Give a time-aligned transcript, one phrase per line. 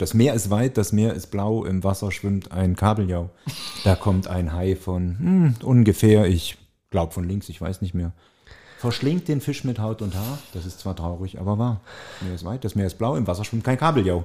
[0.00, 3.28] Das Meer ist weit, das Meer ist blau, im Wasser schwimmt ein Kabeljau.
[3.84, 6.56] Da kommt ein Hai von hm, ungefähr, ich
[6.88, 8.12] glaube von links, ich weiß nicht mehr.
[8.78, 10.38] Verschlingt den Fisch mit Haut und Haar.
[10.54, 11.82] Das ist zwar traurig, aber wahr.
[12.18, 14.24] Das Meer ist weit, das Meer ist blau, im Wasser schwimmt kein Kabeljau.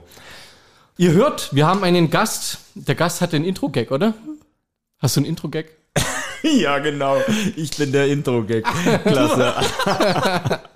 [0.98, 2.60] Ihr hört, wir haben einen Gast.
[2.76, 4.14] Der Gast hat den Intro-Gag, oder?
[5.00, 5.72] Hast du einen Intro-Gag?
[6.42, 7.18] ja, genau.
[7.58, 8.64] Ich bin der Intro-Gag.
[9.04, 9.56] Klasse.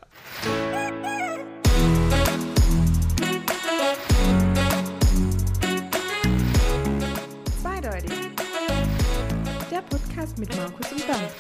[10.40, 11.32] mit Markus und Bernd.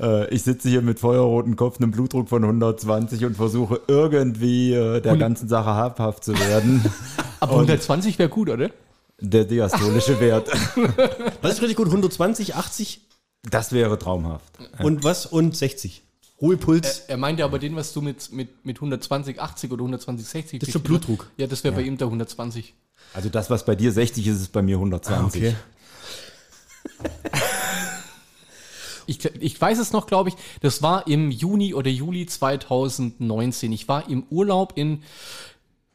[0.00, 5.00] Äh, ich sitze hier mit feuerrotem Kopf, einem Blutdruck von 120 und versuche irgendwie äh,
[5.00, 6.84] der ganzen Sache habhaft zu werden.
[7.40, 8.70] Aber Und- 120 wäre gut, oder?
[9.20, 10.48] Der diastolische Wert.
[11.42, 11.86] Was ist richtig gut?
[11.88, 13.00] 120, 80
[13.50, 14.52] Das wäre traumhaft.
[14.80, 15.26] und was?
[15.26, 16.04] Und 60.
[16.40, 17.00] Ruhepuls.
[17.08, 20.68] Er meinte aber den, was du mit, mit, mit 120, 80 oder 120, 60 Das
[20.68, 21.28] ist der Blutdruck.
[21.36, 22.74] Ja, das wäre bei ihm der 120.
[23.12, 25.56] Also das, was bei dir 60 ist, ist bei mir 120.
[29.06, 33.72] Ich, ich weiß es noch, glaube ich, das war im Juni oder Juli 2019.
[33.72, 35.02] Ich war im Urlaub in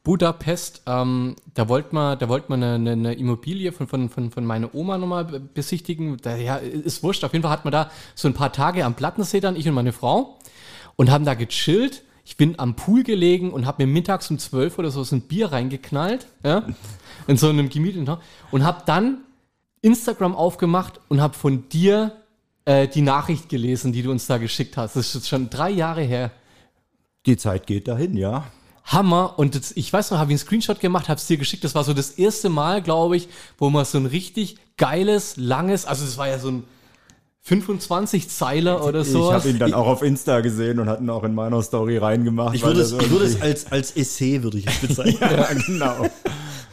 [0.02, 0.82] Budapest.
[0.86, 4.74] Ähm, da wollte man, da wollte man eine, eine, Immobilie von, von, von, von meiner
[4.74, 6.16] Oma nochmal be- besichtigen.
[6.22, 7.22] Da, ja, ist wurscht.
[7.22, 9.74] Auf jeden Fall hat man da so ein paar Tage am Plattensee dann, ich und
[9.74, 10.38] meine Frau,
[10.96, 12.02] und haben da gechillt.
[12.24, 15.20] Ich bin am Pool gelegen und habe mir mittags um 12 oder so so ein
[15.22, 16.66] Bier reingeknallt, ja,
[17.26, 18.16] in so einem gemieteten
[18.50, 19.18] und habe dann
[19.84, 22.12] Instagram aufgemacht und habe von dir
[22.64, 24.96] äh, die Nachricht gelesen, die du uns da geschickt hast.
[24.96, 26.30] Das ist jetzt schon drei Jahre her.
[27.26, 28.44] Die Zeit geht dahin, ja.
[28.84, 29.38] Hammer.
[29.38, 31.64] Und jetzt, ich weiß noch, habe ich einen Screenshot gemacht, habe es dir geschickt.
[31.64, 35.84] Das war so das erste Mal, glaube ich, wo man so ein richtig geiles, langes,
[35.86, 36.64] also es war ja so ein
[37.42, 39.28] 25 Zeiler oder so.
[39.28, 42.54] Ich habe ihn dann auch auf Insta gesehen und hatten auch in meiner Story reingemacht.
[42.54, 45.20] ich würde es, ich würde es als, als Essay würde ich es bezeichnen.
[45.20, 46.06] ja, genau.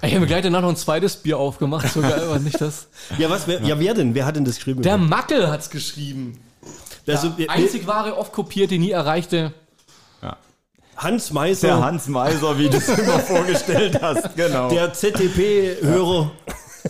[0.03, 1.87] Ich habe mir gleich danach noch ein zweites Bier aufgemacht.
[1.91, 2.87] So geil war nicht das.
[3.17, 3.79] ja, was, wer, ja.
[3.79, 4.15] wer denn?
[4.15, 4.81] Wer hat denn das geschrieben?
[4.81, 6.39] Der Mackel hat's geschrieben.
[7.07, 9.53] also, wer- Einzig wahre, oft kopierte, nie erreichte.
[10.97, 14.69] Hans Meiser, Der Hans Meiser, wie du es immer vorgestellt hast, genau.
[14.69, 16.31] der ZDP-Hörer.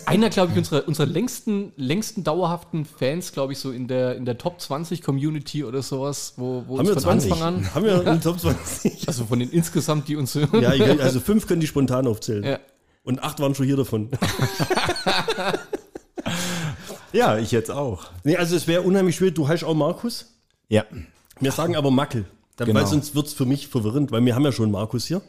[0.06, 4.26] Einer, glaube ich, unserer, unserer längsten, längsten dauerhaften Fans, glaube ich, so in der, in
[4.26, 7.32] der Top 20 Community oder sowas, wo, wo Haben wir uns von 20?
[7.32, 9.08] Anfang an, Haben wir einen Top 20?
[9.08, 10.62] also von den insgesamt, die uns hören.
[10.62, 12.44] ja, ich, also fünf können die spontan aufzählen.
[12.44, 12.60] Ja.
[13.04, 14.10] Und acht waren schon hier davon.
[17.14, 18.06] ja, ich jetzt auch.
[18.24, 19.32] nee, also es wäre unheimlich schwer.
[19.32, 20.34] Du heißt auch Markus.
[20.70, 20.86] Ja.
[21.40, 22.26] Wir sagen aber Mackel.
[22.56, 22.80] Dann, Genau.
[22.80, 25.22] Weil sonst wird es für mich verwirrend, weil wir haben ja schon Markus hier.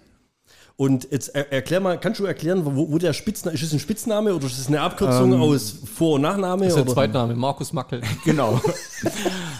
[0.76, 3.78] Und jetzt er, erklär mal, kannst du erklären, wo, wo der Spitzname, ist es ein
[3.78, 6.64] Spitzname oder ist es eine Abkürzung aus Vor- und Nachname?
[6.64, 6.94] Das ist der oder?
[6.94, 8.00] Zweitname, Markus Mackel.
[8.24, 8.60] Genau.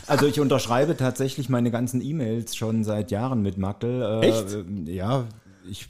[0.09, 4.21] Also ich unterschreibe tatsächlich meine ganzen E-Mails schon seit Jahren mit Mackel.
[4.23, 4.59] Äh, Echt?
[4.85, 5.25] Ja,
[5.67, 5.89] ich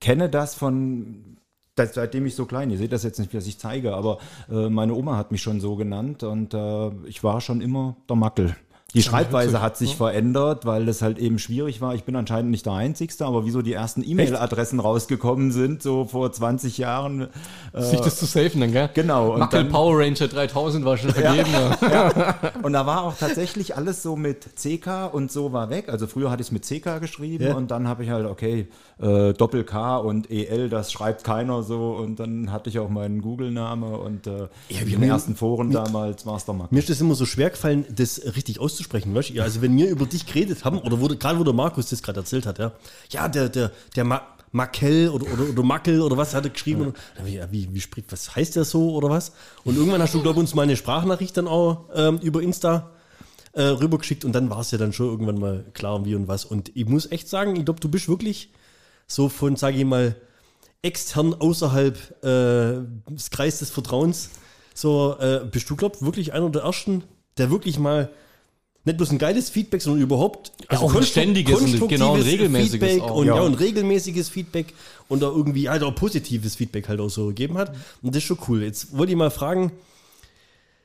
[0.00, 1.33] kenne das von
[1.74, 4.18] das, seitdem ich so klein, ihr seht das jetzt nicht, was ich zeige, aber
[4.50, 8.16] äh, meine Oma hat mich schon so genannt und äh, ich war schon immer der
[8.16, 8.56] Mackel.
[8.94, 11.94] Die Schreibweise hat sich verändert, weil es halt eben schwierig war.
[11.94, 16.30] Ich bin anscheinend nicht der Einzigste, aber wieso die ersten E-Mail-Adressen rausgekommen sind, so vor
[16.32, 17.28] 20 Jahren.
[17.72, 18.88] Sich das zu safen dann, gell?
[18.94, 21.50] Genau, und Mackel dann- Power Ranger 3000 war schon vergeben.
[21.82, 22.34] Ja.
[22.62, 25.88] Und da war auch tatsächlich alles so mit CK und so war weg.
[25.88, 27.54] Also früher hatte ich es mit CK geschrieben Ja.
[27.54, 28.68] und dann habe ich halt, okay,
[29.00, 31.92] äh, Doppel K und EL, das schreibt keiner so.
[31.92, 36.24] Und dann hatte ich auch meinen Google-Name und äh, in den mir- ersten Foren damals
[36.26, 36.44] war es.
[36.46, 38.83] Mir ist das immer so schwer gefallen, das richtig auszusprechen.
[38.92, 39.30] Weißt?
[39.30, 39.42] du?
[39.42, 42.20] Also wenn wir über dich geredet haben, oder wo, gerade wo der Markus das gerade
[42.20, 42.72] erzählt hat, ja,
[43.10, 44.22] ja, der, der, der Ma
[44.52, 46.94] Makel oder, oder, oder Mackel oder was hat er geschrieben?
[47.26, 49.32] Ich, ja, wie, wie spricht, was heißt der so oder was?
[49.64, 52.92] Und irgendwann hast du, glaube ich, uns mal eine Sprachnachricht dann auch ähm, über Insta
[53.54, 56.44] äh, rübergeschickt und dann war es ja dann schon irgendwann mal klar, wie und was.
[56.44, 58.50] Und ich muss echt sagen, ich glaube, du bist wirklich
[59.08, 60.14] so von, sage ich mal,
[60.82, 64.30] extern außerhalb äh, des Kreises des Vertrauens,
[64.74, 67.04] so äh, bist du, glaub wirklich einer der ersten,
[67.38, 68.10] der wirklich mal
[68.84, 72.88] nicht bloß ein geiles Feedback, sondern überhaupt also auch ein ständiges und genau ein regelmäßiges
[72.90, 73.16] Feedback auch.
[73.16, 73.36] und, ja.
[73.36, 73.42] Ja.
[73.42, 74.74] und regelmäßiges Feedback
[75.08, 77.74] und da irgendwie halt auch positives Feedback halt auch so gegeben hat.
[78.02, 78.62] Und das ist schon cool.
[78.62, 79.72] Jetzt wollte ich mal fragen,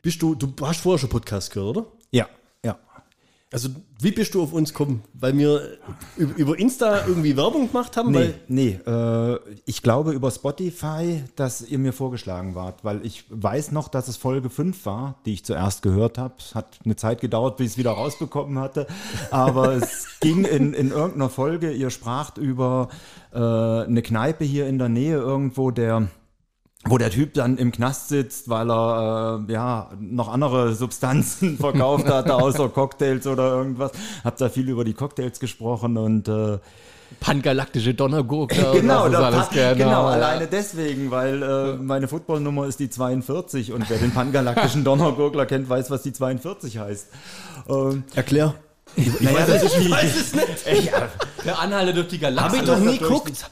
[0.01, 1.85] bist du, du hast vorher schon Podcast gehört, oder?
[2.11, 2.29] Ja, ja.
[3.51, 3.69] Also,
[3.99, 5.01] wie bist du auf uns gekommen?
[5.13, 5.79] Weil wir
[6.37, 8.11] über Insta irgendwie Werbung gemacht haben?
[8.11, 13.71] Nee, nee äh, ich glaube über Spotify, dass ihr mir vorgeschlagen wart, weil ich weiß
[13.71, 16.35] noch, dass es Folge 5 war, die ich zuerst gehört habe.
[16.37, 18.85] Es hat eine Zeit gedauert, bis ich es wieder rausbekommen hatte,
[19.31, 22.89] aber es ging in, in irgendeiner Folge, ihr spracht über
[23.33, 26.07] äh, eine Kneipe hier in der Nähe irgendwo, der
[26.85, 32.07] wo der Typ dann im Knast sitzt, weil er äh, ja noch andere Substanzen verkauft
[32.07, 33.91] hat, außer Cocktails oder irgendwas.
[34.23, 36.57] Hab da viel über die Cocktails gesprochen und äh,
[37.19, 38.55] Pangalaktische Donnergurke.
[38.71, 39.75] Genau, und was alles pa- gerne.
[39.83, 45.47] genau, alleine deswegen, weil äh, meine Footballnummer ist die 42 und wer den pangalaktischen Donnergurgler
[45.47, 47.07] kennt, weiß, was die 42 heißt.
[47.67, 48.53] Ähm, Erklär.
[49.21, 50.85] naja, das ist wie, weiß es nicht.
[50.91, 51.09] ja,
[51.45, 52.57] Der Anhalte durch die Hab Galaxie.
[52.59, 53.45] ich doch nie geguckt.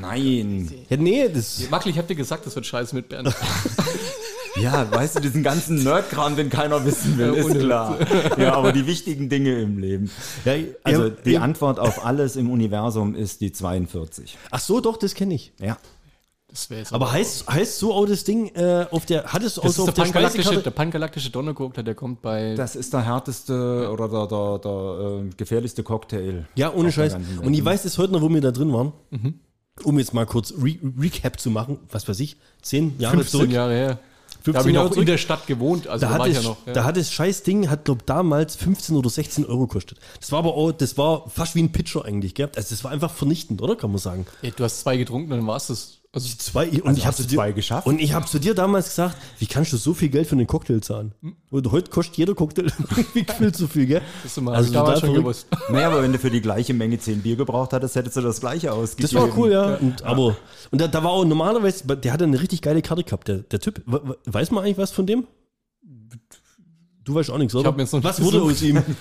[0.00, 0.70] nein.
[0.88, 1.68] Ja, nee, das.
[1.70, 3.34] Mackel, ich hab dir gesagt, das wird scheiße mit Bernd.
[4.60, 7.96] Ja, weißt du, diesen ganzen Nerdkram, den keiner wissen will, Ja, ist klar.
[8.36, 10.10] Ja, aber die wichtigen Dinge im Leben.
[10.44, 11.40] Ja, Also ja, die ja.
[11.42, 14.36] Antwort auf alles im Universum ist die 42.
[14.50, 15.52] Ach so, doch, das kenne ich.
[15.60, 15.76] Ja.
[16.50, 19.24] Das wäre jetzt Aber heißt, heißt so auch das Ding äh, auf der.
[19.24, 22.22] Hat es auch das so ist auf der der pangalaktische, der pangalaktische Donnergurkler, der kommt
[22.22, 22.54] bei.
[22.54, 26.48] Das ist der härteste oder der, der, der äh, gefährlichste Cocktail.
[26.54, 27.16] Ja, ohne Scheiß.
[27.42, 28.92] Und ich weiß es heute noch, wo wir da drin waren.
[29.10, 29.34] Mhm.
[29.84, 33.52] Um jetzt mal kurz Re Recap zu machen, was weiß ich, zehn Jahre 15 zurück.
[33.52, 33.98] Jahre her.
[34.42, 36.28] 15 Da habe ich Jahre noch in der Stadt gewohnt, also Da da, hat, war
[36.28, 36.66] ich es, ja noch.
[36.66, 36.72] Ja.
[36.72, 39.98] da hat das scheiß Ding, hat glaub damals 15 oder 16 Euro gekostet.
[40.18, 42.48] Das war aber auch, das war fast wie ein Pitcher eigentlich, gell?
[42.56, 43.76] Also das war einfach vernichtend, oder?
[43.76, 44.26] Kann man sagen.
[44.42, 45.97] Ja, du hast zwei getrunken, dann war es das.
[46.10, 47.86] Also, Zwei, und Also ich habe zwei geschafft?
[47.86, 50.46] Und ich habe zu dir damals gesagt, wie kannst du so viel Geld für einen
[50.46, 51.12] Cocktail zahlen?
[51.50, 52.66] Und heute kostet jeder Cocktail
[52.96, 54.00] irgendwie viel zu viel, gell?
[54.22, 55.46] das ist immer, Also damals schon gewusst.
[55.70, 58.40] Naja, aber wenn du für die gleiche Menge 10 Bier gebraucht hattest, hättest du das
[58.40, 59.10] gleiche ausgegeben.
[59.12, 59.74] Das war cool, ja.
[59.74, 60.34] Und, aber,
[60.70, 63.60] und da, da war auch normalerweise, der hatte eine richtig geile Karte gehabt, der, der
[63.60, 63.82] Typ.
[63.84, 65.26] We- we- Weiß man eigentlich was von dem?
[67.08, 67.68] Du weißt auch nichts, oder?
[67.68, 68.82] hab mir jetzt noch was wurde aus ihm?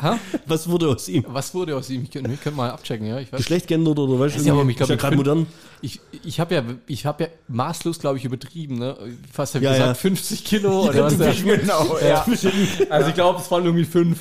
[0.00, 0.16] Ha?
[0.46, 1.24] Was wurde aus ihm?
[1.26, 2.04] Was wurde aus ihm?
[2.04, 3.18] Ich könnte ich könnte mal abchecken, ja.
[3.18, 3.38] Ich weiß.
[3.38, 4.42] Geschlecht geändert oder weißt du?
[4.42, 5.46] Ja, ich ja ich gerade modern.
[5.80, 8.96] Ich, ich habe ja, ich habe ja maßlos, glaube ich, übertrieben, ne?
[9.32, 9.94] Fast hab ich Ja, gesagt, ja.
[9.94, 12.24] 50 Kilo oder was Genau, ja.
[12.90, 14.20] Also ich glaube, es waren irgendwie fünf.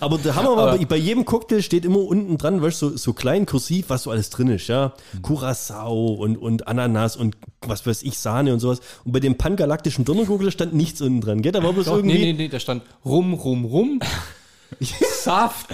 [0.00, 3.12] Aber der Hammer war, bei- jedem Cocktail steht immer unten dran, weißt du, so, so
[3.12, 4.92] klein kursiv, was so alles drin ist, ja.
[5.12, 5.22] Mhm.
[5.22, 8.80] Curacao und, und Ananas und was weiß ich, Sahne und sowas.
[9.04, 11.52] Und bei dem pangalaktischen Donnergurgel stand nichts unten dran, gell?
[11.52, 12.18] Da war bloß Doch, irgendwie.
[12.18, 14.00] nee, nee, nee, da stand rum, rum, rum.
[15.22, 15.66] Saft.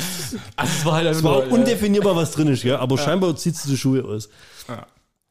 [0.57, 2.79] Also es war halt Es einfach war nur, undefinierbar, was drin ist, ja.
[2.79, 4.29] Aber scheinbar zieht du die Schuhe aus.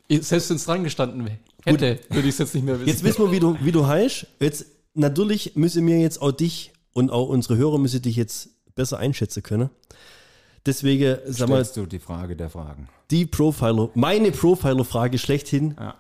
[0.10, 1.28] äh, selbst wenn es dran gestanden
[1.64, 2.88] hätte, würde ich es jetzt nicht mehr wissen.
[2.88, 4.28] Jetzt wissen wir, wie du, wie du heißt.
[4.40, 9.00] Jetzt, natürlich müssen wir jetzt auch dich und auch unsere Hörer müssen dich jetzt besser
[9.00, 9.70] einschätzen können.
[10.66, 12.90] Deswegen, sag mal, du die Frage der Fragen.
[13.12, 15.76] die Profiler, meine Profiler-Frage schlechthin.
[15.80, 15.96] Ja.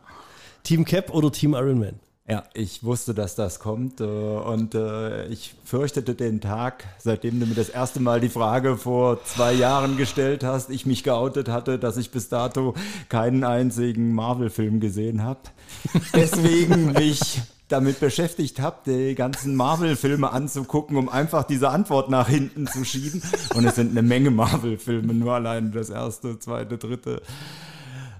[0.63, 1.99] Team Cap oder Team Ironman?
[2.27, 7.45] Ja, ich wusste, dass das kommt äh, und äh, ich fürchtete den Tag, seitdem du
[7.45, 11.77] mir das erste Mal die Frage vor zwei Jahren gestellt hast, ich mich geoutet hatte,
[11.77, 12.73] dass ich bis dato
[13.09, 15.41] keinen einzigen Marvel-Film gesehen habe.
[16.15, 22.67] Deswegen mich damit beschäftigt habe, die ganzen Marvel-Filme anzugucken, um einfach diese Antwort nach hinten
[22.67, 23.23] zu schieben.
[23.55, 27.21] Und es sind eine Menge Marvel-Filme, nur allein das erste, zweite, dritte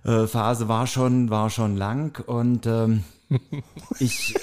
[0.03, 3.03] äh, Phase war schon, war schon lang und ähm,
[3.99, 4.35] ich,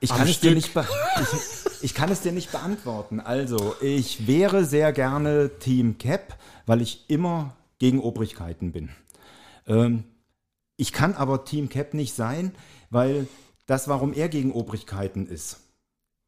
[0.00, 3.20] ich, kann es dir nicht ich, ich kann es dir nicht beantworten.
[3.20, 6.36] Also, ich wäre sehr gerne Team Cap,
[6.66, 8.90] weil ich immer gegen Obrigkeiten bin.
[9.66, 10.04] Ähm,
[10.76, 12.52] ich kann aber Team Cap nicht sein,
[12.90, 13.26] weil
[13.66, 15.58] das, warum er gegen Obrigkeiten ist,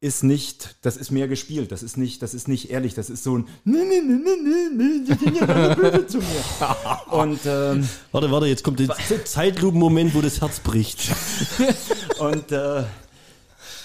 [0.01, 3.23] ist nicht, das ist mehr gespielt, das ist nicht, das ist nicht ehrlich, das ist
[3.23, 7.05] so ein nee, nee, nee, nee, nee, die sind ja alle böse zu mir.
[7.11, 8.89] Und ähm, Warte, warte, jetzt kommt der
[9.25, 11.11] Zeitlupen-Moment, wo das Herz bricht.
[12.19, 12.83] Und äh,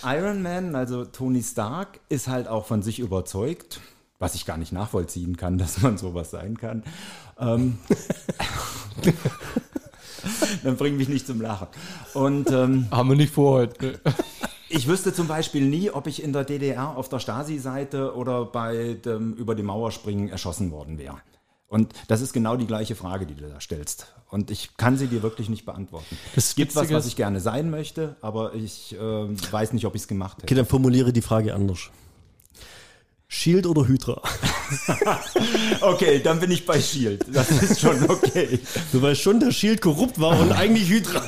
[0.04, 3.80] Iron Man, also Tony Stark, ist halt auch von sich überzeugt,
[4.18, 6.82] was ich gar nicht nachvollziehen kann, dass man sowas sein kann.
[7.38, 7.78] Ähm,
[10.64, 11.68] dann bring mich nicht zum Lachen.
[12.14, 14.00] Und ähm, Haben wir nicht vor heute.
[14.68, 18.94] ich wüsste zum Beispiel nie, ob ich in der DDR auf der Stasi-Seite oder bei
[19.04, 21.18] dem über die Mauer springen erschossen worden wäre.
[21.68, 24.12] Und das ist genau die gleiche Frage, die du da stellst.
[24.30, 26.16] Und ich kann sie dir wirklich nicht beantworten.
[26.36, 30.02] Es gibt was, was ich gerne sein möchte, aber ich äh, weiß nicht, ob ich
[30.02, 30.44] es gemacht hätte.
[30.44, 31.90] Okay, dann formuliere die Frage anders.
[33.28, 34.20] Shield oder Hydra?
[35.80, 37.24] Okay, dann bin ich bei Shield.
[37.32, 38.58] Das ist schon okay.
[38.92, 41.22] Du weißt schon, dass Shield korrupt war und eigentlich Hydra.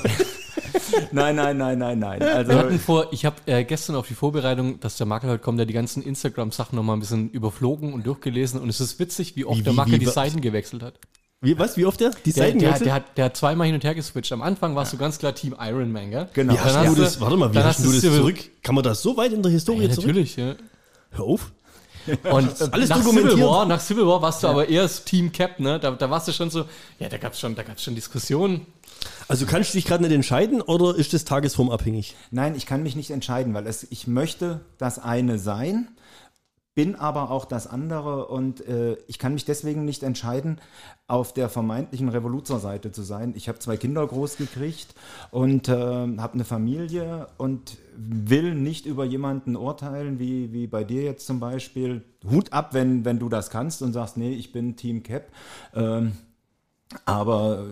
[1.12, 2.20] Nein, nein, nein, nein, nein.
[2.20, 5.42] Wir Also hatten vor, ich habe äh, gestern auf die Vorbereitung, dass der Makel heute
[5.42, 9.36] kommt, der die ganzen Instagram-Sachen nochmal ein bisschen überflogen und durchgelesen und es ist witzig,
[9.36, 10.94] wie oft Wie- der Makel wie die Seiten gewechselt hat.
[11.40, 11.76] Wie, was?
[11.76, 12.10] Wie oft der?
[12.24, 12.86] Die Der, Seiten der, gewechselt?
[12.86, 14.32] der, hat, der hat zweimal hin und her geswitcht.
[14.32, 16.28] Am Anfang warst du ganz klar Team Iron Man, gell?
[16.32, 16.54] Genau.
[16.54, 18.36] Wie Dann hast du das, warte mal, wie hast hast du das zurück?
[18.64, 20.06] Kann man das so weit in der Historie Ja, zurück?
[20.08, 20.56] natürlich, ja.
[21.12, 21.52] Hör auf.
[22.30, 23.02] Und Alles nach.
[23.02, 25.78] Civil War, nach Civil War warst du aber eher das Team Cap, ne?
[25.78, 26.64] Da, da warst du schon so,
[26.98, 28.66] ja, da gab's schon, da gab's schon Diskussionen.
[29.28, 32.16] Also kannst du dich gerade nicht entscheiden oder ist das tagesformabhängig?
[32.30, 35.88] nein, ich kann mich nicht entscheiden, weil es, ich möchte das eine sein,
[36.78, 40.60] bin aber auch das andere und äh, ich kann mich deswegen nicht entscheiden,
[41.08, 43.32] auf der vermeintlichen Revoluzer-Seite zu sein.
[43.34, 44.94] Ich habe zwei Kinder groß gekriegt
[45.32, 51.02] und äh, habe eine Familie und will nicht über jemanden urteilen, wie, wie bei dir
[51.02, 52.04] jetzt zum Beispiel.
[52.30, 55.32] Hut ab, wenn, wenn du das kannst und sagst, nee, ich bin Team Cap.
[55.74, 56.12] Ähm,
[57.04, 57.66] aber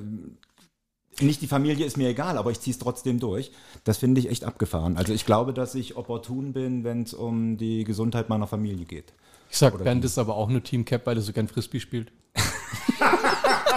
[1.20, 3.52] nicht die Familie ist mir egal, aber ich ziehe es trotzdem durch.
[3.85, 4.96] Das finde ich echt abgefahren.
[4.96, 9.12] Also ich glaube, dass ich opportun bin, wenn es um die Gesundheit meiner Familie geht.
[9.50, 12.12] Ich sag, Bernd ist aber auch nur Team Cap, weil er so gern Frisbee spielt.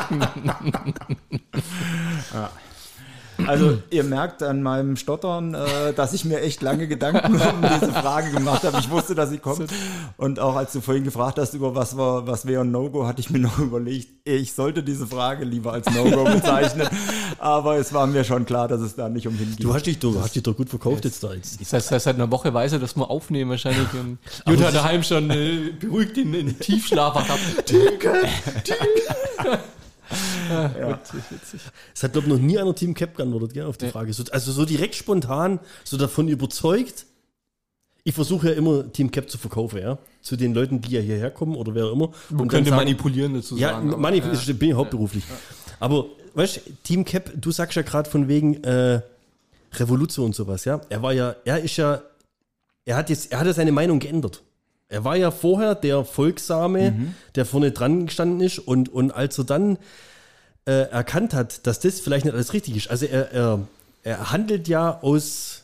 [3.50, 7.92] Also ihr merkt an meinem Stottern, äh, dass ich mir echt lange Gedanken um diese
[7.92, 8.78] Frage gemacht habe.
[8.80, 9.72] Ich wusste, dass sie kommt.
[10.18, 13.22] Und auch als du vorhin gefragt hast, über was war, was wäre ein No-Go, hatte
[13.22, 16.88] ich mir noch überlegt, ich sollte diese Frage lieber als No-Go bezeichnen.
[17.40, 19.64] Aber es war mir schon klar, dass es da nicht um hingeht.
[19.64, 21.34] Du hast dich doch, hast dich doch gut verkauft jetzt da.
[21.34, 21.60] Jetzt.
[21.60, 23.88] Das heißt, seit einer Woche weiß er, dass wir aufnehmen wahrscheinlich.
[23.94, 27.74] Und Jutta daheim schon äh, beruhigt ihn in Tiefschlaf gehabt.
[30.10, 30.80] Tinke.
[30.80, 31.00] Ja.
[31.94, 34.14] Es hat, glaube ich, noch nie einer Team Cap geantwortet, gell, auf die Frage.
[34.14, 37.06] So, also so direkt spontan, so davon überzeugt.
[38.04, 40.00] Ich versuche ja immer Team Cap zu verkaufen, ja.
[40.22, 42.12] Zu den Leuten, die ja hierher kommen oder wer auch immer.
[42.30, 43.92] Man könnte manipulieren dazu ja, sagen.
[43.92, 44.54] Ja, manip ja.
[44.54, 45.24] bin ich hauptberuflich.
[45.28, 45.36] Ja.
[45.80, 49.02] Aber, weißt du, Team Cap, du sagst ja gerade von wegen äh,
[49.74, 50.82] Revolution und sowas, ja.
[50.90, 52.02] Er war ja, er ist ja,
[52.86, 54.42] er hat jetzt, er hat ja seine Meinung geändert.
[54.90, 57.16] Er war ja vorher der Folgsame, mhm.
[57.36, 59.78] der vorne dran gestanden ist und, und als er dann
[60.66, 63.68] äh, erkannt hat, dass das vielleicht nicht alles richtig ist, also er, er,
[64.04, 65.64] er handelt ja aus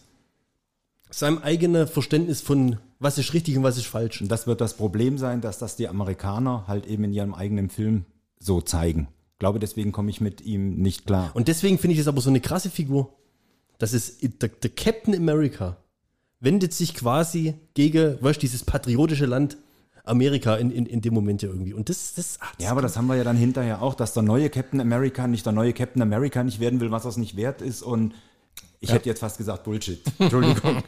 [1.10, 4.22] seinem eigenen Verständnis von was ist richtig und was ist falsch.
[4.22, 7.70] Und das wird das Problem sein, dass das die Amerikaner halt eben in ihrem eigenen
[7.70, 8.05] Film
[8.39, 9.08] so zeigen.
[9.34, 11.32] Ich glaube, deswegen komme ich mit ihm nicht klar.
[11.34, 13.13] Und deswegen finde ich es aber so eine krasse Figur.
[13.77, 15.77] Das ist der, der Captain America
[16.46, 19.58] wendet sich quasi gegen, weißt dieses patriotische Land
[20.06, 21.74] Amerika in, in, in dem Moment ja irgendwie.
[21.74, 24.14] Und das, das, ach, das Ja, aber das haben wir ja dann hinterher auch, dass
[24.14, 27.36] der neue Captain America nicht der neue Captain America nicht werden will, was das nicht
[27.36, 27.82] wert ist.
[27.82, 28.14] Und
[28.80, 28.96] ich ja.
[28.96, 30.00] hätte jetzt fast gesagt Bullshit.
[30.20, 30.84] Entschuldigung.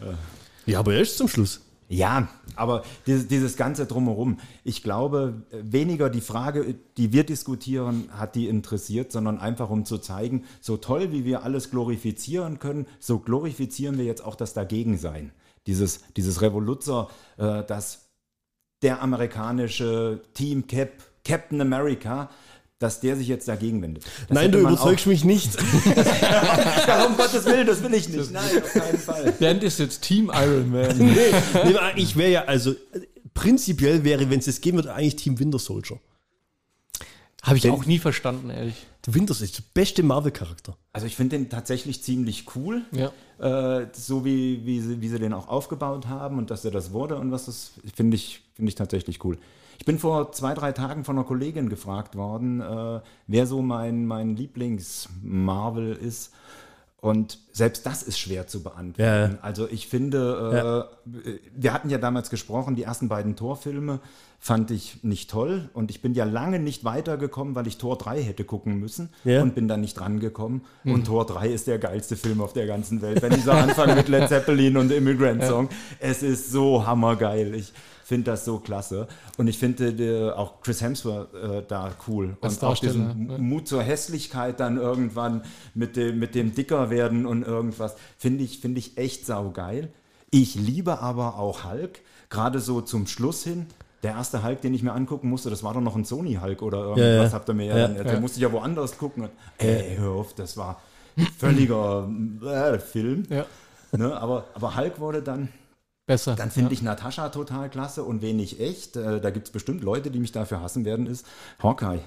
[0.66, 1.62] ja, aber er ist zum Schluss.
[1.92, 8.36] Ja, aber dieses, dieses Ganze drumherum, ich glaube, weniger die Frage, die wir diskutieren, hat
[8.36, 13.18] die interessiert, sondern einfach um zu zeigen, so toll wie wir alles glorifizieren können, so
[13.18, 15.32] glorifizieren wir jetzt auch das Dagegensein.
[15.66, 18.06] Dieses, dieses Revoluzer, äh, das
[18.82, 20.92] der amerikanische Team Cap,
[21.24, 22.30] Captain America,
[22.80, 24.04] dass der sich jetzt dagegen wendet.
[24.28, 25.54] Das Nein, du überzeugst mich nicht.
[26.88, 28.32] ja, um Gottes Willen, das will ich nicht.
[28.32, 29.32] Nein, auf keinen Fall.
[29.32, 30.96] Bernd ist jetzt Team Iron Man.
[30.96, 31.14] nee,
[31.64, 32.74] nee, ich wäre ja, also
[33.34, 36.00] prinzipiell wäre, wenn es das geben würde, eigentlich Team Winter Soldier.
[37.42, 38.86] Habe ich Denn, auch nie verstanden, ehrlich.
[39.06, 40.76] Winter ist der beste Marvel-Charakter.
[40.94, 42.82] Also ich finde den tatsächlich ziemlich cool.
[42.92, 43.12] Ja.
[43.80, 46.92] Äh, so wie, wie, sie, wie sie den auch aufgebaut haben und dass er das
[46.92, 49.38] wurde und was das, finde ich, finde ich tatsächlich cool.
[49.80, 54.04] Ich bin vor zwei, drei Tagen von einer Kollegin gefragt worden, äh, wer so mein,
[54.04, 56.34] mein Lieblings-Marvel ist.
[56.98, 59.32] Und selbst das ist schwer zu beantworten.
[59.32, 59.38] Ja.
[59.40, 61.32] Also ich finde, äh, ja.
[61.56, 64.00] wir hatten ja damals gesprochen, die ersten beiden Torfilme
[64.38, 65.70] fand ich nicht toll.
[65.72, 69.40] Und ich bin ja lange nicht weitergekommen, weil ich Tor 3 hätte gucken müssen ja.
[69.40, 70.60] und bin dann nicht drangekommen.
[70.84, 70.92] Mhm.
[70.92, 73.22] Und Tor 3 ist der geilste Film auf der ganzen Welt.
[73.22, 75.70] Wenn dieser Anfang mit Led Zeppelin und Immigrant Song,
[76.00, 77.54] es ist so hammergeil.
[77.54, 77.72] Ich,
[78.10, 79.06] finde das so klasse.
[79.38, 82.36] Und ich finde auch Chris Hemsworth äh, da cool.
[82.40, 83.38] Als und auch diesen ja.
[83.38, 85.42] Mut zur Hässlichkeit dann irgendwann
[85.74, 89.92] mit dem, mit dem dicker werden und irgendwas, finde ich, finde ich echt saugeil.
[90.32, 92.00] Ich liebe aber auch Hulk,
[92.30, 93.66] gerade so zum Schluss hin.
[94.02, 96.62] Der erste Hulk, den ich mir angucken musste, das war doch noch ein Sony Hulk
[96.62, 97.32] oder irgendwas, ja, ja.
[97.32, 98.18] habt ihr mir ja, ja, ja.
[98.18, 99.22] musste ich ja woanders gucken.
[99.22, 100.80] Und, ey, hör auf, das war
[101.38, 102.10] völliger
[102.42, 103.22] äh, Film.
[103.30, 103.46] Ja.
[103.92, 105.48] Ne, aber, aber Hulk wurde dann
[106.10, 106.34] Besser.
[106.34, 106.72] Dann finde ja.
[106.72, 108.96] ich Natascha total klasse und wenig echt.
[108.96, 111.24] Äh, da gibt es bestimmt Leute, die mich dafür hassen werden, ist
[111.62, 112.00] Hawkeye.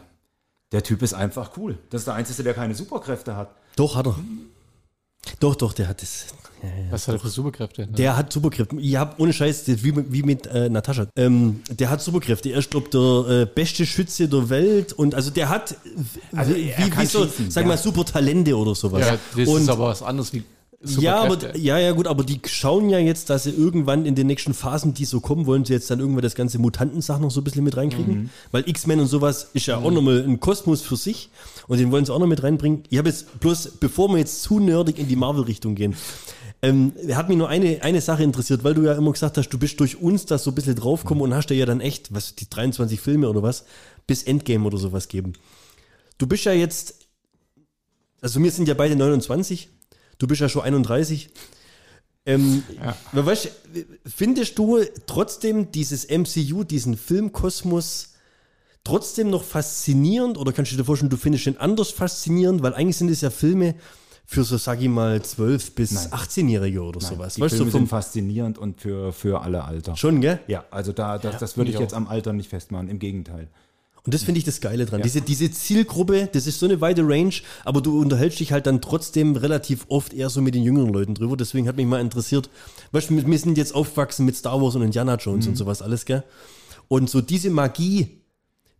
[0.73, 1.77] Der Typ ist einfach cool.
[1.89, 3.55] Das ist der Einzige, der keine Superkräfte hat.
[3.77, 4.19] Doch, hat er.
[5.39, 6.25] Doch, doch, der hat es.
[6.61, 7.83] Ja, ja, Was hat er für Superkräfte?
[7.83, 7.93] Ne?
[7.93, 8.75] Der hat Superkräfte.
[8.75, 11.07] Ich habe ohne Scheiß, wie, wie mit äh, Natascha.
[11.15, 12.49] Ähm, der hat Superkräfte.
[12.49, 14.91] Er ist, glaube der äh, beste Schütze der Welt.
[14.91, 15.77] Und also der hat,
[16.35, 17.67] also wie, wie so, schießen, sag ja.
[17.69, 19.05] mal, super Talente oder sowas.
[19.05, 20.43] Ja, das und, ist aber was anderes wie
[20.85, 24.27] ja, aber, ja, ja, gut, aber die schauen ja jetzt, dass sie irgendwann in den
[24.27, 27.41] nächsten Phasen, die so kommen, wollen sie jetzt dann irgendwann das ganze Mutantensachen noch so
[27.41, 28.23] ein bisschen mit reinkriegen.
[28.23, 28.29] Mhm.
[28.51, 29.85] Weil X-Men und sowas ist ja mhm.
[29.85, 31.29] auch nochmal ein Kosmos für sich
[31.67, 32.83] und den wollen sie auch noch mit reinbringen.
[32.89, 35.95] Ich habe jetzt bloß, bevor wir jetzt zu nerdig in die Marvel-Richtung gehen,
[36.61, 39.57] ähm, hat mich nur eine, eine Sache interessiert, weil du ja immer gesagt hast, du
[39.57, 41.31] bist durch uns da so ein bisschen draufgekommen mhm.
[41.31, 43.65] und hast dir ja dann echt, was, die 23 Filme oder was,
[44.07, 45.33] bis Endgame oder sowas geben.
[46.17, 46.95] Du bist ja jetzt,
[48.21, 49.69] also wir sind ja beide 29
[50.17, 51.29] Du bist ja schon 31.
[52.25, 52.63] Ähm,
[53.11, 53.51] weißt,
[54.05, 58.13] findest du trotzdem dieses MCU, diesen Filmkosmos
[58.83, 62.97] trotzdem noch faszinierend oder kannst du dir vorstellen, du findest ihn anders faszinierend, weil eigentlich
[62.97, 63.75] sind es ja Filme
[64.25, 67.35] für so, sag ich mal, 12 bis 18-Jährige oder sowas.
[67.35, 69.95] Die Weißt du, Filme vom, sind faszinierend und für, für alle Alter.
[69.97, 70.39] schon, gell?
[70.47, 71.97] Ja, also da, das, das würde ich ich jetzt auch.
[71.97, 73.49] am Alter nicht festmachen, im Gegenteil.
[74.05, 75.01] Und das finde ich das Geile dran.
[75.01, 77.33] Diese, diese Zielgruppe, das ist so eine weite Range,
[77.63, 81.15] aber du unterhältst dich halt dann trotzdem relativ oft eher so mit den jüngeren Leuten
[81.15, 81.37] drüber.
[81.37, 82.49] Deswegen hat mich mal interessiert,
[82.91, 86.03] weißt du, wir- sind jetzt aufgewachsen mit Star Wars und Indiana Jones und sowas alles,
[86.05, 86.23] gell?
[86.89, 88.07] Und so diese Magie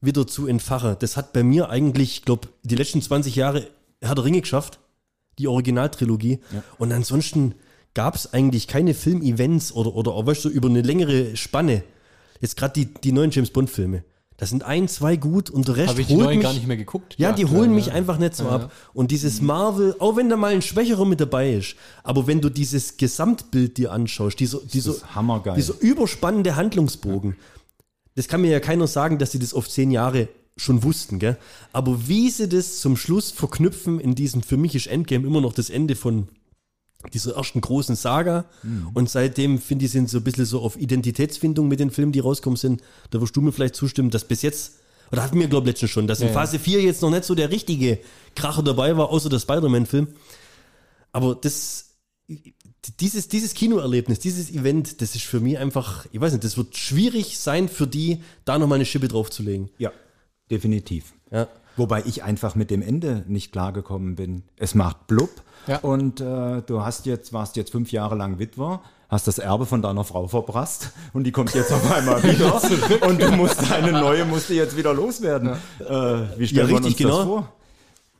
[0.01, 3.65] wieder zu entfachen, das hat bei mir eigentlich, ich glaube, die letzten 20 Jahre
[4.01, 4.79] Herr der Ringe geschafft,
[5.39, 6.39] die Originaltrilogie.
[6.77, 7.55] Und ansonsten
[7.93, 11.83] gab es eigentlich keine Filmevents oder, oder auch, weißt du, über eine längere Spanne.
[12.41, 14.03] Jetzt gerade die, die neuen James Bond-Filme.
[14.37, 16.53] Da sind ein, zwei gut und der Rest Habe ich die holt neuen mich, gar
[16.53, 17.15] nicht mehr geguckt.
[17.17, 17.93] ja, die holen mich ja.
[17.93, 18.71] einfach nicht so ab.
[18.93, 22.49] Und dieses Marvel, auch wenn da mal ein Schwächerer mit dabei ist, aber wenn du
[22.49, 24.95] dieses Gesamtbild dir anschaust, dieser, dieser,
[25.55, 27.35] dieser überspannende Handlungsbogen,
[28.15, 31.37] das kann mir ja keiner sagen, dass sie das auf zehn Jahre schon wussten, gell?
[31.71, 35.53] Aber wie sie das zum Schluss verknüpfen in diesem, für mich ist Endgame immer noch
[35.53, 36.27] das Ende von
[37.11, 38.45] dieser ersten großen Saga.
[38.93, 42.19] Und seitdem, finde ich, sind so ein bisschen so auf Identitätsfindung mit den Filmen, die
[42.19, 42.81] rauskommen sind.
[43.11, 44.73] Da wirst du mir vielleicht zustimmen, dass bis jetzt,
[45.11, 46.33] oder hatten wir, glaube ich, letztens schon, dass in ja.
[46.33, 47.99] Phase 4 jetzt noch nicht so der richtige
[48.35, 50.07] Kracher dabei war, außer der Spider-Man-Film.
[51.11, 51.95] Aber das,
[52.99, 56.75] dieses, dieses Kinoerlebnis, dieses Event, das ist für mich einfach, ich weiß nicht, das wird
[56.77, 59.69] schwierig sein für die, da nochmal eine Schippe draufzulegen.
[59.77, 59.91] Ja,
[60.49, 61.13] definitiv.
[61.31, 61.47] Ja.
[61.75, 64.43] Wobei ich einfach mit dem Ende nicht klargekommen bin.
[64.57, 65.29] Es macht blub
[65.67, 65.79] Ja.
[65.79, 69.81] und äh, du hast jetzt, warst jetzt fünf Jahre lang Witwer, hast das Erbe von
[69.81, 72.61] deiner Frau verprasst und die kommt jetzt auf einmal wieder
[73.07, 75.49] und du musst deine neue musst du jetzt wieder loswerden.
[75.79, 75.85] Äh,
[76.37, 77.17] wie stellen wir richtig, uns genau.
[77.17, 77.53] das vor?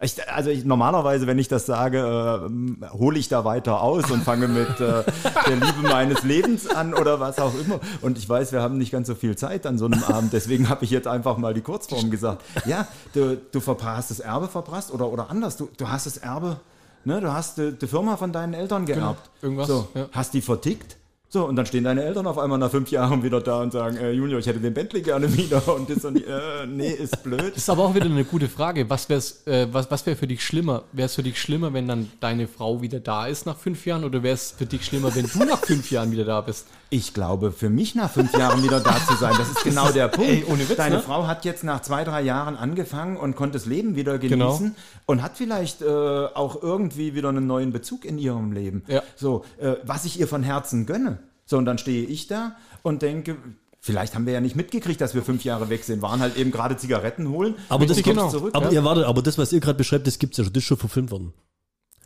[0.03, 4.23] Ich, also ich, normalerweise, wenn ich das sage, äh, hole ich da weiter aus und
[4.23, 5.03] fange mit äh,
[5.47, 7.79] der Liebe meines Lebens an oder was auch immer.
[8.01, 10.67] Und ich weiß, wir haben nicht ganz so viel Zeit an so einem Abend, deswegen
[10.69, 12.43] habe ich jetzt einfach mal die Kurzform gesagt.
[12.65, 16.57] Ja, du, du hast das Erbe verprasst oder, oder anders, du, du hast das Erbe,
[17.05, 19.29] ne, du hast die, die Firma von deinen Eltern geerbt.
[19.41, 20.07] irgendwas, So, ja.
[20.11, 20.97] hast die vertickt.
[21.33, 23.97] So, und dann stehen deine Eltern auf einmal nach fünf Jahren wieder da und sagen,
[23.97, 25.67] äh, Junior, ich hätte den Bentley gerne wieder.
[25.75, 27.49] Und das und die, äh, nee, ist blöd.
[27.55, 28.87] Das ist aber auch wieder eine gute Frage.
[28.87, 30.83] Was wäre äh, was, was wär für dich schlimmer?
[30.91, 34.03] Wäre es für dich schlimmer, wenn dann deine Frau wieder da ist nach fünf Jahren?
[34.03, 36.67] Oder wäre es für dich schlimmer, wenn du nach fünf Jahren wieder da bist?
[36.91, 40.09] Ich glaube, für mich nach fünf Jahren wieder da zu sein, das ist genau der
[40.09, 40.29] Punkt.
[40.29, 41.01] ey, ohne Witz, Deine ne?
[41.01, 44.49] Frau hat jetzt nach zwei, drei Jahren angefangen und konnte das Leben wieder Genau.
[44.49, 44.75] genießen
[45.07, 48.83] und hat vielleicht äh, auch irgendwie wieder einen neuen Bezug in ihrem Leben.
[48.87, 49.01] Ja.
[49.15, 51.17] So, äh, was ich ihr von Herzen gönne.
[51.45, 53.37] So, und dann stehe ich da und denke,
[53.79, 56.51] vielleicht haben wir ja nicht mitgekriegt, dass wir fünf Jahre weg sind, waren halt eben
[56.51, 57.55] gerade Zigaretten holen.
[57.69, 58.55] Aber das kommst zurück.
[58.55, 58.71] Aber ja.
[58.73, 60.77] ihr wartet, aber das, was ihr gerade beschreibt, das gibt's ja schon, das ist schon
[60.77, 61.33] verfilmt worden.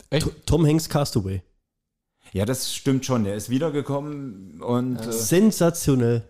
[0.10, 0.26] Echt?
[0.26, 1.41] To- Tom Hanks Castaway.
[2.34, 3.23] ja, das stimmt schon.
[3.26, 6.23] Der ist wiedergekommen und äh, Sensationell.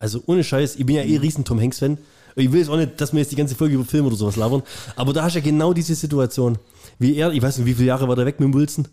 [0.00, 1.98] Also ohne Scheiß, ich bin ja eh riesen Tom Hanks-Fan.
[2.36, 4.36] Ich will jetzt auch nicht, dass wir jetzt die ganze Folge über Film oder sowas
[4.36, 4.62] labern,
[4.94, 6.56] aber da hast du ja genau diese Situation.
[7.00, 8.86] Wie er, ich weiß nicht, wie viele Jahre war der weg mit dem Wilson?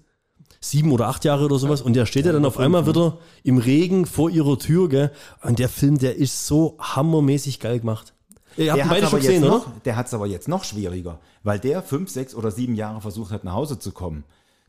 [0.60, 1.82] Sieben oder acht Jahre oder sowas.
[1.82, 5.12] Und der steht ja, dann auf einmal wieder im Regen vor ihrer Tür, gell?
[5.44, 8.14] Und der Film, der ist so hammermäßig geil gemacht.
[8.58, 9.58] Ihr habt Der hat beide es schon aber, jetzt gesehen, oder?
[9.58, 13.32] noch- der hat's aber jetzt noch schwieriger, weil der fünf, sechs oder sieben Jahre versucht
[13.32, 14.24] hat, nach Hause zu kommen.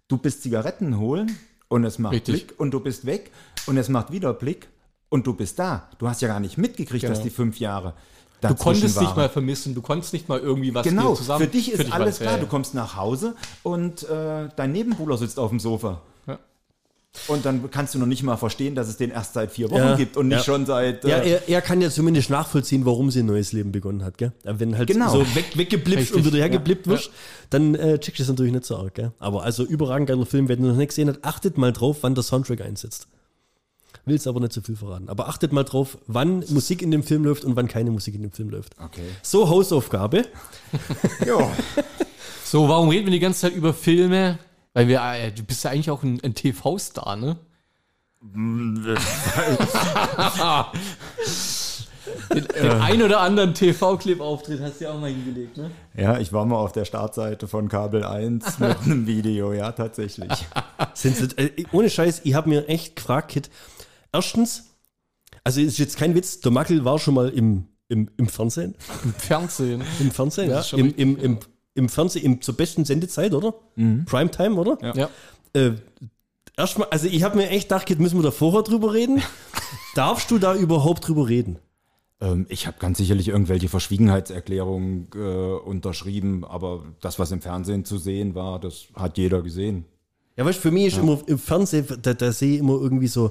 [0.09, 1.37] Du bist Zigaretten holen
[1.69, 2.47] und es macht Richtig.
[2.49, 3.31] Blick und du bist weg
[3.67, 4.69] und es macht wieder Blick
[5.09, 5.89] und du bist da.
[5.99, 7.15] Du hast ja gar nicht mitgekriegt, Genau.
[7.15, 7.95] dass die fünf Jahre
[8.41, 9.17] Du konntest nicht waren.
[9.17, 11.45] mal vermissen, du konntest nicht mal irgendwie was Genau, dir zusammen.
[11.45, 12.35] für dich ist war alles das, klar.
[12.37, 16.03] ja, Du kommst nach Hause und äh, dein Nebenbuhler sitzt auf dem Sofa.
[16.27, 16.39] Ja.
[17.29, 19.79] Und dann kannst du noch nicht mal verstehen, dass es den erst seit vier Wochen
[19.81, 20.45] Ja, gibt und nicht ja.
[20.45, 21.03] schon seit.
[21.05, 24.19] Ja, äh, er, er kann ja zumindest nachvollziehen, warum sie ein neues Leben begonnen hat,
[24.19, 24.33] gell?
[24.45, 25.11] Wenn halt Genau.
[25.11, 27.11] so weg, weggeblippt Richtig, und wieder hergeblippt ja, wirst,
[27.49, 29.13] dann äh, checkst du das natürlich nicht so arg, gell?
[29.19, 32.15] Aber also überragend geiler Film, wenn ihr noch nicht gesehen habt, achtet mal drauf, wann
[32.15, 33.09] der Soundtrack einsetzt.
[34.07, 35.09] Will es aber nicht zu viel verraten.
[35.09, 38.23] Aber achtet mal drauf, wann Musik in dem Film läuft und wann keine Musik in
[38.23, 38.77] dem Film läuft.
[38.79, 39.03] okay.
[39.23, 40.25] So, Hausaufgabe.
[41.27, 41.51] Ja.
[42.45, 44.39] So, warum reden wir die ganze Zeit über Filme?
[44.73, 47.39] Weil wir, äh, du bist ja eigentlich auch ein, ein TV-Star, ne?
[52.33, 55.73] den, den ein oder anderen TV-Clip-Auftritt hast du ja auch mal hingelegt, ne?
[55.97, 60.31] ja, ich war mal auf der Startseite von Kabel 1 mit einem Video, ja, tatsächlich.
[60.95, 63.51] Sind sie, äh, ohne Scheiß, ich habe mir echt gefragt, Kit.
[64.17, 64.71] Erstens,
[65.45, 68.75] also ist jetzt kein Witz, der Mackel war schon mal im, im, im Fernsehen.
[69.05, 69.85] Im Fernsehen.
[70.01, 70.63] Im Fernsehen, ja.
[70.73, 71.39] Im, im, im,
[71.75, 73.55] Im Fernsehen, im, zur besten Sendezeit, oder?
[74.07, 74.79] Primetime, oder?
[74.83, 74.95] Ja.
[74.95, 75.11] ja.
[75.53, 75.75] Äh,
[76.57, 79.23] Erstmal, also ich habe mir echt gedacht, Kit, müssen wir da vorher drüber reden?
[79.95, 81.59] Darfst du da überhaupt drüber reden?
[82.19, 87.99] Ähm, ich habe ganz sicherlich irgendwelche Verschwiegenheitserklärungen äh, unterschrieben, aber das, was im Fernsehen zu
[87.99, 89.85] sehen war, das hat jeder gesehen.
[90.37, 93.07] Ja, weißt du, für mich ist immer im Fernsehen, da, da sehe ich immer irgendwie
[93.07, 93.31] so,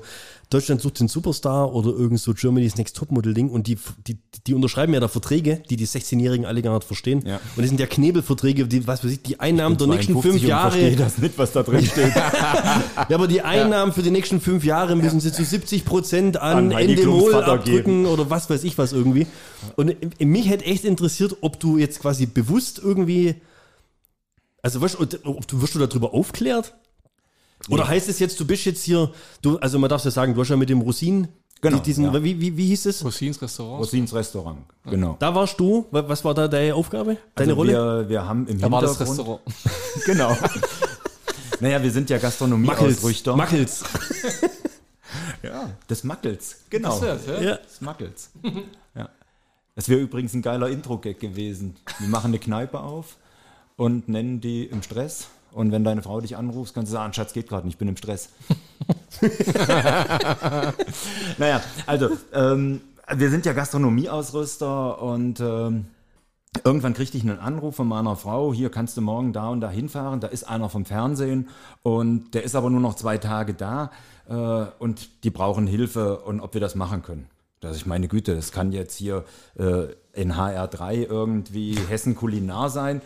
[0.49, 4.91] Deutschland sucht den Superstar oder irgend so Germany's Next Topmodel-Ding und die, die, die unterschreiben
[4.91, 7.23] ja da Verträge, die die 16-Jährigen alle gar nicht verstehen.
[7.23, 7.35] Ja.
[7.35, 10.49] Und das sind ja Knebelverträge, die, was weiß ich, die Einnahmen der nächsten 52 fünf
[10.49, 10.71] Jahre.
[10.71, 12.15] verstehe das nicht, was da drin steht.
[12.15, 16.57] Ja, aber die Einnahmen für die nächsten fünf Jahre müssen sie zu 70 Prozent an,
[16.57, 19.27] An Endemol abdrücken oder was weiß ich was irgendwie.
[19.75, 23.35] Und in mich hätte echt interessiert, ob du jetzt quasi bewusst irgendwie,
[24.63, 26.73] also weißt, du, ob du, wirst du darüber aufklärt?
[27.69, 30.41] Oder heißt es jetzt, du bist jetzt hier, du, also man darf ja sagen, du
[30.41, 31.27] hast ja mit dem Rosin,
[31.61, 32.23] Genau, die- diesen, ja.
[32.23, 33.03] wie, wie, wie hieß es?
[33.03, 33.79] Rosins Restaurant.
[33.81, 35.15] Rosins Restaurant, genau.
[35.19, 37.71] Da warst du, Wa- was war da deine Aufgabe, deine Also Rolle?
[38.03, 39.41] Wir, wir haben im Da war das Hintergrund- Restaurant.
[40.05, 40.37] Genau.
[41.61, 43.35] naja, wir sind ja Gastronomieausrichter.
[43.35, 43.83] Mackels.
[45.43, 46.57] Ja, des Mackels.
[46.69, 46.99] Genau.
[46.99, 47.49] Das ist das, ja?
[47.49, 47.55] Ja.
[47.57, 48.31] Des Mackels.
[48.95, 49.09] ja.
[49.75, 51.75] Das wäre übrigens ein geiler Intro-Gag gewesen.
[51.99, 53.17] Wir machen eine Kneipe auf
[53.77, 55.27] und nennen die im Stress.
[55.55, 57.87] Und wenn deine Frau dich anruft, kannst du sagen, Schatz, geht gerade nicht, ich bin
[57.87, 58.27] im Stress.
[61.37, 62.81] naja, also, ähm,
[63.15, 65.85] wir sind ja Gastronomieausrüster und ähm,
[66.65, 69.69] irgendwann kriegte ich einen Anruf von meiner Frau, hier kannst du morgen da und da
[69.69, 71.47] hinfahren, da ist einer vom Fernsehen
[71.83, 73.91] und der ist aber nur noch zwei Tage da
[74.27, 77.29] äh, und die brauchen Hilfe und ob wir das machen können.
[77.61, 79.23] Dass ich meine Güte, das kann jetzt hier
[79.57, 83.01] äh, in HR3 irgendwie Hessen Kulinar sein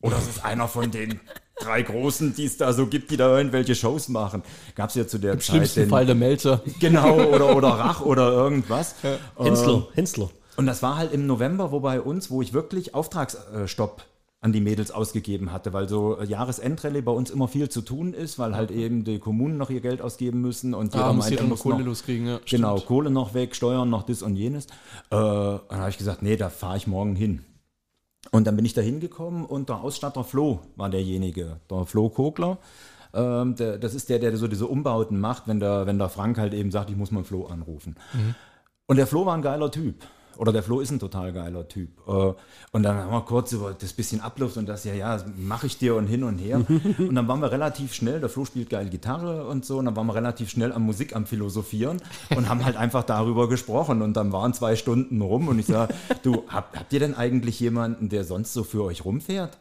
[0.00, 1.20] oder es ist einer von den
[1.64, 4.42] drei Großen, die es da so gibt, die da irgendwelche Shows machen.
[4.74, 6.60] Gab es ja zu der Im Zeit schlimmsten den, Fall der Melzer.
[6.80, 8.94] Genau, oder, oder Rach oder irgendwas.
[9.36, 10.30] Hensler, Hensler.
[10.56, 14.04] Und das war halt im November, wo bei uns, wo ich wirklich Auftragsstopp
[14.42, 18.12] an die Mädels ausgegeben hatte, weil so äh, Jahresendrallye bei uns immer viel zu tun
[18.12, 21.30] ist, weil halt eben die Kommunen noch ihr Geld ausgeben müssen und Ah, muss meint,
[21.30, 22.88] jeder er noch Kohle loskriegen, ja, Genau, stimmt.
[22.88, 24.66] Kohle noch weg, Steuern noch das und jenes.
[24.66, 24.70] Äh,
[25.10, 27.44] dann habe ich gesagt, nee, da fahre ich morgen hin.
[28.30, 32.58] Und dann bin ich da hingekommen und der Ausstatter Flo war derjenige, der Flo Kogler.
[33.14, 36.38] Ähm, der, das ist der, der so diese Umbauten macht, wenn der, wenn der Frank
[36.38, 37.96] halt eben sagt, ich muss mal Flo anrufen.
[38.86, 39.96] Und der Flo war ein geiler Typ.
[40.38, 41.90] Oder der Flo ist ein total geiler Typ.
[42.06, 42.32] Äh,
[42.72, 45.78] Und dann haben wir kurz über das bisschen Abluft und das, ja, ja, mache ich
[45.78, 46.64] dir und hin und her.
[46.98, 49.96] und dann waren wir relativ schnell, der Flo spielt geil Gitarre und so, und dann
[49.96, 52.00] waren wir relativ schnell am Musik am Philosophieren
[52.36, 54.02] und haben halt einfach darüber gesprochen.
[54.02, 57.60] Und dann waren zwei Stunden rum und ich sage, du, habt, habt ihr denn eigentlich
[57.60, 59.58] jemanden, der sonst so für euch rumfährt?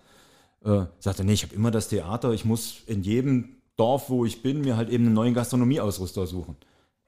[0.63, 4.43] Äh, sagte, nee, ich habe immer das Theater, ich muss in jedem Dorf, wo ich
[4.43, 6.55] bin, mir halt eben einen neuen Gastronomieausrüster suchen.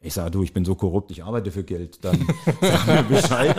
[0.06, 2.04] Ich sage, du, ich bin so korrupt, ich arbeite für Geld.
[2.04, 2.28] Dann
[2.62, 3.56] sag mir Bescheid.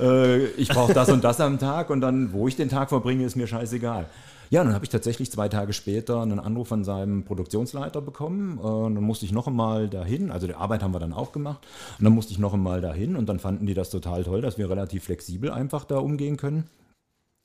[0.00, 3.24] äh, ich brauche das und das am Tag und dann, wo ich den Tag verbringe,
[3.24, 4.06] ist mir scheißegal.
[4.50, 8.58] Ja, dann habe ich tatsächlich zwei Tage später einen Anruf von seinem Produktionsleiter bekommen.
[8.58, 10.32] Äh, und dann musste ich noch einmal dahin.
[10.32, 11.64] Also die Arbeit haben wir dann auch gemacht.
[11.98, 14.58] Und dann musste ich noch einmal dahin und dann fanden die das total toll, dass
[14.58, 16.68] wir relativ flexibel einfach da umgehen können.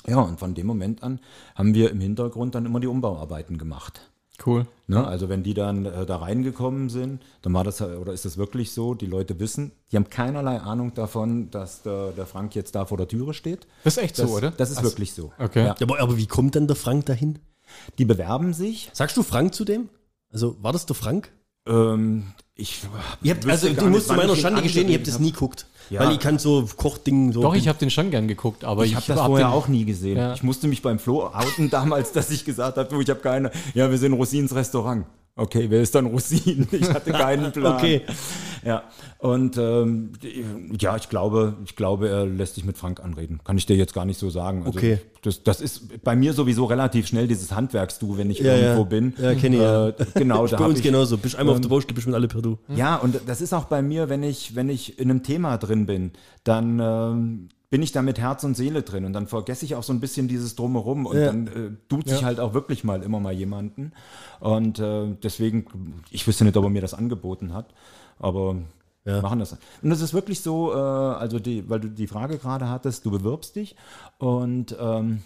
[0.08, 1.20] Ja, und von dem Moment an
[1.54, 4.09] haben wir im Hintergrund dann immer die Umbauarbeiten gemacht.
[4.46, 4.66] Cool.
[4.88, 5.06] Ne?
[5.06, 8.72] Also wenn die dann äh, da reingekommen sind, dann war das, oder ist das wirklich
[8.72, 12.86] so, die Leute wissen, die haben keinerlei Ahnung davon, dass der, der Frank jetzt da
[12.86, 13.68] vor der Türe steht.
[13.84, 14.52] Das ist echt Das, so, oder?
[14.52, 15.32] Das ist Ach, wirklich so.
[15.38, 15.66] Okay.
[15.66, 15.76] Ja.
[15.82, 17.40] Aber, aber wie kommt denn der Frank dahin?
[17.98, 18.90] Die bewerben sich.
[18.94, 19.90] Sagst du Frank zu dem?
[20.32, 21.32] Also war das der Frank?
[21.68, 22.82] Ähm, ich
[23.22, 25.68] Ihr habt, also du musst zu meiner Schande gestehen, ich habe angeredet das nie geguckt.
[25.90, 26.02] Ja.
[26.02, 27.42] Weil ich kann so Kochdingen so.
[27.42, 29.54] Doch, ich habe den schon gern geguckt, aber Ich ich, habe das hab vorher den,
[29.54, 30.18] auch nie gesehen.
[30.18, 30.34] Ja.
[30.34, 33.52] Ich musste mich beim Flo outen damals, dass ich gesagt habe, du, ich habe keine,
[33.74, 35.06] ja, wir sind Rosins Restaurant.
[35.40, 36.68] Okay, wer ist dann Rosin?
[36.72, 37.76] Ich hatte keinen Plan.
[37.78, 38.02] Okay.
[38.66, 38.84] Ja,
[39.20, 40.12] und ähm,
[40.78, 43.40] ja, ich glaube, ich glaube, er lässt sich mit Frank anreden.
[43.46, 44.66] Kann ich dir jetzt gar nicht so sagen.
[44.66, 45.00] Also, Okay.
[45.22, 48.88] Das, das ist bei mir sowieso relativ schnell dieses Handwerksdu, wenn ich Ja, irgendwo ja.
[48.88, 49.14] bin.
[49.18, 49.90] Ja, kenn ich, ja.
[49.90, 51.18] Äh, genau, da bei uns ich, genauso.
[51.18, 52.58] Bist einmal auf der Baustelle, bist mit alle per Du.
[52.76, 55.86] ja, und das ist auch bei mir, wenn ich, wenn ich in einem Thema drin
[55.86, 56.12] bin,
[56.44, 59.84] dann ähm, bin ich da mit Herz und Seele drin und dann vergesse ich auch
[59.84, 61.28] so ein bisschen dieses Drumherum und Ja.
[61.28, 61.52] dann äh,
[61.88, 63.92] tut sich halt auch wirklich mal immer mal jemanden.
[64.40, 65.66] Und äh, deswegen,
[66.10, 67.68] ich wüsste nicht, ob er mir das angeboten hat,
[68.18, 68.56] aber
[69.06, 69.22] Ja.
[69.22, 69.54] machen das.
[69.84, 73.12] Und das ist wirklich so, äh, also die, weil du die Frage gerade hattest, du
[73.12, 73.76] bewirbst dich
[74.18, 75.22] und ähm,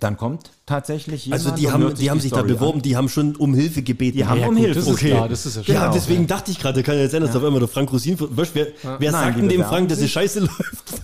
[0.00, 1.44] dann kommt tatsächlich jemand.
[1.46, 2.58] Also die haben, die haben sich da Story an.
[2.58, 4.16] beworben, die haben schon um Hilfe gebeten.
[4.16, 4.80] Die haben Ja, um gut, Hilfe.
[4.80, 5.10] das ist Okay.
[5.10, 5.74] klar, das ist ja.
[5.74, 8.32] Ja, deswegen dachte ich gerade, kann ja sein, dass auf einmal der Frank Rosin, wer,
[8.54, 8.66] wer
[8.98, 11.02] Nein, sagt denn dem Frank, dass es scheiße läuft?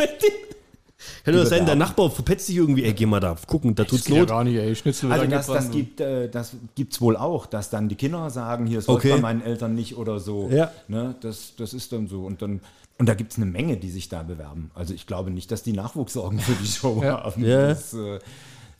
[1.32, 1.74] Kann ja sein, der.
[1.76, 4.28] Nachbar verpetzt sich irgendwie, ey, geh mal da gucken, da tut's geht ja Not.
[4.28, 4.74] gar nicht, ey.
[4.74, 8.66] Schnitzel Also das, das gibt äh, das gibt's wohl auch, dass dann die Kinder sagen,
[8.66, 9.12] hier es Okay.
[9.12, 10.48] bei meinen Eltern nicht oder so.
[10.50, 10.70] Ja.
[10.88, 12.24] Ne, das, das ist dann so.
[12.24, 12.60] Und dann
[12.98, 14.70] und da gibt es eine Menge, die sich da bewerben.
[14.74, 17.22] Also ich glaube nicht, dass die Nachwuchssorgen für die Show Ja.
[17.24, 17.44] haben.
[17.44, 17.68] Ja.
[17.68, 18.18] Das äh,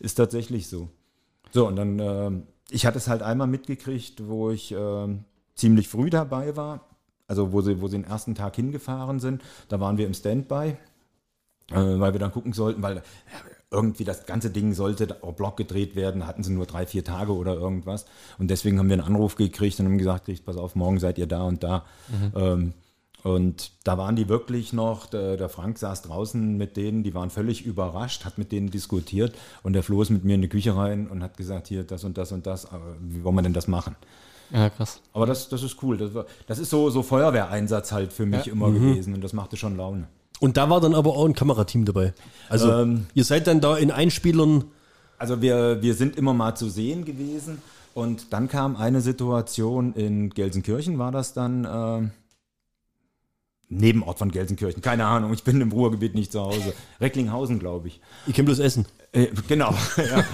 [0.00, 0.88] ist tatsächlich so.
[1.52, 6.10] So, und dann, ähm, ich hatte es halt einmal mitgekriegt, wo ich ähm, ziemlich früh
[6.10, 6.80] dabei war.
[7.28, 9.42] Also wo sie, wo sie den ersten Tag hingefahren sind.
[9.68, 10.76] Da waren wir im Standby äh,
[11.70, 13.02] weil wir dann gucken sollten, weil
[13.70, 17.34] irgendwie das ganze Ding sollte auf Block gedreht werden, hatten sie nur drei, vier Tage
[17.34, 18.06] oder irgendwas.
[18.38, 21.18] Und deswegen haben wir einen Anruf gekriegt und haben gesagt, kriegt, pass auf, morgen seid
[21.18, 21.84] ihr da und da.
[22.34, 22.72] Ähm,
[23.24, 27.30] und da waren die wirklich noch, der, der Frank saß draußen mit denen, die waren
[27.30, 30.74] völlig überrascht, hat mit denen diskutiert und der Flo ist mit mir in die Küche
[30.76, 33.52] rein und hat gesagt, hier das und das und das, aber wie wollen wir denn
[33.52, 33.96] das machen?
[34.50, 35.00] Ja, krass.
[35.12, 35.98] Aber das, das ist cool.
[35.98, 38.52] Das, war, das ist so, so Feuerwehreinsatz halt für mich Ja.
[38.52, 40.06] immer gewesen und das machte schon Laune.
[40.40, 42.14] Und da war dann aber auch ein Kamerateam dabei.
[42.48, 43.06] Also Ähm.
[43.14, 44.64] ihr seid dann da in Einspielern.
[45.18, 47.60] Also wir, wir sind immer mal zu sehen gewesen
[47.94, 52.10] und dann kam eine Situation in Gelsenkirchen, war das dann ähm,
[53.70, 56.72] Nebenort von Gelsenkirchen, keine Ahnung, ich bin im Ruhrgebiet nicht zu Hause.
[57.00, 58.00] Recklinghausen, glaube ich.
[58.28, 58.86] Ich kenne bloß Essen.
[59.12, 60.24] Äh, genau, ja.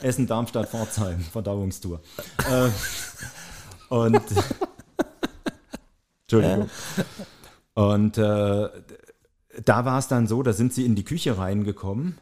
[0.00, 2.00] Essen, Darmstadt, Pforzheim, Verdauungstour.
[2.48, 2.68] äh,
[3.92, 4.22] und
[6.22, 6.70] Entschuldigung.
[7.74, 8.68] Und äh,
[9.64, 12.18] da war es dann so, da sind sie in die Küche reingekommen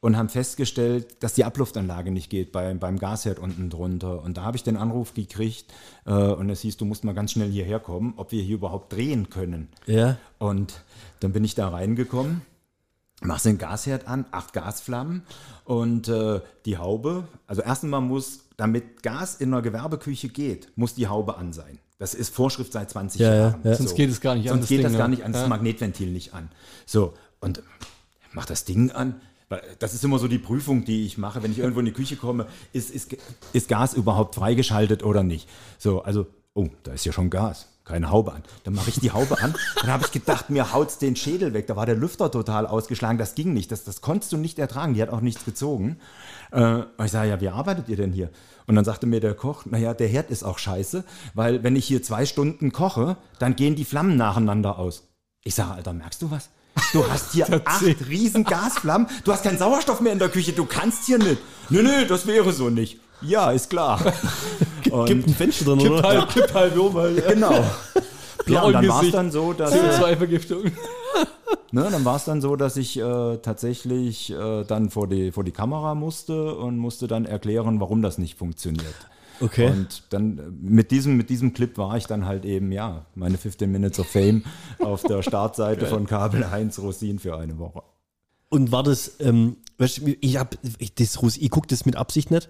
[0.00, 4.22] und haben festgestellt, dass die Abluftanlage nicht geht bei, beim Gasherd unten drunter.
[4.22, 5.72] Und da habe ich den Anruf gekriegt
[6.04, 8.92] äh, und es hieß, du musst mal ganz schnell hierher kommen, ob wir hier überhaupt
[8.92, 9.68] drehen können.
[9.86, 10.18] Ja.
[10.38, 10.82] Und
[11.20, 12.42] dann bin ich da reingekommen,
[13.22, 15.22] machst den Gasherd an, acht Gasflammen
[15.64, 17.26] und äh, die Haube.
[17.46, 21.78] Also erstens mal muss, damit Gas in einer Gewerbeküche geht, muss die Haube an sein.
[21.98, 23.60] Das ist Vorschrift seit 20 Ja, ja, Jahren.
[23.64, 23.74] ja.
[23.74, 24.98] Sonst geht es gar nicht an, Sonst das geht Ding, das ne?
[24.98, 25.48] gar nicht an, das.
[25.48, 26.50] Magnetventil nicht an.
[26.86, 27.62] So, und
[28.32, 29.20] mach das Ding an.
[29.48, 31.92] Weil Das ist immer so die Prüfung, die ich mache, wenn ich irgendwo in die
[31.92, 33.16] Küche komme, ist, ist,
[33.52, 35.48] ist Gas überhaupt freigeschaltet oder nicht?
[35.78, 37.68] So, also, oh, da ist ja schon Gas.
[37.84, 38.42] Keine Haube an.
[38.64, 39.54] Dann mache ich die Haube an.
[39.82, 41.66] Dann habe ich gedacht, mir haut's den Schädel weg.
[41.66, 43.18] Da war der Lüfter total ausgeschlagen.
[43.18, 43.70] Das ging nicht.
[43.70, 44.94] Das, das konntest du nicht ertragen.
[44.94, 45.98] Die hat auch nichts gezogen.
[46.54, 48.30] Äh, und ich sage, ja, wie arbeitet ihr denn hier?
[48.66, 51.84] Und dann sagte mir der Koch, naja, der Herd ist auch scheiße, weil wenn ich
[51.84, 55.08] hier zwei Stunden koche, dann gehen die Flammen nacheinander aus.
[55.42, 56.48] Ich sage, Alter, merkst du was?
[56.92, 60.64] Du hast hier acht riesen Gasflammen, du hast keinen Sauerstoff mehr in der Küche, du
[60.64, 61.38] kannst hier nicht.
[61.68, 63.00] Nö, nö, das wäre so nicht.
[63.20, 64.00] Ja, ist klar.
[64.90, 66.02] Und, Gibt ein Fenster dann, oder?
[66.02, 67.26] Halb, kipp halb um, halt.
[67.28, 67.52] genau.
[68.46, 70.64] Ja, und dann war es dann so, dass äh, CO2-Vergiftung.
[71.72, 75.42] Ne, dann war es dann so, dass ich äh, tatsächlich äh, dann vor die, vor
[75.44, 78.94] die Kamera musste und musste dann erklären, warum das nicht funktioniert.
[79.40, 79.68] Okay.
[79.70, 83.38] Und dann äh, mit diesem, mit diesem Clip war ich dann halt eben, ja, meine
[83.38, 84.44] 15 Minutes of Fame
[84.78, 87.82] auf der Startseite von Kabel 1 Rosin für eine Woche.
[88.50, 92.30] Und war das, ähm, weißt du, ich hab, ich, das, ich gucke das mit Absicht
[92.30, 92.48] nicht,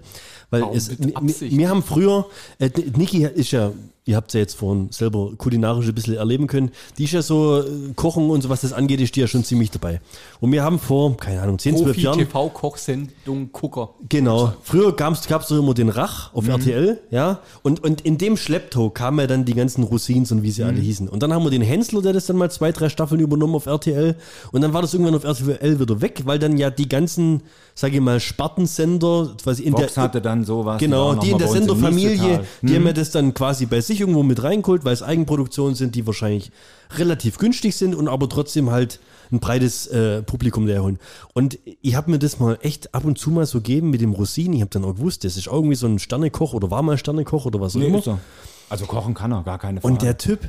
[0.50, 1.56] weil Warum es, mit mi- mi- Absicht?
[1.56, 2.26] wir haben früher,
[2.58, 3.72] äh, Niki ist ja,
[4.06, 7.60] ihr habt ja jetzt vorhin selber kulinarisch ein bisschen erleben können, die ist ja so,
[7.60, 7.64] äh,
[7.96, 10.00] Kochen und so was das angeht, ist die ja schon ziemlich dabei.
[10.40, 13.90] Und wir haben vor, keine Ahnung, 10, 12 Jahren, Profi-TV-Kochsendung Gucker.
[14.08, 14.52] Genau.
[14.62, 16.38] Früher gab es doch immer den Rach Mhm.
[16.38, 17.40] auf RTL, ja.
[17.62, 20.68] Und, und in dem Schlepptau kamen ja dann die ganzen Rosins und wie sie Mhm.
[20.68, 21.08] alle hießen.
[21.08, 23.66] Und dann haben wir den Hensler, der das dann mal zwei, drei Staffeln übernommen auf
[23.66, 24.16] RTL.
[24.52, 27.42] Und dann war das irgendwann auf RTL wieder weg, weil dann ja die ganzen,
[27.74, 30.02] sage ich mal, Spartensender, quasi in Vox der.
[30.04, 30.78] hatte dann sowas.
[30.78, 34.22] Genau, waren die in der Senderfamilie, die haben ja das dann quasi bei sich irgendwo
[34.22, 36.50] mit reingeholt, weil es Eigenproduktionen sind, die wahrscheinlich
[36.96, 39.00] relativ günstig sind und aber trotzdem halt
[39.32, 40.98] ein breites äh, Publikum leer holen.
[41.32, 44.12] Und ich habe mir das mal echt ab und zu mal so gegeben mit dem
[44.12, 44.52] Rosin.
[44.52, 47.46] Ich habe dann auch gewusst, das ist irgendwie so ein Sternekoch oder war mal Sternekoch
[47.46, 48.02] oder was auch Nee, immer.
[48.06, 48.18] er.
[48.68, 49.92] Also kochen kann er, gar keine Frage.
[49.92, 50.40] Und der Typ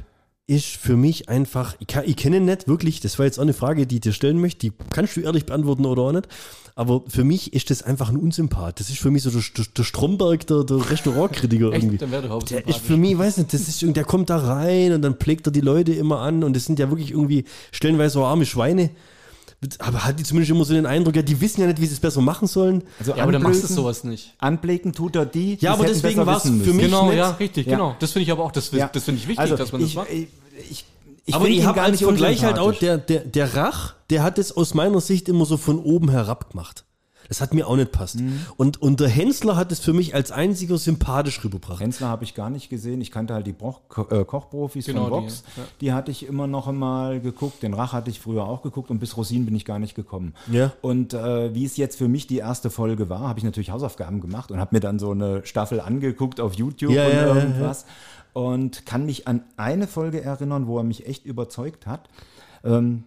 [0.47, 3.43] ist für mich einfach, ich, kann, ich kenne ihn nicht wirklich, das war jetzt auch
[3.43, 6.27] eine Frage, die ich dir stellen möchte, die kannst du ehrlich beantworten oder auch nicht,
[6.75, 8.79] aber für mich ist das einfach ein Unsympath.
[8.79, 11.97] Das ist für mich so der, der, der Stromberg der, der Restaurantkritiker irgendwie.
[12.41, 15.01] Echt, der ist für mich, weiß nicht, das ist, irgendwie- der kommt da rein und
[15.01, 18.25] dann pflegt er die Leute immer an und das sind ja wirklich irgendwie stellenweise so
[18.25, 18.91] arme Schweine.
[19.79, 21.93] Aber hat die zumindest immer so den Eindruck, ja, die wissen ja nicht, wie sie
[21.93, 22.83] es besser machen sollen.
[22.99, 24.33] also Ja, aber dann machst du sowas nicht.
[24.39, 25.57] Anblicken tut er die.
[25.59, 27.17] Ja, aber deswegen war's wissen für mich- Genau, nett.
[27.17, 27.73] ja, richtig, Ja.
[27.73, 27.95] genau.
[27.99, 28.89] Das finde ich aber auch, das, Ja.
[28.91, 30.09] das finde ich wichtig, Also, dass man das ich, macht.
[30.09, 30.27] Ich,
[30.71, 30.85] ich,
[31.25, 34.23] ich aber ich habe gar als nicht Vergleich halt auch, der, der, der Rach, der
[34.23, 36.85] hat es aus meiner Sicht immer so von oben herab gemacht.
[37.27, 38.19] Das hat mir auch nicht passt.
[38.19, 38.39] Mhm.
[38.57, 41.79] Und, und der Hensler hat es für mich als einziger sympathisch rübergebracht.
[41.81, 43.01] Hensler habe ich gar nicht gesehen.
[43.01, 45.43] Ich kannte halt die Broch Ko äh, Kochprofis Genau, von die, Vox.
[45.57, 45.63] ja.
[45.81, 47.63] Die, hatte ich immer noch einmal geguckt.
[47.63, 50.33] Den Rach hatte ich früher auch geguckt und bis Rosin bin ich gar nicht gekommen.
[50.51, 50.73] Ja.
[50.81, 54.21] Und äh, wie es jetzt für mich die erste Folge war, habe ich natürlich Hausaufgaben
[54.21, 57.35] gemacht und habe mir dann so eine Staffel angeguckt auf YouTube Ja, und ja, ja,
[57.35, 57.85] irgendwas.
[58.33, 62.09] Und kann mich an eine Folge erinnern, wo er mich echt überzeugt hat.
[62.63, 63.05] Ähm,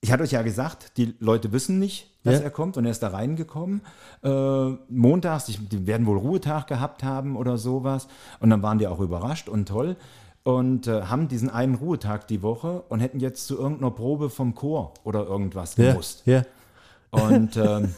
[0.00, 2.40] ich hatte euch ja gesagt, die Leute wissen nicht, dass Ja.
[2.44, 3.80] er kommt und er ist da reingekommen.
[4.22, 4.28] Äh,
[4.88, 8.06] montags, ich, die werden wohl Ruhetag gehabt haben oder sowas.
[8.40, 9.96] Und dann waren die auch überrascht und toll
[10.44, 14.54] und äh, haben diesen einen Ruhetag die Woche und hätten jetzt zu irgendeiner Probe vom
[14.54, 16.22] Chor oder irgendwas Ja, gemusst.
[16.26, 16.42] ja.
[17.10, 17.94] Und ähm,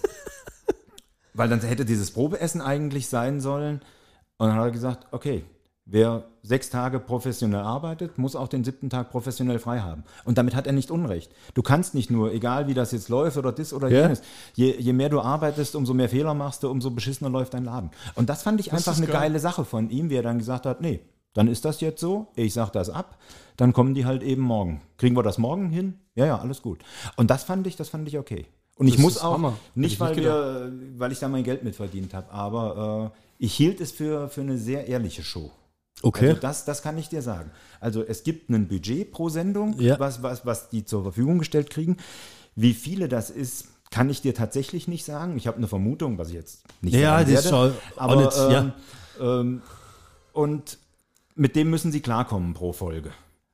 [1.35, 3.81] weil dann hätte dieses Probeessen eigentlich sein sollen.
[4.39, 5.45] Und dann hat er gesagt, okay,
[5.93, 10.05] Wer sechs Tage professionell arbeitet, muss auch den siebten Tag professionell frei haben.
[10.25, 11.33] Und damit hat er nicht Unrecht.
[11.55, 14.03] Du kannst nicht nur, egal wie das jetzt läuft oder das oder Ja.
[14.03, 14.23] jenes,
[14.55, 17.91] je, je mehr du arbeitest, umso mehr Fehler machst du, umso beschissener läuft dein Laden.
[18.15, 19.21] Und das fand ich einfach ist eine geil.
[19.23, 21.01] geile Sache von ihm, wie er dann gesagt hat, nee,
[21.35, 23.19] dann ist das jetzt so, ich sag das ab,
[23.57, 24.83] dann kommen die halt eben morgen.
[24.97, 25.95] Kriegen wir das morgen hin?
[26.15, 26.79] Ja, ja, alles gut.
[27.17, 28.47] Und das fand ich, das fand ich okay.
[28.77, 29.57] Und ich Das muss ist auch, Hammer.
[29.75, 33.55] Nicht ich weil, nicht wir, weil ich da mein Geld mitverdient habe, aber äh, ich
[33.55, 35.51] hielt es für, für eine sehr ehrliche Show.
[36.03, 36.29] Okay.
[36.31, 37.51] Also das, das kann ich dir sagen.
[37.81, 39.99] Also es gibt ein Budget pro Sendung, Ja.
[40.01, 41.97] was, was, was die zur Verfügung gestellt kriegen.
[42.57, 45.37] Wie viele das ist, kann ich dir tatsächlich nicht sagen.
[45.37, 47.75] Ich habe eine Vermutung, was ich jetzt nicht Ja, sagen das ist werde.
[47.97, 48.61] auch Aber ja.
[48.61, 48.73] ähm,
[49.21, 49.63] ähm,
[50.33, 50.79] und
[51.35, 53.11] mit dem müssen sie klarkommen pro Folge.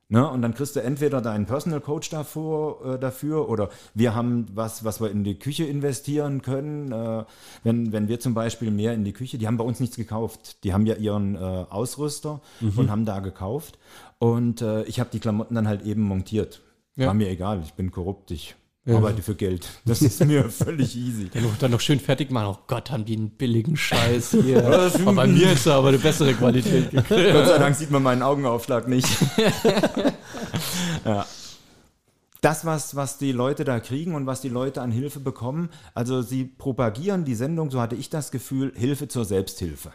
[0.08, 0.28] Ne?
[0.28, 4.84] Und dann kriegst du entweder deinen Personal Coach davor, äh, dafür oder wir haben was,
[4.84, 6.92] was wir in die Küche investieren können.
[6.92, 7.24] Äh,
[7.64, 10.62] wenn, wenn wir zum Beispiel mehr in die Küche, die haben bei uns nichts gekauft.
[10.62, 13.78] Die haben ja ihren äh, Ausrüster und haben da gekauft.
[14.18, 16.62] Und äh, ich habe die Klamotten dann halt eben montiert.
[16.94, 17.08] Ja.
[17.08, 18.54] War mir egal, ich bin korrupt, ich
[18.86, 19.68] arbeite für Geld.
[19.84, 21.28] Das ist mir völlig easy.
[21.32, 22.56] Dann noch, dann noch schön fertig machen.
[22.56, 24.64] Oh Gott, haben die einen billigen Scheiß hier.
[24.66, 27.32] aber bei mir ist er aber eine bessere Qualität gekriegt.
[27.32, 29.08] Gott sei Dank sieht man meinen Augenaufschlag nicht.
[31.04, 31.26] ja.
[32.42, 36.22] Das, was, was die Leute da kriegen und was die Leute an Hilfe bekommen, also
[36.22, 39.90] sie propagieren die Sendung, so hatte ich das Gefühl, Hilfe zur Selbsthilfe.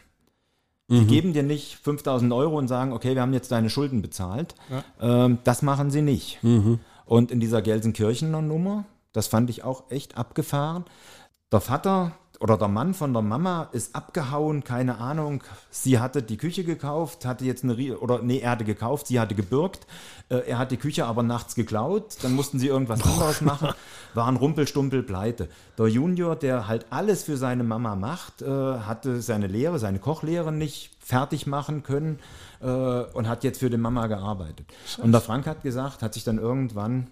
[0.90, 4.56] Die geben dir nicht 5000 Euro und sagen, okay, wir haben jetzt deine Schulden bezahlt.
[5.00, 6.40] Ähm, das machen sie nicht.
[7.12, 10.86] Und in dieser Gelsenkirchener Nummer, das fand ich auch echt abgefahren.
[11.52, 15.44] Der Vater oder der Mann von der Mama ist abgehauen, keine Ahnung.
[15.70, 19.36] Sie hatte die Küche gekauft, hatte jetzt eine, oder nee, er hatte gekauft, sie hatte
[19.36, 19.88] gebürgt.
[20.30, 23.74] Äh, er hat die Küche aber nachts geklaut, dann mussten sie irgendwas anderes machen,
[24.14, 25.50] waren rumpelstumpel pleite.
[25.78, 30.54] Der Junior, der halt alles für seine Mama macht, äh, hatte seine Lehre, seine Kochlehre
[30.54, 32.20] nicht fertig machen können
[32.62, 34.68] äh, und hat jetzt für die Mama gearbeitet.
[35.02, 37.08] Und der Frank hat gesagt, hat sich dann irgendwann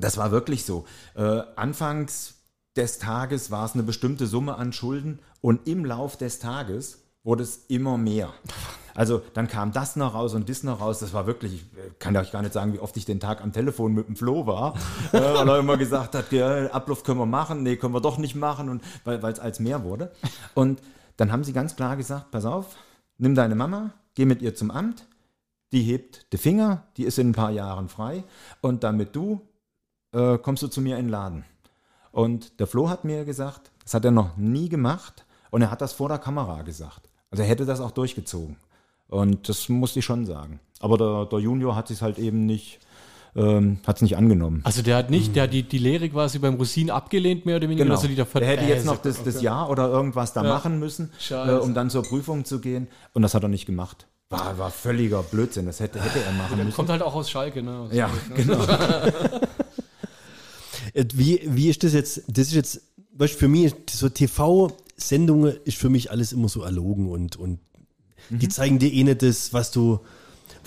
[0.00, 0.84] das war wirklich so.
[1.14, 2.34] Äh, anfangs
[2.76, 7.42] des Tages war es eine bestimmte Summe an Schulden und im Lauf des Tages wurde
[7.42, 8.32] es immer mehr.
[8.94, 10.98] Also dann kam das noch raus und das noch raus.
[10.98, 13.42] Das war wirklich, ich äh, kann euch gar nicht sagen, wie oft ich den Tag
[13.42, 14.74] am Telefon mit dem Flo war,
[15.12, 18.18] äh, weil er immer gesagt hat, ja, Ablauf können wir machen, nee, können wir doch
[18.18, 20.12] nicht machen, und weil es als mehr wurde.
[20.54, 20.80] Und
[21.16, 22.76] dann haben sie ganz klar gesagt, pass auf,
[23.18, 25.06] nimm deine Mama, geh mit ihr zum Amt,
[25.70, 28.24] die hebt die Finger, die ist in ein paar Jahren frei
[28.60, 29.42] und damit du
[30.12, 31.44] äh, kommst du zu mir in den Laden.
[32.10, 35.82] Und der Flo hat mir gesagt, das hat er noch nie gemacht und er hat
[35.82, 37.08] das vor der Kamera gesagt.
[37.30, 38.56] Also er hätte das auch durchgezogen.
[39.06, 40.58] Und das musste ich schon sagen.
[40.80, 42.80] Aber der, der Junior hat sich halt eben nicht,
[43.38, 44.60] ähm, hat es nicht angenommen.
[44.64, 47.68] Also der hat nicht, der hat die, die Lehre quasi beim Rosin abgelehnt, mehr oder
[47.68, 47.84] weniger.
[47.84, 47.94] Genau.
[47.94, 49.44] dass er die davon- er hätte Äh, jetzt noch so- das, das okay.
[49.44, 50.48] Jahr oder irgendwas da Ja.
[50.50, 52.88] machen müssen, äh, um dann zur Prüfung zu gehen.
[53.14, 54.06] Und das hat er nicht gemacht.
[54.30, 55.64] War, war völliger Blödsinn.
[55.66, 56.74] Das hätte, hätte er machen müssen.
[56.74, 57.78] Kommt halt auch aus Schalke, ne?
[57.78, 58.56] Aus Ja, Schalke, ne?
[58.56, 59.38] genau.
[60.94, 62.22] Äh, Wie, wie ist das jetzt?
[62.28, 62.80] Das ist jetzt,
[63.12, 67.58] weißt, du, für mich, so TV-Sendungen ist für mich alles immer so erlogen und, und
[68.30, 70.00] die zeigen dir eh nicht das, was du,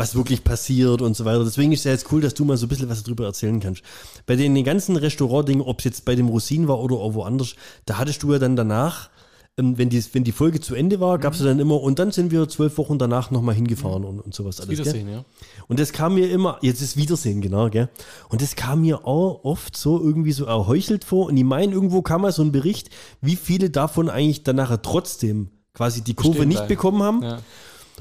[0.01, 1.43] was wirklich passiert und so weiter.
[1.43, 3.59] Deswegen ist es ja jetzt cool, dass du mal so ein bisschen was darüber erzählen
[3.59, 3.83] kannst.
[4.25, 7.55] Bei den, den ganzen Restaurant-Dingen, ob es jetzt bei dem Rosin war oder auch woanders,
[7.85, 9.11] da hattest du ja dann danach,
[9.57, 11.99] ähm, wenn die, wenn die Folge zu Ende war, gab es ja dann immer, und
[11.99, 14.69] dann sind wir zwölf Wochen danach nochmal hingefahren und, und sowas alles.
[14.69, 14.79] gell?
[14.79, 15.23] Wiedersehen, ja.
[15.67, 17.87] Und das kam mir immer, jetzt ist Wiedersehen, genau, gell?
[18.29, 21.27] Und das kam mir auch oft so irgendwie so erheuchelt vor.
[21.27, 22.89] Und ich meine, irgendwo kam mal so ein Bericht,
[23.21, 26.69] wie viele davon eigentlich dann nachher trotzdem quasi die Kurve Bestehen nicht bleiben.
[26.69, 27.21] bekommen haben.
[27.21, 27.39] Ja.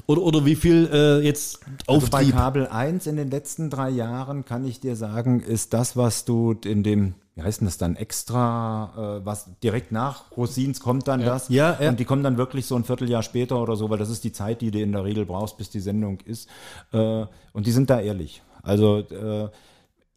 [0.07, 2.25] Oder, oder wie viel äh, jetzt Also bei.
[2.25, 6.55] Kabel 1 in den letzten drei Jahren kann ich dir sagen, ist das, was du
[6.65, 11.21] in dem, wie heißt denn das dann, extra, äh, was direkt nach Rosins kommt dann
[11.21, 11.49] das.
[11.49, 11.89] Ja, ja.
[11.89, 14.31] Und die kommen dann wirklich so ein Vierteljahr später oder so, weil das ist die
[14.31, 16.49] Zeit, die du in der Regel brauchst, bis die Sendung ist.
[16.91, 18.41] Äh, und die sind da ehrlich.
[18.63, 19.49] Also äh,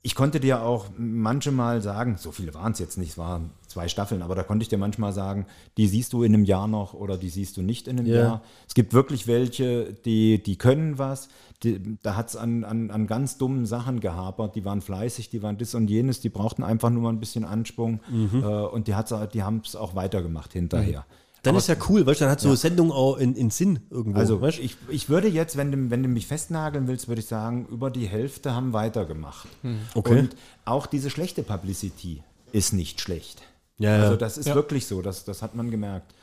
[0.02, 3.88] ich konnte dir auch manchmal sagen, so viele waren es jetzt nicht, es waren zwei
[3.88, 6.94] Staffeln, aber da konnte ich dir manchmal sagen, die siehst du in einem Jahr noch
[6.94, 8.16] oder die siehst du nicht in einem Ja.
[8.16, 8.42] Jahr.
[8.68, 11.28] Es gibt wirklich welche, die, die können was.
[11.62, 14.54] Die, da hat es an, an, an ganz dummen Sachen gehapert.
[14.54, 17.44] Die waren fleißig, die waren das und jenes, die brauchten einfach nur mal ein bisschen
[17.44, 18.42] Anschwung Mhm.
[18.42, 18.94] äh, und die,
[19.32, 21.04] die haben es auch weitergemacht hinterher.
[21.42, 23.80] Dann ist ja cool, weißt du, dann hat so eine Sendung auch in, in Sinn
[23.90, 24.18] irgendwo.
[24.18, 24.60] Also weißt?
[24.60, 27.90] ich, ich würde jetzt, wenn du, wenn du mich festnageln willst, würde ich sagen, über
[27.90, 29.46] die Hälfte haben weitergemacht.
[29.94, 30.20] Okay.
[30.20, 33.42] Und auch diese schlechte Publicity ist nicht schlecht.
[33.78, 33.96] Ja.
[34.02, 34.54] Also das ist Ja.
[34.54, 36.14] wirklich so, das, das hat man gemerkt.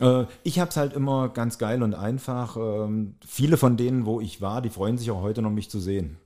[0.00, 2.56] Äh, Ich habe es halt immer ganz geil und einfach.
[2.56, 5.80] Ähm, Viele von denen, wo ich war, die freuen sich auch heute noch, mich zu
[5.80, 6.18] sehen.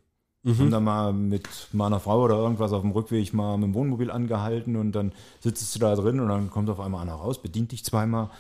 [0.42, 0.58] Mhm.
[0.58, 4.10] Haben da mal mit meiner Frau oder irgendwas auf dem Rückweg mal mit dem Wohnmobil
[4.10, 7.72] angehalten und dann sitzt du da drin und dann kommt auf einmal einer raus, bedient
[7.72, 8.30] dich zweimal.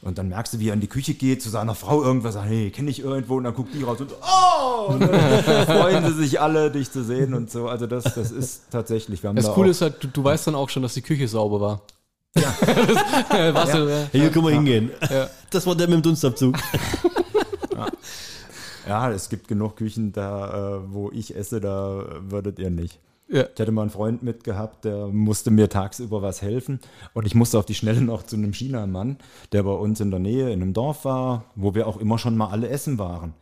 [0.00, 2.48] Und dann merkst du, wie er in die Küche geht, zu seiner Frau irgendwas sagt,
[2.48, 3.36] hey, kenne ich irgendwo?
[3.36, 4.92] Und dann guckt die raus und so, oh!
[4.92, 5.10] Und dann
[5.66, 7.68] freuen sie sich alle, dich zu sehen und so.
[7.68, 10.46] Also das, das ist tatsächlich, wir haben Das da Coole ist halt, du, du weißt
[10.46, 11.82] dann auch schon, dass die Küche sauber war.
[12.36, 12.54] Ja.
[12.60, 14.08] das, warst du, ja.
[14.12, 14.92] Hier können wir hingehen.
[15.10, 15.28] Ja.
[15.50, 16.56] Das war der mit dem Dunstabzug.
[18.86, 23.00] ja, es gibt genug Küchen da, äh, wo ich esse, da würdet ihr nicht.
[23.30, 23.44] Ja.
[23.54, 26.80] Ich hatte mal einen Freund mitgehabt, der musste mir tagsüber was helfen.
[27.12, 29.18] Und ich musste auf die Schnelle noch zu einem Chinamann,
[29.52, 32.36] der bei uns in der Nähe in einem Dorf war, wo wir auch immer schon
[32.36, 33.34] mal alle essen waren.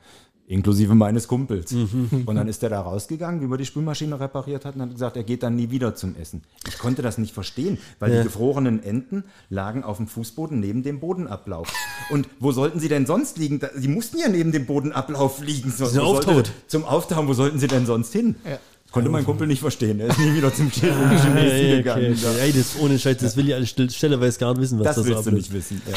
[0.49, 1.73] Inklusive meines Kumpels.
[1.73, 5.17] Und dann ist der da rausgegangen, wie wir die Spülmaschine repariert hatten, und hat gesagt,
[5.17, 6.43] er geht dann nie wieder zum Essen.
[6.69, 11.01] Ich konnte das nicht verstehen, weil die gefrorenen Enten lagen auf dem Fußboden neben dem
[11.01, 11.73] Bodenablauf.
[12.11, 13.61] Und wo sollten sie denn sonst liegen?
[13.75, 15.71] Sie mussten ja neben dem Bodenablauf liegen.
[15.73, 16.53] Sollte- auftaut.
[16.69, 18.37] Zum Auftauen, wo sollten sie denn sonst hin?
[18.49, 18.59] Ja.
[18.97, 20.01] Konnte mein Kumpel nicht verstehen.
[20.01, 22.13] Er ist nie wieder zum Chin- Chinesen Ey, gegangen.
[22.13, 22.41] okay, okay.
[22.41, 24.97] Ey, das ohne Scheiß, das will ich alle Stelle- stelleweise gar nicht wissen, was Das
[24.97, 25.83] da so willst du nicht wissen.
[25.91, 25.95] Ja.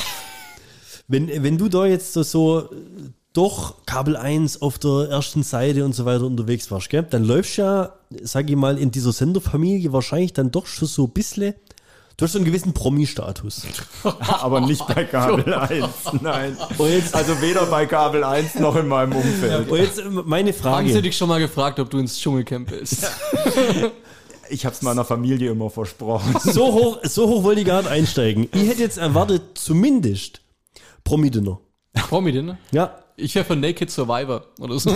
[1.08, 2.70] Wenn, wenn du da jetzt so, so
[3.34, 7.06] doch Kabel 1 auf der ersten Seite und so weiter unterwegs warst, gell?
[7.10, 11.06] dann läufst du ja, sag ich mal, in dieser Senderfamilie wahrscheinlich dann doch schon so
[11.06, 11.54] ein bisschen,
[12.20, 13.64] du hast so einen gewissen Promi-Status.
[14.04, 15.86] Aber nicht bei Kabel 1,
[16.22, 16.56] nein.
[16.78, 19.72] Und jetzt, Also weder bei Kabel 1 noch in meinem Umfeld.
[19.72, 20.62] und jetzt äh, meine Haben sie
[20.94, 21.02] Frage.
[21.02, 23.08] dich schon mal gefragt, ob du ins Dschungelcamp bist?
[24.52, 26.36] Ich habe es meiner Familie immer versprochen.
[26.42, 28.50] So hoch, so hoch wollte ich gar nicht einsteigen.
[28.52, 30.42] Ich hätte jetzt erwartet, zumindest
[31.04, 31.60] Promi-Dinner.
[32.10, 32.58] Promi, ne?
[32.72, 34.90] Ja, Ich wäre von Naked Survivor oder so.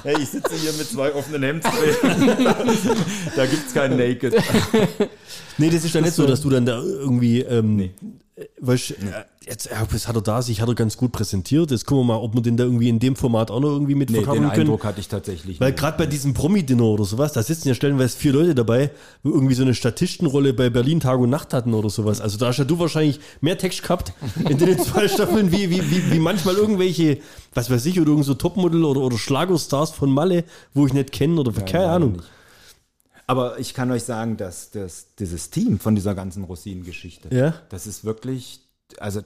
[0.04, 2.44] Hey, ich sitze hier mit zwei offenen Hemdsträhnen.
[3.36, 4.34] da gibt es kein Naked.
[5.58, 7.90] Nee, das ist ja nicht so, dass du dann da irgendwie, ähm, äh,
[8.60, 8.94] weißt,
[9.46, 11.70] jetzt, was hat er da sich, hat er ganz gut präsentiert.
[11.70, 13.94] Jetzt gucken wir mal, ob wir den da irgendwie in dem Format auch noch irgendwie
[13.94, 14.60] mit Nee, den verkaufen können.
[14.62, 18.16] Eindruck hatte ich tatsächlich Weil gerade bei diesem Promi-Dinner oder sowas, da sitzen ja stellenweise
[18.16, 18.90] vier Leute dabei,
[19.22, 22.20] wo irgendwie so eine Statistenrolle bei Berlin Tag und Nacht hatten oder sowas.
[22.20, 24.12] Also da hast ja du wahrscheinlich mehr Text gehabt
[24.48, 27.18] in den zwei Staffeln, wie, wie, wie, wie manchmal irgendwelche,
[27.54, 31.12] was weiß ich, oder irgend so Topmodel oder, oder Schlagerstars von Malle, wo ich nicht
[31.12, 32.12] kenne oder keine Nein, Ahnung.
[32.12, 32.24] nicht.
[33.30, 37.54] Aber ich kann euch sagen, dass, dass dieses Team von dieser ganzen Rosinen-Geschichte, Ja.
[37.68, 38.60] das ist wirklich,
[38.98, 39.20] also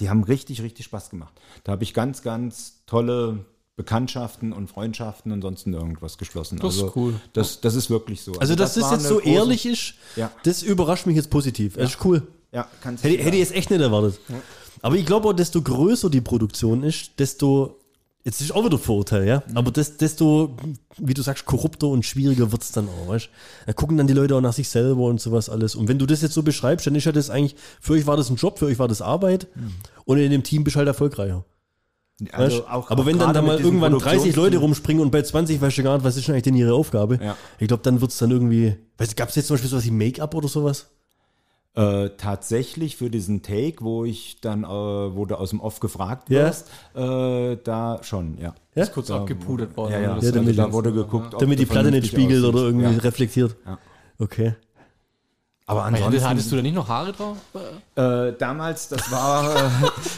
[0.00, 1.32] die haben richtig, richtig Spaß gemacht.
[1.64, 3.44] Da habe ich ganz, ganz tolle
[3.76, 6.58] Bekanntschaften und Freundschaften und sonst irgendwas geschlossen.
[6.58, 7.20] Das ist also, cool.
[7.34, 8.32] Das, das ist wirklich so.
[8.32, 10.32] Also, dass das, war jetzt so große- ehrlich ist, Ja.
[10.44, 11.76] das überrascht mich jetzt positiv.
[11.76, 12.26] Das ist cool.
[12.52, 14.18] Ja, kannst Hätte, hätte ich jetzt echt nicht erwartet.
[14.82, 17.78] Aber ich glaube auch, desto größer die Produktion ist, desto,
[18.26, 20.56] jetzt ist auch wieder Vorurteil, ja, aber des, desto,
[20.98, 23.30] wie du sagst, korrupter und schwieriger wird es dann auch, weißt
[23.66, 25.76] Da gucken dann die Leute auch nach sich selber und sowas alles.
[25.76, 28.16] Und wenn du das jetzt so beschreibst, dann ist ja das eigentlich, für euch war
[28.16, 29.46] das ein Job, für euch war das Arbeit
[30.06, 31.44] und in dem Team bist du halt erfolgreicher.
[32.32, 32.68] Also weißt?
[32.68, 35.78] auch, aber auch wenn dann da mal irgendwann 30 Leute rumspringen und bei 20 weißt
[35.78, 37.20] du gar nicht, was ist denn eigentlich denn ihre Aufgabe?
[37.22, 37.36] Ja.
[37.60, 39.84] Ich glaube, dann wird es dann irgendwie, weißt du, gab es jetzt zum Beispiel sowas
[39.84, 40.88] wie Make-up oder sowas?
[41.76, 46.30] Äh, tatsächlich für diesen Take, wo ich dann, äh, wo du aus dem Off gefragt
[46.30, 46.46] Ja.
[46.46, 48.54] wirst, äh, da schon, ja.
[48.74, 48.82] Ja?
[48.84, 49.92] Ist kurz abgepudert worden.
[49.92, 52.60] Ja, ja, das Ja, also damit- da wurde geguckt, Damit die Platte nicht spiegelt oder
[52.60, 52.98] irgendwie Ja.
[53.00, 53.56] reflektiert.
[53.66, 53.78] Ja.
[54.18, 54.54] Okay.
[55.68, 57.38] Aber Ja, ansonsten, hattest du da nicht noch Haare drauf?
[57.96, 59.68] äh, damals, das war, äh,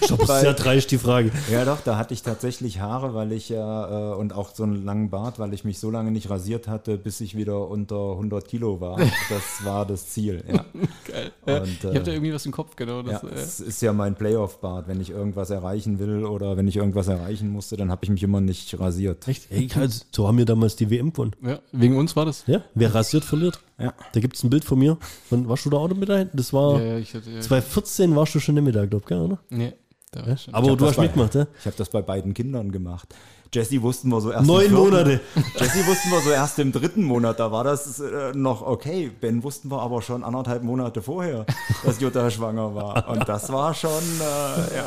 [0.03, 1.33] Das ist bei- sehr dreist die Frage.
[1.51, 4.85] ja doch, da hatte ich tatsächlich Haare, weil ich ja, äh, und auch so einen
[4.85, 8.47] langen Bart, weil ich mich so lange nicht rasiert hatte, bis ich wieder unter 100
[8.47, 8.99] Kilo war.
[9.31, 10.65] Das war das Ziel, ja.
[11.11, 11.33] Geil.
[11.47, 13.01] Ja, Und, ich äh, habe da irgendwie was im Kopf, genau.
[13.01, 14.87] Ja, Das, äh, es ist ja mein Playoff-Bart.
[14.87, 18.23] Wenn ich irgendwas erreichen will oder wenn ich irgendwas erreichen musste, dann habe ich mich
[18.23, 19.27] immer nicht rasiert.
[19.27, 19.51] Echt?
[19.51, 21.33] Ey, Karl, so haben wir damals die WM gewonnen.
[21.43, 22.45] ja, wegen uns war das.
[22.47, 23.61] Ja, wer rasiert, verliert.
[23.79, 23.95] Ja.
[24.13, 24.97] Da gibt es ein Bild von mir.
[25.31, 26.37] Wann warst du da auch mit da hinten?
[26.37, 29.09] Das war Ja, ja, ich hatte, ja, 2014 warst du schon nicht mit da, glaub
[29.09, 29.39] ich, oder?
[29.51, 29.73] nee,
[30.11, 30.55] da war ich schon.
[30.55, 31.47] Aber du hast bei- mitgemacht, ja?
[31.61, 33.15] Ich habe das bei beiden Kindern gemacht.
[33.55, 34.43] Jesse wussten wir so erst.
[34.43, 35.21] im Neun Monate.
[35.59, 37.41] Jesse wussten wir so erst im dritten Monat.
[37.41, 39.11] Da war das äh, noch okay.
[39.21, 41.47] Ben wussten wir aber schon anderthalb Monate vorher,
[41.83, 43.09] dass Jutta schwanger war.
[43.09, 44.85] Und das war schon, äh, ja.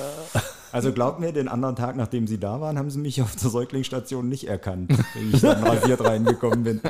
[0.71, 3.49] Also glaubt mir, den anderen Tag, nachdem sie da waren, haben sie mich auf der
[3.49, 6.81] Säuglingsstation nicht erkannt, wenn ich dann rasiert reingekommen bin.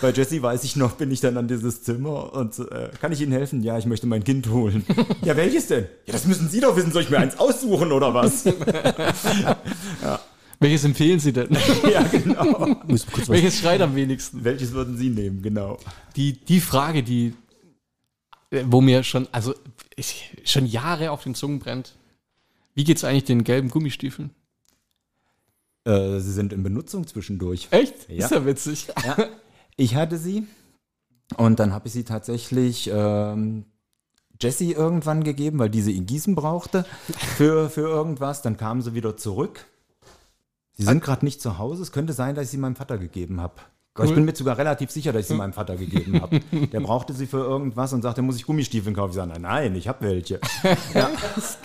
[0.00, 3.20] Bei Jesse weiß ich noch, bin ich dann an dieses Zimmer und äh, kann ich
[3.20, 3.62] Ihnen helfen?
[3.62, 4.84] Ja, ich möchte mein Kind holen.
[5.22, 5.86] Ja, welches denn?
[6.06, 6.92] Ja, das müssen Sie doch wissen.
[6.92, 8.44] Soll ich mir eins aussuchen oder was?
[10.58, 11.48] Welches empfehlen Sie denn?
[11.90, 12.76] ja, genau.
[13.26, 14.42] Welches schreit am wenigsten?
[14.44, 15.42] Welches würden Sie nehmen?
[15.42, 15.78] Genau.
[16.16, 17.34] Die, die Frage, die,
[18.50, 19.54] äh, wo mir schon, also
[19.96, 21.96] ich, schon Jahre auf den Zungen brennt.
[22.74, 24.30] Wie geht's eigentlich den gelben Gummistiefeln?
[25.84, 27.68] Äh, sie sind in Benutzung zwischendurch.
[27.70, 28.08] Echt?
[28.08, 28.24] Ja.
[28.24, 28.88] Ist ja witzig.
[29.04, 29.16] Ja.
[29.76, 30.46] Ich hatte sie
[31.36, 33.66] und dann habe ich sie tatsächlich ähm,
[34.40, 36.84] Jessie irgendwann gegeben, weil diese in Gießen brauchte
[37.36, 38.42] für, für irgendwas.
[38.42, 39.66] Dann kamen sie wieder zurück.
[40.74, 41.82] Sie sind gerade nicht zu Hause.
[41.82, 43.54] Es könnte sein, dass ich sie meinem Vater gegeben habe.
[44.04, 46.40] Ich bin mir sogar relativ sicher, dass ich sie meinem Vater gegeben habe.
[46.50, 49.10] Der brauchte sie für irgendwas und sagte, muss ich Gummistiefeln kaufen?
[49.10, 50.38] Ich sage, nein, nein, ich habe welche.
[50.92, 51.58] Das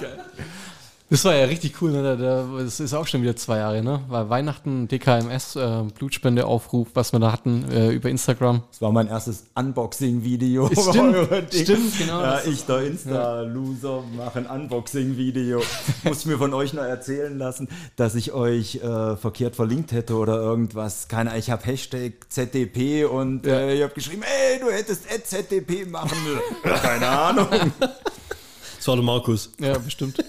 [1.26, 2.02] war ja richtig cool, ne?
[2.04, 4.02] Da, da, das ist auch schon wieder zwei Jahre, ne?
[4.08, 8.64] War Weihnachten, DKMS, äh, Blutspendeaufruf, was wir da hatten äh, über Instagram.
[8.72, 10.68] Das war mein erstes Unboxing-Video.
[10.72, 12.22] Stimmt, stimmt, genau.
[12.22, 15.62] Ja, Das- ich, der Insta-Loser, mache ein Unboxing-Video.
[16.06, 20.16] Muss ich mir von euch noch erzählen lassen, dass ich euch äh, verkehrt verlinkt hätte
[20.16, 21.10] oder irgendwas.
[21.10, 23.56] Keine Ahnung, ich habe Hashtag ZDP und Ja.
[23.60, 26.80] äh, ich habe geschrieben, ey, du hättest ZDP machen müssen.
[26.82, 27.48] Keine Ahnung.
[28.78, 29.52] Das war der Markus.
[29.60, 30.24] Ja, bestimmt.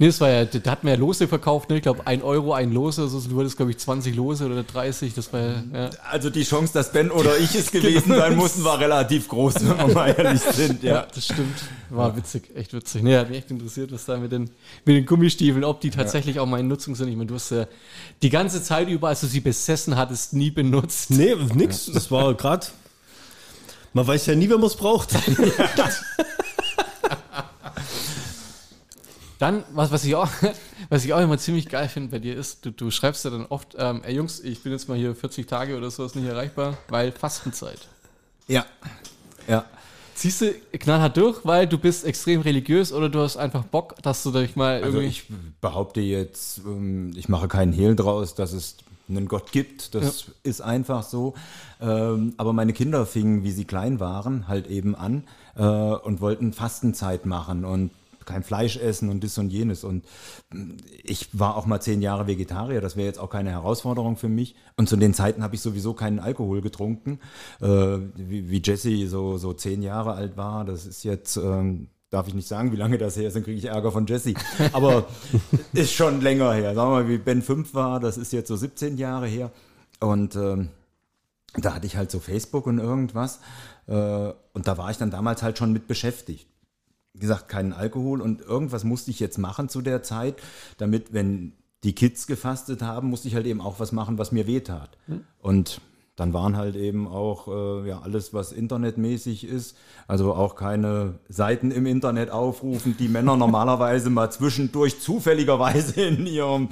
[0.00, 1.76] Nee, das war ja, da hatten wir ja Lose verkauft, ne?
[1.78, 5.12] Ich glaube, ein Euro, ein Lose, also du wolltest, glaube ich, 20 Lose oder 30,
[5.12, 5.90] das war ja, ja.
[6.08, 9.76] Also die Chance, dass Ben oder ich es gewesen sein mussten, war relativ groß, wenn
[9.76, 10.84] wir mal ehrlich sind.
[10.84, 11.06] Ja, Ja.
[11.12, 11.58] das stimmt.
[11.90, 13.02] War witzig, echt witzig.
[13.02, 14.48] Nee, hat mich echt interessiert, was da mit den,
[14.84, 17.08] mit den Gummistiefeln, ob die tatsächlich auch mal in Nutzung sind.
[17.08, 17.66] Ich meine, du hast ja
[18.22, 21.10] die ganze Zeit über, als du sie besessen hattest, nie benutzt.
[21.10, 21.90] Nee, nix.
[21.92, 22.68] Das war gerade.
[23.94, 25.10] Man weiß ja nie, wenn man es braucht.
[29.38, 30.28] Dann, was, was, ich auch,
[30.88, 33.46] was ich auch immer ziemlich geil finde bei dir ist, du, du schreibst ja dann
[33.46, 36.76] oft, ähm, ey Jungs, ich bin jetzt mal hier 40 Tage oder sowas nicht erreichbar,
[36.88, 37.88] weil Fastenzeit.
[38.48, 38.66] Ja.
[39.46, 39.64] Ja.
[40.14, 44.24] Ziehst du knallhart durch, weil du bist extrem religiös oder du hast einfach Bock, dass
[44.24, 45.06] du dich mal Also irgendwie...
[45.06, 45.24] ich
[45.60, 48.78] behaupte jetzt, ähm, ich mache keinen Hehl draus, dass es
[49.08, 49.94] einen Gott gibt.
[49.94, 51.34] Das ist einfach so.
[51.80, 55.22] Ähm, Aber meine Kinder fingen, wie sie klein waren, halt eben an
[55.56, 57.90] äh, und wollten Fastenzeit machen und
[58.28, 59.82] kein Fleisch essen und das und jenes.
[59.82, 60.04] Und
[60.52, 64.28] mm, ich war auch mal zehn Jahre Vegetarier, das wäre jetzt auch keine Herausforderung für
[64.28, 64.54] mich.
[64.76, 67.18] Und zu den Zeiten habe ich sowieso keinen Alkohol getrunken.
[67.60, 67.66] Äh,
[68.14, 72.34] wie, wie Jesse so, so zehn Jahre alt war, das ist jetzt, ähm, darf ich
[72.34, 74.34] nicht sagen, wie lange das her ist, dann kriege ich Ärger von Jesse.
[74.72, 75.06] Aber
[75.72, 76.74] ist schon länger her.
[76.74, 79.50] Sagen wir mal, wie Ben 5 war, das ist jetzt so 17 Jahre her.
[80.00, 80.68] Und ähm,
[81.54, 83.40] da hatte ich halt so Facebook und irgendwas.
[83.86, 86.46] Äh, und da war ich dann damals halt schon mit beschäftigt.
[87.18, 90.36] Wie gesagt, keinen Alkohol und irgendwas musste ich jetzt machen zu der Zeit,
[90.76, 91.52] damit, wenn
[91.82, 94.96] die Kids gefastet haben, musste ich halt eben auch was machen, was mir wehtat.
[95.40, 95.80] Und
[96.14, 99.76] dann waren halt eben auch äh, ja, alles, was internetmäßig ist,
[100.08, 106.70] also auch keine Seiten im Internet aufrufen, die Männer normalerweise mal zwischendurch zufälligerweise in ihrem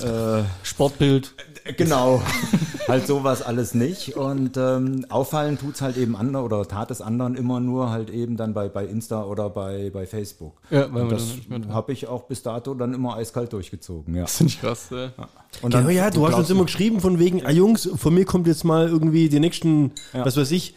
[0.00, 1.34] äh, Sportbild.
[1.76, 2.20] Genau,
[2.88, 4.16] halt sowas alles nicht.
[4.16, 8.36] Und ähm, auffallen tut's halt eben anderen oder tat es anderen immer nur halt eben
[8.36, 10.60] dann bei, bei Insta oder bei, bei Facebook.
[10.70, 11.36] Ja, weil Und das
[11.70, 14.22] habe ich auch bis dato dann immer eiskalt durchgezogen, ja.
[14.22, 14.88] Das finde ich krass.
[14.90, 15.04] Ja.
[15.62, 18.12] Und Genau, dann- ja, du hast glaubst uns immer geschrieben von wegen, ah Jungs, von
[18.14, 20.74] mir kommt jetzt mal irgendwie die nächsten, was weiß ich,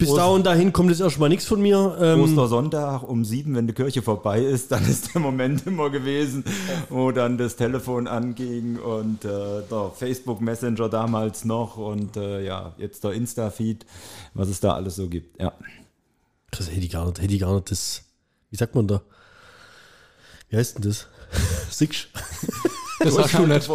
[0.00, 1.96] bis da und dahin kommt jetzt erstmal nichts von mir.
[2.00, 6.44] Ähm, Ostersonntag um sieben, wenn die Kirche vorbei ist, dann ist der Moment immer gewesen,
[6.88, 12.72] wo dann das Telefon anging und äh, der Facebook Messenger damals noch und äh, ja,
[12.78, 13.86] jetzt der Insta-Feed,
[14.34, 15.40] was es da alles so gibt.
[15.40, 15.52] Ja.
[16.50, 18.02] das hätte ich gar nicht, hätte ich gar nicht das,
[18.50, 19.02] wie sagt man da?
[20.48, 21.06] Wie heißt denn das?
[21.70, 22.08] Sicksch.
[22.98, 23.70] Das hast du nicht.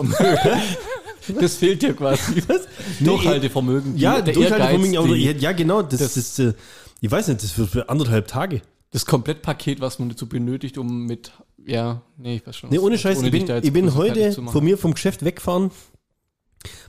[1.40, 2.42] Das fehlt dir quasi.
[3.00, 3.98] Durchhaltevermögen.
[3.98, 6.54] Ja, der Durchhaltevermögen, Ehrgeiz, aber ja, genau, das, das- das, äh,
[7.02, 8.62] ich weiß nicht, das für, für anderthalb Tage.
[8.92, 11.32] das Komplettpaket, was man dazu benötigt, um mit,
[11.66, 12.70] ja, nee, ich weiß schon.
[12.70, 15.72] Nee, ohne Scheiß, ohne ich bin, ich bin heute von mir vom Geschäft weggefahren,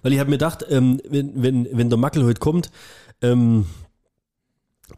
[0.03, 2.70] weil ich habe mir gedacht, ähm, wenn, wenn, wenn der Mackel heute kommt,
[3.22, 3.66] ähm,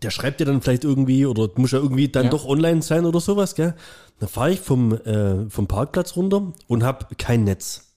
[0.03, 2.30] der schreibt ja dann vielleicht irgendwie oder muss ja irgendwie dann Ja.
[2.30, 3.74] doch online sein oder sowas, gell?
[4.20, 7.88] Dann fahre ich vom, äh, vom Parkplatz runter und habe kein Netz.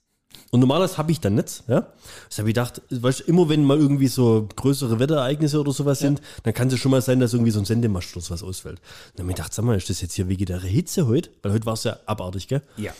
[0.51, 1.87] Und normalerweise habe ich dann Netz, ja.
[2.27, 5.99] Das habe ich gedacht, weißt du, immer wenn mal irgendwie so größere Wetterereignisse oder sowas
[5.99, 8.81] sind, dann kann es schon mal sein, dass irgendwie so ein Sendemast oder sowas ausfällt.
[9.15, 11.29] Dann habe ich gedacht, sag mal, ist das jetzt hier wegen der Hitze heute?
[11.41, 12.61] Weil heute war es ja abartig, gell?
[12.75, 12.91] Ja.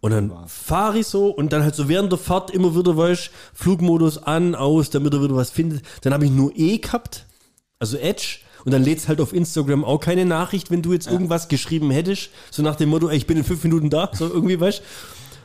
[0.00, 3.30] Und dann fahre ich so und dann halt so während der Fahrt immer wieder, weißt
[3.54, 5.82] Flugmodus an, aus, damit er wieder was findet.
[6.02, 7.24] Dann habe ich nur E gehabt,
[7.78, 8.40] also Edge.
[8.64, 12.30] Und dann lädst halt auf Instagram auch keine Nachricht, wenn du jetzt irgendwas geschrieben hättest.
[12.50, 14.82] So nach dem Motto, ey, ich bin in fünf Minuten da, so irgendwie, weißt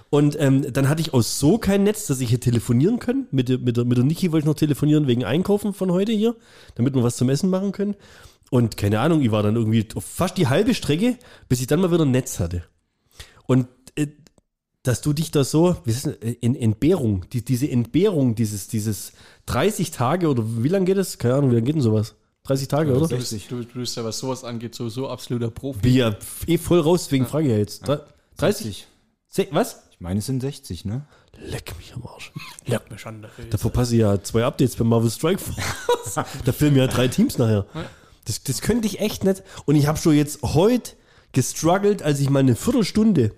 [0.09, 3.27] Und ähm, dann hatte ich auch so kein Netz, dass ich hier telefonieren können.
[3.31, 6.13] Mit der, mit der, mit der Niki wollte ich noch telefonieren wegen Einkaufen von heute
[6.13, 6.35] hier,
[6.75, 7.95] damit wir was zum Essen machen können.
[8.49, 11.17] Und keine Ahnung, ich war dann irgendwie auf fast die halbe Strecke,
[11.49, 12.63] bis ich dann mal wieder ein Netz hatte.
[13.47, 14.07] Und äh,
[14.83, 19.11] dass du dich da so, wie ist das, in Entbehrung, die, diese Entbehrung, dieses, dieses
[19.47, 21.17] 30 Tage oder wie lange geht es?
[21.17, 22.15] Keine Ahnung, wie lange geht denn sowas?
[22.43, 23.09] 30 Tage, oder?
[23.09, 25.81] Du bist, du, du bist ja, was sowas angeht, sowieso absoluter Profi.
[25.81, 26.15] Bin ja
[26.47, 27.85] eh voll raus, deswegen frage ich ja jetzt.
[27.85, 28.03] Dre-
[28.37, 28.87] 30?
[29.37, 29.83] Se- Was?
[29.91, 31.05] Ich meine, es sind 60, ne?
[31.39, 32.31] Leck mich am Arsch.
[32.65, 36.15] Leck mich an der Da verpasse ich ja zwei Updates bei Marvel Strike Force.
[36.45, 37.67] da filmen ja drei Teams nachher.
[38.25, 39.43] Das, das könnte ich echt nicht.
[39.65, 40.93] Und ich habe schon jetzt heute
[41.33, 43.31] gestruggelt, als ich mal eine Viertelstunde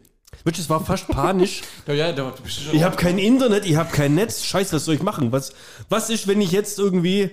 [0.46, 1.64] du, es war fast panisch.
[1.88, 4.44] Ja, ja, da bist du schon Ich habe kein Internet, ich habe kein Netz.
[4.46, 5.34] Scheiße, was soll ich machen?
[5.34, 5.54] Was,
[5.90, 7.32] was ist, wenn ich jetzt irgendwie,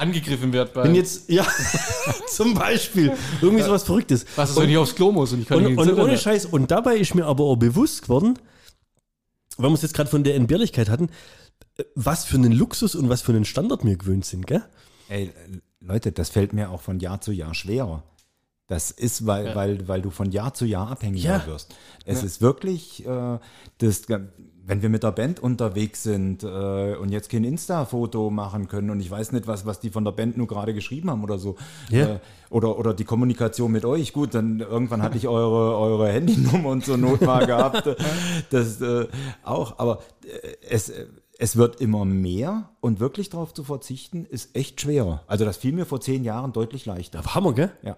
[0.00, 0.84] angegriffen wird bei.
[0.84, 1.46] wenn jetzt, ja,
[2.28, 4.24] zum Beispiel, irgendwie sowas Verrücktes.
[4.36, 6.20] was ist, wenn ich aufs Klo muss und ich kann Und, nicht und ohne Internet?
[6.20, 8.38] Scheiß, und dabei ist mir aber auch bewusst geworden,
[9.56, 11.10] weil wir es jetzt gerade von der Entbehrlichkeit hatten,
[11.94, 14.64] was für einen Luxus und was für einen Standard wir gewöhnt sind, gell?
[15.08, 15.32] Ey,
[15.80, 18.02] Leute, das fällt mir auch von Jahr zu Jahr schwerer.
[18.66, 19.54] Das ist, weil, Ja.
[19.56, 21.46] weil, weil du von Jahr zu Jahr abhängiger Ja.
[21.46, 21.74] wirst.
[22.04, 23.38] Es ist wirklich, äh,
[23.78, 24.02] das,
[24.70, 29.00] wenn wir mit der Band unterwegs sind äh, und jetzt kein Insta-Foto machen können und
[29.00, 31.56] ich weiß nicht, was, was die von der Band nur gerade geschrieben haben oder so.
[31.90, 32.06] Ja.
[32.06, 32.18] Äh,
[32.50, 34.12] oder, oder die Kommunikation mit euch.
[34.12, 37.96] Gut, dann irgendwann hatte ich eure, eure Handynummer und so Not mal gehabt.
[38.50, 39.08] Das äh,
[39.42, 39.78] auch.
[39.80, 40.92] Aber äh, es,
[41.38, 45.24] es wird immer mehr und wirklich darauf zu verzichten, ist echt schwerer.
[45.26, 47.24] Also das fiel mir vor zehn Jahren deutlich leichter.
[47.34, 47.72] Hammer, gell?
[47.82, 47.96] Ja.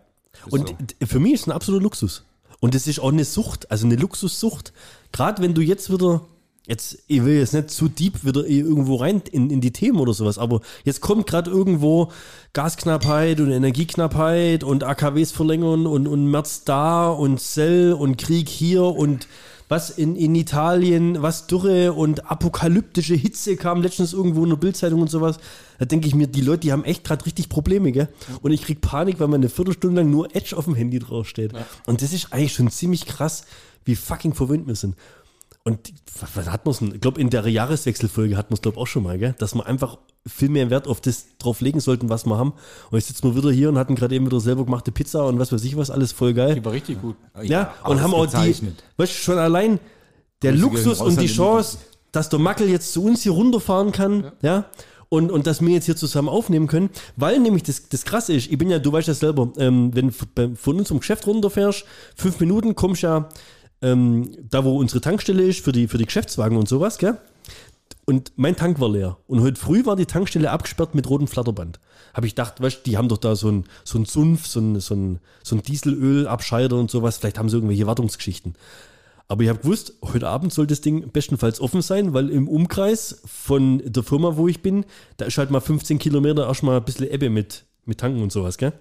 [0.48, 1.06] Und so.
[1.06, 2.24] für mich ist es ein absoluter Luxus.
[2.60, 4.72] Und es ist auch eine Sucht, also eine Luxussucht.
[5.10, 6.22] Gerade wenn du jetzt wieder,
[6.66, 10.12] jetzt, ich will jetzt nicht zu deep wieder irgendwo rein in, in die Themen oder
[10.12, 12.10] sowas, aber jetzt kommt gerade irgendwo
[12.52, 18.84] Gasknappheit und Energieknappheit und AKWs verlängern und, und März da und Cell und Krieg hier
[18.84, 19.26] und
[19.68, 25.00] was in, in Italien, was Dürre und apokalyptische Hitze kam letztens irgendwo in der Bildzeitung
[25.00, 25.38] und sowas.
[25.78, 28.08] Da denke ich mir, die Leute, die haben echt gerade richtig Probleme, gell?
[28.42, 31.54] Und ich krieg Panik, weil man eine Viertelstunde lang nur Edge auf dem Handy draufsteht.
[31.86, 33.46] Und das ist eigentlich schon ziemlich krass,
[33.86, 34.94] wie fucking verwöhnt wir sind.
[35.64, 38.86] Und was, hat man Ich glaube, in der Jahreswechselfolge hatten wir es, glaube ich, auch
[38.86, 39.34] schon mal, gell?
[39.38, 42.52] Dass wir einfach viel mehr Wert auf das drauf legen sollten, was wir haben.
[42.90, 45.38] Und jetzt sitzen wir wieder hier und hatten gerade eben wieder selber gemachte Pizza und
[45.38, 46.56] was weiß ich was, alles voll geil.
[46.56, 47.16] Die war richtig gut.
[47.42, 48.62] Ja, und haben auch die, weißt
[48.98, 49.78] du, schon allein
[50.42, 51.78] der Luxus und die Chance,
[52.10, 54.66] dass der Mackel jetzt zu uns hier runterfahren kann, ja,
[55.08, 58.50] und, und dass wir jetzt hier zusammen aufnehmen können, weil nämlich das, das Krasse ist,
[58.50, 61.84] ich bin ja, du weißt ja selber, ähm, wenn du von uns zum Geschäft runterfährst,
[62.16, 63.28] fünf Minuten kommst ja
[63.82, 67.18] ähm, da, wo unsere Tankstelle ist, für die, für die Geschäftswagen und sowas, gell?
[68.04, 69.16] Und mein Tank war leer.
[69.28, 71.78] Und heute früh war die Tankstelle abgesperrt mit rotem Flatterband.
[72.14, 74.80] Habe ich gedacht, weißt die haben doch da so ein, so ein Sumpf, so ein,
[74.80, 77.18] so ein, so ein Dieselölabscheider und sowas.
[77.18, 78.54] Vielleicht haben sie irgendwelche Wartungsgeschichten.
[79.28, 83.22] Aber ich habe gewusst, heute Abend soll das Ding bestenfalls offen sein, weil im Umkreis
[83.24, 84.84] von der Firma, wo ich bin,
[85.16, 88.58] da ist halt mal 15 Kilometer erstmal ein bisschen Ebbe mit, mit Tanken und sowas,
[88.58, 88.72] gell?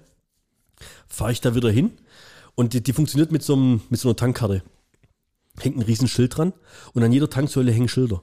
[1.07, 1.91] Fahre ich da wieder hin
[2.55, 4.63] und die, die funktioniert mit so, einem, mit so einer Tankkarte.
[5.59, 6.53] Hängt ein riesen Schild dran
[6.93, 8.21] und an jeder Tanksäule hängen Schilder.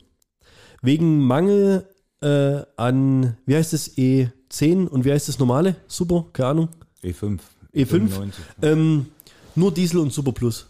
[0.83, 1.87] Wegen Mangel
[2.21, 5.77] äh, an, wie heißt es, E10 und wie heißt das normale?
[5.87, 6.69] Super, keine Ahnung.
[7.03, 7.39] E5.
[7.75, 7.87] E5?
[7.87, 8.45] 95.
[8.63, 9.07] Ähm,
[9.55, 10.67] nur Diesel und Super Plus.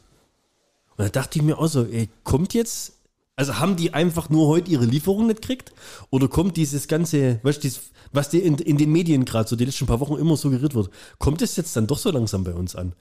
[0.97, 2.95] Und da dachte ich mir auch so, ey, kommt jetzt,
[3.37, 5.73] also haben die einfach nur heute ihre Lieferung nicht gekriegt?
[6.11, 7.69] Oder kommt dieses ganze, weißt du,
[8.13, 10.91] was die in, in den Medien gerade so die letzten paar Wochen immer suggeriert wird,
[11.19, 12.95] kommt es jetzt dann doch so langsam bei uns an?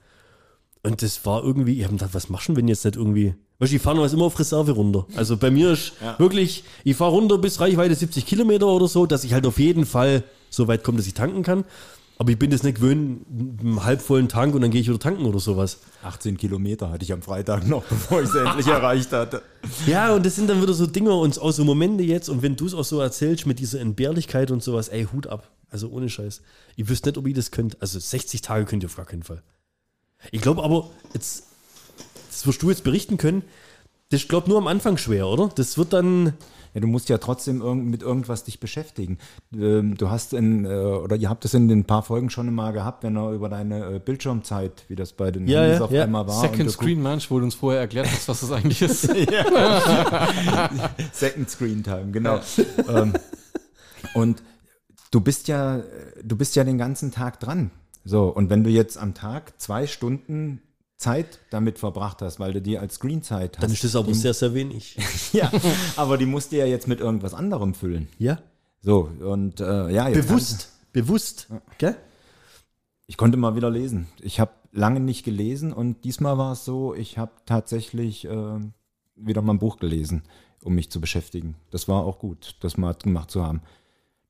[0.82, 3.72] Und das war irgendwie, ich habe gedacht, was machst du, wenn jetzt nicht irgendwie, weißt
[3.72, 5.06] du, ich fahre noch immer auf Reserve runter.
[5.16, 9.24] Also bei mir ist wirklich, ich fahre runter bis Reichweite 70 Kilometer oder so, dass
[9.24, 11.64] ich halt auf jeden Fall so weit komme, dass ich tanken kann.
[12.20, 15.24] Aber ich bin das nicht gewöhnt, einen halbvollen Tank und dann gehe ich wieder tanken
[15.24, 15.78] oder sowas.
[16.02, 19.42] 18 Kilometer hatte ich am Freitag noch, bevor ich es endlich erreicht hatte.
[19.86, 22.28] Ja, und das sind dann wieder so Dinge und auch so Momente jetzt.
[22.28, 25.48] Und wenn du es auch so erzählst mit dieser Entbehrlichkeit und sowas, ey, Hut ab.
[25.70, 26.42] Also ohne Scheiß.
[26.74, 27.80] Ich wüsste nicht, ob ihr das könnt.
[27.80, 29.42] Also 60 Tage könnt ihr auf gar keinen Fall.
[30.32, 31.44] Ich glaube aber, jetzt,
[32.30, 33.42] das wirst du jetzt berichten können,
[34.10, 35.50] das ist, glaube nur am Anfang schwer, oder?
[35.54, 36.32] Das wird dann,
[36.74, 39.18] Ja, du musst ja trotzdem irgend, mit irgendwas dich beschäftigen.
[39.52, 42.72] Ähm, du hast in, äh, oder ihr habt es in den paar Folgen schon mal
[42.72, 45.90] gehabt, wenn er über deine äh, Bildschirmzeit, wie das bei den Ja, Handys ja, auf
[45.90, 46.04] ja.
[46.04, 46.42] einmal war.
[46.42, 49.02] und Second Screen Mensch, wo du uns vorher erklärt hast, was das eigentlich ist.
[51.12, 52.40] Second Screen Time, genau.
[52.88, 53.12] ähm,
[54.14, 54.42] und
[55.10, 55.82] du bist ja,
[56.22, 57.70] du bist ja den ganzen Tag dran.
[58.04, 60.62] So, und wenn du jetzt am Tag zwei Stunden
[60.98, 63.62] Zeit damit verbracht hast, weil du die als Screenzeit hast.
[63.62, 64.96] dann ist das aber sehr, sehr wenig.
[65.32, 65.50] ja,
[65.96, 68.08] aber die musst du ja jetzt mit irgendwas anderem füllen.
[68.18, 68.38] Ja.
[68.82, 70.72] So, und äh, ja, Bewusst.
[70.92, 71.48] Bewusst.
[71.78, 71.96] Gell?
[73.06, 74.08] Ich konnte mal wieder lesen.
[74.20, 78.58] Ich habe lange nicht gelesen und diesmal war es so, ich habe tatsächlich äh,
[79.16, 80.22] wieder mal ein Buch gelesen,
[80.62, 81.56] um mich zu beschäftigen.
[81.70, 83.62] Das war auch gut, das mal gemacht zu haben.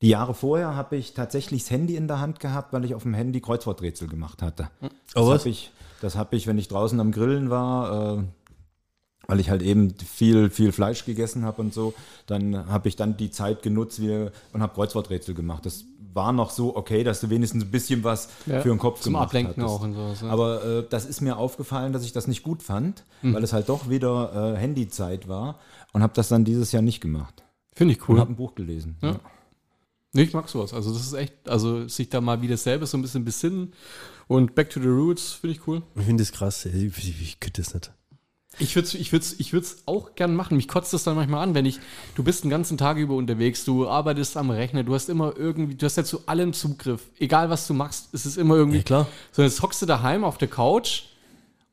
[0.01, 3.03] Die Jahre vorher habe ich tatsächlich das Handy in der Hand gehabt, weil ich auf
[3.03, 4.71] dem Handy Kreuzworträtsel gemacht hatte.
[4.81, 5.41] Das Oh, was?
[5.41, 8.23] habe ich, das hab ich, wenn ich draußen am Grillen war, äh,
[9.27, 11.95] weil ich halt eben viel, viel Fleisch gegessen habe und so,
[12.27, 15.67] dann habe ich dann die Zeit genutzt wie, und habe Kreuzworträtsel gemacht.
[15.67, 15.85] Das
[16.15, 19.15] war noch so okay, dass du wenigstens ein bisschen was Ja, für den Kopf zum
[19.15, 19.69] gemacht Ablenken hattest.
[19.77, 20.29] auch und sowas, ja.
[20.31, 23.69] Aber äh, das ist mir aufgefallen, dass ich das nicht gut fand, weil es halt
[23.69, 25.59] doch wieder äh, Handyzeit war
[25.93, 27.43] und habe das dann dieses Jahr nicht gemacht.
[27.75, 28.21] Finde ich Und cool.
[28.21, 28.97] habe ein Buch gelesen.
[29.03, 29.17] Ja.
[30.13, 30.73] Nee, ich mag sowas.
[30.73, 33.75] Also das ist echt, also sich da mal wieder selber so ein bisschen besinnen
[34.27, 35.83] und back to the roots, finde ich cool.
[35.97, 36.65] Ich finde das krass.
[36.65, 37.93] Ich, ich, könnte das nicht.
[38.61, 40.57] Ich würde es ich würd's, ich würd's auch gern machen.
[40.57, 41.79] Mich kotzt das dann manchmal an, wenn ich,
[42.17, 45.75] du bist den ganzen Tag über unterwegs, du arbeitest am Rechner, du hast immer irgendwie,
[45.77, 47.03] du hast ja zu allem Zugriff.
[47.19, 48.79] Egal was du machst, es ist immer irgendwie.
[48.79, 49.09] Ja, klar.
[49.31, 51.03] So, jetzt hockst du daheim auf der Couch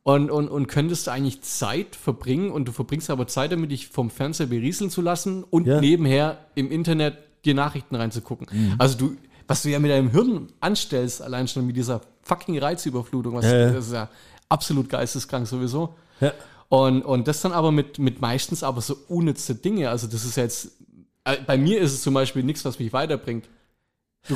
[0.04, 3.88] und, und, und könntest du eigentlich Zeit verbringen und du verbringst aber Zeit damit, dich
[3.88, 5.80] vom Fernseher berieseln zu lassen und Ja.
[5.82, 8.76] nebenher im Internet dir Nachrichten reinzugucken.
[8.78, 9.18] Also du,
[9.48, 13.58] was du ja mit deinem Hirn anstellst, allein schon mit dieser fucking Reizüberflutung, was, Ja,
[13.58, 13.72] ja.
[13.72, 14.10] das ist ja
[14.50, 15.96] absolut geisteskrank sowieso.
[16.20, 16.34] Ja.
[16.70, 19.90] Und, und das dann aber mit, mit meistens aber so unnütze Dinge.
[19.90, 20.72] Also das ist jetzt,
[21.24, 23.48] äh, bei mir ist es zum Beispiel nichts, was mich weiterbringt.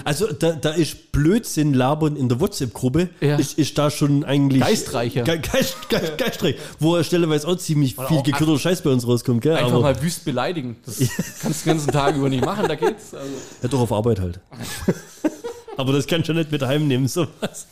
[0.04, 3.38] Also da, da ist Blödsinn labern in der WhatsApp-Gruppe, Ja.
[3.38, 5.24] ist, ist da schon eigentlich Geistreicher.
[5.24, 9.42] Ge Geist, Geist, geistreich, wo stelleweise auch ziemlich viel auch gekürter Scheiß bei uns rauskommt,
[9.42, 9.54] gell?
[9.56, 10.76] Einfach Aber mal wüst beleidigen.
[10.86, 10.98] Das
[11.42, 13.14] kannst du den ganzen Tag über nicht machen, da geht's.
[13.14, 13.32] Also,
[13.62, 14.40] ja, doch auf Arbeit halt.
[15.78, 17.68] Aber das kannst du nicht mit heimnehmen, sowas.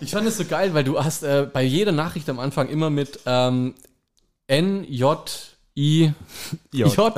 [0.00, 2.90] ich fand es so geil, weil du hast äh, bei jeder Nachricht am Anfang immer
[2.90, 3.74] mit ähm,
[4.48, 5.18] N, J,
[5.76, 6.12] I,
[6.72, 6.92] J.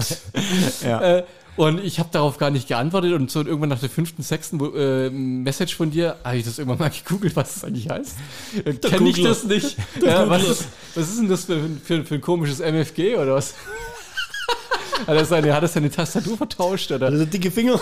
[0.83, 1.01] Ja.
[1.19, 1.25] äh,
[1.57, 5.11] und ich habe darauf gar nicht geantwortet und so irgendwann nach der fünften, sechsten äh,
[5.11, 8.17] Message von dir habe ich das irgendwann mal gegoogelt, was das eigentlich heißt.
[8.65, 9.77] Äh, Kenne ich das nicht.
[10.05, 13.55] Ja, was, ist, was ist denn das für, für, für ein komisches MFG oder was?
[15.07, 17.07] Hat er seine, hat er seine Tastatur vertauscht oder?
[17.07, 17.79] Also dicke Finger.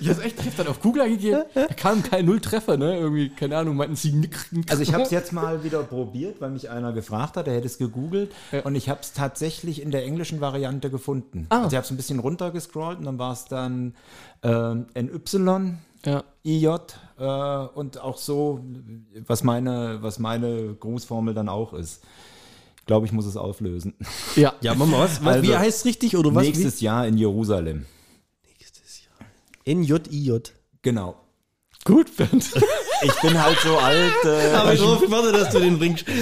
[0.00, 2.98] Ich hab's echt, ich hab dann auf Google eingegeben, da kam kein Nulltreffer, ne?
[2.98, 4.70] Irgendwie, keine Ahnung, meinten sie nick, nick.
[4.70, 7.66] Also ich habe es jetzt mal wieder probiert, weil mich einer gefragt hat, er hätte
[7.66, 8.60] es gegoogelt Ja.
[8.62, 11.46] und ich habe es tatsächlich in der englischen Variante gefunden.
[11.48, 11.56] Ah.
[11.62, 13.94] Also ich habe es ein bisschen runtergescrollt und dann war es dann
[14.42, 15.74] ähm, NY,
[16.04, 16.24] Ja.
[16.44, 16.66] IJ
[17.18, 17.24] äh,
[17.74, 18.60] und auch so,
[19.26, 22.02] was meine, was meine Grußformel dann auch ist.
[22.78, 23.94] Ich glaube, ich muss es auflösen.
[24.36, 24.54] Ja.
[24.62, 25.24] Ja, Mama, was?
[25.24, 26.44] was Also, wie heißt es richtig oder was?
[26.44, 27.86] Nächstes Jahr in Jerusalem.
[29.64, 30.52] N-J-I-J.
[30.82, 31.16] Genau.
[31.84, 32.50] Gut, Bernd.
[33.02, 34.12] Ich bin halt so alt.
[34.24, 36.04] Äh, Aber ich drauf gewartet, dass du den bringst.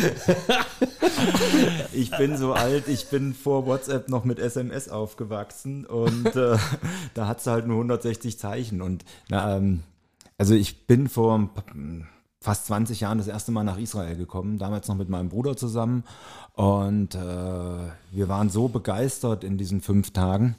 [1.93, 6.57] Ich bin so alt, ich bin vor WhatsApp noch mit SMS aufgewachsen und äh,
[7.15, 8.81] da hat es halt nur 160 Zeichen.
[8.81, 9.83] Und na, ähm,
[10.37, 11.51] also ich bin vor
[12.41, 16.05] fast 20 Jahren das erste Mal nach Israel gekommen, damals noch mit meinem Bruder zusammen.
[16.53, 20.55] Und äh, wir waren so begeistert in diesen fünf Tagen.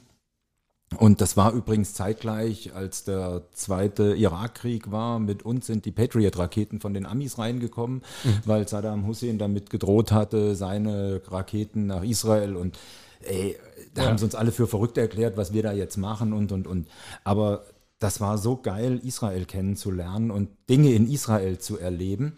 [0.98, 5.20] Und das war übrigens zeitgleich, als der zweite Irakkrieg war.
[5.20, 8.02] Mit uns sind die Patriot-Raketen von den Amis reingekommen,
[8.44, 12.78] weil Saddam Hussein damit gedroht hatte, seine Raketen nach Israel und
[13.22, 13.56] ey,
[13.94, 16.66] da haben sie uns alle für verrückt erklärt, was wir da jetzt machen und und
[16.66, 16.88] und.
[17.22, 17.64] Aber
[18.00, 22.34] das war so geil, Israel kennenzulernen und Dinge in Israel zu erleben.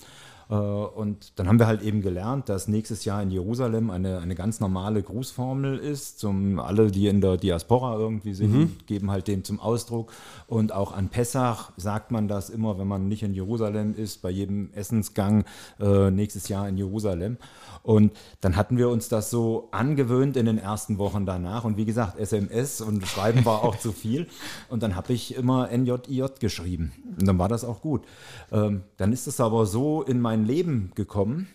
[0.52, 4.34] Äh, Und dann haben wir halt eben gelernt, dass nächstes Jahr in Jerusalem eine, eine
[4.34, 6.18] ganz normale Grußformel ist.
[6.18, 10.12] Zum, alle, die in der Diaspora irgendwie sind, geben halt dem zum Ausdruck.
[10.46, 14.30] Und auch an Pessach sagt man das immer, wenn man nicht in Jerusalem ist, bei
[14.30, 15.44] jedem Essensgang
[15.80, 17.38] äh, nächstes Jahr in Jerusalem.
[17.82, 21.64] Und dann hatten wir uns das so angewöhnt in den ersten Wochen danach.
[21.64, 24.28] Und wie gesagt, SMS und Schreiben war auch zu viel.
[24.68, 26.92] Und dann habe ich immer NJIJ geschrieben.
[27.18, 28.04] Und dann war das auch gut.
[28.52, 31.48] Ähm, dann ist es aber so in mein Leben gekommen.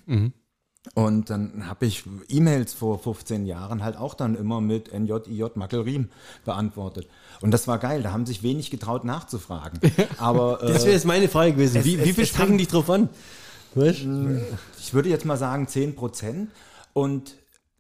[0.95, 6.09] Und dann habe ich E-Mails vor 15 Jahren halt auch dann immer mit NJIJ Mackelriem
[6.45, 7.07] beantwortet.
[7.41, 9.79] Und das war geil, da haben sich wenig getraut nachzufragen.
[10.17, 11.77] Aber Das wäre äh, jetzt meine Frage gewesen.
[11.79, 13.09] es- Wie, wie es- viel es sprechen dich drauf an?
[13.77, 14.05] Weißt?
[14.79, 16.49] ich würde jetzt mal sagen 10 Prozent.
[16.93, 17.35] Und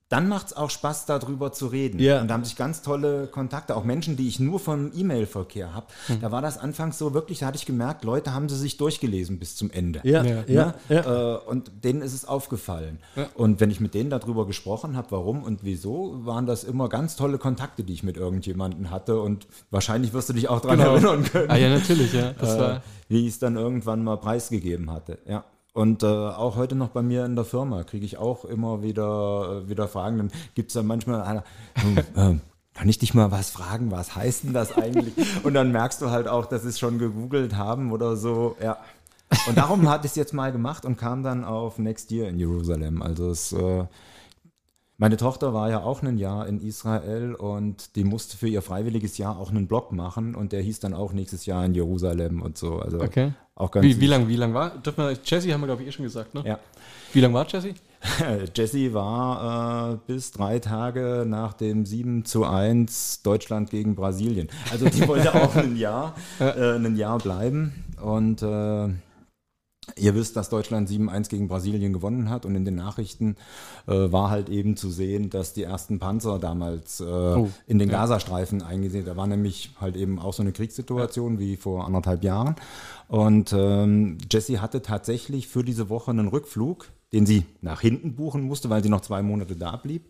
[0.09, 1.99] dann macht es auch Spaß, darüber zu reden.
[1.99, 2.21] Ja.
[2.21, 5.87] Und da haben sich ganz tolle Kontakte, auch Menschen, die ich nur vom E-Mail-Verkehr habe.
[6.21, 9.37] Da war das anfangs so wirklich, da hatte ich gemerkt, Leute haben sie sich durchgelesen
[9.37, 9.99] bis zum Ende.
[10.05, 10.43] Ja, Ja.
[10.47, 10.73] ja, Ne?
[10.87, 11.33] ja.
[11.35, 12.99] Äh, und denen ist es aufgefallen.
[13.35, 17.17] Und wenn ich mit denen darüber gesprochen habe, warum und wieso, waren das immer ganz
[17.17, 19.19] tolle Kontakte, die ich mit irgendjemandem hatte.
[19.19, 20.93] Und wahrscheinlich wirst du dich auch daran Genau.
[20.93, 22.31] erinnern können, Ah ja, natürlich, ja.
[22.39, 25.17] Das äh, war, wie ich es dann irgendwann mal preisgegeben hatte.
[25.27, 25.43] Ja.
[25.77, 29.61] Und äh, auch heute noch bei mir in der Firma kriege ich auch immer wieder,
[29.61, 30.17] äh, wieder Fragen.
[30.17, 31.43] Dann gibt es dann manchmal einer,
[31.75, 32.41] hm, ähm,
[32.73, 35.13] kann ich dich mal was fragen, was heißt denn das eigentlich?
[35.43, 38.55] Und dann merkst du halt auch, dass sie es schon gegoogelt haben oder so.
[38.59, 38.77] Ja.
[39.47, 42.39] Und darum hatte ich es jetzt mal gemacht und kam dann auf Next Year in
[42.39, 43.03] Jerusalem.
[43.03, 43.85] Also es, äh,
[44.97, 49.19] meine Tochter war ja auch ein Jahr in Israel und die musste für ihr freiwilliges
[49.19, 52.57] Jahr auch einen Blog machen und der hieß dann auch nächstes Jahr in Jerusalem und
[52.57, 52.79] so.
[52.79, 53.33] Also okay.
[53.53, 54.71] auch ganz Wie, wie lang, wie lang war?
[54.79, 56.43] Dürfen wir, Jesse haben wir, glaube ich, eh schon gesagt, ne?
[56.43, 56.59] Ja.
[57.13, 57.75] Wie lang war Jesse?
[58.55, 64.49] Jesse war äh, bis drei Tage nach dem 7 zu 1 Deutschland gegen Brasilien.
[64.71, 67.85] Also die wollte auch ein Jahr, äh, ein Jahr bleiben.
[68.01, 68.89] Und äh,
[69.95, 73.35] Ihr wisst, dass Deutschland 7-1 gegen Brasilien gewonnen hat und in den Nachrichten
[73.87, 78.61] äh, war halt eben zu sehen, dass die ersten Panzer damals äh, in den Gazastreifen
[78.61, 82.55] eingesehen Da war nämlich halt eben auch so eine Kriegssituation wie vor anderthalb Jahren.
[83.07, 88.43] Und ähm, Jessie hatte tatsächlich für diese Woche einen Rückflug, den sie nach hinten buchen
[88.43, 90.05] musste, weil sie noch zwei Monate da blieb.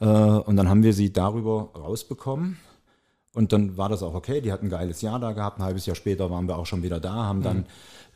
[0.00, 2.58] Äh, und dann haben wir sie darüber rausbekommen.
[3.34, 4.40] Und dann war das auch okay.
[4.40, 5.58] Die hat ein geiles Jahr da gehabt.
[5.58, 7.66] Ein halbes Jahr später waren wir auch schon wieder da, haben dann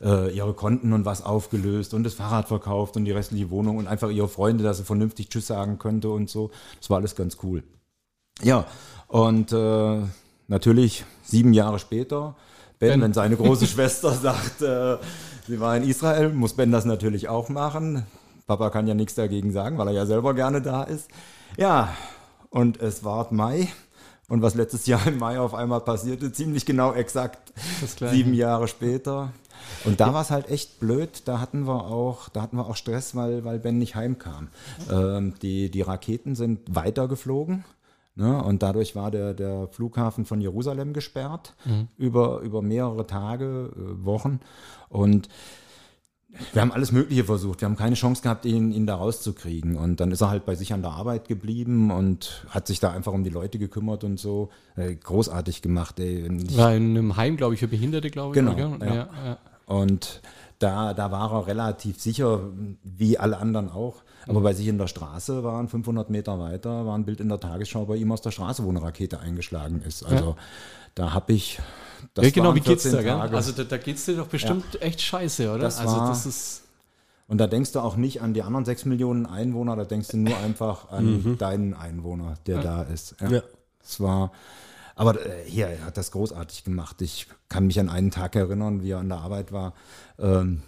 [0.01, 3.87] äh, ihre Konten und was aufgelöst und das Fahrrad verkauft und die restliche Wohnung und
[3.87, 6.51] einfach ihre Freunde, dass sie vernünftig Tschüss sagen könnte und so.
[6.79, 7.63] Das war alles ganz cool.
[8.41, 8.65] Ja,
[9.07, 10.01] und äh,
[10.47, 12.35] natürlich sieben Jahre später,
[12.79, 13.01] Ben, Ben.
[13.01, 14.97] wenn seine große Schwester sagt, äh,
[15.47, 18.05] sie war in Israel, muss Ben das natürlich auch machen.
[18.47, 21.09] Papa kann ja nichts dagegen sagen, weil er ja selber gerne da ist.
[21.57, 21.95] Ja,
[22.49, 23.69] und es war Mai.
[24.27, 27.53] Und was letztes Jahr im Mai auf einmal passierte, ziemlich genau exakt
[28.11, 29.31] sieben Jahre später.
[29.85, 31.23] Und da war es halt echt blöd.
[31.25, 34.49] Da hatten wir auch, da hatten wir auch Stress, weil, weil Ben nicht heimkam.
[34.91, 37.63] Ähm, die, die Raketen sind weitergeflogen.
[38.15, 38.43] Ne?
[38.43, 41.53] Und dadurch war der, der Flughafen von Jerusalem gesperrt
[41.97, 44.41] über, über mehrere Tage, äh, Wochen.
[44.89, 45.29] Und
[46.53, 47.61] wir haben alles Mögliche versucht.
[47.61, 49.75] Wir haben keine Chance gehabt, ihn, ihn da rauszukriegen.
[49.75, 52.91] Und dann ist er halt bei sich an der Arbeit geblieben und hat sich da
[52.91, 54.49] einfach um die Leute gekümmert und so.
[54.75, 56.27] Äh, großartig gemacht, ey.
[56.57, 58.43] War in einem Heim, glaube ich, für Behinderte, glaube ich.
[58.43, 58.85] Genau, ja.
[58.85, 59.37] ja, ja.
[59.71, 60.21] Und
[60.59, 62.41] da, da war er relativ sicher,
[62.83, 64.03] wie alle anderen auch.
[64.27, 67.39] Aber bei sich in der Straße waren 500 Meter weiter, war ein Bild in der
[67.39, 70.03] Tagesschau bei ihm aus der Straße, wo eine Rakete eingeschlagen ist.
[70.03, 70.35] Also
[70.93, 71.59] da habe ich.
[72.13, 73.35] das ja, genau, wie geht's 14 da, gell?
[73.35, 75.59] Also da, da geht's dir doch bestimmt echt scheiße, oder?
[75.63, 76.63] Das also war- das ist.
[77.27, 80.17] Und da denkst du auch nicht an die anderen 6 Millionen Einwohner, da denkst du
[80.17, 83.15] nur einfach an deinen Einwohner, der da ist.
[83.21, 83.29] Ja.
[83.29, 83.41] Ja.
[83.81, 84.31] Es war,
[84.95, 87.01] aber äh, hier, er hat das großartig gemacht.
[87.01, 89.73] Ich kann mich an einen Tag erinnern, wie er an der Arbeit war.
[90.19, 90.61] Ähm,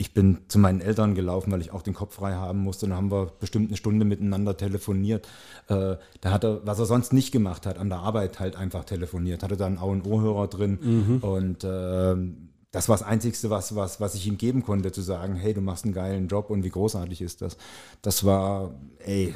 [0.00, 2.86] ich bin zu meinen Eltern gelaufen, weil ich auch den Kopf frei haben musste.
[2.86, 5.26] Dann haben wir bestimmt eine Stunde miteinander telefoniert.
[5.66, 8.84] Äh, da hat er, was er sonst nicht gemacht hat, an der Arbeit halt einfach
[8.84, 9.42] telefoniert.
[9.42, 10.78] Hatte da einen Au- und Ohrhörer drin.
[11.20, 15.34] Und ähm, das war das Einzigste, was, was, was ich ihm geben konnte, zu sagen,
[15.34, 17.56] hey, du machst einen geilen Job und wie großartig ist das.
[18.02, 19.34] Das war, ey,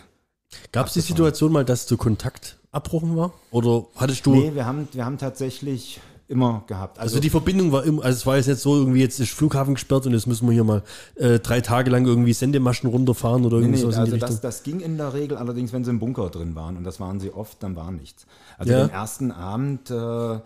[0.70, 3.32] Gab es die Situation mal, dass du Kontakt abbrochen war?
[3.50, 4.34] Oder hattest du.
[4.34, 6.98] nee, wir haben, wir haben tatsächlich immer gehabt.
[6.98, 9.74] Also die Verbindung war immer, also es war jetzt nicht so irgendwie, jetzt ist Flughafen
[9.74, 10.82] gesperrt und jetzt müssen wir hier mal
[11.16, 14.20] äh, drei Tage lang irgendwie Sendemaschen runterfahren oder Nee, irgendwie nee, sowas in also die
[14.20, 14.42] das, Richtung.
[14.42, 17.20] das ging in der Regel, allerdings wenn sie im Bunker drin waren und das waren
[17.20, 18.26] sie oft, dann war nichts.
[18.56, 18.86] Also Ja.
[18.86, 20.38] den ersten Abend, äh,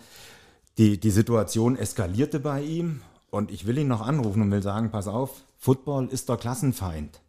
[0.79, 3.01] die, die Situation eskalierte bei ihm
[3.31, 7.20] und ich will ihn noch anrufen und will sagen, pass auf, Football ist der Klassenfeind.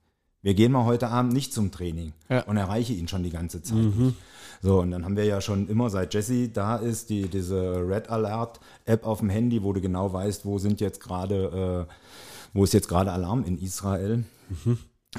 [0.42, 2.42] Wir gehen mal heute Abend nicht zum Training Ja.
[2.44, 4.16] und erreiche ihn schon die ganze Zeit nicht.
[4.62, 8.10] So, und dann haben wir ja schon immer, seit Jesse da ist, die, diese Red
[8.10, 11.94] Alert App auf dem Handy, wo du genau weißt, wo sind jetzt gerade, äh,
[12.54, 14.24] wo ist jetzt gerade Alarm in Israel.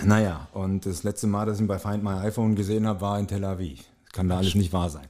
[0.04, 3.18] Naja, und das letzte Mal, dass ich ihn bei Find My iPhone gesehen habe, war
[3.18, 3.84] in Tel Aviv.
[4.12, 5.08] Kann da alles nicht wahr sein.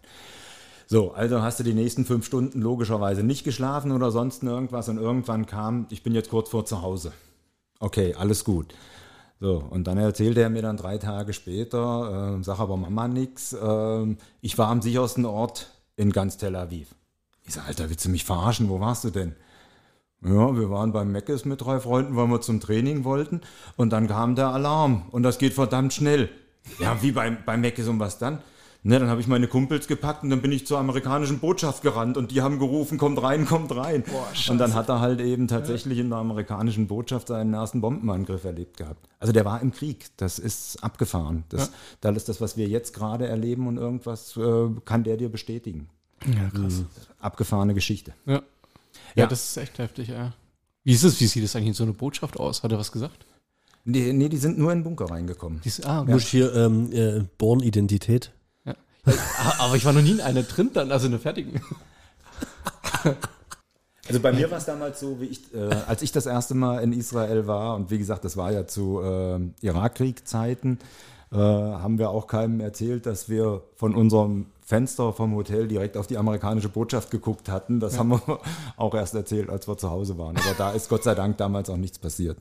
[0.86, 4.96] So, also hast du die nächsten fünf Stunden logischerweise nicht geschlafen oder sonst irgendwas und
[4.96, 7.12] irgendwann kam, ich bin jetzt kurz vor zu Hause.
[7.80, 8.74] Okay, alles gut.
[9.40, 13.52] So, und dann erzählte er mir dann drei Tage später, äh, sag aber Mama nix,
[13.52, 16.94] äh, ich war am sichersten Ort in ganz Tel Aviv.
[17.44, 18.68] Ich sag, Alter, willst du mich verarschen?
[18.68, 19.34] Wo warst du denn?
[20.22, 23.40] Ja, wir waren beim Meckes mit drei Freunden, weil wir zum Training wollten.
[23.76, 25.04] Und dann kam der Alarm.
[25.12, 26.28] Und das geht verdammt schnell.
[26.80, 28.42] Ja, wie beim, beim Meckes und was dann?
[28.88, 32.16] Ne, dann habe ich meine Kumpels gepackt und dann bin ich zur amerikanischen Botschaft gerannt
[32.16, 34.02] und die haben gerufen, kommt rein, kommt rein.
[34.48, 38.78] und dann hat er halt eben tatsächlich in der amerikanischen Botschaft seinen ersten Bombenangriff erlebt
[38.78, 39.06] gehabt.
[39.20, 40.06] Also der war im Krieg.
[40.16, 41.44] Das ist abgefahren.
[41.50, 41.70] Das,
[42.00, 45.90] Das ist das, was wir jetzt gerade erleben und irgendwas äh, kann der dir bestätigen.
[46.24, 46.82] Ja, krass.
[47.20, 48.14] Abgefahrene Geschichte.
[48.24, 48.36] Ja.
[48.36, 48.42] ja.
[49.16, 49.26] Ja.
[49.26, 50.32] das ist echt heftig, ja.
[50.84, 51.20] Wie ist es?
[51.20, 52.62] Wie sieht es eigentlich in so einer Botschaft aus?
[52.62, 53.26] Hat er was gesagt?
[53.84, 55.60] Nee, nee, die sind nur in den Bunker reingekommen.
[55.62, 58.32] Dies, ah, Du musst hier ähm, äh, Born-Identität.
[59.10, 59.54] Ja.
[59.58, 61.60] Aber ich war noch nie in einer drin dann, also in der fertigen.
[64.08, 66.82] Also bei mir war es damals so, wie ich, äh, als ich das erste Mal
[66.82, 70.78] in Israel war, und wie gesagt, das war ja zu äh, Irakkrieg-Zeiten,
[71.30, 76.06] äh, haben wir auch keinem erzählt, dass wir von unserem Fenster vom Hotel direkt auf
[76.06, 77.80] die amerikanische Botschaft geguckt hatten.
[77.80, 78.40] Das haben wir
[78.76, 80.36] auch erst erzählt, als wir zu Hause waren.
[80.36, 82.38] Aber da ist Gott sei Dank damals auch nichts passiert.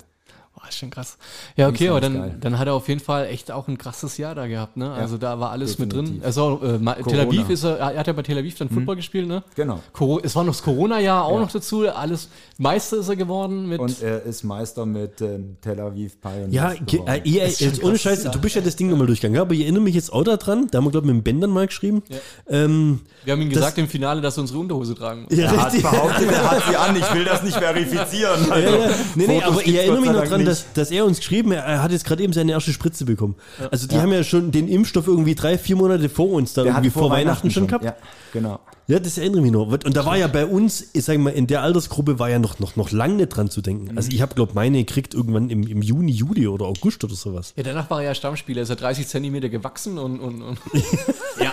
[0.57, 1.17] Boah, Ah, schon krass.
[1.55, 4.33] Ja, okay, aber dann, dann hat er auf jeden Fall echt auch ein krasses Jahr
[4.33, 4.91] da gehabt, ne?
[4.91, 6.05] Also da war alles mit drin.
[6.05, 6.25] definitiv.
[6.25, 7.25] Also äh, Tel.
[7.25, 7.29] Mhm.
[7.29, 9.43] Aviv ist er, er hat ja bei Tel Aviv dann Football gespielt, ne?
[9.55, 9.81] Genau.
[9.93, 11.87] Coro es war noch das Corona-Jahr auch noch dazu.
[11.87, 13.79] Alles Meister ist er geworden mit.
[13.79, 16.51] Und er ist Meister mit ähm, Tel Aviv Pioneers.
[16.51, 16.71] Ja,
[17.05, 19.61] äh, ihr, jetzt ohne Scheiß, du bist ja das Ding nochmal durchgegangen, ja, aber ich
[19.61, 21.67] erinnere mich jetzt auch daran, da haben wir, glaube ich, mit dem Ben dann mal
[21.67, 22.01] geschrieben.
[22.49, 25.37] Ähm, wir haben ihm gesagt im Finale, dass er unsere Unterhose tragen muss.
[25.37, 26.95] ja, er hat behauptet, er hat sie an.
[26.95, 28.51] Ich will das nicht verifizieren.
[28.51, 28.95] Also, Ja, ja.
[29.15, 30.46] Nee, nee, Fotos aber ich erinnere mich noch dran, nicht.
[30.47, 33.35] Dass, dass er uns geschrieben hat, er hat jetzt gerade eben seine erste Spritze bekommen.
[33.71, 36.71] Also die haben ja schon den Impfstoff irgendwie drei, vier Monate vor uns da Der
[36.71, 37.85] irgendwie vor, Weihnachten, schon gehabt.
[37.85, 37.95] Ja,
[38.33, 38.59] genau.
[38.89, 39.67] Ja, das erinnere ich mich noch.
[39.67, 42.59] Und da war ja bei uns, ich sag mal, in der Altersgruppe war ja noch,
[42.59, 43.97] noch, noch lang nicht dran zu denken.
[43.97, 47.53] Also ich habe, glaube meine gekriegt irgendwann im, im Juni, Juli oder August oder sowas.
[47.57, 50.57] Ja, danach war er ja Stammspieler, ist er 30 Zentimeter gewachsen und, und, und
[51.41, 51.51] Ja.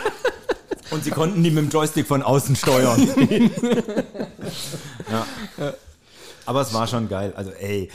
[0.91, 3.09] Und sie konnten die mit dem Joystick von außen steuern.
[5.11, 5.27] ja.
[6.47, 7.33] Aber es war schon geil.
[7.35, 7.91] Also, ey,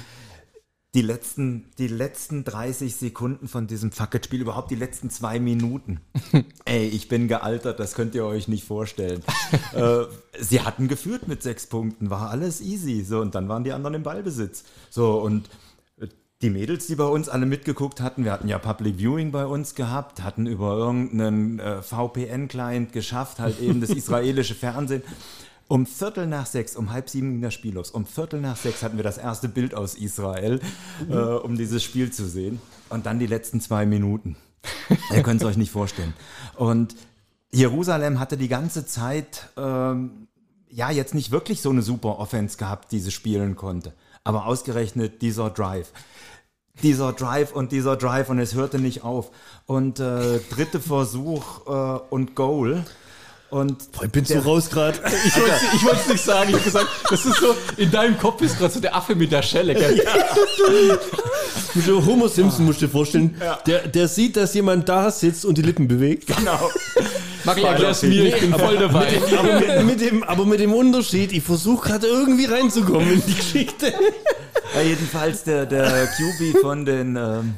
[0.96, 6.00] die letzten, die letzten 30 Sekunden von diesem Fuck-It-Spiel, überhaupt die letzten zwei Minuten.
[6.66, 9.24] ey, ich bin gealtert, das könnt ihr euch nicht vorstellen.
[9.76, 10.06] äh,
[10.40, 13.04] sie hatten geführt mit sechs Punkten, war alles easy.
[13.04, 14.64] So, und dann waren die anderen im Ballbesitz.
[14.90, 15.48] So, und
[16.02, 16.08] äh,
[16.42, 19.76] die Mädels, die bei uns alle mitgeguckt hatten, wir hatten ja Public Viewing bei uns
[19.76, 25.04] gehabt, hatten über irgendeinen äh, VPN-Client geschafft, halt eben das israelische Fernsehen.
[25.70, 27.92] Um Viertel nach sechs, um halb sieben ging das Spiel los.
[27.92, 30.60] Um Viertel nach sechs hatten wir das erste Bild aus Israel,
[31.08, 32.60] äh, um dieses Spiel zu sehen.
[32.90, 34.36] Und dann die letzten zwei Minuten.
[35.16, 36.16] Ihr könnt es euch nicht vorstellen.
[36.56, 36.96] Und
[37.52, 40.28] Jerusalem hatte die ganze Zeit, ähm,
[40.72, 43.94] ja, jetzt nicht wirklich so eine super Offense gehabt, die sie spielen konnte.
[44.24, 45.92] Aber ausgerechnet dieser Drive.
[46.82, 49.30] Dieser Drive und dieser Drive und es hörte nicht auf.
[49.68, 52.84] Und äh, dritte Versuch äh, und Goal.
[53.50, 55.00] Und Boah, ich bin so raus gerade.
[55.26, 56.50] Ich wollte ich wollte es nicht sagen.
[56.50, 59.32] Ich habe gesagt, das ist so, in deinem Kopf ist gerade so der Affe mit
[59.32, 59.74] der Schelle.
[59.74, 60.04] Gell?
[61.86, 63.40] So Homer Simpson musst du dir vorstellen.
[63.68, 66.26] Der, der sieht, dass jemand da sitzt und die Lippen bewegt.
[66.28, 66.70] genau.
[67.46, 69.08] Mach erklär's mir, ich bin voll dabei.
[69.38, 73.36] Aber mit, mit dem, aber mit dem Unterschied, ich versuche gerade irgendwie reinzukommen in die
[73.36, 73.94] Geschichte.
[74.76, 77.54] Ja, jedenfalls der, der QB von den ähm,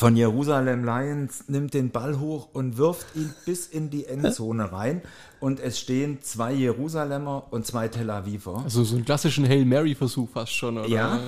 [0.00, 5.02] von Jerusalem Lions nimmt den Ball hoch und wirft ihn bis in die Endzone rein.
[5.40, 8.62] Und es stehen zwei Jerusalemer und zwei Tel Aviver.
[8.64, 10.88] Also so einen klassischen Hail Mary-Versuch fast schon, oder?
[10.88, 11.20] Ja.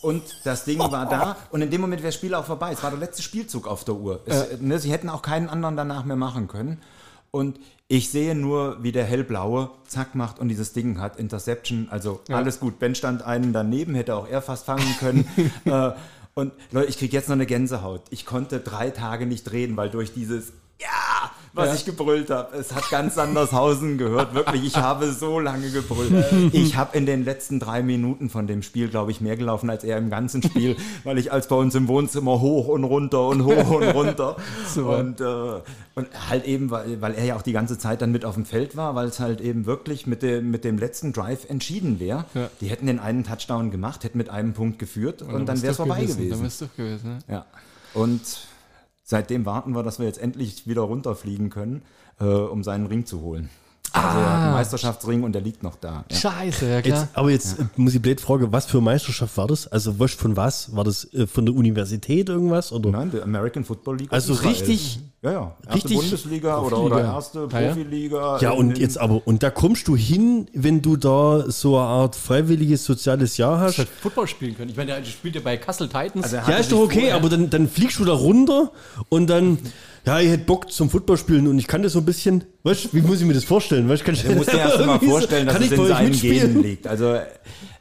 [0.00, 1.36] Und das Ding war da.
[1.50, 2.72] Und in dem Moment wäre das Spiel auch vorbei.
[2.72, 4.20] Es war der letzte Spielzug auf der Uhr.
[4.24, 6.78] Es, ne, sie hätten auch keinen anderen danach mehr machen können.
[7.30, 11.88] Und ich sehe nur, wie der hellblaue zack macht und dieses Ding hat Interception.
[11.90, 12.78] Also alles gut.
[12.78, 15.28] Ben stand einen daneben, hätte auch er fast fangen können.
[15.66, 15.90] äh,
[16.36, 18.02] und Leute, ich kriege jetzt noch eine Gänsehaut.
[18.10, 22.74] Ich konnte drei Tage nicht reden, weil durch dieses Ja, was ich gebrüllt habe, es
[22.74, 24.34] hat ganz Sandershausen gehört.
[24.34, 26.12] Wirklich, ich habe so lange gebrüllt.
[26.52, 29.84] Ich habe in den letzten drei Minuten von dem Spiel, glaube ich, mehr gelaufen als
[29.84, 33.44] er im ganzen Spiel, weil ich als bei uns im Wohnzimmer hoch und runter und
[33.44, 34.36] hoch und runter.
[34.76, 35.60] und, äh,
[35.94, 38.44] und halt eben, weil, weil er ja auch die ganze Zeit dann mit auf dem
[38.44, 42.24] Feld war, weil es halt eben wirklich mit dem, mit dem letzten Drive entschieden wäre.
[42.34, 42.50] Ja.
[42.60, 45.76] Die hätten den einen Touchdown gemacht, hätten mit einem Punkt geführt und, dann wäre es
[45.76, 46.30] vorbei gewesen.
[46.30, 47.10] Dann wäre es doch gewesen.
[47.10, 47.18] Ne?
[47.28, 47.46] Ja.
[47.94, 48.20] Und
[49.06, 51.82] seitdem warten wir, dass wir jetzt endlich wieder runterfliegen können,
[52.20, 53.48] äh, um seinen Ring zu holen.
[53.92, 56.04] Also hat einen Meisterschaftsring und der liegt noch da.
[56.10, 56.16] Ja.
[56.16, 57.00] Scheiße, ja klar.
[57.02, 59.66] Jetzt, aber jetzt äh, muss ich blöd fragen, was für Meisterschaft war das?
[59.68, 60.74] Also was von was?
[60.76, 62.72] War das äh, von der Universität irgendwas?
[62.72, 62.90] Oder?
[62.90, 64.12] Nein, der American Football League.
[64.12, 65.54] Also richtig- Ja, ja.
[65.64, 67.68] Erste richtig- Bundesliga oder, oder erste Ah, ja?
[67.68, 68.38] Profiliga.
[68.40, 72.16] Ja, und jetzt aber, und da kommst du hin, wenn du da so eine Art
[72.16, 73.78] freiwilliges soziales Jahr hast.
[73.78, 74.70] halt Football spielen können.
[74.70, 76.24] Ich meine, der spielt ja bei Kassel Titans.
[76.34, 78.70] Also Ja, ist doch okay, vorher- aber dann, dann fliegst du da runter
[79.08, 79.58] und dann,
[80.06, 82.94] ja, ich hätte Bock zum Football spielen und ich kann das so ein bisschen, weißt
[82.94, 83.88] wie muss ich mir das vorstellen?
[83.88, 86.12] Weißt, kann ich, Du musst dir erst mal so- vorstellen, dass es ich in seinen?
[86.12, 86.86] Genen liegt.
[86.86, 87.18] Also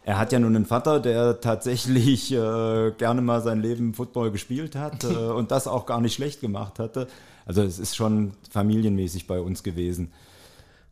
[0.04, 4.76] er hat ja nun einen Vater, der tatsächlich äh, gerne mal sein Leben Football gespielt
[4.76, 7.08] hat äh, und das auch gar nicht schlecht gemacht hatte.
[7.46, 10.12] Also es ist schon familienmäßig bei uns gewesen.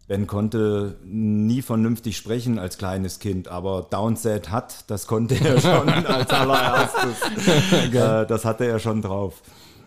[0.07, 5.87] Ben konnte nie vernünftig sprechen als kleines Kind, aber Downset hat, das konnte er schon
[5.89, 7.21] als allererstes.
[7.93, 9.41] äh, das hatte er schon drauf.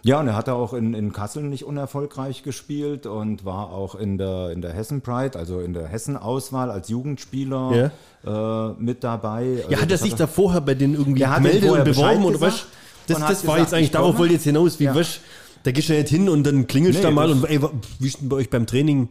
[0.06, 4.18] Ja, und er hatte auch in, in Kassel nicht unerfolgreich gespielt und war auch in
[4.18, 7.90] der, in der Hessen Pride, also in der Hessen-Auswahl als Jugendspieler
[8.24, 9.64] äh, mit dabei.
[9.68, 12.66] Ja, hat er sich da vorher bei denen irgendwie hat gemeldet und beworben oder was?
[13.08, 14.94] Das, hat das war gesagt, jetzt eigentlich, ich darauf wollte ich jetzt hinaus, wie, Ja.
[14.94, 15.20] weißt,
[15.64, 17.60] da gehst du ja nicht hin und dann klingelst du Nee, da mal und ey,
[17.98, 19.08] wie ist denn bei euch beim Training?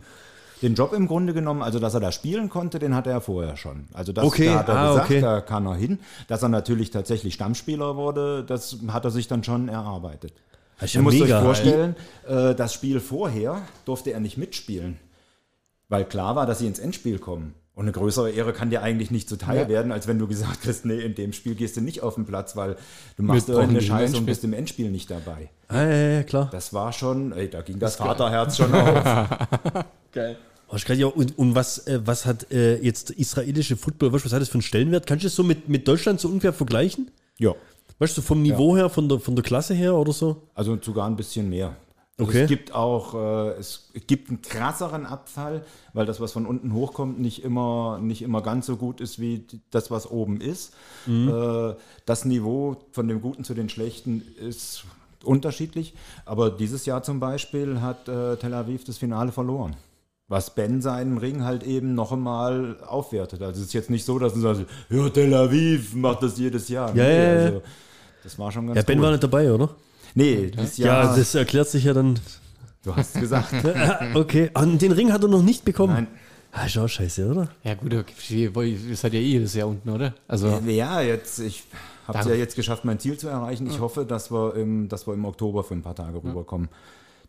[0.62, 3.58] Den Job im Grunde genommen, also dass er da spielen konnte, den hatte er vorher
[3.58, 3.90] schon.
[3.94, 5.22] Also das Okay, da hat er ah, gesagt, okay.
[5.22, 6.00] da kann er hin.
[6.30, 10.32] Dass er natürlich tatsächlich Stammspieler wurde, das hat er sich dann schon erarbeitet.
[10.80, 11.38] Das ist Ihr ja müsst mega.
[11.40, 11.96] euch vorstellen,
[12.28, 14.98] äh, das Spiel vorher durfte er nicht mitspielen.
[15.90, 17.54] Weil klar war, dass sie ins Endspiel kommen.
[17.76, 19.68] Und eine größere Ehre kann dir eigentlich nicht zuteil Ja.
[19.70, 22.26] werden, als wenn du gesagt hast, nee, in dem Spiel gehst du nicht auf den
[22.26, 22.78] Platz, weil
[23.18, 24.26] du machst irgendeine Scheiße und Endspiel.
[24.26, 25.50] bist im Endspiel nicht dabei.
[25.68, 26.50] Ah, ja, ja, klar.
[26.54, 29.04] Das war schon, ey, da ging das, Vaterherz schon auf.
[30.14, 30.38] Geil.
[31.16, 34.62] Und, und was, äh, was hat äh, jetzt israelische Football, was hat das für einen
[34.62, 35.06] Stellenwert?
[35.06, 37.12] Kannst du das so mit, mit Deutschland so ungefähr vergleichen?
[37.38, 37.54] ja,
[38.00, 40.44] Weißt du, vom Niveau her, von der, von der Klasse her oder so?
[40.54, 41.76] also sogar ein bisschen mehr.
[42.18, 42.44] Also Okay.
[42.44, 47.20] Es gibt auch, äh, es gibt einen krasseren Abfall, weil das, was von unten hochkommt,
[47.20, 50.74] nicht immer, nicht immer ganz so gut ist wie das, was oben ist.
[51.08, 51.76] Äh,
[52.06, 54.86] das Niveau von dem Guten zu den Schlechten ist
[55.26, 55.94] unterschiedlich.
[56.26, 59.76] Aber dieses Jahr zum Beispiel hat äh, Tel Aviv das Finale verloren.
[60.28, 63.42] Was Ben seinen Ring halt eben noch einmal aufwertet.
[63.42, 66.70] Also es ist jetzt nicht so, dass du sagst, ja, Tel Aviv macht das jedes
[66.70, 66.96] Jahr.
[66.96, 67.46] Ja, ja, ja.
[67.46, 67.62] also,
[68.26, 69.06] das war schon ganz Ja, Ben cool.
[69.06, 69.70] war nicht dabei, oder?
[70.14, 72.20] Nee, Ja, Jahr, das erklärt sich ja dann.
[72.84, 73.54] du hast gesagt.
[74.16, 75.94] Okay, und den Ring hat er noch nicht bekommen.
[75.94, 76.08] Nein.
[76.52, 77.50] Ah, ist auch scheiße, oder?
[77.64, 78.50] Ja, gut, okay,
[78.88, 80.14] ihr seid ja eh jedes Jahr unten, oder?
[80.28, 81.64] Also, Ja, jetzt, ich
[82.08, 83.68] habe es ja jetzt geschafft, mein Ziel zu erreichen.
[83.68, 86.70] Ich hoffe, dass wir, im, dass wir im Oktober für ein paar Tage rüberkommen.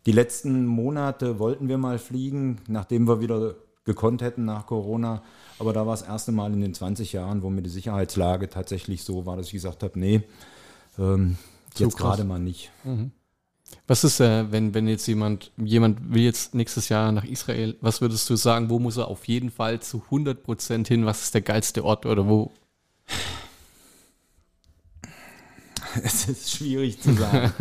[0.05, 5.21] Die letzten Monate wollten wir mal fliegen, nachdem wir wieder gekonnt hätten nach Corona.
[5.59, 9.03] Aber da war das erste Mal in den 20 Jahren, wo mir die Sicherheitslage tatsächlich
[9.03, 10.21] so war, dass ich gesagt habe, nee,
[10.97, 11.37] ähm,
[11.75, 12.71] jetzt gerade mal nicht.
[13.85, 18.01] was ist, äh, wenn, wenn jetzt jemand, jemand will jetzt nächstes Jahr nach Israel, was
[18.01, 21.05] würdest du sagen, wo muss er auf jeden Fall zu 100% hin?
[21.05, 22.51] Was ist der geilste Ort oder wo?
[26.03, 27.51] Es ist schwierig zu sagen.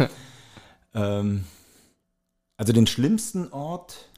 [0.95, 1.45] ähm,
[2.59, 4.11] also den schlimmsten Ort,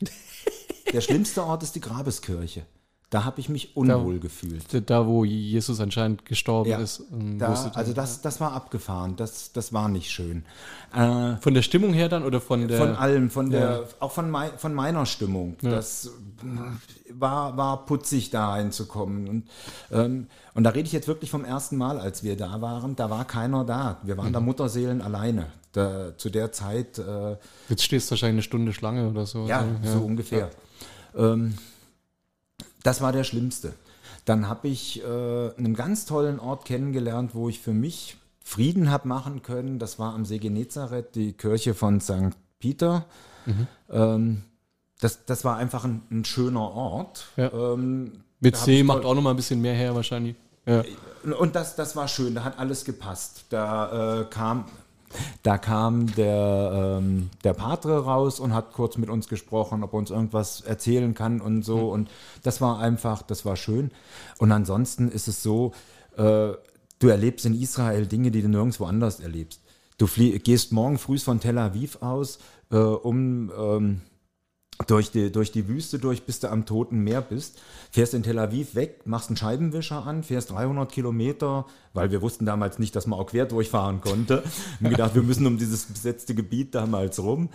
[0.92, 2.66] der schlimmste Ort ist die Grabeskirche.
[3.10, 4.64] Da habe ich mich unwohl gefühlt.
[4.90, 7.04] Da, wo Jesus anscheinend gestorben Ja, ist.
[7.10, 10.44] Da, also das, das war abgefahren, das, das war nicht schön.
[10.94, 12.76] Äh, Von der Stimmung her dann oder von der.
[12.76, 13.80] von allem, von der, ja.
[14.00, 15.56] auch von, mei, von meiner Stimmung.
[15.62, 16.10] Das
[17.10, 19.26] war, war putzig, da reinzukommen.
[19.26, 19.48] Und,
[19.90, 22.94] ähm, und da rede ich jetzt wirklich vom ersten Mal, als wir da waren.
[22.94, 24.00] Da war keiner da.
[24.02, 25.46] Wir waren da Mutterseelen alleine.
[25.72, 27.36] Da, zu der Zeit, äh,
[27.70, 29.46] Jetzt stehst du wahrscheinlich eine Stunde Schlange oder so.
[29.46, 30.50] ja, so ungefähr.
[31.16, 31.54] Ähm,
[32.82, 33.74] das war der Schlimmste.
[34.24, 35.06] Dann habe ich äh,
[35.56, 39.78] einen ganz tollen Ort kennengelernt, wo ich für mich Frieden habe machen können.
[39.78, 42.36] Das war am See Genezareth, die Kirche von St.
[42.58, 43.04] Peter.
[43.46, 43.66] Mhm.
[43.90, 44.42] Ähm,
[45.00, 47.26] das, das war einfach ein, ein schöner Ort.
[47.36, 47.52] Ja.
[47.52, 50.36] Ähm, Mit See macht auch noch mal ein bisschen mehr her wahrscheinlich.
[50.66, 50.84] Ja.
[51.38, 53.46] und das, das war schön, da hat alles gepasst.
[53.48, 54.66] Da äh, kam,
[55.42, 59.98] da kam der, ähm, der Patre raus und hat kurz mit uns gesprochen, ob er
[59.98, 61.90] uns irgendwas erzählen kann und so.
[61.90, 62.10] Und
[62.42, 63.90] das war einfach, das war schön.
[64.38, 65.72] Und ansonsten ist es so,
[66.16, 66.52] äh,
[66.98, 69.60] du erlebst in Israel Dinge, die du nirgendwo anders erlebst.
[69.98, 72.38] Du gehst morgen früh von Tel Aviv aus,
[72.70, 74.00] äh, um ähm,
[74.86, 77.60] durch die, durch die Wüste durch, bis du am Toten Meer bist,
[77.90, 82.46] fährst in Tel Aviv weg, machst einen Scheibenwischer an, fährst 300 Kilometer, weil wir wussten
[82.46, 84.44] damals nicht, dass man auch quer durchfahren konnte.
[84.80, 87.50] Haben gedacht, wir müssen um dieses besetzte Gebiet damals rum.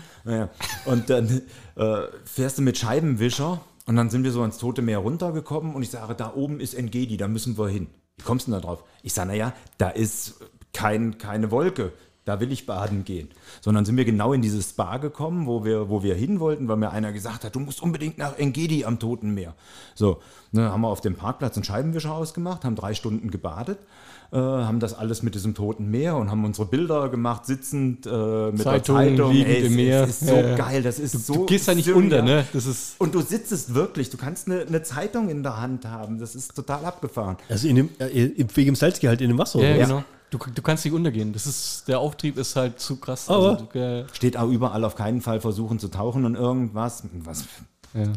[0.86, 1.41] Und dann
[1.76, 5.84] äh, fährst du mit Scheibenwischer und dann sind wir so ans Tote Meer runtergekommen und
[5.84, 7.88] ich sage, da oben ist Engedi, da müssen wir hin.
[8.17, 8.84] Wie kommst du denn da drauf?
[9.01, 10.36] Ich sage, naja, da ist
[10.74, 11.93] kein, keine Wolke.
[12.26, 13.30] Da will ich baden gehen.
[13.61, 16.78] Sondern sind wir genau in dieses Spa gekommen, wo wir, wo wir hin wollten, weil
[16.78, 19.53] mir einer gesagt hat, du musst unbedingt nach Engedi am Toten Meer.
[19.93, 20.21] So,
[20.51, 23.80] ne, haben wir auf dem Parkplatz einen Scheibenwischer ausgemacht, haben drei Stunden gebadet,
[24.32, 28.51] äh, haben das alles mit diesem Toten Meer und haben unsere Bilder gemacht, sitzend äh,
[28.51, 29.32] mit Zeitung, der Zeitung.
[29.34, 30.03] liegend es, im Meer.
[30.03, 30.55] Es ist so Ja, ja.
[30.55, 32.45] geil, das ist so Du gehst da nicht unter, ne?
[32.53, 32.95] Das ist.
[32.99, 36.55] Und du sitzt wirklich, du kannst eine, eine Zeitung in der Hand haben, das ist
[36.55, 37.36] total abgefahren.
[37.49, 39.59] Also in dem, äh, wegen dem Salzgehalt in dem Wasser.
[39.59, 40.03] Ja, oder genau.
[40.34, 41.31] Du, du kannst nicht untergehen.
[41.31, 43.29] Das ist, der Auftrieb ist halt zu krass.
[43.29, 47.03] Aber- Also, du, äh, Steht auch überall auf keinen Fall versuchen zu tauchen und irgendwas.
[47.19, 47.45] Was
[47.93, 48.11] ja.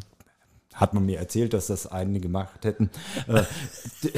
[0.72, 2.88] hat man mir erzählt, dass das einige gemacht hätten.
[3.26, 3.42] Äh,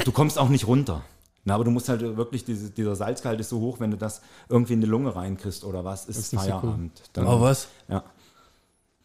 [0.05, 1.03] du kommst auch nicht runter.
[1.43, 4.21] Na, aber du musst halt wirklich, diese, dieser Salzgehalt ist so hoch, wenn du das
[4.49, 6.59] irgendwie in die Lunge reinkriegst oder was, ist, ist nicht so cool.
[6.61, 7.01] Feierabend.
[7.13, 7.67] Dann, Oh, was?
[7.89, 8.03] Ja.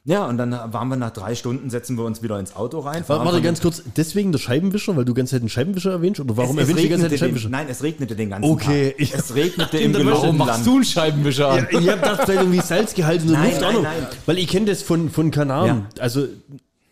[0.07, 3.03] Ja, und dann waren wir nach drei Stunden, setzen wir uns wieder ins Auto rein.
[3.07, 6.21] Warte, ganz kurz, deswegen der Scheibenwischer, weil du ganz Zeit den Scheibenwischer erwähnst?
[6.21, 7.49] Oder warum es, es erwähnst du die ganze Zeit den Scheibenwischer?
[7.49, 9.01] Nein, es regnete den ganzen Okay, Tag.
[9.01, 11.67] ich- es regnete im gelochten Warum machst du einen Scheibenwischer an?
[11.73, 13.83] Ja, ich hab gedacht, vielleicht irgendwie Salzgehalt in der Nein, Luft auch nein, noch.
[13.83, 14.07] nein.
[14.27, 15.69] Weil ich kenne das von, von Kanaren.
[15.97, 16.03] Ja.
[16.03, 16.27] Also,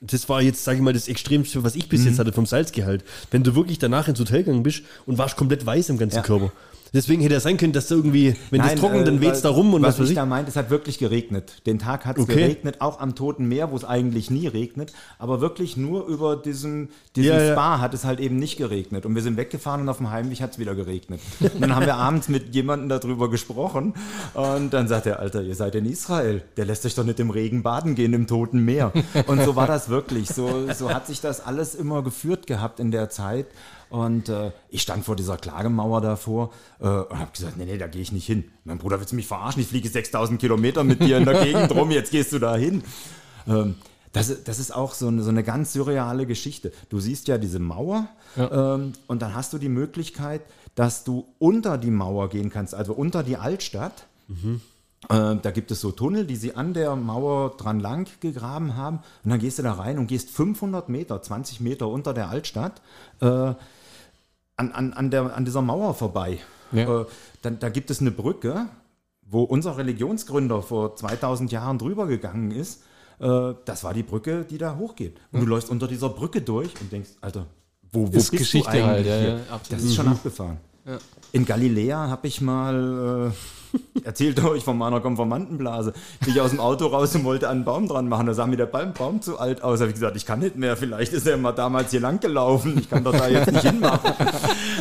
[0.01, 2.07] das war jetzt, sage ich mal, das Extremste, was ich bis Mhm.
[2.09, 3.05] jetzt hatte vom Salzgehalt.
[3.31, 6.23] Wenn du wirklich danach ins Hotel gegangen bist und warst komplett weiß im ganzen Ja.
[6.23, 6.51] Körper.
[6.95, 9.40] Deswegen hätte es sein können, dass da irgendwie, wenn das trocken, äh, dann weht es
[9.43, 10.16] da rum und was was ich ich.
[10.16, 11.62] da meinte, es hat wirklich geregnet.
[11.66, 12.34] Den Tag hat es Okay.
[12.34, 14.93] geregnet, auch am Toten Meer, wo es eigentlich nie regnet.
[15.18, 17.53] Aber wirklich nur über diesem, diesem Ja, ja.
[17.53, 19.07] Spa hat es halt eben nicht geregnet.
[19.07, 21.20] Und wir sind weggefahren und auf dem Heimweg hat es wieder geregnet.
[21.40, 23.95] Und dann haben wir abends mit jemandem darüber gesprochen.
[24.34, 26.43] Und dann sagt er, Alter, ihr seid in Israel.
[26.59, 28.93] Der lässt euch doch nicht im Regen baden gehen im Toten Meer.
[29.26, 30.28] Und so war das wirklich.
[30.28, 33.47] So, so hat sich das alles immer geführt gehabt in der Zeit.
[33.93, 37.86] Und äh, ich stand vor dieser Klagemauer davor äh, und habe gesagt, nee, nee, da
[37.86, 38.45] gehe ich nicht hin.
[38.64, 39.61] Mein Bruder willst du mich verarschen?
[39.61, 42.83] Ich fliege 6000 Kilometer mit dir in der Gegend rum, jetzt gehst du da hin.
[43.46, 43.75] Ähm,
[44.12, 46.72] das, ist- das ist auch so eine, so eine ganz surreale Geschichte.
[46.88, 50.41] Du siehst ja diese Mauer ähm, und dann hast du die Möglichkeit,
[50.75, 54.07] dass du unter die Mauer gehen kannst, also unter die Altstadt.
[55.08, 59.00] Äh, da gibt es so Tunnel, die sie an der Mauer dran lang gegraben haben.
[59.25, 62.80] Und dann gehst du da rein und gehst 500 Meter, 20 Meter unter der Altstadt
[63.21, 63.53] äh,
[64.57, 66.38] an, an, an, der, an dieser Mauer vorbei.
[66.72, 67.03] Ja.
[67.03, 67.07] Äh,
[67.42, 68.66] dann, da gibt es eine Brücke,
[69.22, 72.83] wo unser Religionsgründer vor 2000 Jahren drüber gegangen ist.
[73.18, 75.20] Äh, das war die Brücke, die da hochgeht.
[75.33, 77.46] Und du läufst unter dieser Brücke durch und denkst, Alter,
[77.92, 79.41] wo, wo Ist bist Geschichte du eigentlich halt, ja, hier?
[79.50, 79.61] ja.
[79.68, 80.58] Das ist schon abgefahren.
[81.33, 83.72] In Galiläa habe ich mal äh,
[84.04, 85.92] erzählt euch von meiner Konformantenblase.
[86.21, 88.26] Bin ich aus dem Auto raus und wollte einen Baum dran machen.
[88.26, 89.80] Da sah mir der Baum, Baum zu alt aus.
[89.80, 90.76] Habe ich gesagt, ich kann nicht mehr.
[90.76, 92.79] Vielleicht ist er mal damals hier lang gelaufen.
[92.79, 94.13] Ich kann doch da jetzt nicht hinmachen.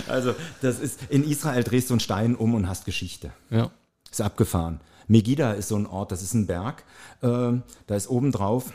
[0.07, 3.31] Also das ist in Israel drehst du einen Stein um und hast Geschichte.
[3.49, 3.69] Ja.
[4.09, 4.81] Ist abgefahren.
[5.07, 6.83] Megiddo ist so ein Ort, das ist ein Berg.
[7.23, 8.71] Ähm, da ist obendrauf,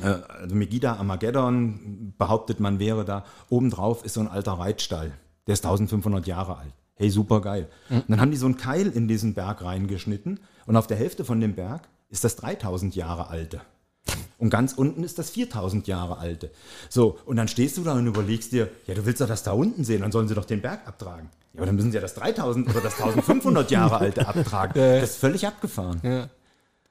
[0.00, 3.24] äh, also Megiddo Armageddon, behauptet man wäre da.
[3.50, 5.12] Obendrauf ist so ein alter Reitstall.
[5.48, 6.72] Der ist 1500 Jahre alt.
[6.94, 7.68] Hey, super geil.
[7.90, 11.24] Und dann haben die so einen Keil in diesen Berg reingeschnitten und auf der Hälfte
[11.24, 13.60] von dem Berg ist das 3000 Jahre alte.
[14.38, 16.50] Und ganz unten ist das 4000 Jahre alte.
[16.88, 19.52] So, und dann stehst du da und überlegst dir, ja, du willst doch das da
[19.52, 21.28] unten sehen, dann sollen sie doch den Berg abtragen.
[21.52, 24.74] Ja, aber dann müssen sie ja das 3000 oder das 1500 Jahre alte abtragen.
[24.74, 26.00] Das ist völlig abgefahren.
[26.02, 26.28] ja.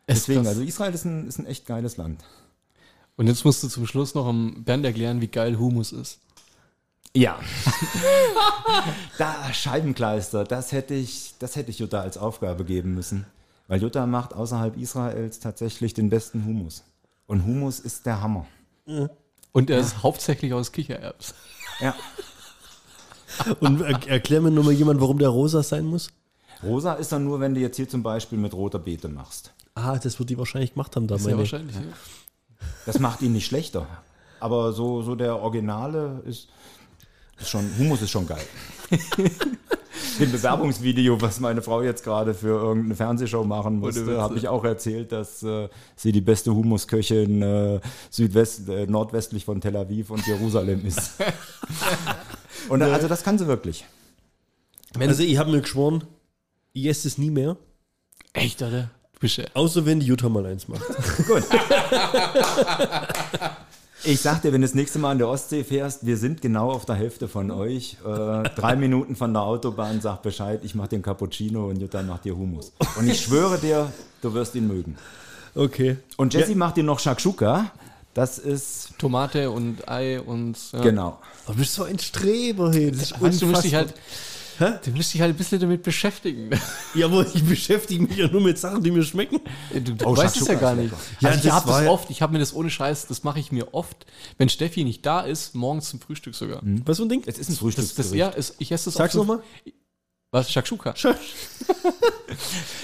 [0.10, 2.24] Es Deswegen, also Israel ist ein, ist ein echt geiles Land.
[3.18, 6.22] Und jetzt musst du zum Schluss noch am Bernd erklären, wie geil Humus ist.
[7.18, 7.40] Ja.
[9.18, 13.26] da Scheibenkleister, das hätte ich, das hätte ich Jutta als Aufgabe geben müssen.
[13.68, 16.84] Weil Jutta macht außerhalb Israels tatsächlich den besten Humus.
[17.26, 18.46] Und Humus ist der Hammer.
[19.52, 21.34] Und er ist hauptsächlich aus Kichererbs.
[21.80, 21.96] Ja.
[23.60, 26.10] Und er, erklär mir nur mal jemand, warum der rosa sein muss.
[26.62, 29.54] Rosa ist dann nur, wenn du jetzt hier zum Beispiel mit roter Beete machst.
[29.74, 31.40] Ah, das wird die wahrscheinlich gemacht haben da, Sehr meine.
[31.40, 31.76] wahrscheinlich.
[31.76, 31.82] Ja.
[32.86, 33.88] Das macht ihn nicht schlechter.
[34.40, 36.48] Aber so, so der Originale ist,
[37.40, 38.46] ist schon, Humus ist schon geil.
[40.20, 44.64] Im Bewerbungsvideo, was meine Frau jetzt gerade für irgendeine Fernsehshow machen musste, habe ich auch
[44.64, 50.26] erzählt, dass äh, sie die beste Humusköchin äh, Südwest, äh, nordwestlich von Tel Aviv und
[50.26, 51.14] Jerusalem ist.
[52.70, 53.86] und äh, also das kann sie wirklich.
[55.00, 56.04] Also ich habe mir geschworen,
[56.74, 57.58] ich esse es nie mehr,
[58.34, 58.92] Echt, oder?
[59.14, 59.46] Du bist ja.
[59.56, 60.86] außer wenn die Jutta mal eins macht.
[61.26, 61.44] Gut.
[64.08, 66.72] Ich sag dir, wenn du das nächste Mal an der Ostsee fährst, wir sind genau
[66.72, 67.98] auf der Hälfte von euch.
[68.06, 72.24] Äh, drei Minuten von der Autobahn, sag Bescheid, ich mach den Cappuccino und Jutta macht
[72.24, 72.72] dir Hummus.
[72.98, 74.96] Und ich schwöre dir, du wirst ihn mögen.
[75.56, 75.98] Okay.
[76.16, 77.70] Und Jessie macht dir noch Shakshuka.
[78.14, 80.58] Das ist, Tomate und Ei und.
[80.72, 80.80] Ja.
[80.80, 81.20] genau.
[81.46, 82.92] Du bist so ein Streber, hey.
[82.92, 83.94] Das ist Weißt, du musst dich halt.
[84.60, 84.80] Hä?
[84.84, 86.50] Du musst dich halt ein bisschen damit beschäftigen.
[86.96, 89.40] Ja, aber ich beschäftige mich ja nur mit Sachen, die mir schmecken.
[89.74, 90.92] Du, du Oh, weißt es ja gar nicht.
[90.92, 91.02] lecker.
[91.20, 93.40] Ja, also ich das habe das oft, ich habe mir das ohne Scheiß, das mache
[93.40, 94.06] ich mir oft,
[94.38, 96.62] wenn Steffi nicht da ist, morgens zum Frühstück sogar.
[96.86, 97.24] Was für ein Ding?
[97.26, 98.12] Es ist ein Das, Frühstücksgericht.
[98.12, 99.42] das, ja, ist, ich esse das Sag's nochmal.
[100.32, 100.52] Was?
[100.52, 100.94] Shakshuka?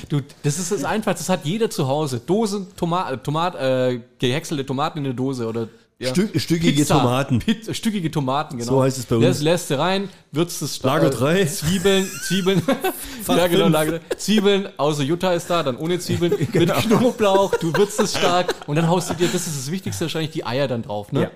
[0.10, 2.20] Du, das ist das einfach, das hat jeder zu Hause.
[2.20, 5.68] Dosen, Tomat, Tomat äh, gehäckselte Tomaten in der Dose oder
[6.04, 6.10] ja.
[6.10, 7.40] Stück- stückige Tomaten.
[7.40, 8.72] Pizza, stückige Tomaten, genau.
[8.72, 9.26] So heißt es bei uns.
[9.26, 11.04] Das lässt du rein, würzt es stark.
[11.04, 11.46] Lager drei.
[11.46, 12.62] Zwiebeln, Zwiebeln.
[13.28, 14.00] ja, genau, drei.
[14.18, 16.76] Zwiebeln, außer Jutta ist da, dann ohne Zwiebeln, Genau.
[16.76, 20.06] mit Knoblauch, du würzt es stark und dann haust du dir, das ist das Wichtigste
[20.06, 21.22] wahrscheinlich, die Eier dann drauf, ne?
[21.24, 21.32] Ja.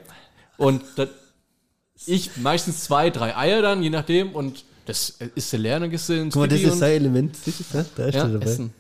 [0.57, 1.09] Und das,
[2.05, 6.29] ich meistens zwei, drei Eier dann, je nachdem und das ist der Lerner gesehen.
[6.31, 7.35] Guck mal, das ist sein Element.
[7.45, 7.51] Du,
[7.95, 8.45] Da ist ja, dabei.
[8.45, 8.73] Essen.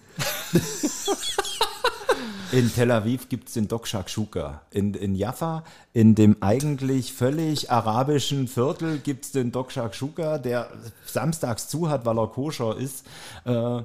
[2.51, 4.61] In Tel Aviv gibt es den Dok Shakshuka.
[4.71, 10.69] In, in Jaffa, in dem eigentlich völlig arabischen Viertel, gibt es den Dok Shakshuka, der
[11.05, 13.05] samstags zu hat, weil er koscher ist.
[13.43, 13.81] Äh,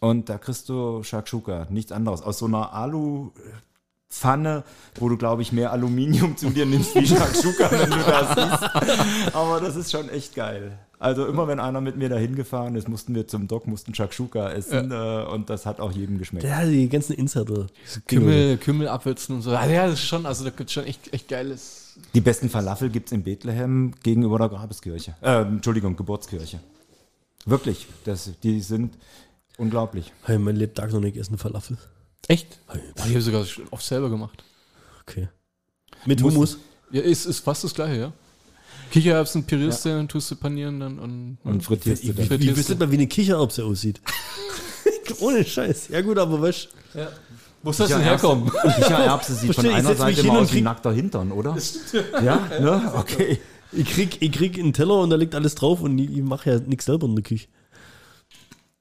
[0.00, 2.22] und da kriegst du Shakshuka, nichts anderes.
[2.22, 3.32] Aus so einer Alu.
[4.08, 4.62] Pfanne,
[4.94, 9.34] wo du, glaube ich, mehr Aluminium zu dir nimmst wie Shakshuka, wenn du das siehst.
[9.34, 10.78] Aber das ist schon echt geil.
[10.98, 14.50] Also immer, wenn einer mit mir dahin gefahren ist, mussten wir zum Dock, mussten Shakshuka
[14.50, 16.46] essen äh, und das hat auch jedem geschmeckt.
[16.46, 17.66] Hat die ganzen Insider.
[18.06, 19.54] Kümmel, Kümmel abwürzen und so.
[19.54, 21.96] Also ja, das ist schon, also da gibt es schon echt, echt geiles.
[22.14, 25.16] Die besten Falafel gibt es in Bethlehem gegenüber der Grabeskirche.
[25.20, 26.60] Äh, Entschuldigung, Geburtskirche.
[27.44, 28.96] Wirklich, das, die sind
[29.58, 30.12] unglaublich.
[30.24, 31.76] Hey, mein Lebtag noch nicht gegessen Falafel.
[32.28, 32.58] Echt?
[32.68, 34.42] Oh, ich habe sogar oft selber gemacht.
[35.02, 35.28] Okay.
[36.06, 36.58] Mit Hummus.
[36.90, 38.12] Ja, ist, ist fast das gleiche, ja.
[38.90, 42.40] Kichererbsen pürierst du und tust du panieren dann und, Und frittierst du Ich, dann.
[42.56, 44.00] wüsste nicht mal, wie eine Kichererbse aussieht.
[45.20, 45.88] Ohne Scheiß.
[45.88, 46.68] Ja gut, aber weißt
[47.62, 48.50] Wo soll das denn herkommen?
[48.76, 51.56] Kichererbse sieht von Verstehe, ich einer Seite immer und aus wie nackter Hintern, oder?
[52.24, 52.92] Ja, ne?
[52.96, 53.38] Okay.
[53.72, 56.50] ich krieg, ich krieg einen Teller und da liegt alles drauf und ich, ich mache
[56.50, 57.48] ja nichts selber in der Küche.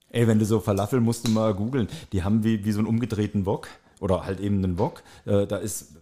[0.10, 1.90] Ey, wenn du so Falafel musst du mal googeln.
[2.14, 3.68] Die haben wie, wie so einen umgedrehten Wok
[4.00, 5.04] oder halt eben einen Wok.
[5.26, 5.95] Äh, da ist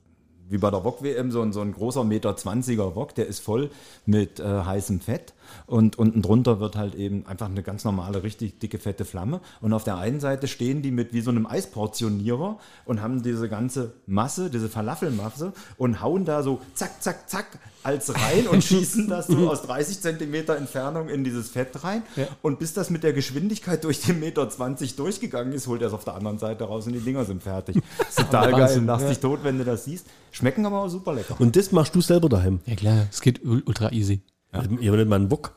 [0.54, 3.72] wie bei der Wok-WM so ein, so ein großer Meter 20er Wok, der ist voll
[4.06, 5.34] mit äh, heißem Fett
[5.66, 9.42] und unten drunter wird halt eben einfach eine ganz normale, richtig dicke, fette Flamme.
[9.62, 13.50] Und auf der einen Seite stehen die mit wie so einem Eisportionierer und haben diese
[13.50, 17.46] ganze Masse, diese Falafelmasse und hauen da so zack, zack, zack
[17.84, 22.04] als rein und schießen das so aus 30 Zentimeter Entfernung in dieses Fett rein.
[22.16, 22.28] Ja.
[22.42, 25.94] Und bis das mit der Geschwindigkeit durch den Meter 20 durchgegangen ist, holt er es
[25.94, 27.78] auf der anderen Seite raus und die Dinger sind fertig.
[27.98, 28.62] Das ist total geil.
[28.62, 29.10] Wahnsinn, Lachst ja.
[29.10, 30.06] dich tot, wenn du das siehst.
[30.32, 31.36] Schmecken aber auch super lecker.
[31.40, 32.60] Und das machst du selber daheim.
[32.66, 34.22] Ja klar, es geht ul- ultra easy.
[34.54, 35.56] Ich habe nicht mal einen Bock.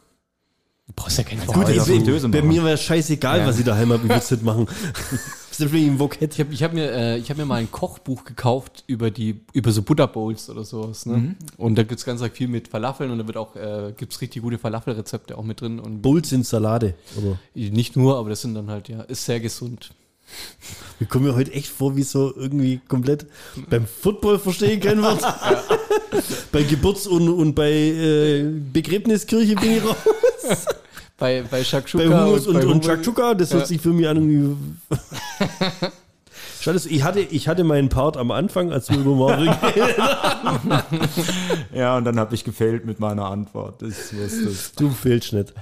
[0.89, 1.69] Du brauchst ja keinen Gut, Bock.
[1.69, 3.47] ich- ich, Fritteuse bei mir wäre es scheißegal, Ja.
[3.47, 4.03] was ich daheim habe.
[4.05, 4.67] Ich würde es nicht machen.
[5.51, 6.35] Selbst wenn ich einen Wok hätte.
[6.35, 9.41] Ich habe ich hab mir, äh, ich hab mir mal ein Kochbuch gekauft über die
[9.53, 11.07] über so Butter Bowls oder sowas.
[11.07, 11.35] Ne?
[11.57, 14.43] Und da gibt's ganz arg viel mit Falafeln und da wird auch äh, gibt's richtig
[14.43, 16.95] gute Falafelrezepte auch mit drin und Bowls sind Salate.
[17.17, 17.39] Oder?
[17.55, 19.91] nicht nur, aber das sind dann halt ja ist sehr gesund.
[20.99, 23.27] Wir kommen mir heute echt vor, wie so irgendwie komplett
[23.69, 25.21] beim Football verstehen kein Wort.
[26.53, 29.97] bei Geburts- und, und bei äh, Begräbniskirche bin ich raus.
[31.19, 33.67] Bei bei Shakshuka bei Hummus und, und, Hummus- Shakshuka, das hört Ja.
[33.69, 34.57] sich für mich an irgendwie.
[36.75, 39.49] Das, ich, hatte, ich hatte meinen Part am Anfang, als wir über Marvin
[41.75, 43.83] Ja, und dann habe ich gefailt mit meiner Antwort.
[43.83, 44.73] Wusste es.
[44.77, 45.55] Du fehlst nicht.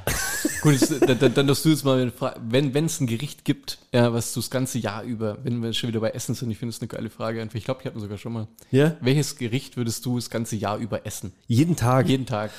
[0.63, 3.07] Gut, jetzt, dann, dann, dann darfst du jetzt mal, eine Fra- wenn wenn es ein
[3.07, 6.35] Gericht gibt, ja, was du das ganze Jahr über, wenn wir schon wieder bei Essen
[6.35, 7.47] sind, ich finde es eine geile Frage.
[7.53, 8.49] Ich glaube, ich hatte sogar schon mal.
[8.71, 8.97] Ja?
[9.01, 11.33] Welches Gericht würdest du das ganze Jahr über essen?
[11.47, 12.09] Jeden Tag.
[12.09, 12.51] Jeden Tag.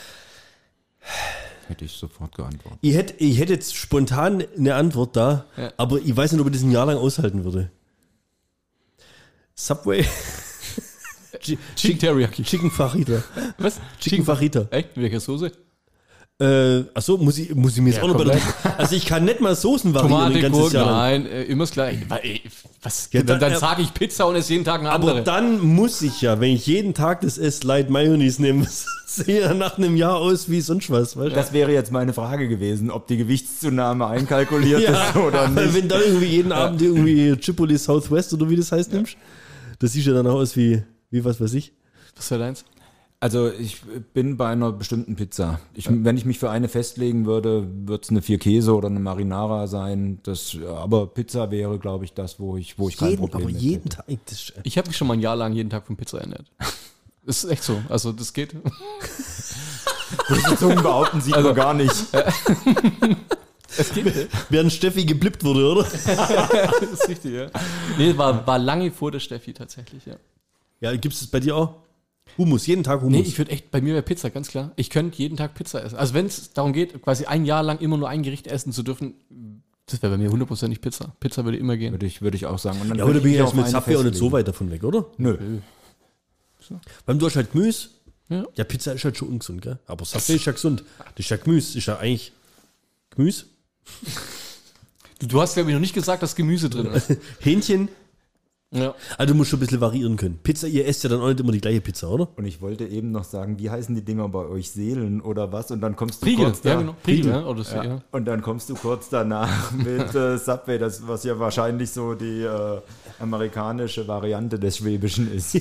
[1.68, 2.80] Hätte ich sofort geantwortet.
[2.82, 5.72] Ich hätte, ich hätte jetzt spontan eine Antwort da, Ja.
[5.78, 7.72] aber ich weiß nicht, ob ich das ein Jahr lang aushalten würde.
[9.56, 10.04] Subway.
[11.42, 12.44] Chi- Chicken Teriyaki.
[12.44, 13.24] Chicken Fajita.
[13.58, 13.80] Was?
[14.00, 14.68] Chicken Fajita.
[14.72, 14.96] Echt?
[14.98, 15.52] Mit welcher Soße?
[16.38, 18.38] Äh, achso, muss ich, muss ich mir jetzt Ja, auch noch bei
[18.78, 21.72] Also ich kann nicht mal Soßen variieren ein Tomate, ganzes Gurken, nein, äh, immer das
[21.72, 22.02] gleiche.
[22.22, 22.42] Ey,
[22.84, 23.08] Was?
[23.14, 25.24] Ja, dann dann- dann sage ich Pizza und esse jeden Tag eine Aber andere.
[25.24, 28.68] dann muss ich ja, wenn ich jeden Tag das esse, Light Mayonnaise nehmen,
[29.06, 31.36] sehe ja nach einem Jahr aus wie sonst was, weißt du?
[31.36, 35.74] Das wäre jetzt meine Frage gewesen, ob die Gewichtszunahme einkalkuliert ist oder nicht.
[35.74, 39.16] wenn da irgendwie jeden Abend irgendwie Chipotle Southwest oder wie das heißt nimmst,
[39.80, 41.74] das sieht ja dann auch aus wie, wie was weiß ich.
[42.16, 42.66] Was wäre deins?
[43.20, 43.82] Also ich
[44.14, 45.60] bin bei einer bestimmten Pizza.
[45.74, 49.00] Ich, Wenn ich mich für eine festlegen würde, würde es eine vier Käse oder eine
[49.00, 50.20] Marinara sein.
[50.24, 53.52] Das, aber Pizza wäre, glaube ich, das, wo ich, wo ich kein Jeden, Problem aber
[53.52, 53.98] mit jeden hätte.
[53.98, 54.62] Tag.
[54.64, 56.46] Ich habe mich schon mal ein Jahr lang jeden Tag von Pizza ernährt.
[57.26, 57.82] Das ist echt so.
[57.90, 58.54] Also das geht.
[60.30, 61.96] Die Zungen behaupten sieht man gar nicht.
[63.78, 64.30] Es geht.
[64.50, 65.84] während Steffi geblippt wurde, oder?
[65.84, 67.48] das ist richtig, ja.
[67.98, 70.16] Nee, war, war lange vor der Steffi tatsächlich, ja.
[70.82, 71.76] Ja, gibt es das bei dir auch?
[72.38, 73.22] Hummus, jeden Tag Hummus.
[73.22, 74.72] Nee, ich würde echt, bei mir wäre Pizza, ganz klar.
[74.76, 75.96] Ich könnte jeden Tag Pizza essen.
[75.96, 78.84] Also wenn es darum geht, quasi ein Jahr lang immer nur ein Gericht essen zu
[78.84, 79.16] dürfen,
[79.86, 81.16] das wäre bei mir hundertprozentig Pizza.
[81.20, 81.94] Pizza würde immer gehen.
[81.94, 82.82] Würde ich, würde ich auch sagen.
[82.82, 84.48] Und dann ja, aber da würde bin ich jetzt mit Subway auch nicht so weit
[84.48, 85.06] davon weg, oder?
[85.18, 85.38] Nö.
[87.06, 87.90] Beim du hast halt Gemüse.
[88.28, 88.44] Ja.
[88.56, 89.78] Ja, Pizza ist halt schon ungesund, gell?
[89.86, 90.84] Aber Subway ist ja gesund.
[90.98, 91.78] Das ist ja Gemüse.
[91.78, 92.32] Ist ja eigentlich
[93.12, 93.46] Gemüse.
[95.20, 97.16] Du, du hast, glaube ich, noch nicht gesagt, dass Gemüse drin ist.
[97.40, 97.90] Hähnchen.
[98.72, 98.94] Ja.
[99.18, 100.40] Also du musst schon ein bisschen variieren können.
[100.44, 102.28] Pizza, ihr esst ja dann auch nicht immer die gleiche Pizza, oder?
[102.36, 104.72] Und ich wollte eben noch sagen, wie heißen die Dinger bei euch?
[104.72, 105.72] Seelen oder was?
[105.72, 106.96] Und dann kommst du Priegel, kurz ja genau.
[107.04, 107.46] Priegel, ja.
[107.46, 107.84] Oder so, Ja.
[107.86, 108.02] ja.
[108.12, 112.42] Und dann kommst du kurz danach mit äh, Subway, das, was ja wahrscheinlich so die
[112.42, 112.82] äh,
[113.20, 115.58] amerikanische Variante des Schwäbischen ist.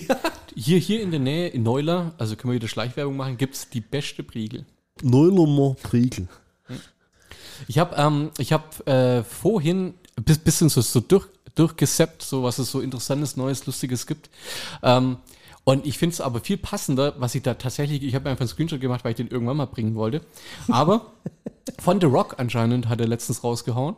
[0.56, 3.68] Hier, hier in der Nähe, in Neuler, also können wir wieder Schleichwerbung machen, gibt es
[3.68, 4.64] die beste Priegel.
[5.02, 6.26] Neulermer Priegel.
[7.68, 12.42] Ich habe ähm, ich hab, äh, vorhin ein bis- bisschen so, so durch, durchgesappt, so
[12.42, 14.30] was es so interessantes, Neues, Lustiges gibt.
[14.82, 15.18] Ähm,
[15.64, 18.42] und ich finde es aber viel passender, was ich da tatsächlich, ich habe mir einfach
[18.42, 20.20] einen Screenshot gemacht, weil ich den irgendwann mal bringen wollte.
[20.68, 21.12] Aber
[21.78, 23.96] von The Rock anscheinend hat er letztens rausgehauen.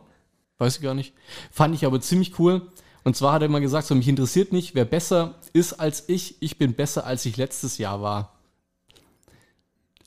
[0.59, 1.13] Weiß ich gar nicht.
[1.51, 2.67] Fand ich aber ziemlich cool.
[3.03, 6.35] Und zwar hat er mal gesagt, so, mich interessiert nicht, wer besser ist als ich.
[6.41, 8.33] Ich bin besser, als ich letztes Jahr war.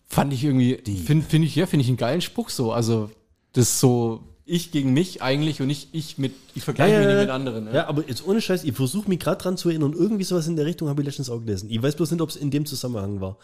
[0.07, 2.73] Fand ich irgendwie, finde find ich, ja, finde ich einen geilen Spruch so.
[2.73, 3.11] Also,
[3.53, 7.19] das ist so ich gegen mich eigentlich und nicht ich mit, ich vergleiche mich nicht
[7.19, 7.65] mit anderen.
[7.67, 7.73] ne?
[7.73, 10.57] Ja, aber jetzt ohne Scheiß, ich versuche mich gerade dran zu erinnern, irgendwie sowas in
[10.57, 11.71] der Richtung habe ich letztens auch gelesen.
[11.71, 13.37] Ich weiß bloß nicht, ob es in dem Zusammenhang war.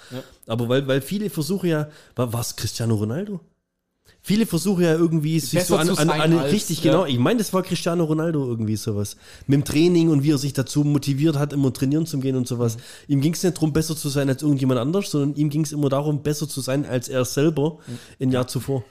[0.49, 3.41] Aber weil, weil viele versuchen ja, war es Cristiano Ronaldo?
[4.27, 6.91] viele versuchen ja irgendwie sich Besser so an, an, an als, richtig ja.
[6.91, 7.07] genau.
[7.07, 9.17] Ich meine, das war Cristiano Ronaldo irgendwie sowas.
[9.47, 12.49] Mit dem Training und wie er sich dazu motiviert hat, immer trainieren zu gehen und
[12.49, 12.77] sowas.
[13.07, 15.71] Ihm ging es nicht darum, besser zu sein als irgendjemand anders, sondern ihm ging es
[15.71, 17.79] immer darum, besser zu sein als er selber
[18.21, 18.83] ein Jahr zuvor.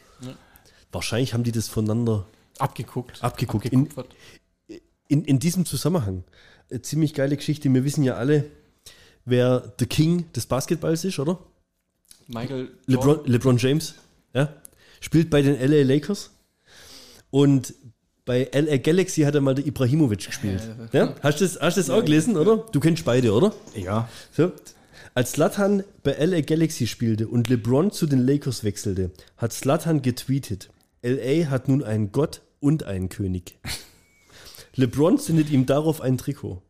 [0.95, 2.25] Wahrscheinlich haben die das voneinander
[2.57, 3.21] Abgeguckt.
[3.21, 3.65] Abgeguckt.
[3.65, 4.15] Abgekupfert.
[5.09, 6.23] in, in diesem Zusammenhang.
[6.69, 7.71] Äh, ziemlich geile Geschichte.
[7.73, 8.45] Wir wissen ja alle,
[9.25, 11.37] wer der King des Basketballs ist, oder?
[12.27, 13.95] Michael LeBron, LeBron James.
[14.33, 14.53] Ja?
[15.01, 16.31] Spielt bei den LA Lakers.
[17.29, 17.73] Und
[18.23, 20.63] bei LA Galaxy hat er mal der Ibrahimovic gespielt.
[20.93, 21.13] Ja?
[21.21, 22.65] Hast du das, hast das auch gelesen, oder?
[22.71, 23.53] Du kennst beide, oder?
[23.75, 24.07] Ja.
[24.31, 24.53] So.
[25.13, 30.69] Als Slatan bei LA Galaxy spielte und LeBron zu den Lakers wechselte, hat Slatan getweetet:
[31.05, 33.59] LA hat nun einen Gott und einen König.
[34.75, 36.63] LeBron sendet ihm darauf ein Trikot.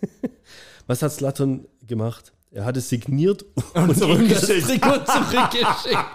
[0.86, 2.32] Was hat Slatan gemacht?
[2.50, 3.44] Er hat es signiert
[3.74, 6.06] und, ihm das Trikot zurückgeschickt.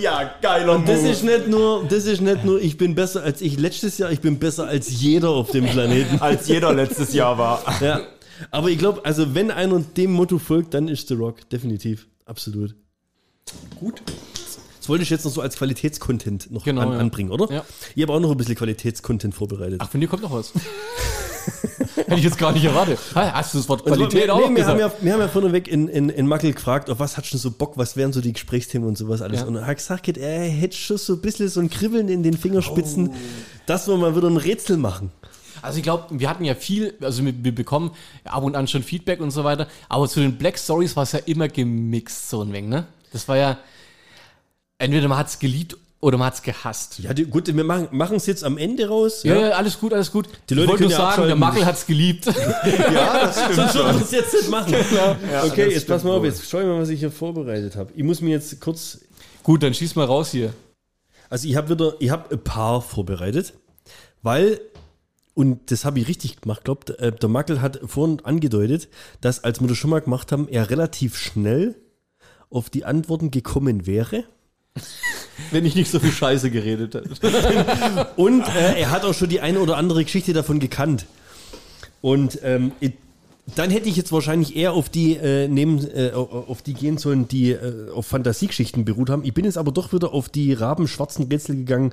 [0.00, 3.40] Ja, geiler Und das ist nicht nur, das ist nicht nur, ich bin besser als
[3.40, 6.20] ich letztes Jahr, ich bin besser als jeder auf dem Planeten.
[6.20, 7.64] als jeder letztes Jahr war.
[7.80, 8.02] Ja.
[8.50, 11.48] Aber ich glaube, also wenn einer dem Motto folgt, dann ist The Rock.
[11.48, 12.06] Definitiv.
[12.26, 12.76] Absolut.
[13.80, 14.02] Gut.
[14.90, 16.98] Das wollte ich jetzt noch so als Qualitätscontent noch Genau, an, ja.
[16.98, 17.48] anbringen, oder?
[17.54, 17.64] Ja.
[17.94, 19.80] Ich habe auch noch ein bisschen Qualitätscontent vorbereitet.
[19.80, 20.52] Ach, von dir kommt noch was.
[21.94, 22.98] Hätte ich jetzt gar nicht erwartet.
[23.14, 25.20] Ha, Hast du das Wort Also, Qualität wir, auch nee, wir, haben ja, wir haben
[25.20, 28.12] ja vorneweg in, in, in Mackel gefragt, auf was hast du so Bock, was wären
[28.12, 29.42] so die Gesprächsthemen und sowas alles.
[29.42, 29.46] Ja.
[29.46, 32.36] Und er hat gesagt, er hätte schon so ein bisschen so ein Kribbeln in den
[32.36, 33.12] Fingerspitzen,
[33.66, 35.12] dass wir mal wieder ein Rätsel machen.
[35.62, 37.92] Also ich glaube, wir hatten ja viel, also wir, wir bekommen
[38.24, 41.12] ab und an schon Feedback und so weiter, aber zu den Black Stories war es
[41.12, 42.86] ja immer gemixt so ein wenig, ne?
[43.12, 43.56] Das war ja,
[44.80, 46.98] entweder man hat es geliebt oder man hat es gehasst.
[46.98, 49.22] Ja, die, gut, wir machen es jetzt am Ende raus.
[49.22, 50.28] Ja, ja, alles gut, alles gut.
[50.48, 51.36] Die Leute ich wollte können nur ja sagen, der.
[51.36, 52.26] Mackel hat es geliebt.
[52.94, 53.54] Ja, das stimmt.
[53.56, 54.74] Sonst würden wir es jetzt nicht machen.
[54.74, 57.92] okay, das jetzt pass mal auf, jetzt schau ich mal, was ich hier vorbereitet habe.
[57.94, 59.00] Ich muss mir jetzt kurz
[59.42, 60.52] gut, dann schieß mal raus hier.
[61.28, 63.52] Also ich habe wieder, ich habe ein paar vorbereitet,
[64.22, 64.60] weil,
[65.34, 68.88] und das habe ich richtig gemacht, glaubt, äh, der Mackel hat vorhin angedeutet,
[69.20, 71.76] dass, als wir das schon mal gemacht haben, er relativ schnell
[72.48, 74.24] auf die Antworten gekommen wäre.
[75.50, 78.08] Wenn ich nicht so viel Scheiße geredet hätte.
[78.16, 81.06] Und äh, er hat auch schon die eine oder andere Geschichte davon gekannt.
[82.02, 82.72] Und ähm,
[83.56, 87.26] dann hätte ich jetzt wahrscheinlich eher auf die äh, nehmen, äh, auf die gehen sollen,
[87.28, 89.24] die äh, auf Fantasiegeschichten beruht haben.
[89.24, 91.92] Ich bin jetzt aber doch wieder auf die rabenschwarzen Rätsel gegangen,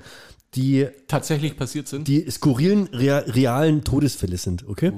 [0.55, 2.07] die Tatsächlich passiert sind.
[2.07, 4.91] die skurrilen, rea realen Todesfälle sind, okay?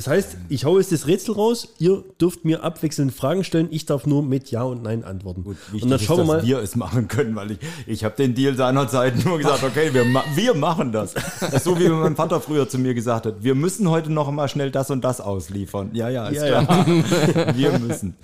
[0.00, 3.84] Das heißt, ich hau jetzt das Rätsel raus, ihr dürft mir abwechselnd Fragen stellen, ich
[3.84, 5.44] darf nur mit Ja und Nein antworten.
[5.44, 6.48] Wichtig und dann ist, schauen wir dass mal.
[6.48, 10.06] wir es machen können, weil ich, ich habe den Deal seinerzeit nur gesagt, okay, wir,
[10.06, 11.12] ma wir machen das.
[11.12, 14.30] Das ist so wie mein Vater früher zu mir gesagt hat, wir müssen heute noch
[14.30, 15.90] mal schnell das und das ausliefern.
[15.92, 16.86] Ja, ja, ist Ja, klar.
[17.54, 18.16] Wir müssen.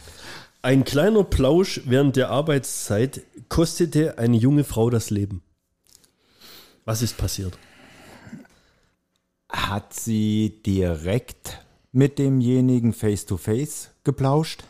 [0.62, 3.20] Ein kleiner Plausch während der Arbeitszeit
[3.50, 5.42] kostete eine junge Frau das Leben.
[6.86, 7.58] Was ist passiert?
[9.50, 11.65] Hat sie direkt
[11.96, 14.64] mit demjenigen face-to-face geplauscht?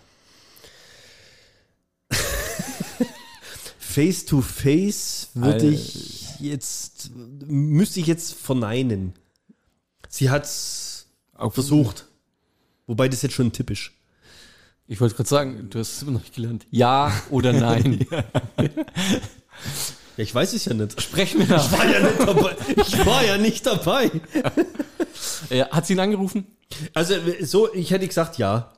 [3.78, 7.11] Face to face würde Al- ich jetzt,
[7.47, 9.15] müsste ich jetzt verneinen.
[10.09, 11.07] Sie hat's
[11.48, 12.07] versucht.
[12.86, 13.98] Wobei das jetzt schon typisch.
[14.86, 16.66] Ich wollte gerade sagen, du hast es immer noch nicht gelernt.
[16.70, 18.07] Ja oder nein.
[20.16, 21.01] Ja, ich weiß es ja nicht.
[21.01, 21.72] Sprechen wir nach.
[21.72, 22.56] war ja nicht dabei.
[22.76, 24.10] Ich war ja nicht dabei.
[25.51, 26.47] Äh, hat sie ihn angerufen?
[26.94, 28.72] Also so, ich hätte gesagt ja.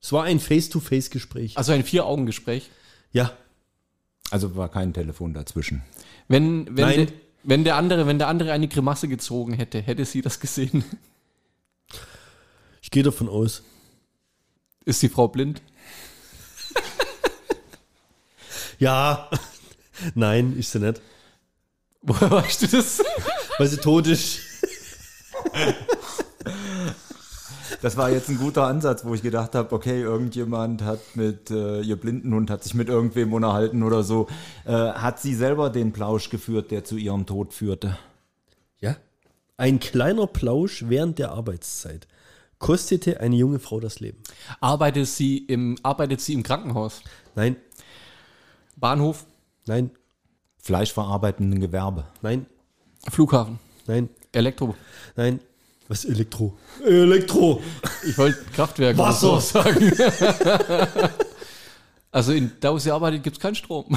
[0.00, 1.56] Es war ein Face-to-Face-Gespräch.
[1.56, 2.70] Also ein Vier-Augen-Gespräch.
[3.12, 3.32] Ja.
[4.30, 5.82] Also war kein Telefon dazwischen.
[6.28, 7.06] Wenn, wenn, Nein.
[7.06, 10.84] de, wenn, der andere, wenn der andere eine Grimasse gezogen hätte, hätte sie das gesehen.
[12.82, 13.62] Ich gehe davon aus.
[14.84, 15.62] Ist die Frau blind?
[18.78, 19.30] Ja.
[20.14, 21.00] Nein, ist sie nicht.
[22.02, 23.02] Woher weißt du das?
[23.58, 24.40] Weil sie tot ist.
[27.80, 31.82] Das war jetzt ein guter Ansatz, wo ich gedacht habe, okay, irgendjemand hat mit, äh,
[31.82, 34.26] ihr Blindenhund hat sich mit irgendwem unterhalten oder so.
[34.64, 37.98] Äh, hat sie selber den Plausch geführt, der zu ihrem Tod führte?
[38.80, 38.96] Ja.
[39.58, 42.08] Ein kleiner Plausch während der Arbeitszeit
[42.58, 44.22] kostete eine junge Frau das Leben.
[44.60, 47.02] Arbeitet sie im, arbeitet sie im Krankenhaus?
[47.34, 47.56] Nein,
[48.76, 49.26] Bahnhof?
[49.66, 49.90] Nein,
[50.58, 52.06] Fleischverarbeitenden Gewerbe.
[52.22, 52.46] nein,
[53.10, 53.58] Flughafen?
[53.86, 54.74] nein, Elektro?
[55.16, 55.40] nein.
[55.86, 56.56] Was Elektro?
[56.82, 57.62] Elektro.
[58.08, 59.38] Ich wollte Kraftwerk oder Wasser.
[59.38, 59.92] so sagen.
[62.10, 63.94] also in da, wo sie arbeitet, gibt es keinen Strom.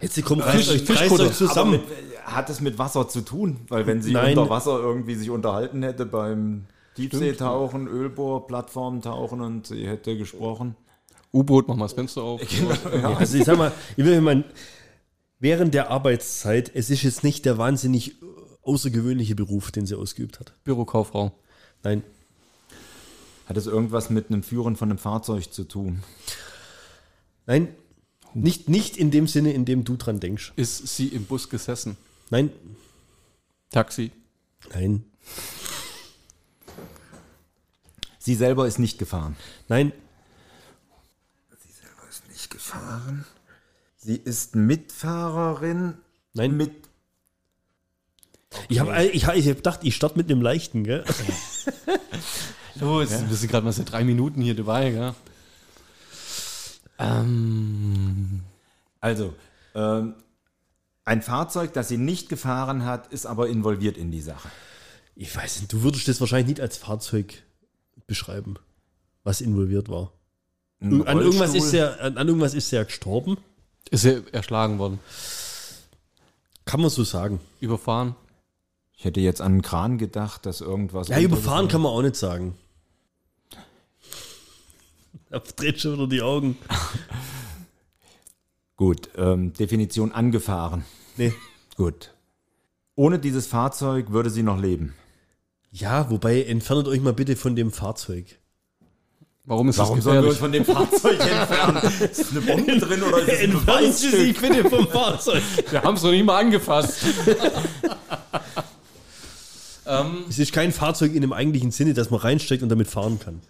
[0.00, 1.80] Jetzt kommt reißt Fisch- euch, reißt euch zusammen.
[2.36, 3.60] Hat es mit Wasser zu tun?
[3.68, 4.36] Weil wenn sie Nein.
[4.36, 10.76] unter Wasser irgendwie sich unterhalten hätte beim Tiefseetauchen, Ölbohrplattformen tauchen und sie hätte gesprochen.
[11.32, 12.40] U-Boot, mach mal das Fenster auf.
[13.02, 14.44] Also ich sag mal, ich will mal,
[15.38, 18.16] während der Arbeitszeit, es ist jetzt nicht der wahnsinnig
[18.62, 20.54] außergewöhnliche Beruf, den sie ausgeübt hat.
[20.64, 21.32] Bürokauffrau.
[21.82, 22.02] Nein.
[23.46, 26.02] Hat es irgendwas mit einem Führen von einem Fahrzeug zu tun?
[27.46, 27.68] Nein.
[28.34, 30.52] Nicht, nicht in dem Sinne, in dem du dran denkst.
[30.56, 31.96] Ist sie im Bus gesessen?
[32.30, 32.50] Nein.
[33.70, 34.10] Taxi.
[34.72, 35.04] Nein.
[38.18, 39.36] Sie selber ist nicht gefahren.
[39.68, 39.92] Nein.
[42.08, 43.24] Ist nicht gefahren.
[43.96, 45.94] Sie ist Mitfahrerin.
[46.34, 46.56] Nein.
[46.56, 46.72] Mit
[48.68, 51.04] Ich habe ich, hab- ich hab gedacht, ich starte mit einem leichten, gell?
[52.76, 55.14] Los, wir sind gerade mal seit drei Minuten hier dabei, gell?
[56.98, 58.40] Ähm,
[59.00, 59.34] Also,
[59.74, 60.14] ähm,
[61.06, 64.50] ein Fahrzeug, das sie nicht gefahren hat, ist aber involviert in die Sache.
[65.14, 67.42] Ich weiß nicht, du würdest das wahrscheinlich nicht als Fahrzeug
[68.06, 68.56] beschreiben,
[69.24, 70.12] was involviert war.
[70.80, 73.38] An irgendwas, ist er, an, an irgendwas ist er gestorben.
[73.90, 74.98] ist er erschlagen worden.
[76.66, 77.40] Kann man so sagen.
[77.60, 78.14] Überfahren.
[78.92, 81.08] Ich hätte jetzt an einen Kran gedacht, dass irgendwas.
[81.08, 82.58] Ja, überfahren kann man auch nicht sagen.
[85.30, 86.58] Er dreht schon wieder die Augen.
[88.76, 90.84] Gut, ähm, Definition angefahren.
[91.16, 91.32] Nee.
[91.76, 92.12] Gut.
[92.94, 94.94] Ohne dieses Fahrzeug würde sie noch leben.
[95.70, 98.24] Ja, wobei, entfernt euch mal bitte von dem Fahrzeug.
[99.44, 100.38] Warum ist Warum das sollen wir gefährlich?
[100.38, 102.10] von dem Fahrzeug entfernen?
[102.10, 105.42] Ist eine Bombe drin oder ist es ein Entfernen Sie sich bitte vom Fahrzeug.
[105.70, 107.04] Wir haben es noch nicht mal angefasst.
[109.86, 113.20] ähm, Es ist kein Fahrzeug in dem eigentlichen Sinne, dass man reinsteckt und damit fahren
[113.20, 113.40] kann.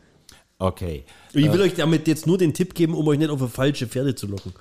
[0.58, 1.04] Okay.
[1.34, 3.50] Und ich will euch damit jetzt nur den Tipp geben, um euch nicht auf eine
[3.50, 4.52] falsche Pferde zu locken.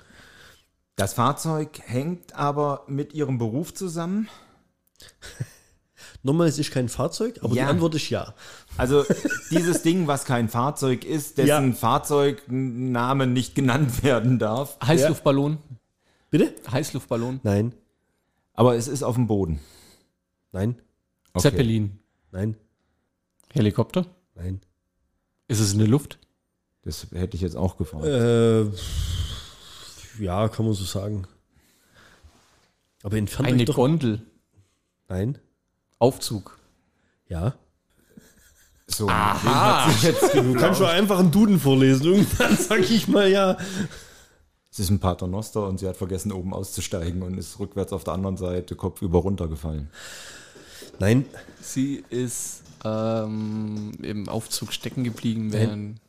[0.96, 4.28] Das Fahrzeug hängt aber mit ihrem Beruf zusammen.
[6.22, 7.64] Nochmal, es ist kein Fahrzeug, aber Ja.
[7.64, 8.34] die Antwort ist ja.
[8.78, 9.04] Also
[9.50, 11.76] dieses Ding, was kein Fahrzeug ist, dessen Ja.
[11.76, 14.78] Fahrzeugname nicht genannt werden darf.
[14.82, 15.58] Heißluftballon.
[16.30, 16.54] Bitte?
[16.70, 17.40] Heißluftballon.
[17.42, 17.74] Nein,
[18.54, 19.60] Aber es ist auf dem Boden.
[20.52, 20.80] nein,
[21.34, 21.42] Okay.
[21.50, 21.98] Zeppelin.
[22.32, 22.56] nein,
[23.52, 24.06] Helikopter.
[24.34, 24.60] nein.
[25.46, 26.18] Ist es in der Luft?
[26.82, 28.06] Das hätte ich jetzt auch gefragt.
[28.06, 28.64] Äh,
[30.18, 31.26] ja, kann man so sagen.
[33.02, 33.76] Aber entfernt Eine euch doch.
[33.76, 34.22] Gondel.
[35.08, 35.38] Nein,
[35.98, 36.58] Aufzug.
[37.28, 37.54] ja.
[38.88, 39.10] So,
[40.02, 42.06] jetzt Du kannst schon einfach einen Duden vorlesen.
[42.06, 43.56] Irgendwann sag ich mal ja.
[44.70, 48.14] Es ist ein Paternoster und sie hat vergessen, oben auszusteigen und ist rückwärts auf der
[48.14, 49.90] anderen Seite kopfüber runtergefallen.
[50.98, 51.24] Nein,
[51.60, 55.52] Sie ist ähm, im Aufzug stecken geblieben.
[55.52, 56.00] Wäre ein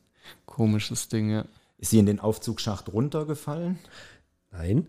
[0.46, 1.46] komisches Ding, ja.
[1.78, 3.78] Ist sie in den Aufzugsschacht runtergefallen?
[4.52, 4.88] nein,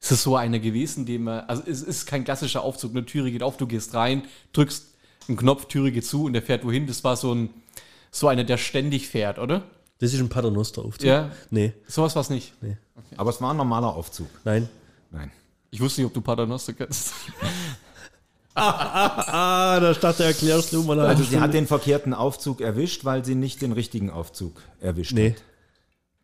[0.00, 3.30] Ist es so einer gewesen, dem man, also es ist kein klassischer Aufzug, eine Türe
[3.32, 4.22] geht auf, du gehst rein,
[4.52, 4.86] drückst
[5.28, 6.86] einen Knopf, Türe geht zu und der fährt wohin.
[6.86, 7.50] Das war so ein,
[8.10, 9.64] so einer, der ständig fährt, oder?
[9.98, 11.06] das ist ein Paternosteraufzug.
[11.06, 11.30] Ja.
[11.50, 12.52] Nee, Sowas war es nicht.
[13.16, 14.26] Aber es war ein normaler Aufzug.
[14.44, 14.68] nein.
[15.12, 15.30] Nein.
[15.70, 17.12] Ich wusste nicht, ob du Paternoster kennst.
[18.54, 23.04] Ah, da statt der erklärst du mal eine Also sie hat den verkehrten Aufzug erwischt,
[23.06, 25.30] weil sie nicht den richtigen Aufzug erwischt Nee.
[25.30, 25.42] hat.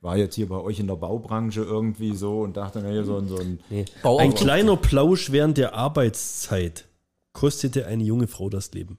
[0.01, 3.29] War jetzt hier bei euch in der Baubranche irgendwie so und dachte, naja, so, ein-
[3.29, 3.59] so ein.
[3.69, 3.85] Nee.
[4.05, 6.85] Ein kleiner Plausch während der Arbeitszeit
[7.33, 8.99] kostete eine junge Frau das Leben.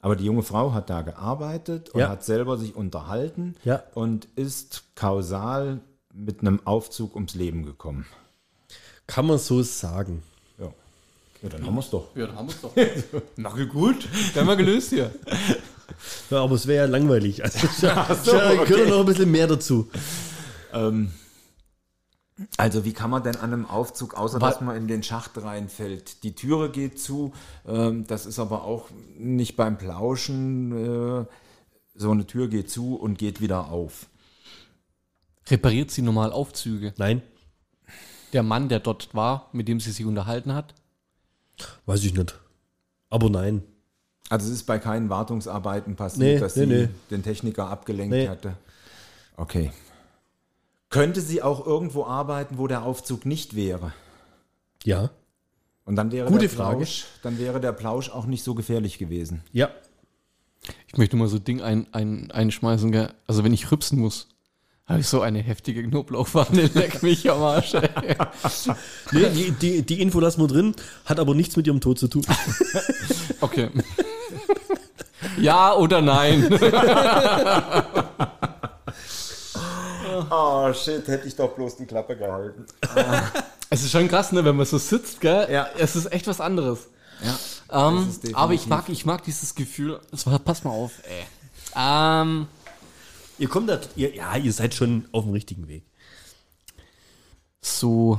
[0.00, 2.08] Aber die junge Frau hat da gearbeitet und Ja.
[2.08, 3.82] hat selber sich unterhalten Ja.
[3.94, 5.80] und ist kausal
[6.12, 8.06] mit einem Aufzug ums Leben gekommen.
[9.06, 10.22] Kann man so sagen.
[10.58, 10.66] Ja,
[11.42, 12.14] ja dann haben wir es doch.
[12.16, 12.60] Ja, dann haben wir es
[13.10, 13.22] doch.
[13.36, 15.10] Na gut, dann haben wir gelöst hier.
[16.30, 17.42] Ja, aber es wäre ja langweilig.
[17.44, 19.88] Also, ja, ja, gehört noch ein bisschen mehr dazu.
[20.72, 21.12] Ähm,
[22.56, 25.32] also wie kann man denn an einem Aufzug, außer Wa- dass man in den Schacht
[25.42, 26.22] reinfällt?
[26.22, 27.32] Die Türe geht zu,
[27.66, 31.22] ähm, das ist aber auch nicht beim Plauschen.
[31.22, 31.26] Äh,
[31.94, 34.06] so eine Tür geht zu und geht wieder auf.
[35.50, 36.94] Repariert sie normal Aufzüge?
[36.98, 37.22] Nein,
[38.32, 40.74] Der Mann, der dort war, mit dem sie sich unterhalten hat?
[41.86, 42.38] weiß ich nicht.
[43.10, 43.62] Aber nein.
[44.30, 46.88] Also es ist bei keinen Wartungsarbeiten passiert, Nee, dass nee, sie nee.
[47.10, 48.28] den Techniker abgelenkt Nee.
[48.28, 48.54] hatte.
[49.36, 49.70] Okay.
[50.90, 53.92] Könnte sie auch irgendwo arbeiten, wo der Aufzug nicht wäre?
[54.84, 55.10] Ja.
[55.84, 56.76] Und dann wäre Gute der Frage.
[56.78, 59.42] Plausch, dann wäre der Plausch auch nicht so gefährlich gewesen.
[59.52, 59.70] Ja.
[60.86, 63.12] Ich möchte mal so ein Ding ein, ein, einschmeißen, gell?
[63.26, 64.28] Also wenn ich rübsen muss,
[64.88, 67.72] habe ich so eine heftige Knoblauchpfanne, leck mich am Arsch.
[69.12, 70.74] Nee, die, die, die Info lassen wir drin,
[71.04, 72.24] hat aber nichts mit ihrem Tod zu tun.
[73.40, 73.70] Okay.
[75.36, 76.48] ja oder nein?
[80.28, 82.66] Oh shit, hätte ich doch bloß die Klappe gehalten.
[83.70, 85.46] Es ist schon krass, ne, wenn man so sitzt, gell?
[85.52, 85.68] Ja.
[85.78, 86.88] Es ist echt was anderes.
[87.70, 87.88] Ja.
[87.88, 90.00] Ähm, aber ich mag, ich mag dieses Gefühl.
[90.10, 91.26] Das war, pass mal auf, ey.
[91.76, 92.48] Ähm,
[93.38, 95.82] Ihr kommt da, ihr, ja, ihr seid schon auf dem richtigen Weg.
[97.60, 98.18] so.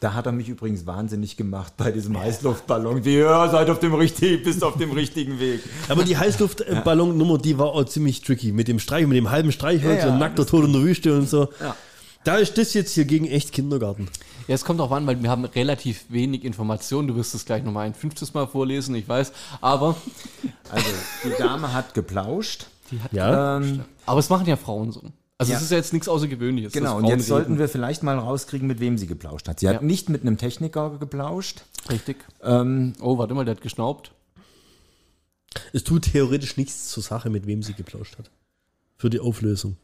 [0.00, 3.02] Da hat er mich übrigens wahnsinnig gemacht bei diesem Heißluftballon.
[3.04, 5.60] Die, ja, seid auf dem richtigen, bist auf dem richtigen Weg.
[5.88, 8.50] Aber die Heißluftballonnummer, die war auch ziemlich tricky.
[8.50, 11.16] Mit dem Streich, mit dem halben Streichholz Ja, ja, und nackter Tod in der Wüste
[11.16, 11.50] und so.
[11.60, 11.76] Ja.
[12.24, 14.08] Da ist das jetzt hier gegen echt Kindergarten.
[14.48, 17.06] Ja, es kommt auch an, weil wir haben relativ wenig Informationen.
[17.06, 19.32] Du wirst es gleich nochmal ein fünftes Mal vorlesen, ich weiß.
[19.60, 19.94] Aber,
[20.68, 20.88] Also,
[21.22, 22.66] die Dame hat geplauscht.
[23.12, 23.56] Ja.
[23.58, 25.02] Ähm, aber es machen ja Frauen so.
[25.38, 25.58] Also Ja.
[25.58, 26.72] es ist ja jetzt nichts Außergewöhnliches.
[26.72, 27.58] genau, und jetzt sollten reden.
[27.58, 29.58] wir vielleicht mal rauskriegen, mit wem sie geplauscht hat.
[29.60, 29.82] Sie hat Ja.
[29.82, 31.62] nicht mit einem Techniker geplauscht.
[31.90, 32.24] Richtig.
[32.42, 34.12] Ähm, Oh, warte mal, der hat geschnaubt.
[35.72, 38.30] Es tut theoretisch nichts zur Sache, mit wem sie geplauscht hat.
[38.96, 39.76] Für die Auflösung.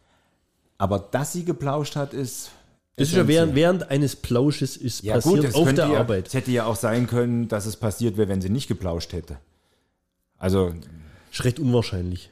[0.81, 2.51] aber dass sie geplauscht hat, ist.
[2.95, 5.99] Das ist ja während, während eines Plausches ist ja, passiert gut, es auf der ja,
[5.99, 6.29] Arbeit.
[6.29, 9.39] Es hätte ja auch sein können, dass es passiert wäre, wenn sie nicht geplauscht hätte.
[10.37, 10.73] Also,
[11.33, 12.31] Ist recht unwahrscheinlich.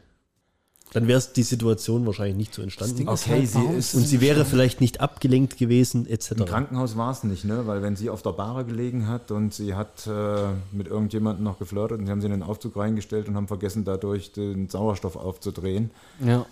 [0.97, 3.07] Dann wäre die Situation wahrscheinlich nicht so entstanden.
[3.07, 3.95] Okay, halt, sie ist.
[3.95, 6.31] Und sie wäre vielleicht nicht abgelenkt gewesen, etc.
[6.33, 7.67] Im Krankenhaus war es nicht, ne?
[7.67, 11.59] Weil wenn sie auf der Bahre gelegen hat und sie hat äh, mit irgendjemandem noch
[11.59, 15.17] geflirtet und sie haben sie in den Aufzug reingestellt und haben vergessen, dadurch den Sauerstoff
[15.17, 15.91] aufzudrehen.
[16.25, 16.47] Ja.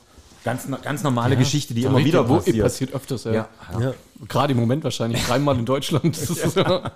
[0.45, 2.59] Ganz, ganz normale Geschichte, die Ja, immer wieder wo- passiert.
[2.65, 3.33] passiert öfters, ja.
[3.33, 3.81] Ja, ja.
[3.81, 3.95] Ja.
[4.29, 6.19] Gerade im Moment wahrscheinlich dreimal in Deutschland.
[6.57, 6.93] Ja.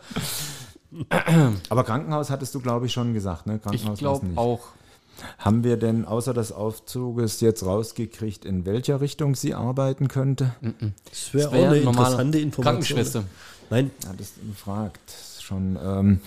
[1.69, 3.57] Aber Krankenhaus hattest du, glaube ich, schon gesagt, ne?
[3.57, 4.61] Ich Krankenhaus war's glaube auch.
[5.39, 10.55] Haben wir denn außer des Aufzuges jetzt rausgekriegt, in welcher Richtung sie arbeiten könnte?
[11.11, 12.63] Das wäre auch Wäre eine interessante Information.
[12.63, 13.25] Krankenschwester.
[13.71, 15.01] Nein, Ja, das gefragt
[15.41, 15.79] schon.
[15.83, 16.21] Ähm,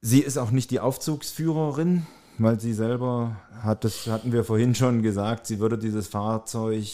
[0.00, 2.06] sie ist auch nicht die Aufzugsführerin,
[2.38, 6.84] weil sie selber hat, das hatten wir vorhin schon gesagt, sie würde dieses Fahrzeug,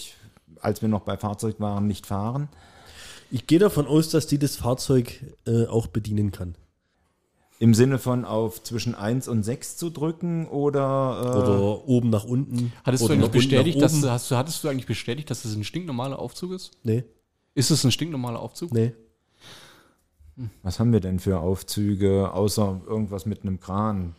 [0.60, 2.48] als wir noch bei Fahrzeug waren, nicht fahren.
[3.30, 6.54] ich gehe davon aus, dass die das Fahrzeug äh, auch bedienen kann.
[7.58, 12.24] Im Sinne von auf zwischen 1 und 6 zu drücken oder, äh, Oder oben nach
[12.24, 12.72] unten.
[12.84, 14.02] Hattest oder du eigentlich bestätigt, nach dass oben.
[14.02, 16.72] du, hast, du, hattest du eigentlich bestätigt, dass es ein stinknormaler Aufzug ist?
[16.82, 17.04] Nee,
[17.54, 18.72] Ist es ein stinknormaler Aufzug?
[18.72, 18.92] nee.
[20.62, 24.14] was haben wir denn für Aufzüge, außer irgendwas mit einem Kran?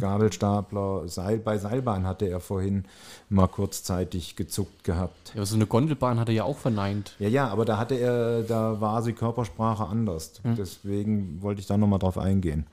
[0.00, 2.84] Gabelstapler, Seil, bei Seilbahn hatte er vorhin
[3.28, 5.32] mal kurzzeitig gezuckt gehabt.
[5.36, 7.14] Ja, so eine Gondelbahn hat er ja auch verneint.
[7.20, 10.40] Ja, ja, aber da hatte er, da war die Körpersprache anders.
[10.44, 12.66] Deswegen wollte ich da nochmal drauf eingehen.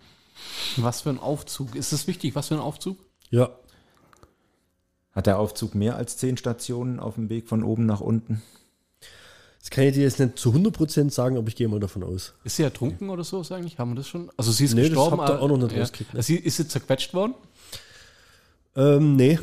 [0.78, 1.76] Was für ein Aufzug?
[1.76, 2.36] Ist es wichtig?
[2.36, 2.98] Was für ein Aufzug?
[3.30, 3.50] Ja,
[5.14, 8.42] Hat der Aufzug mehr als zehn Stationen auf dem Weg von oben nach unten?
[9.60, 12.34] Das kann ich dir jetzt nicht zu 100% sagen, aber ich gehe mal davon aus.
[12.44, 13.78] Ist sie ertrunken oder so, eigentlich?
[13.80, 14.32] Haben wir das schon?
[14.38, 15.20] Also sie ist Nee, das gestorben.
[15.20, 15.80] habt ihr aber- auch noch nicht ja.
[15.82, 16.24] rausgekriegt, ne?
[16.24, 17.34] Sie, ist sie zerquetscht worden?
[18.76, 19.40] Ähm, nee.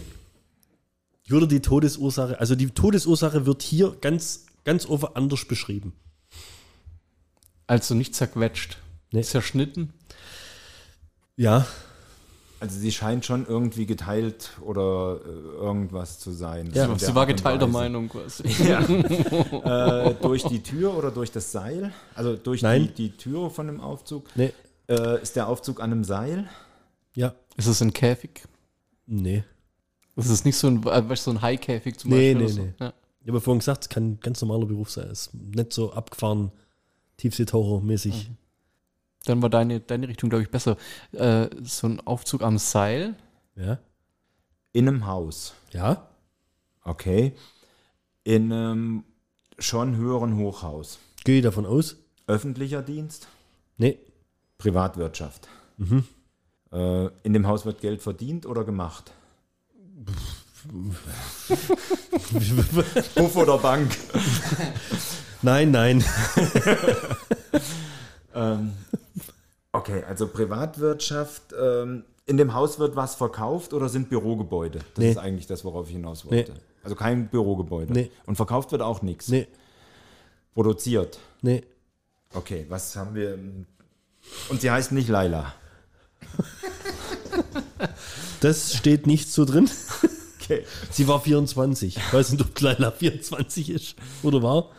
[1.27, 5.93] Würde die Todesursache, also die Todesursache wird hier ganz, ganz offen anders beschrieben.
[7.67, 8.79] Also nicht zerquetscht.
[9.11, 9.23] Nee.
[9.23, 9.93] Zerschnitten?
[11.37, 11.67] Ja,
[12.61, 15.29] Also sie scheint schon irgendwie geteilt oder äh,
[15.63, 16.71] irgendwas zu sein.
[16.73, 17.67] Ja, So in sie war geteilter.
[17.67, 18.43] Meinung quasi.
[19.65, 21.93] Äh, durch die Tür oder durch das Seil?
[22.15, 24.29] Also durch die, die Tür von dem Aufzug?
[24.35, 24.53] nee,
[24.89, 26.49] Äh, ist der Aufzug an einem Seil?
[27.15, 28.45] ja, Ist es ein Käfig?
[29.07, 29.45] nee.
[30.17, 32.37] Das ist nicht so ein, äh, weißt so ein Haikäfig zum Nee, Beispiel.
[32.37, 32.63] nee, oder so.
[32.63, 32.73] nee.
[32.87, 32.93] Ja.
[33.23, 35.09] Ich habe vorhin gesagt, es kann ein ganz normaler Beruf sein.
[35.11, 36.53] Es ist nicht so abgefahren,
[37.19, 38.31] Tiefseetaucher-mäßig.
[39.27, 40.77] Dann war deine, deine Richtung, glaube ich, besser.
[41.13, 43.15] Äh, so ein Aufzug am Seil.
[43.57, 43.79] Ja,
[44.73, 45.55] In einem Haus.
[45.73, 46.09] ja,
[46.83, 47.33] Okay.
[48.25, 49.05] In einem
[49.59, 50.99] schon höheren Hochhaus.
[51.25, 51.97] gehe ich davon aus.
[52.27, 53.29] Öffentlicher Dienst?
[53.79, 53.99] Nee,
[54.59, 55.49] Privatwirtschaft.
[56.73, 59.13] Äh, in dem Haus wird Geld verdient oder gemacht?
[63.15, 63.97] Puff oder Bank?
[65.43, 66.05] nein, nein.
[69.75, 71.53] Okay, also Privatwirtschaft.
[71.61, 74.79] Ähm, in dem Haus wird was verkauft oder sind Bürogebäude?
[74.79, 75.11] Das Nee.
[75.11, 76.53] ist eigentlich das, worauf ich hinaus wollte.
[76.53, 76.59] Nee.
[76.85, 77.93] Also kein Bürogebäude.
[77.93, 78.11] Nee.
[78.25, 79.29] Und verkauft wird auch nichts.
[79.29, 79.49] Nee,
[80.55, 81.19] Produziert.
[81.43, 81.63] nee.
[82.33, 83.37] Okay, was haben wir?
[84.49, 85.53] Und sie heißt nicht Laila.
[88.41, 89.69] Das steht nicht so drin.
[90.41, 90.65] Okay.
[90.91, 91.97] Sie war 24.
[91.97, 94.71] Ich weiß nicht, ob Leila 24 ist oder war.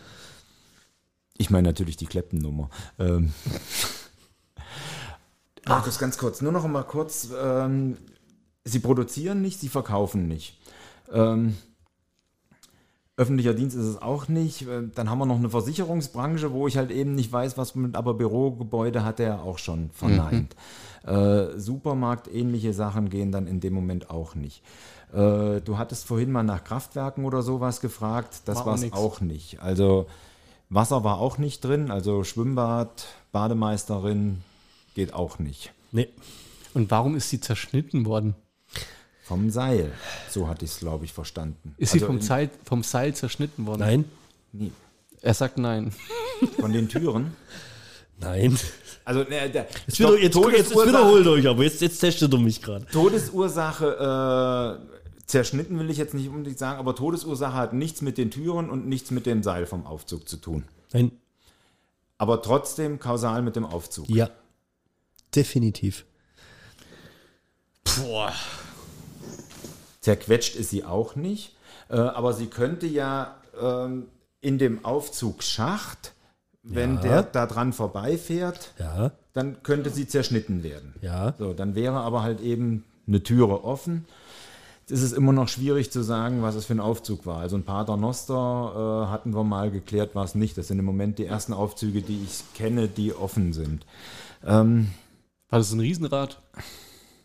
[1.37, 2.69] Ich meine natürlich die Kleppennummer.
[2.99, 3.33] Ähm.
[5.67, 7.29] Markus, ganz kurz, nur noch mal kurz.
[7.41, 7.97] Ähm,
[8.63, 10.59] sie produzieren nicht, sie verkaufen nicht.
[11.11, 11.55] Ähm,
[13.17, 14.67] öffentlicher Dienst ist es auch nicht.
[14.67, 17.95] Ähm, Dann haben wir noch eine Versicherungsbranche, wo ich halt eben nicht weiß, was mit,
[17.95, 20.55] aber Bürogebäude hat er auch schon verneint.
[21.05, 24.63] Äh, Supermarkt, ähnliche Sachen gehen dann in dem Moment auch nicht.
[25.13, 28.41] Äh, du hattest vorhin mal nach Kraftwerken oder sowas gefragt.
[28.45, 28.97] Das War auch es nix.
[28.97, 29.61] auch nicht.
[29.61, 30.07] Also
[30.69, 34.41] Wasser war auch nicht drin, also Schwimmbad, Bademeisterin
[34.95, 35.71] geht auch nicht.
[35.91, 36.09] Nee.
[36.73, 38.33] Und warum ist sie zerschnitten worden?
[39.23, 39.91] Vom Seil.
[40.29, 41.75] So hatte ich es, glaube ich, verstanden.
[41.77, 43.79] Ist sie Also vom, in- Seil, vom Seil zerschnitten worden?
[43.81, 44.05] Nein.
[44.51, 44.71] Nee,
[45.21, 45.93] Er sagt nein.
[46.59, 47.35] von den Türen.
[48.19, 48.57] Nein.
[49.03, 52.61] Also, ne, der, Jetzt, wieder, jetzt, jetzt, wiederholt euch, aber jetzt, jetzt testet ihr mich
[52.61, 52.85] gerade.
[52.87, 58.31] Todesursache, äh, zerschnitten will ich jetzt nicht unbedingt sagen, aber Todesursache hat nichts mit den
[58.31, 60.63] Türen und nichts mit dem Seil vom Aufzug zu tun.
[60.93, 61.11] Nein.
[62.17, 64.09] Aber trotzdem kausal mit dem Aufzug.
[64.09, 64.29] Ja.
[65.35, 66.05] Definitiv.
[70.01, 71.55] Zerquetscht ist sie auch nicht,
[71.89, 74.07] äh, aber sie könnte ja ähm,
[74.41, 76.13] in dem Aufzugsschacht,
[76.63, 77.01] wenn Ja.
[77.01, 79.11] der da dran vorbeifährt, Ja.
[79.33, 80.93] dann könnte sie zerschnitten werden.
[81.01, 81.33] Ja.
[81.39, 84.05] So, dann wäre aber halt eben eine Türe offen.
[84.81, 87.39] Jetzt ist es immer noch schwierig zu sagen, was es für ein Aufzug war.
[87.39, 90.57] Also ein Pater Noster äh, hatten wir mal geklärt, war es nicht.
[90.59, 93.83] Das sind im Moment die ersten Aufzüge, die ich kenne, die offen sind.
[94.45, 94.91] Ähm,
[95.49, 96.41] War das so ein Riesenrad?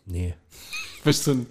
[0.06, 0.34] Nee.
[1.04, 1.46] Bist du ein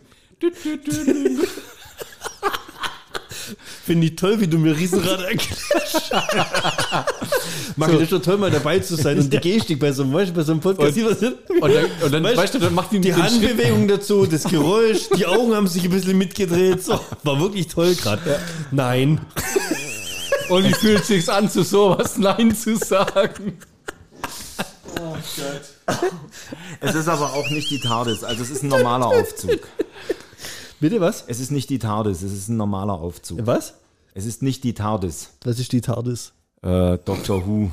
[3.83, 6.11] Finde ich toll, wie du mir Riesenrad erklärst.
[7.75, 10.29] Mag ich schon toll, mal dabei zu sein und die Gestik bei so einem, weißt
[10.29, 10.95] du, bei so einem Podcast.
[10.95, 13.23] Und- Und, Und dann, und dann Weißt- weißt, du, dann macht die, die den Schritt-
[13.31, 16.83] Handbewegung dazu, das Geräusch, die Augen haben sich ein bisschen mitgedreht.
[16.83, 18.39] So, war wirklich toll gerade.
[18.71, 19.19] Nein.
[20.49, 23.57] Und wie fühlt sich's an, zu sowas Nein zu sagen?
[26.81, 29.59] es ist aber auch nicht die TARDIS, also es ist ein normaler Aufzug.
[30.79, 31.25] Bitte was?
[31.27, 33.39] Es ist nicht die TARDIS, es ist ein normaler Aufzug.
[33.45, 33.75] Was?
[34.13, 35.31] Es ist nicht die TARDIS.
[35.43, 36.33] Was ist die TARDIS?
[36.61, 37.71] Äh, Doctor Who,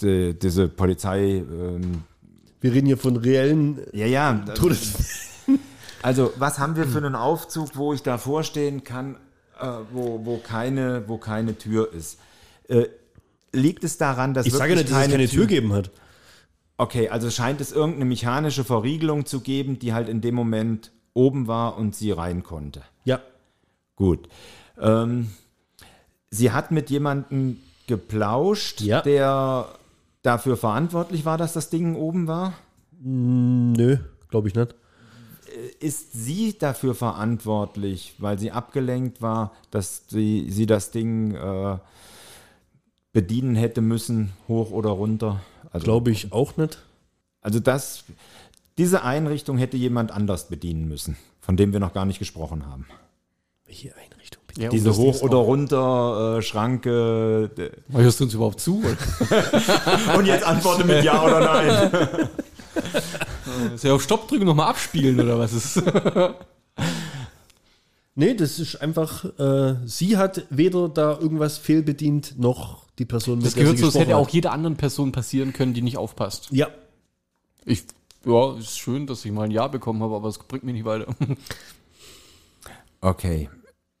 [0.00, 1.44] die, diese Polizei.
[1.48, 2.04] Ähm,
[2.60, 4.34] Wir reden hier von reellen ja, ja.
[4.54, 4.92] Todes.
[6.02, 9.16] Also, was haben wir für einen Aufzug, wo ich davor stehen kann,
[9.60, 12.18] äh, wo, wo, keine, wo keine Tür ist?
[12.68, 12.86] Äh,
[13.52, 15.90] liegt es daran, dass Ich sage nicht, dass es keine Tür geben hat.
[16.78, 21.46] Okay, also scheint es irgendeine mechanische Verriegelung zu geben, die halt in dem Moment oben
[21.46, 22.82] war und sie rein konnte.
[23.04, 23.20] Ja.
[23.96, 24.28] Gut.
[24.78, 25.30] Ähm,
[26.30, 29.00] sie hat mit jemandem geplauscht, Ja.
[29.00, 29.68] der
[30.22, 32.52] dafür verantwortlich war, dass das Ding oben war.
[33.00, 33.96] Nö,
[34.28, 34.74] glaube ich nicht.
[35.80, 41.78] Ist sie dafür verantwortlich, weil sie abgelenkt war, dass sie, sie das Ding äh,
[43.14, 45.40] bedienen hätte müssen, hoch oder runter?
[45.72, 46.78] Also, Glaube ich auch nicht.
[47.40, 48.04] also das,
[48.78, 52.86] diese Einrichtung hätte jemand anders bedienen müssen, von dem wir noch gar nicht gesprochen haben.
[53.64, 54.42] Welche Einrichtung?
[54.58, 57.50] Ja, Diese hoch oder auch- runter äh, Schranke.
[57.56, 58.82] d- Hörst du uns überhaupt zu?
[60.16, 62.28] Und jetzt antworte mit Ja oder Nein.
[63.74, 65.82] Ist ja auf Stopp drücken nochmal abspielen oder was ist?
[68.14, 73.54] Nee, das ist einfach, äh, sie hat weder da irgendwas fehlbedient, noch die Person, Das
[73.54, 76.48] der gehört sie so, es hätte auch jeder anderen Person passieren können, die nicht aufpasst.
[76.50, 76.68] Ja,
[77.64, 77.84] Ich,
[78.24, 80.84] ja, ist schön, dass ich mal ein Ja bekommen habe, aber es bringt mich nicht
[80.84, 81.14] weiter.
[83.02, 83.48] Okay.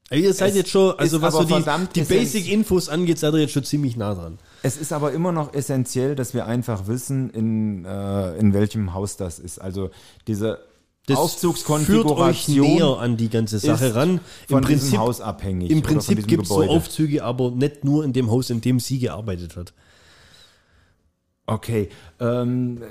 [0.08, 2.88] Aber ihr seid Es jetzt schon, also ist was so aber die, verdammt die Basic-Infos
[2.88, 4.38] angeht, seid ihr jetzt schon ziemlich nah dran.
[4.62, 9.16] Es ist aber immer noch essentiell, dass wir einfach wissen, in, äh, in welchem Haus
[9.16, 9.58] das ist.
[9.60, 9.90] Also
[10.26, 10.60] diese
[11.06, 14.20] Das führt euch näher an die ganze Sache ran.
[14.48, 15.70] Im Prinzip, Haus abhängig.
[15.70, 16.62] im Prinzip gibt es so.
[16.62, 19.72] Aufzüge, aber nicht nur in dem Haus, in dem sie gearbeitet hat.
[21.46, 21.90] Okay.
[22.18, 22.82] Ähm,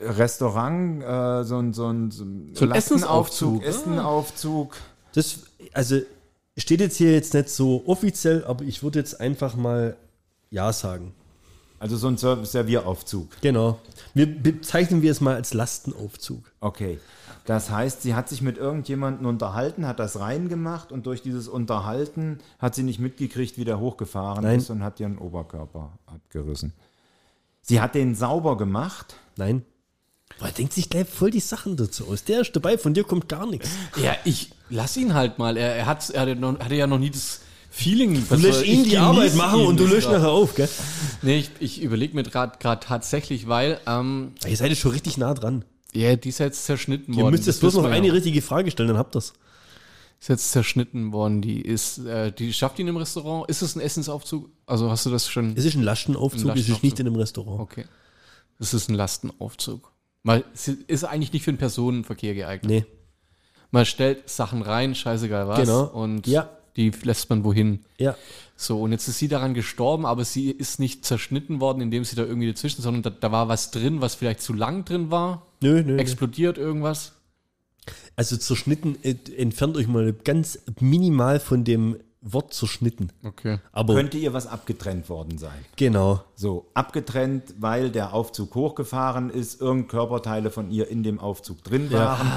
[0.00, 3.62] äh, Restaurant, äh, so ein, so ein, so ein, So ein Essensaufzug.
[3.62, 4.76] Essenaufzug.
[5.14, 5.40] Das,
[5.74, 6.00] also,
[6.56, 9.96] steht jetzt hier jetzt nicht so offiziell, aber ich würde jetzt einfach mal
[10.50, 11.12] Ja sagen.
[11.82, 13.28] Also so ein Ser- Servieraufzug.
[13.40, 13.80] Genau.
[14.14, 16.44] Wir bezeichnen wir es mal als Lastenaufzug.
[16.60, 17.00] Okay.
[17.44, 22.38] Das heißt, sie hat sich mit irgendjemandem unterhalten, hat das reingemacht und durch dieses Unterhalten
[22.60, 24.58] hat sie nicht mitgekriegt, wie der hochgefahren Nein.
[24.60, 26.72] ist und hat ihren Oberkörper abgerissen.
[27.62, 29.16] Sie hat den sauber gemacht.
[29.36, 29.64] Nein.
[30.38, 32.22] Boah, er denkt sich gleich voll die Sachen dazu aus.
[32.22, 33.70] Der ist dabei, von dir kommt gar nichts.
[34.00, 35.56] ja, ich lass ihn halt mal.
[35.56, 37.40] Er, er, hat, er hatte, noch, hatte ja noch nie das
[37.74, 38.22] Feeling.
[38.28, 40.68] Du lässt ihn die Arbeit machen und du löscht nachher auf, gell?
[41.22, 45.32] Nee, ich, ich überlege mir gerade tatsächlich, weil ähm, Ihr seid jetzt schon richtig nah
[45.32, 45.64] dran.
[45.94, 47.24] ja, die ist jetzt zerschnitten worden.
[47.26, 49.32] Ihr müsst Das jetzt bloß noch eine richtige Frage stellen, dann habt ihr's.
[50.20, 51.40] Ist jetzt zerschnitten worden.
[51.40, 53.48] Die ist, äh, die schafft ihn im Restaurant.
[53.48, 54.50] Ist es ein Essensaufzug?
[54.66, 55.54] Also hast du das schon?
[55.56, 56.82] Es ist ein Lastenaufzug, Ein es ist Lastenaufzug.
[56.84, 57.60] nicht in einem Restaurant.
[57.60, 57.84] Okay.
[58.60, 59.90] Es ist ein Lastenaufzug.
[60.22, 62.70] Mal, es ist eigentlich nicht für den Personenverkehr geeignet.
[62.70, 62.84] Nee.
[63.72, 65.58] Man stellt Sachen rein, scheißegal was.
[65.60, 65.84] Genau.
[65.86, 66.50] Und Ja.
[66.76, 67.80] Die lässt man wohin.
[67.98, 68.16] Ja.
[68.56, 72.16] So, und jetzt ist sie daran gestorben, aber sie ist nicht zerschnitten worden, indem sie
[72.16, 75.46] da irgendwie dazwischen, sondern da, da war was drin, was vielleicht zu lang drin war.
[75.60, 75.92] Nö, nö.
[75.92, 75.98] nö.
[75.98, 77.12] Explodiert irgendwas.
[78.14, 83.10] Also zerschnitten, äh, entfernt euch mal ganz minimal von dem Wort zerschnitten.
[83.24, 83.58] Okay.
[83.72, 85.64] Aber Könnte ihr was abgetrennt worden sein?
[85.76, 86.22] genau.
[86.36, 91.90] So, abgetrennt, weil der Aufzug hochgefahren ist, irgend Körperteile von ihr in dem Aufzug drin
[91.90, 92.30] waren.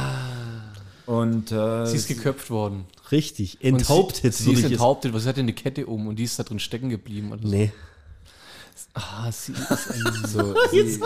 [1.06, 2.86] Und äh, Sie ist geköpft worden.
[3.11, 3.64] Richtig.
[3.64, 6.44] Enthauptet Sie, sie ist enthauptet, was hat denn eine Kette um und die ist da
[6.44, 7.32] drin stecken geblieben.
[7.32, 7.48] Oder so.
[7.49, 7.72] Nee.
[8.94, 10.99] Ah, sie ist ein so, sie,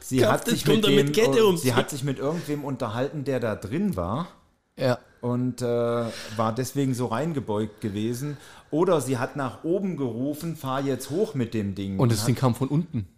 [0.00, 1.56] sie hat sich mit, mit Kette um.
[1.56, 4.28] sie hat sich mit irgendwem unterhalten, der da drin war.
[4.76, 4.98] ja.
[5.20, 8.36] und äh, war deswegen so reingebeugt gewesen.
[8.70, 11.98] Oder sie hat nach oben gerufen, fahr jetzt hoch mit dem Ding.
[11.98, 13.08] Und das Ding kam von unten.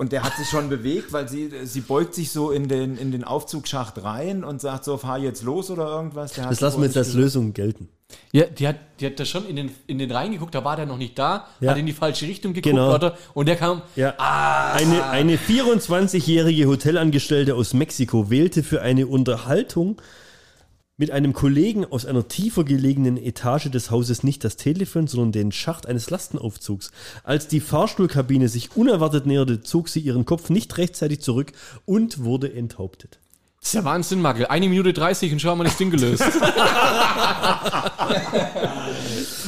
[0.00, 3.12] Und der hat sich schon bewegt, weil sie, sie beugt sich so in den, in
[3.12, 6.32] den Aufzugsschacht rein und sagt so, fahr jetzt los oder irgendwas.
[6.32, 7.90] Der hat Das lassen wir jetzt als Lösung gelten.
[8.32, 10.86] Ja, die hat, die hat da schon in den, in den reingeguckt, da war der
[10.86, 11.72] noch nicht da, Ja.
[11.72, 12.94] hat in die falsche Richtung geguckt, Genau.
[12.94, 13.14] oder?
[13.34, 14.14] Und der kam, Ja.
[14.16, 20.00] Eine, eine 24-jährige Hotelangestellte aus Mexiko wählte für eine Unterhaltung
[21.00, 25.50] mit einem Kollegen aus einer tiefer gelegenen Etage des Hauses nicht das Telefon, sondern den
[25.50, 26.90] Schacht eines Lastenaufzugs.
[27.24, 31.52] Als die Fahrstuhlkabine sich unerwartet näherte, zog sie ihren Kopf nicht rechtzeitig zurück
[31.86, 33.18] und wurde enthauptet.
[33.60, 34.48] das ist ja Wahnsinn, Magel.
[34.48, 36.22] Eine Minute 30 und schau mal das Ding gelöst.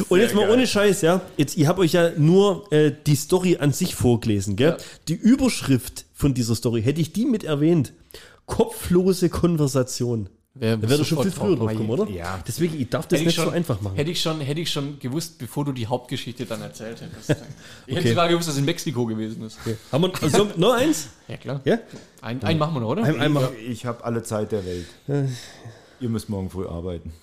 [0.09, 1.21] Und jetzt mal ohne Scheiß, ja.
[1.37, 4.79] Jetzt, ihr habt euch ja nur äh, die Story an sich vorgelesen, gell?
[5.09, 7.93] Die Überschrift von dieser Story, hätte ich die mit erwähnt.
[8.47, 10.29] Kopflose Konversation.
[10.55, 12.11] Wer Da wäre doch schon viel früher drauf gekommen, oder?
[12.11, 12.43] Ja.
[12.47, 13.97] Deswegen, ich darf das Hätte nicht ich, schon, so einfach machen.
[13.97, 17.43] hätte, ich schon, hätte ich schon gewusst, bevor du die Hauptgeschichte dann erzählt hättest.
[17.87, 19.59] Ich hätte sogar gewusst, dass es in Mexiko gewesen ist.
[19.91, 21.09] Haben wir also, noch eins?
[21.27, 21.61] Ja, klar.
[21.65, 21.79] Ja?
[22.21, 23.05] Ein, einen machen wir noch, oder?
[23.05, 23.51] Ein, einmal.
[23.67, 24.87] Ich habe alle Zeit der Welt.
[26.01, 27.13] Ihr müsst morgen früh arbeiten.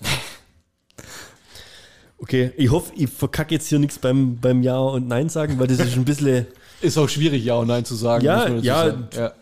[2.22, 5.66] Okay, ich hoffe, ich verkacke jetzt hier nichts beim, beim Ja und Nein sagen, weil
[5.66, 6.46] das ist ein bisschen.
[6.82, 8.24] Ist auch schwierig, Ja und Nein zu sagen.
[8.24, 8.84] Ja, ja.
[8.84, 9.08] sagen.
[9.14, 9.32] ja.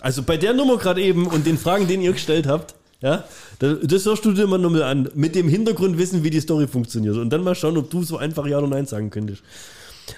[0.00, 2.74] Also bei der Nummer gerade eben und den Fragen, den ihr gestellt habt,
[3.06, 3.24] ja,
[3.60, 5.08] da- das hörst du dir mal nochmal an.
[5.14, 7.16] Mit dem Hintergrundwissen, wie die Story funktioniert.
[7.16, 9.42] Und dann mal schauen, ob du so einfach Ja oder Nein sagen könntest.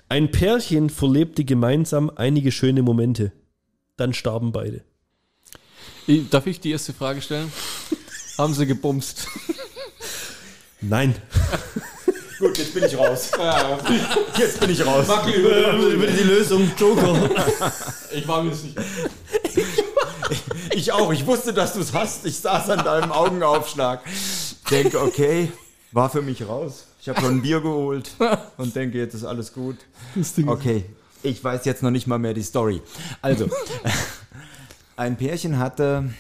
[0.09, 3.33] Ein Pärchen verlebte gemeinsam einige schöne Momente.
[3.97, 4.83] Dann starben beide.
[6.31, 7.53] Darf ich die erste Frage stellen?
[8.39, 9.27] Haben sie gebumst?
[10.81, 11.15] Nein.
[12.39, 13.33] Gut, jetzt bin ich raus.
[14.39, 15.07] Jetzt bin ich raus.
[15.27, 17.29] Über die Lösung, Joker.
[18.13, 18.81] Ich war mir nicht sicher.
[20.75, 21.13] Ich auch.
[21.13, 22.25] Ich wusste, dass du es hast.
[22.27, 24.01] Ich saß an deinem Augenaufschlag.
[24.71, 25.51] Denke, okay,
[25.93, 26.87] war für mich raus.
[27.01, 28.11] Ich habe schon ein Bier geholt
[28.59, 29.77] und denke, jetzt ist alles gut.
[30.47, 30.85] Okay,
[31.23, 32.83] ich weiß jetzt noch nicht mal mehr die Story.
[33.23, 33.49] Also,
[34.97, 36.11] ein Pärchen hatte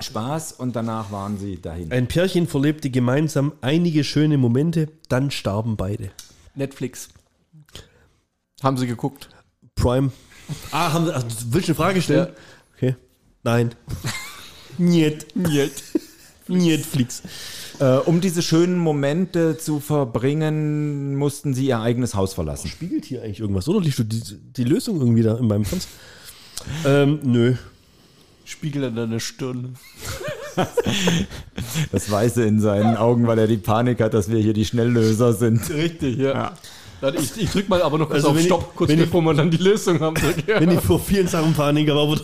[0.00, 1.92] Spaß und danach waren sie dahin.
[1.92, 6.10] Ein Pärchen verlebte gemeinsam einige schöne Momente, dann starben beide.
[6.54, 7.08] Netflix.
[8.62, 9.28] Haben sie geguckt?
[9.74, 10.10] Prime.
[10.70, 12.28] Ah, haben, ach, willst du eine Frage stellen?
[12.28, 12.36] Okay.
[13.46, 13.70] Nein.
[14.76, 15.26] Niet.
[15.34, 15.82] Niet.
[16.48, 17.22] Netflix.
[17.78, 22.68] Äh, um diese schönen Momente zu verbringen, mussten sie ihr eigenes Haus verlassen.
[22.68, 23.80] Spiegelt hier eigentlich irgendwas, oder?
[23.80, 24.20] Liest du die,
[24.56, 25.90] die Lösung irgendwie da in meinem Fernseher?
[26.86, 27.54] ähm, nö.
[28.44, 29.76] Spiegel an deiner Stirn.
[31.92, 35.34] Das Weiße in seinen Augen, weil er die Panik hat, dass wir hier die Schnelllöser
[35.34, 35.70] sind.
[35.70, 36.32] Richtig, ja.
[36.34, 36.58] Warte,
[37.18, 39.04] Ich, ich drück mal aber noch kurz Also auf wenn ich- Stopp, kurz wenn ich-
[39.06, 40.14] bevor wir dann die Lösung haben.
[40.14, 40.60] Drück, ja.
[40.60, 42.16] Wenn ich vor vielen Sachen Panik habe, aber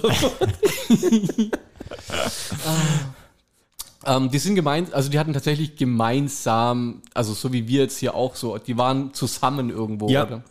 [4.05, 8.15] Ähm, die sind gemein, also die hatten tatsächlich gemeinsam, also so wie wir jetzt hier
[8.16, 10.24] auch so, die waren zusammen irgendwo, Ja.
[10.27, 10.43] oder?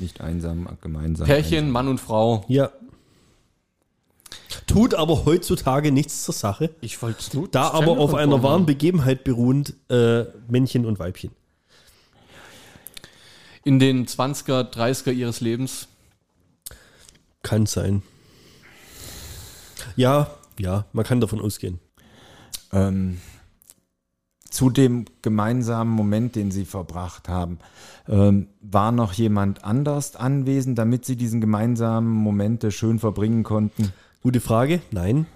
[0.00, 1.26] Nicht einsam, gemeinsam.
[1.26, 2.44] Pärchen, Mann und Frau.
[2.48, 2.70] ja.
[4.66, 6.70] Tut aber heutzutage nichts zur Sache.
[6.80, 7.46] Ich wollte es nur.
[7.46, 11.30] Da aber auf einer wahren Begebenheit beruhend äh, Männchen und Weibchen.
[13.66, 15.88] In den 20er, 30er ihres Lebens.
[17.42, 18.04] Kann sein.
[19.96, 21.80] Ja, ja, man kann davon ausgehen.
[22.72, 23.20] Ähm,
[24.48, 27.58] zu dem gemeinsamen Moment, den sie verbracht haben,
[28.08, 33.92] ähm, war noch jemand anders anwesend, damit sie diesen gemeinsamen Momente schön verbringen konnten?
[34.22, 34.80] Gute Frage.
[34.92, 35.26] Nein.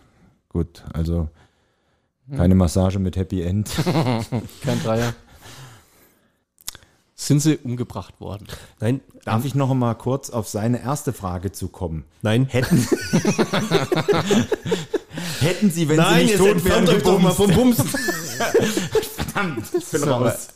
[0.50, 1.30] Gut, also
[2.36, 3.68] keine Massage mit Happy End.
[4.62, 5.14] Kein Dreier.
[7.30, 8.48] Sind sie umgebracht worden?
[8.80, 9.00] Nein.
[9.24, 12.02] Darf ich noch mal kurz auf seine erste Frage zu kommen?
[12.22, 12.46] Nein.
[12.46, 12.78] Hätten,
[15.38, 17.36] hätten sie, wenn Nein, sie nicht tot wären, entfernt euch doch mal gebumst?
[17.36, 17.88] vom Bumsen.
[19.78, 20.48] Ich bin raus.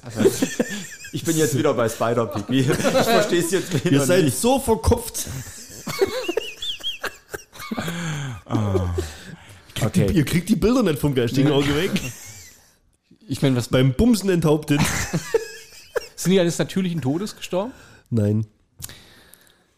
[1.12, 2.58] Ich bin jetzt wieder bei Spider-Pipi.
[2.62, 4.36] Ich verstehe es jetzt wieder Ihr seid nicht.
[4.36, 5.28] so verkopft.
[9.80, 10.10] Okay.
[10.12, 11.92] Ihr kriegt die Bilder nicht vom geistigen Auge weg.
[13.28, 14.80] Ich meine, was Beim Bumsen enthauptet.
[16.16, 17.72] Sind die eines natürlichen Todes gestorben?
[18.10, 18.46] Nein.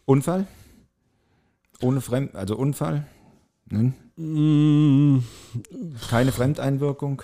[0.05, 0.47] Unfall?
[1.81, 3.05] Ohne Fremd, also Unfall?
[3.69, 3.93] Nein?
[4.15, 5.19] Mm,
[6.09, 7.21] Keine Fremdeinwirkung?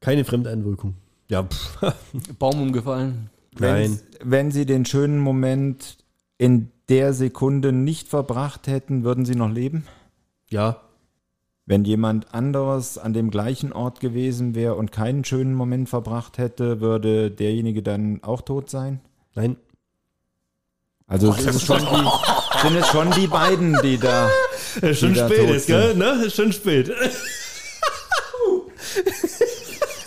[0.00, 0.94] Keine Fremdeinwirkung.
[1.28, 1.46] Ja,
[2.38, 3.30] Baum umgefallen.
[3.58, 4.00] nein.
[4.20, 5.98] Wenn, wenn Sie den schönen Moment
[6.38, 9.86] in der Sekunde nicht verbracht hätten, würden Sie noch leben?
[10.50, 10.80] Ja,
[11.70, 16.80] Wenn jemand anderes an dem gleichen Ort gewesen wäre und keinen schönen Moment verbracht hätte,
[16.80, 19.00] würde derjenige dann auch tot sein?
[19.36, 19.56] nein.
[21.06, 24.28] Also es ist schon die, sind es schon die beiden, die da.
[24.82, 25.94] Ist schon Die da spät tot ist, gell?
[25.94, 26.24] Ne?
[26.26, 26.90] Ist schon spät.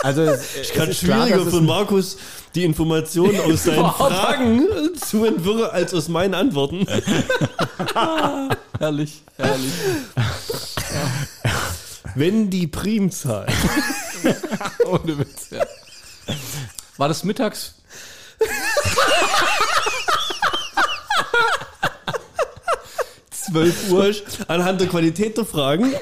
[0.01, 2.17] Also es, Ich es kann ist klar, schwieriger es für ein- Markus
[2.55, 4.67] die Informationen aus seinen Fragen
[4.97, 6.85] zu entwirren als aus meinen Antworten.
[8.79, 9.71] Herrlich, herrlich.
[12.15, 13.47] Wenn die Primzahl
[14.85, 15.65] Ohne Witz, ja.
[16.97, 17.75] War das mittags?
[23.31, 25.93] zwölf Uhr ist, anhand der Qualität der Fragen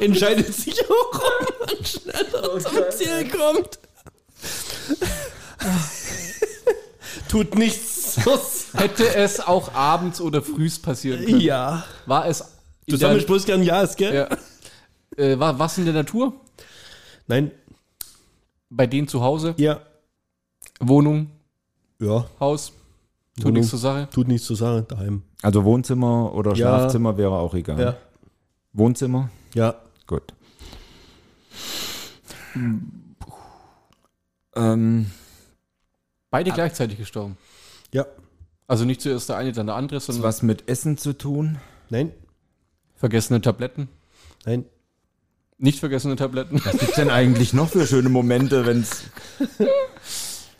[0.00, 3.78] entscheidet sich auch, ob man schneller zum Ziel kommt.
[7.28, 8.16] Tut nichts.
[8.74, 11.40] Hätte es auch abends oder frühs passieren können?
[11.40, 11.84] Ja.
[12.06, 12.44] War es
[12.86, 14.14] Du sammelst bloß gern Ja's, gell?
[14.14, 14.28] ja.
[15.18, 16.32] Äh, war was in der Natur?
[17.26, 17.50] Nein.
[18.70, 19.54] Bei denen zu Hause?
[19.58, 19.80] Ja.
[20.80, 21.30] Wohnung?
[22.00, 22.26] Ja.
[22.40, 22.72] Haus?
[23.36, 23.54] Tut Wohnung.
[23.54, 24.08] nichts zur Sache?
[24.10, 24.86] Tut nichts zu sagen.
[24.88, 25.22] Daheim.
[25.42, 26.56] Also Wohnzimmer oder Ja.
[26.56, 27.80] Schlafzimmer wäre auch egal.
[27.80, 27.96] Ja.
[28.72, 29.30] Wohnzimmer?
[29.54, 29.74] Ja.
[30.06, 30.22] Gut.
[34.56, 35.10] Ähm,
[36.30, 37.36] Beide gleichzeitig gestorben.
[37.92, 38.06] Ja.
[38.66, 41.58] Also nicht zuerst der eine, dann der andere, hat sondern was mit Essen zu tun?
[41.88, 42.12] Nein.
[42.96, 43.88] vergessene Tabletten.
[44.44, 44.64] Nein.
[45.58, 46.60] Nicht vergessene Tabletten.
[46.64, 49.02] Was gibt's denn eigentlich noch für schöne Momente, wenn's.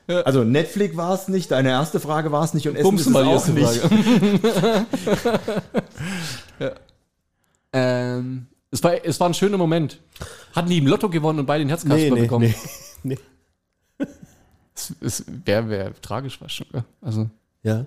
[0.08, 3.06] Also Netflix war es nicht, deine erste Frage war es nicht und Essen Bums ist
[3.08, 3.80] es auch nicht.
[6.58, 6.72] Ja.
[7.72, 10.00] ähm, es, war, es war ein schöner Moment.
[10.54, 12.52] Hatten die im Lotto gewonnen und beide den Herzkasper Nee, nee, bekommen.
[13.04, 13.16] nee.
[13.98, 14.06] nee.
[14.74, 16.66] Es, es wäre wär tragisch was schon.
[16.72, 16.84] ja.
[17.00, 17.28] Also,
[17.62, 17.84] Ja.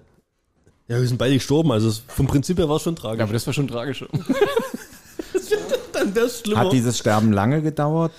[0.88, 3.23] Ja, wir sind beide gestorben, also es- vom Prinzip her war es schon ja, tragisch.
[3.23, 3.99] aber das war schon tragisch.
[4.11, 4.23] dann
[6.14, 6.61] das schlimmer.
[6.61, 8.14] Hat dieses Sterben lange gedauert?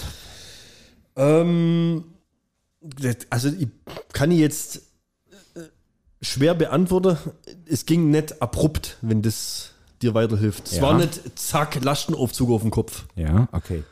[1.17, 2.05] Ähm,
[3.31, 3.69] also ich
[4.13, 4.77] kann ich jetzt
[5.55, 5.61] äh,
[6.21, 7.17] schwer beantworten.
[7.67, 10.67] Es ging nicht abrupt, wenn das dir weiterhilft.
[10.67, 10.83] Es Ja.
[10.83, 13.05] war nicht zack, Lastenaufzug auf dem Kopf.
[13.15, 13.85] Ja, okay.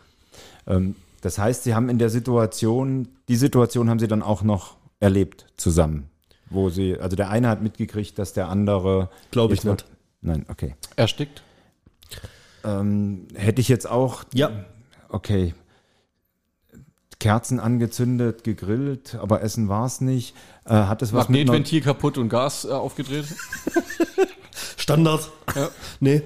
[0.66, 4.76] Ähm, das heißt, Sie haben in der Situation, die Situation haben Sie dann auch noch
[5.00, 6.08] erlebt zusammen.
[6.48, 9.08] Wo Sie, also der eine hat mitgekriegt, dass der andere.
[9.30, 9.84] Glaube ich nicht.
[10.20, 10.74] Nein, okay.
[10.96, 11.42] Erstickt.
[12.64, 14.50] Ähm, hätte ich jetzt auch, Ja.
[15.08, 15.54] okay.
[17.18, 20.34] Kerzen angezündet, gegrillt, aber Essen war es nicht.
[20.64, 23.26] Äh, hat es was Magnetventil kaputt und Gas äh, aufgedreht.
[24.76, 25.30] Standard.
[25.54, 25.68] Ja.
[26.00, 26.22] Nee.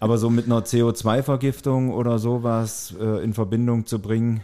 [0.00, 4.40] aber so mit einer CO2-Vergiftung oder sowas äh, in Verbindung zu bringen?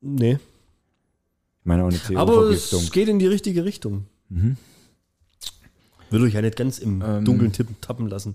[0.00, 0.32] Nee.
[0.32, 2.80] Ich meine auch eine Aber CO-Vergiftung.
[2.80, 4.06] es geht in die richtige Richtung.
[4.30, 7.24] Will euch ja nicht ganz im Ähm.
[7.26, 8.34] Dunkeln tippen, tappen lassen.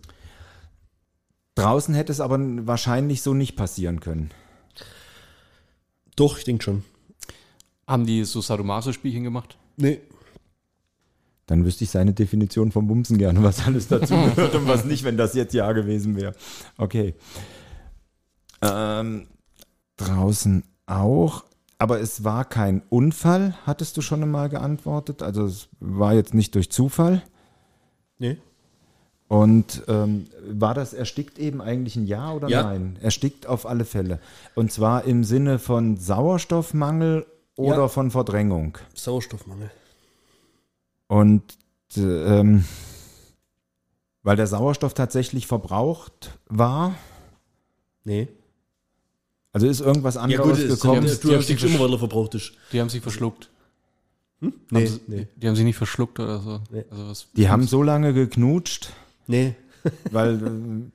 [1.56, 2.38] Draußen hätte es aber
[2.68, 4.32] wahrscheinlich so nicht passieren können.
[6.16, 6.84] Doch, ich denke schon.
[7.88, 9.58] Haben die so Sadomaso-Spielchen gemacht?
[9.78, 10.02] Nee.
[11.46, 15.04] Dann wüsste ich seine Definition vom Bumsen gerne, was alles dazu gehört und was nicht,
[15.04, 16.36] wenn das jetzt ja gewesen wäre.
[16.78, 17.14] Okay.
[18.62, 19.28] Ähm,
[19.98, 21.46] draußen auch.
[21.78, 25.22] Aber es war kein Unfall, hattest du schon einmal geantwortet.
[25.22, 27.22] Also es war jetzt nicht durch Zufall.
[28.18, 28.38] Nee.
[29.28, 32.64] Und ähm, war das erstickt eben eigentlich ein Ja oder Ja.
[32.64, 32.98] nein?
[33.02, 34.20] Erstickt auf alle Fälle.
[34.54, 37.26] Und zwar im Sinne von Sauerstoffmangel
[37.56, 37.88] oder Ja.
[37.88, 38.78] von Verdrängung.
[38.94, 39.72] Sauerstoffmangel.
[41.08, 41.44] Und
[41.98, 42.02] äh,
[42.40, 42.66] ähm,
[44.24, 46.96] weil der Sauerstoff tatsächlich verbraucht war,
[48.04, 48.28] Nee.
[49.54, 51.02] also ist irgendwas Ja anderes gut, es gekommen.
[51.02, 52.54] die du haben- die haben erstickst sich immer, weil er verbraucht ist.
[52.72, 53.50] Die haben sich verschluckt.
[54.40, 55.28] Nee, haben sie, nee.
[55.36, 56.60] Die haben sich nicht verschluckt oder so.
[56.70, 56.84] Nee.
[56.92, 58.92] Also was, Die haben so lange geknutscht,
[59.28, 59.56] Nee.
[60.12, 60.92] weil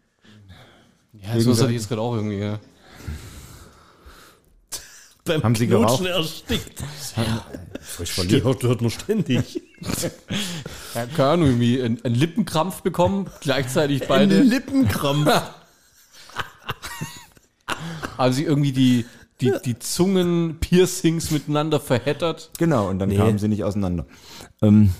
[1.14, 2.38] äh, ja, so ist er jetzt gerade auch irgendwie.
[2.38, 2.58] Ja.
[5.24, 6.24] Beim Haben sie Knutschen geraucht?
[6.26, 6.82] erstickt.
[7.80, 9.62] frisch Die hört, hört man ständig.
[10.94, 14.40] Ja, keine Ahnung, irgendwie einen, einen Lippenkrampf bekommen, gleichzeitig Ein beide.
[14.42, 15.30] Lippenkrampf.
[18.18, 19.06] Haben sie irgendwie die,
[19.40, 22.50] die, die Zungen-Piercings miteinander verheddert.
[22.58, 23.16] Genau, und dann Nee.
[23.18, 24.04] kamen sie nicht auseinander.
[24.62, 24.92] Ähm,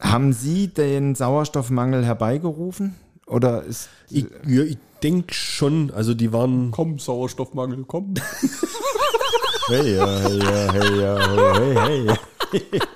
[0.00, 2.94] haben Sie den Sauerstoffmangel herbeigerufen?
[3.26, 3.88] Oder ist.
[4.10, 5.90] Ich, ja, ich denke schon.
[5.90, 6.70] Also die waren.
[6.70, 8.14] Komm, Sauerstoffmangel, komm.
[9.68, 12.90] Hey, ja, hey, ja, hey, ja, hey, hey, hey.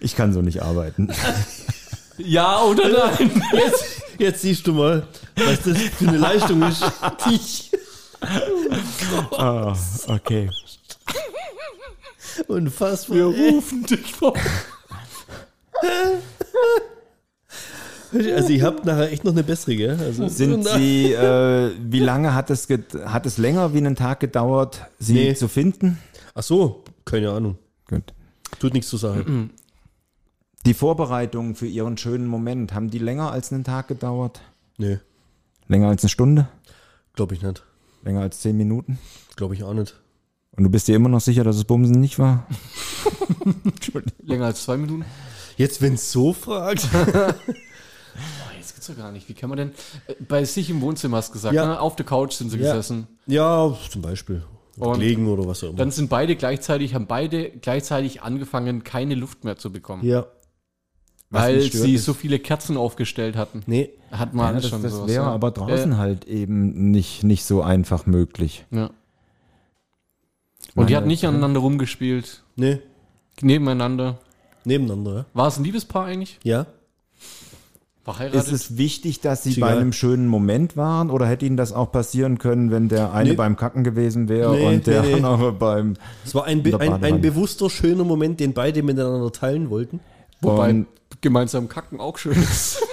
[0.00, 1.08] Ich kann so nicht arbeiten.
[2.18, 3.42] Ja oder nein?
[3.52, 3.84] Jetzt,
[4.18, 5.06] jetzt siehst du mal,
[5.46, 6.82] was das für eine Leistung ist.
[7.30, 7.72] Ich.
[9.32, 9.74] Ah,
[10.08, 10.50] okay.
[12.48, 13.16] Unfassbar.
[13.16, 14.34] Wir rufen dich vor.
[18.12, 19.96] Also ihr habt nachher echt noch eine bessere, gell?
[19.98, 22.66] Also, Sind Sie, äh, wie lange hat es,
[23.04, 25.34] hat es länger wie einen Tag gedauert, Sie Nee.
[25.34, 25.98] zu finden?
[26.34, 27.56] Ach so, keine Ahnung.
[27.88, 28.12] Gut.
[28.58, 29.50] Tut nichts zu sagen.
[30.66, 34.40] Die Vorbereitungen für Ihren schönen Moment, haben die länger als einen Tag gedauert?
[34.76, 34.98] Nee,
[35.70, 36.48] Länger als eine Stunde?
[37.14, 37.62] glaube ich nicht.
[38.02, 38.98] Länger als zehn Minuten?
[39.36, 39.94] Glaube ich auch nicht.
[40.56, 42.46] Und du bist dir immer noch sicher, dass es Bumsen nicht war?
[44.24, 45.04] Länger als zwei Minuten?
[45.56, 46.88] Jetzt, wenn es so fragt.
[48.12, 49.28] Oh, jetzt geht's doch gar nicht.
[49.28, 49.70] Wie kann man denn.
[50.08, 51.64] äh, Bei sich im Wohnzimmer hast du gesagt, Ja.
[51.66, 51.80] ne?
[51.80, 52.72] auf der Couch sind sie Ja.
[52.72, 53.06] gesessen.
[53.26, 54.42] ja, zum Beispiel.
[54.76, 55.78] Und Gelegen oder was auch immer.
[55.78, 60.04] Dann sind beide gleichzeitig, haben beide gleichzeitig angefangen, keine Luft mehr zu bekommen.
[60.04, 60.26] ja.
[61.32, 63.62] Was weil sie ist- so viele Kerzen aufgestellt hatten.
[63.66, 63.90] Nee.
[64.10, 65.30] Hat Ja, man das schon das sowas, wäre ja.
[65.30, 68.64] aber draußen Äh, halt eben nicht, nicht so einfach möglich.
[68.72, 68.90] Ja.
[70.74, 72.78] Und die hatten nicht aneinander rumgespielt, Nee.
[73.42, 74.18] nebeneinander.
[74.64, 76.38] Nebeneinander, War es ein Liebespaar eigentlich?
[76.44, 76.66] ja?
[78.04, 78.40] Verheiratet?
[78.44, 79.78] Ist es wichtig, dass Sie Ist bei egal.
[79.80, 83.36] einem schönen Moment waren oder hätte Ihnen das auch passieren können, wenn der eine Nee.
[83.36, 85.22] beim Kacken gewesen wäre Nee, und der nee, nee.
[85.22, 85.94] andere beim
[86.24, 90.00] Es war ein, ein, ein bewusster, schöner Moment, den beide miteinander teilen wollten.
[90.40, 90.86] Wobei und-
[91.20, 92.78] gemeinsam kacken auch schön ist.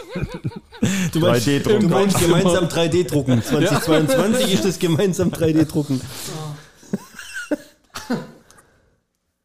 [1.11, 1.79] Du meinst, 3D-Drucker.
[1.79, 3.43] du meinst gemeinsam 3D-Drucken.
[3.43, 5.99] 2022 ist das gemeinsam 3D-Drucken.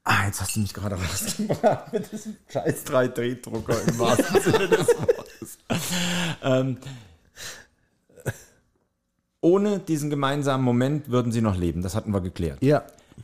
[0.05, 4.89] Ah, jetzt hast du mich gerade rausgebracht mit diesem scheiß 3D-Drucker im wahrsten Sinne des
[4.89, 5.59] Wortes.
[6.43, 6.77] ähm,
[9.41, 11.83] ohne diesen gemeinsamen Moment würden sie noch leben.
[11.83, 12.59] Das hatten wir geklärt.
[12.63, 12.83] Ja.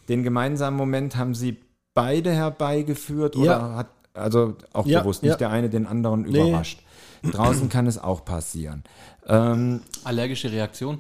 [0.09, 1.57] Den gemeinsamen Moment haben sie
[1.95, 3.75] beide herbeigeführt oder Ja.
[3.77, 5.29] hat, also auch Ja, bewusst, ja.
[5.31, 6.49] nicht der eine den anderen Nee.
[6.49, 6.83] überrascht.
[7.23, 8.85] Draußen kann es auch passieren.
[9.27, 10.99] Ähm, Allergische Reaktion?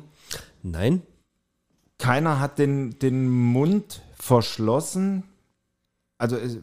[0.63, 1.03] Nein.
[1.99, 5.25] keiner hat den, den Mund verschlossen.
[6.19, 6.59] Also es,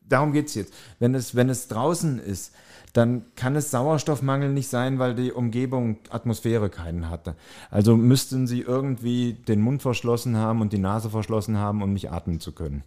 [0.00, 0.72] darum geht es jetzt.
[0.98, 2.52] Wenn es, wenn es draußen ist,
[2.92, 7.34] dann kann es Sauerstoffmangel nicht sein, weil die Umgebung, Atmosphäre keinen hatte.
[7.70, 12.12] Also müssten sie irgendwie den Mund verschlossen haben und die Nase verschlossen haben, um nicht
[12.12, 12.84] atmen zu können.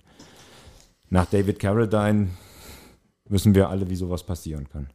[1.10, 2.30] Nach David Carradine
[3.30, 4.88] wissen wir alle, wie sowas passieren kann.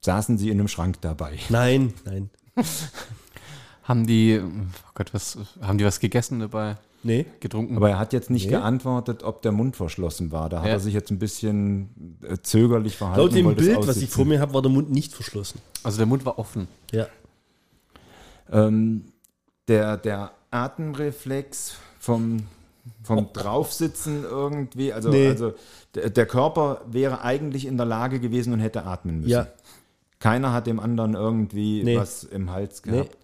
[0.00, 1.38] Saßen sie in einem Schrank dabei?
[1.48, 2.30] Nein, nein.
[3.82, 6.76] Haben die, oh Gott, was, haben die was gegessen dabei?
[7.02, 7.24] Nee.
[7.40, 7.76] Getrunken?
[7.76, 8.50] Aber er hat jetzt nicht Nee.
[8.50, 10.50] geantwortet, ob der Mund verschlossen war.
[10.50, 10.72] Da hat Ja.
[10.72, 13.20] er sich jetzt ein bisschen äh, zögerlich verhalten.
[13.22, 15.60] Laut dem Bild, was ich vor mir habe, war der Mund nicht verschlossen.
[15.82, 16.68] also der Mund war offen.
[16.92, 17.06] Ja.
[18.50, 19.04] Ähm,
[19.68, 22.46] der, der Atemreflex vom,
[23.02, 25.28] vom Draufsitzen irgendwie, also, Nee.
[25.28, 25.54] also
[25.94, 29.30] der, Körper wäre eigentlich in der Lage gewesen und hätte atmen müssen.
[29.30, 29.48] Ja.
[30.20, 31.96] Keiner hat dem anderen irgendwie Nee.
[31.96, 32.92] was im Hals Nee.
[32.92, 33.16] gehabt.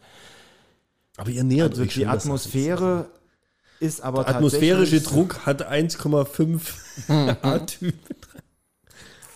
[1.16, 3.06] Aber ihr nähert Also euch die schon, Atmosphäre
[3.80, 6.74] ist aber Der atmosphärische Druck hat 1,5
[7.42, 7.94] A-Typ.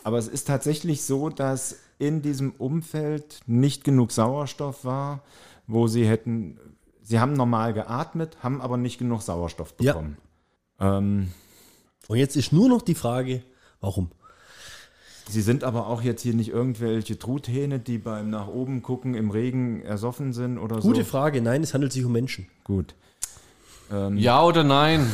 [0.04, 5.22] Aber es ist tatsächlich so, dass in diesem Umfeld nicht genug Sauerstoff war,
[5.66, 6.58] wo sie hätten,
[7.08, 9.92] sie haben normal geatmet, haben aber nicht genug Sauerstoff Ja.
[9.94, 10.16] bekommen.
[10.78, 11.32] Ähm,
[12.06, 13.42] Und jetzt ist nur noch die Frage,
[13.80, 14.10] warum?
[15.30, 19.30] sie sind aber auch jetzt hier nicht irgendwelche Truthähne, die beim nach oben gucken im
[19.30, 21.10] Regen ersoffen sind oder Gute so.
[21.10, 21.42] Frage.
[21.42, 22.46] Nein, es handelt sich um Menschen.
[22.64, 22.94] Gut.
[23.92, 25.06] Ähm, Ja oder nein?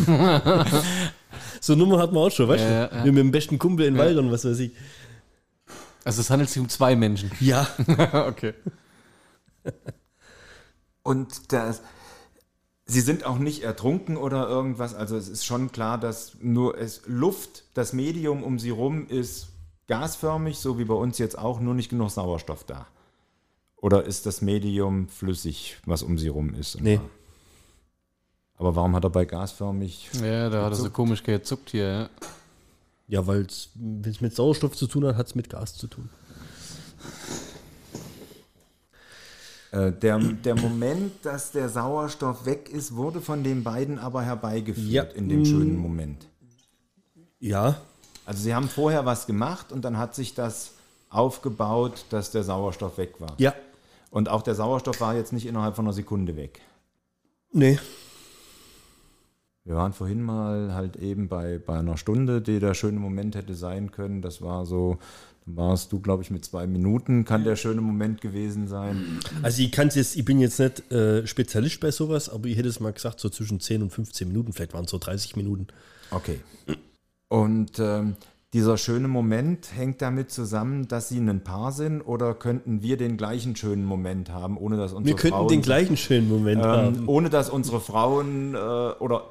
[1.60, 2.94] So eine Nummer hat man auch schon, weißt Ja, du?
[2.94, 3.04] ja, ja.
[3.12, 4.72] Mit dem besten Kumpel in Wald und was weiß ich.
[6.04, 7.30] Also es handelt sich um zwei Menschen.
[7.40, 7.66] Ja.
[8.28, 8.54] okay.
[11.04, 11.82] Und das,
[12.86, 14.94] sie sind auch nicht ertrunken oder irgendwas.
[14.94, 19.50] Also es ist schon klar, dass nur es Luft, das Medium um sie rum ist
[19.86, 22.88] gasförmig, so wie bei uns jetzt auch, nur nicht genug Sauerstoff da.
[23.76, 26.80] Oder ist das Medium flüssig, was um sie rum ist?
[26.80, 27.00] Nee.
[28.56, 30.10] Aber warum hat er bei gasförmig?
[30.22, 31.86] Ja, da hat er so komisch gezuckt hier.
[31.86, 32.08] Ja.
[33.06, 33.68] Ja, weil es
[34.20, 36.08] mit Sauerstoff zu tun hat, hat es mit Gas zu tun.
[39.74, 44.88] Äh, der, der Moment, dass der Sauerstoff weg ist, wurde von den beiden aber herbeigeführt
[44.88, 45.02] Ja.
[45.02, 46.28] in dem schönen Moment.
[47.40, 47.76] Ja.
[48.24, 50.74] Also sie haben vorher was gemacht und dann hat sich das
[51.10, 53.34] aufgebaut, dass der Sauerstoff weg war.
[53.38, 53.52] Ja.
[54.10, 56.60] Und auch der Sauerstoff war jetzt nicht innerhalb von einer Sekunde weg.
[57.50, 57.80] Nee.
[59.64, 63.54] Wir waren vorhin mal halt eben bei, bei einer Stunde, die der schöne Moment hätte
[63.54, 64.22] sein können.
[64.22, 64.98] Das war so,
[65.46, 69.20] warst du, glaube ich, mit zwei Minuten, kann der schöne Moment gewesen sein.
[69.42, 72.68] Also ich kann jetzt, ich bin jetzt nicht äh, Spezialist bei sowas, aber ich hätte
[72.68, 75.66] es mal gesagt, so zwischen 10 und 15 Minuten, vielleicht waren es so 30 Minuten.
[76.10, 76.40] Okay.
[77.28, 78.16] Und ähm,
[78.54, 83.16] dieser schöne Moment hängt damit zusammen, dass sie ein Paar sind oder könnten wir den
[83.16, 86.70] gleichen schönen Moment haben, ohne dass unsere Wir könnten Frauen den gleichen schönen Moment ähm,
[86.70, 87.08] haben.
[87.08, 89.30] ohne dass unsere Frauen äh, oder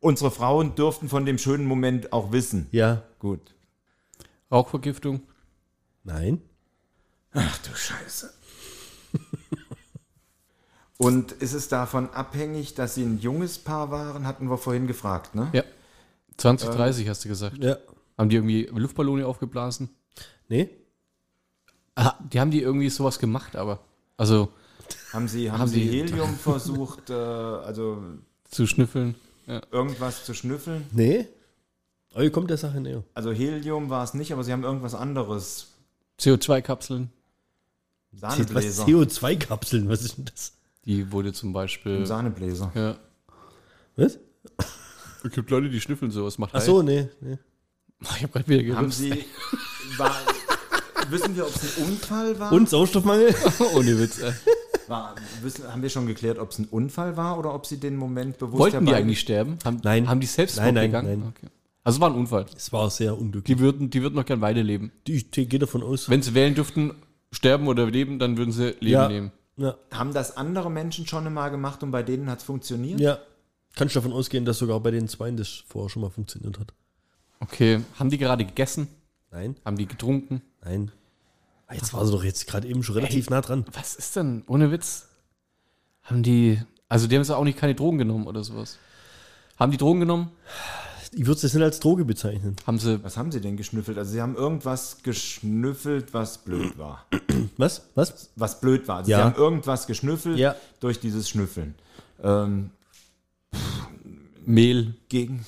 [0.00, 2.66] unsere Frauen dürften von dem schönen Moment auch wissen.
[2.70, 3.02] Ja.
[3.18, 3.54] Gut.
[4.50, 5.20] Rauchvergiftung.
[6.08, 6.40] Nein.
[7.32, 8.32] Ach du Scheiße.
[10.96, 14.26] Und ist es davon abhängig, dass sie ein junges Paar waren?
[14.26, 15.48] Hatten wir vorhin gefragt, ne?
[15.52, 15.62] Ja.
[16.38, 17.58] 2030 hast du gesagt.
[17.62, 17.76] Ja.
[18.16, 19.90] Haben die irgendwie Luftballone aufgeblasen?
[20.48, 20.70] Nee?
[21.94, 23.80] Ah, die haben die irgendwie sowas gemacht, aber.
[24.16, 24.48] Also
[25.12, 28.02] Haben sie, haben Haben sie sie- Helium versucht, äh, also
[28.50, 29.14] zu schnüffeln.
[29.46, 29.62] Ja.
[29.70, 30.86] irgendwas zu schnüffeln?
[30.92, 31.26] Nee?
[32.12, 33.04] Aber ihr kommt der Sache näher.
[33.14, 35.74] Also Helium war es nicht, aber sie haben irgendwas anderes.
[36.20, 37.10] CO2-Kapseln.
[38.12, 38.84] Was Sahnebläser.
[38.84, 40.52] CO2-Kapseln, was ist denn das?
[40.84, 42.06] Die wurde zum Beispiel.
[42.06, 42.72] Sahnebläser.
[42.74, 42.96] Ja.
[43.96, 44.18] Was?
[45.24, 46.38] Es gibt Leute, die schnüffeln sowas.
[46.38, 47.08] Macht Ach so, nee.
[47.20, 47.38] nee.
[48.00, 48.98] Ich habe gerade wieder Haben gelüst.
[48.98, 49.24] sie.
[49.96, 50.14] War,
[51.10, 52.52] wissen wir, ob es ein Unfall war?
[52.52, 53.34] Und Sauerstoffmangel?
[53.74, 54.20] Ohne Witz.
[54.20, 54.32] Ey.
[54.86, 57.96] war wissen, haben wir schon geklärt, ob es ein Unfall war oder ob sie den
[57.96, 59.58] Moment bewusst Wollten die eigentlich sterben?
[59.64, 60.08] Haben, Nein.
[60.08, 61.20] Haben die selbst Nein, nein, gegangen?
[61.20, 61.32] nein.
[61.36, 61.52] Okay.
[61.88, 62.44] Also war ein Unfall.
[62.54, 63.56] Es war sehr unglücklich.
[63.56, 64.92] Die würden, die würden noch gern weiterleben.
[65.06, 66.10] Die, ich gehe davon aus.
[66.10, 66.92] Wenn sie wählen dürften,
[67.32, 69.08] sterben oder leben, dann würden sie Leben ja.
[69.08, 69.32] nehmen.
[69.56, 69.74] Ja.
[69.90, 73.00] Haben das andere Menschen schon einmal gemacht und bei denen hat es funktioniert?
[73.00, 73.18] ja.
[73.74, 76.74] Kannst du davon ausgehen, dass sogar bei den Zweien das vorher schon mal funktioniert hat?
[77.40, 77.80] Okay.
[77.98, 78.88] Haben die gerade gegessen?
[79.30, 80.42] Nein, Haben die getrunken?
[80.62, 80.90] nein.
[81.68, 83.64] Ah, Jetzt war sie doch jetzt gerade eben schon relativ nah dran.
[83.72, 84.42] Was ist denn?
[84.46, 85.08] Ohne Witz.
[86.02, 86.60] Haben die.
[86.88, 88.78] Also die haben sie auch nicht keine Drogen genommen oder sowas.
[89.58, 90.30] Haben die Drogen genommen?
[91.12, 92.56] Ich würde es jetzt nicht als Droge bezeichnen.
[92.66, 93.02] Haben sie.
[93.02, 93.96] Was haben sie denn geschnüffelt?
[93.98, 97.06] Also sie haben irgendwas geschnüffelt, was blöd war.
[97.56, 97.82] Was?
[97.94, 98.30] Was?
[98.36, 98.98] Was blöd war.
[98.98, 99.18] Also Ja.
[99.18, 100.54] sie haben irgendwas geschnüffelt Ja.
[100.80, 101.74] durch dieses Schnüffeln.
[102.22, 102.70] Ähm,
[104.44, 104.94] Mehl.
[105.08, 105.44] gegen,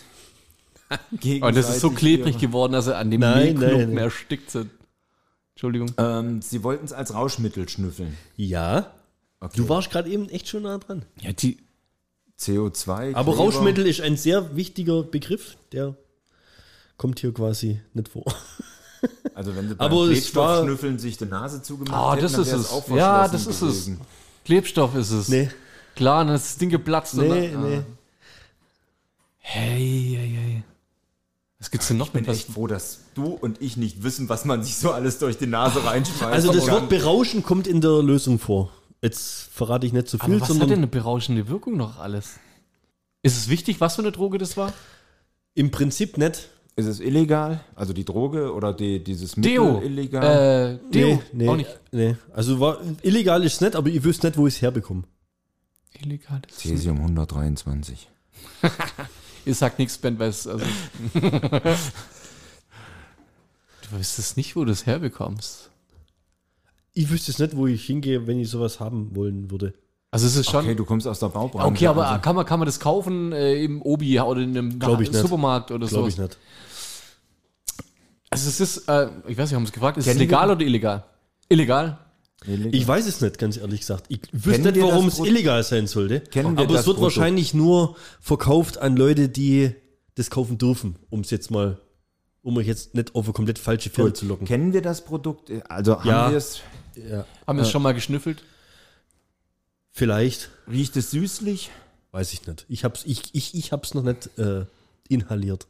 [1.43, 4.71] Und das ist so klebrig geworden, dass sie an dem Nein, Mehlklumpen nein, erstickt sind.
[5.55, 5.93] Entschuldigung.
[5.99, 8.17] Ähm, sie wollten es als Rauschmittel schnüffeln.
[8.37, 8.91] Ja.
[9.41, 9.57] Okay.
[9.57, 11.05] Du warst gerade eben echt schon nah dran.
[11.21, 11.59] Ja, die.
[12.41, 13.15] CO2.
[13.15, 13.37] Aber Kleber.
[13.45, 15.95] Rauschmittel ist ein sehr wichtiger Begriff, der
[16.97, 18.25] kommt hier quasi nicht vor.
[19.35, 22.43] Also wenn sie beim Aber es Klebstoffschnüffeln sich die Nase zugemacht Ah, hätten, das dann
[22.43, 22.71] ist es.
[22.71, 23.61] auch Ja, das ist es.
[23.61, 24.01] gewesen.
[24.45, 25.29] Klebstoff ist es.
[25.29, 25.49] Nee,
[25.97, 27.15] Klar, dann ist das Ding geplatzt.
[27.15, 27.81] und nee, dann- nee.
[29.39, 30.63] Hey, hey, hey.
[31.59, 34.45] Was gibt's denn noch Ich bin echt froh, dass du und ich nicht wissen, was
[34.45, 36.23] man sich so alles durch die Nase reinschmeißt.
[36.23, 36.71] Also das.
[36.71, 38.71] Wort berauschen kommt in der Lösung vor.
[39.03, 42.39] Jetzt verrate ich nicht zu viel, Aber was hat denn eine berauschende Wirkung noch alles?
[43.23, 44.73] Ist es wichtig, was für eine Droge das war?
[45.55, 46.49] im Prinzip nicht.
[46.77, 47.61] Ist es illegal?
[47.75, 49.81] Also die Droge oder die, dieses Mittel Deo.
[49.83, 50.79] illegal?
[50.81, 51.09] Äh, Deo.
[51.17, 51.79] Nee, nee, Auch nicht.
[51.91, 52.17] nee.
[52.33, 55.03] Also war, illegal ist es nicht, aber ich wüsste nicht, wo ich es herbekomme.
[56.01, 56.41] Illegal.
[56.51, 58.09] Cäsium 123.
[59.45, 60.47] Ihr sagt nichts, Ben, weil es.
[60.47, 60.65] Also
[61.15, 61.77] du
[63.91, 65.70] wüsstest nicht, wo du es herbekommst.
[67.01, 69.73] Ich wüsste es nicht, wo ich hingehe, wenn ich sowas haben wollen würde.
[70.11, 70.65] Also es ist schon.
[70.65, 71.67] Okay, du kommst aus der Baubranche.
[71.69, 72.21] Okay, aber also.
[72.21, 75.21] kann, man, kann man das kaufen äh, im Obi oder in einem Glaub ich nicht.
[75.21, 75.97] Supermarkt oder so?
[75.97, 76.37] Glaube ich nicht.
[78.29, 80.51] Also es ist, äh, ich weiß nicht, haben Sie es gefragt, ist es wir- legal
[80.51, 81.05] oder illegal?
[81.49, 81.99] Illegal?
[82.47, 82.75] Illegal.
[82.75, 84.05] Ich weiß es nicht, ganz ehrlich gesagt.
[84.09, 86.21] Ich wüsste Kennen nicht, warum es illegal sein sollte.
[86.21, 87.17] Kennen wir aber das es wird Produkt?
[87.17, 89.73] wahrscheinlich nur verkauft an Leute, die
[90.15, 91.81] das kaufen dürfen, um es jetzt mal,
[92.43, 94.47] um euch jetzt nicht auf eine komplett falsche Fährte zu locken.
[94.47, 95.51] Kennen wir das Produkt?
[95.69, 96.31] Also haben Ja.
[96.31, 96.61] wir es?
[96.97, 98.43] Ja, Haben wir es schon mal geschnüffelt?
[99.93, 101.71] vielleicht, Riecht es süßlich?
[102.13, 102.67] weiß ich nicht.
[102.69, 104.65] Ich hab's, ich, ich, ich hab's noch nicht äh,
[105.09, 105.67] inhaliert,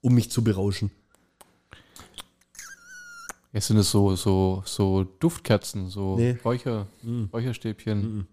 [0.00, 0.90] um mich zu berauschen.
[3.52, 6.36] Ja, sind es so, so, so Duftkerzen, so Nee.
[6.44, 6.86] Räucher,
[7.32, 8.26] Räucherstäbchen.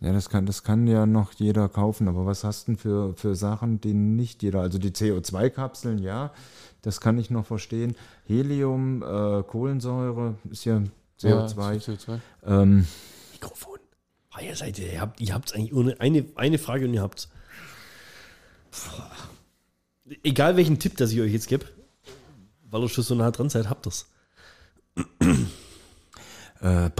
[0.00, 3.14] Ja, das kann, das kann ja noch jeder kaufen, aber was hast du denn für,
[3.16, 6.32] für Sachen, die nicht jeder, also die CO2-Kapseln, ja,
[6.82, 7.96] das kann ich noch verstehen.
[8.26, 10.82] Helium, äh, Kohlensäure ist Ja,
[11.20, 11.84] CO2.
[11.84, 12.20] CO2.
[12.44, 12.86] ähm,
[13.32, 13.78] Mikrofon.
[14.30, 17.28] Ah, ihr seid, ihr habt, ihr habt's eigentlich ohne eine, eine Frage und ihr habt's.
[20.22, 21.66] Egal welchen Tipp, dass ich euch jetzt gebe,
[22.68, 23.86] weil ihr schon so nah dran seid, habt
[26.60, 26.90] äh,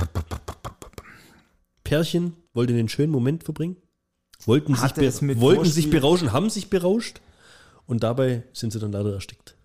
[1.82, 3.76] Pärchen wollte einen schönen Moment verbringen,
[4.44, 7.20] wollten, sich, be es mit wollten sich berauschen, haben sich berauscht
[7.86, 9.56] und dabei sind sie dann leider erstickt.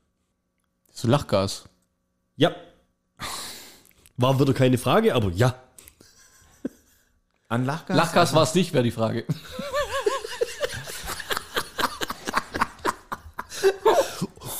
[0.91, 1.69] So Lachgas.
[2.35, 2.55] Ja.
[4.19, 5.55] War wieder keine Frage, aber ja.
[7.47, 7.95] an Lachgas?
[7.95, 9.23] Lachgas war es nicht, wäre die Frage.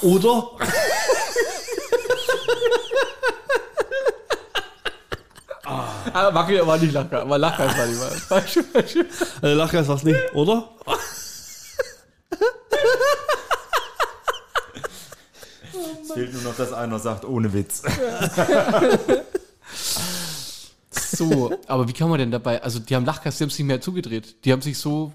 [0.01, 0.51] Oder?
[5.65, 8.11] Ah, Wackel war nicht Lachgas, aber Lachgas war Wahl.
[8.11, 8.95] Falsch, falsch.
[9.41, 10.69] Also Lachgas war's nicht, oder?
[16.01, 17.83] Es fehlt nur noch, dass einer sagt, ohne Witz.
[21.19, 23.67] So, aber wie kann man denn dabei, also die haben Lachgas, die haben sich nicht
[23.67, 24.43] mehr zugedreht.
[24.45, 25.13] Die haben sich so,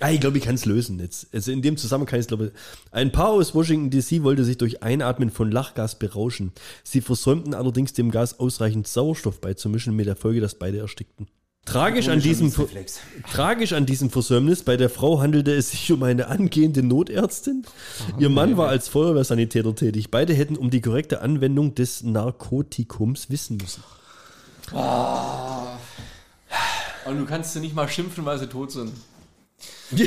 [0.00, 1.26] Ah, ich glaube, ich kann es lösen jetzt.
[1.34, 2.52] Also in dem Zusammenhang kann ich es glaube
[2.92, 6.52] Ein Paar aus Washington DC wollte sich durch Einatmen von Lachgas berauschen.
[6.84, 11.26] Sie versäumten allerdings dem Gas ausreichend Sauerstoff beizumischen, mit der Folge, dass beide erstickten.
[11.64, 12.52] Tragisch an, diesem,
[13.30, 17.64] tragisch an diesem Versäumnis, bei der Frau handelte es sich um eine angehende Notärztin.
[18.18, 20.10] Ihr Mann war als Feuerwehrsanitäter tätig.
[20.10, 23.84] Beide hätten um die korrekte Anwendung des Narkotikums wissen müssen.
[27.06, 28.92] Und du kannst sie nicht mal schimpfen, weil sie tot sind.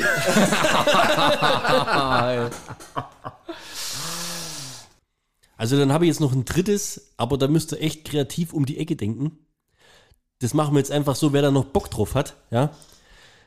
[5.56, 8.66] Also dann habe ich jetzt noch ein drittes, aber da müsst ihr echt kreativ um
[8.66, 9.38] die Ecke denken.
[10.40, 12.70] Das machen wir jetzt einfach so, wer da noch Bock drauf hat, ja.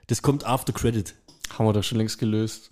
[0.07, 1.13] Das kommt after credit.
[1.53, 2.67] Haben wir doch schon längst gelöst.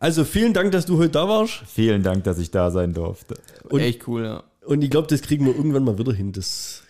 [0.00, 1.62] Also vielen Dank, dass du heute da warst.
[1.72, 3.38] Vielen Dank, dass ich da sein durfte.
[3.68, 4.42] Und- Echt cool, ja.
[4.66, 6.32] Und ich glaube, das kriegen wir irgendwann mal wieder hin.
[6.32, 6.82] Das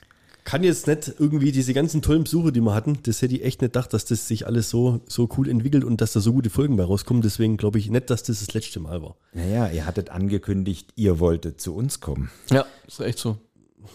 [0.45, 3.61] kann jetzt nicht irgendwie diese ganzen tollen Besuche, die wir hatten, das hätte ich echt
[3.61, 6.51] nicht gedacht, dass das sich alles so, so cool entwickelt und dass da so gute
[6.51, 7.21] Folgen bei rauskommen.
[7.21, 9.17] Deswegen glaube ich nicht, dass das das letzte Mal war.
[9.35, 12.31] Naja, ihr hattet angekündigt, ihr wolltet zu uns kommen.
[12.51, 13.39] Ja, ist echt so.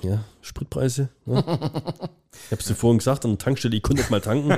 [0.04, 1.10] Ja, Spritpreise.
[1.26, 1.40] Ja.
[1.40, 4.58] ich habe es dir vorhin gesagt, an der Tankstelle, ich konnte nicht mal tanken.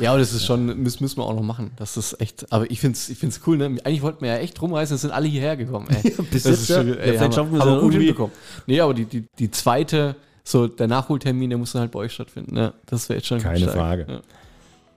[0.00, 1.70] Ja, aber das ist schon, müssen, müssen wir auch noch machen.
[1.76, 3.66] Das ist echt, aber ich finde es ich find's cool, ne?
[3.84, 5.88] Eigentlich wollten wir ja echt rumreisen, es sind alle hierher gekommen.
[5.90, 6.10] Ey.
[6.30, 6.76] bis Das jetzt, ist ja.
[6.76, 8.06] schon, Ja, ey, vielleicht haben schaffen wir wir es haben ja wir gut irgendwie.
[8.06, 8.32] hinbekommen.
[8.66, 12.12] Nee, aber die, die, die zweite, so der Nachholtermin, der muss dann halt bei euch
[12.12, 12.56] stattfinden.
[12.56, 13.74] Ja, das wäre echt schon Keine stark.
[13.74, 14.06] Frage.
[14.08, 14.20] Ja.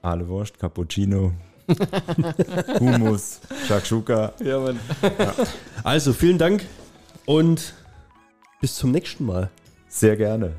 [0.04, 1.34] Aale Wurst, Cappuccino,
[2.80, 4.34] Hummus, Shakshuka.
[4.44, 4.80] Ja, Mann.
[5.84, 6.66] Also vielen Dank
[7.26, 7.74] und
[8.62, 9.50] bis zum nächsten Mal
[9.88, 10.54] Sehr gerne.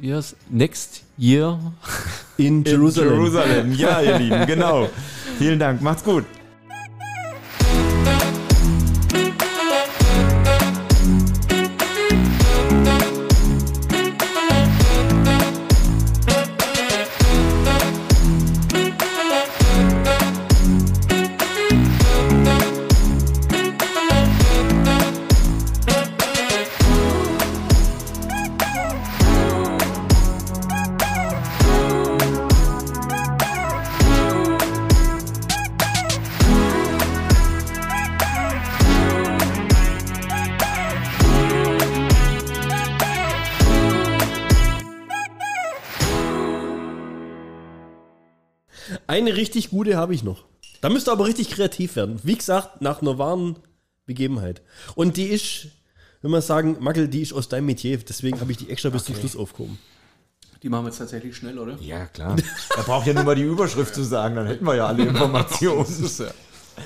[0.00, 1.58] Yes, next year.
[2.38, 3.14] in Jerusalem.
[3.14, 4.88] Jerusalem, ja, ihr Lieben, genau.
[5.38, 6.24] Vielen Dank, macht's gut.
[49.38, 50.44] Richtig gute habe ich noch.
[50.80, 52.20] Da müsst ihr aber richtig kreativ werden.
[52.22, 53.56] Wie gesagt, nach einer wahren
[54.06, 54.62] Begebenheit.
[54.94, 55.68] Und die ist,
[56.22, 57.98] wenn man sagen, Mackel, die ist aus deinem Metier.
[57.98, 59.78] Deswegen habe ich die extra bis zum Schluss aufgehoben.
[60.62, 61.76] Die machen wir jetzt tatsächlich schnell, oder?
[61.80, 62.36] Ja, klar.
[62.76, 65.86] Er braucht ja nur mal die Überschrift zu sagen, dann hätten wir ja alle Informationen.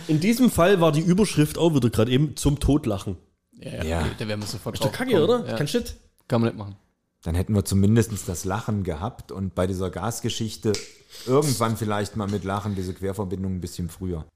[0.09, 3.17] In diesem Fall war die Überschrift auch wieder gerade eben zum Totlachen.
[3.53, 4.07] Ja, Ja.
[4.19, 5.47] Da werden wir sofort Der drauf Kacke, oder?
[5.47, 5.57] Ja.
[5.57, 5.95] Kein Shit.
[6.29, 6.77] Kann man nicht machen.
[7.23, 10.73] Dann hätten wir zumindest das Lachen gehabt und bei dieser Gasgeschichte
[11.27, 14.27] irgendwann vielleicht mal mit Lachen diese Querverbindung ein bisschen früher.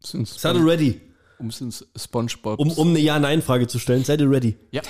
[0.00, 1.00] Seid ihr ready?
[1.38, 2.58] um sind Spongebob.
[2.58, 4.04] Um, um eine Ja-Nein-Frage zu stellen.
[4.04, 4.56] Seid ihr ready?
[4.70, 4.82] ja.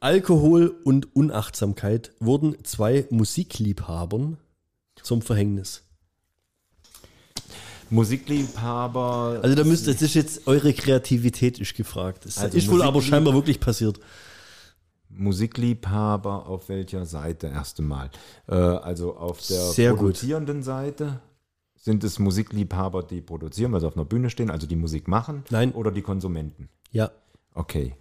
[0.00, 4.36] Alkohol und Unachtsamkeit wurden zwei Musikliebhabern
[5.02, 5.82] zum Verhängnis.
[7.88, 9.40] Musikliebhaber.
[9.42, 12.26] Also da müsst das ist jetzt eure Kreativität ist gefragt.
[12.26, 13.98] Das Also ist wohl aber scheinbar wirklich passiert.
[15.16, 18.10] Musikliebhaber auf welcher Seite erst einmal?
[18.48, 20.00] Äh, also auf der Sehr gut.
[20.00, 21.20] produzierenden Seite
[21.76, 25.44] sind es Musikliebhaber, die produzieren, weil sie auf einer Bühne stehen, also die Musik machen?
[25.50, 25.72] Nein.
[25.72, 26.68] Oder die Konsumenten?
[26.90, 27.10] Ja.
[27.52, 27.94] Okay.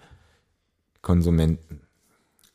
[1.02, 1.82] Konsumenten.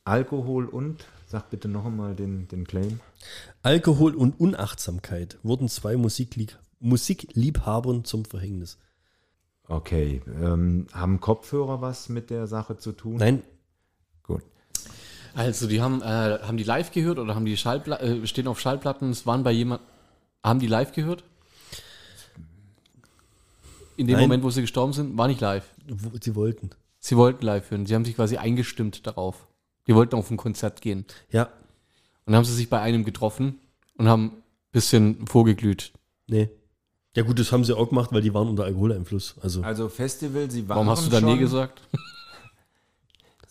[0.04, 3.00] Alkohol und, sag bitte noch einmal den, den Claim.
[3.62, 8.78] Alkohol und Unachtsamkeit wurden zwei Musiklieb Musikliebhabern zum Verhängnis.
[9.66, 10.22] Okay.
[10.40, 13.16] Ähm, haben Kopfhörer was mit der Sache zu tun?
[13.16, 13.44] Nein, Gut.
[15.38, 16.04] Also die haben, äh,
[16.42, 19.52] haben die live gehört oder haben die Schallplatten, äh, stehen auf Schallplatten, es waren bei
[19.52, 19.80] jemand,
[20.42, 21.22] haben die live gehört?
[23.96, 24.22] In dem Nein.
[24.24, 25.64] Moment, wo sie gestorben sind, war nicht live.
[26.22, 26.70] sie wollten.
[27.00, 27.86] Sie wollten live hören.
[27.86, 29.46] Sie haben sich quasi eingestimmt darauf.
[29.86, 31.04] Die wollten auf ein Konzert gehen.
[31.30, 31.52] Ja, Und
[32.26, 33.58] dann haben sie sich bei einem getroffen
[33.96, 34.42] und haben ein
[34.72, 35.92] bisschen vorgeglüht.
[36.26, 36.50] nee.
[37.16, 39.36] Ja gut, das haben sie auch gemacht, weil die waren unter Alkoholeinfluss.
[39.42, 41.80] Also Also Festival, Sie waren Warum hast du da schon, nee gesagt?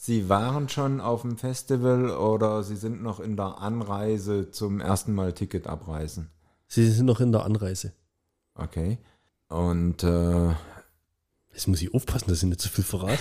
[0.08, 5.14] Sie waren schon auf dem Festival oder Sie sind noch in der Anreise zum ersten
[5.14, 6.30] Mal Ticket abreißen?
[6.70, 7.92] sie sind noch in der Anreise.
[8.56, 9.00] Okay.
[9.50, 10.54] Und äh,
[11.52, 13.20] Jetzt muss ich aufpassen, dass ich nicht zu viel verrate.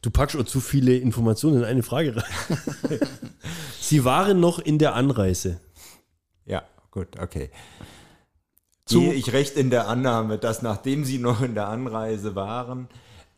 [0.00, 2.98] Du packst auch zu viele Informationen in eine Frage rein.
[3.78, 5.60] sie waren noch in der Anreise.
[6.46, 7.50] ja, gut, okay.
[8.88, 12.88] gehe ich recht in der Annahme, dass nachdem sie noch in der Anreise waren,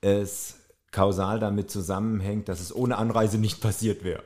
[0.01, 0.62] es
[0.93, 4.23] kausal damit zusammenhängt, dass es ohne Anreise nicht passiert wäre.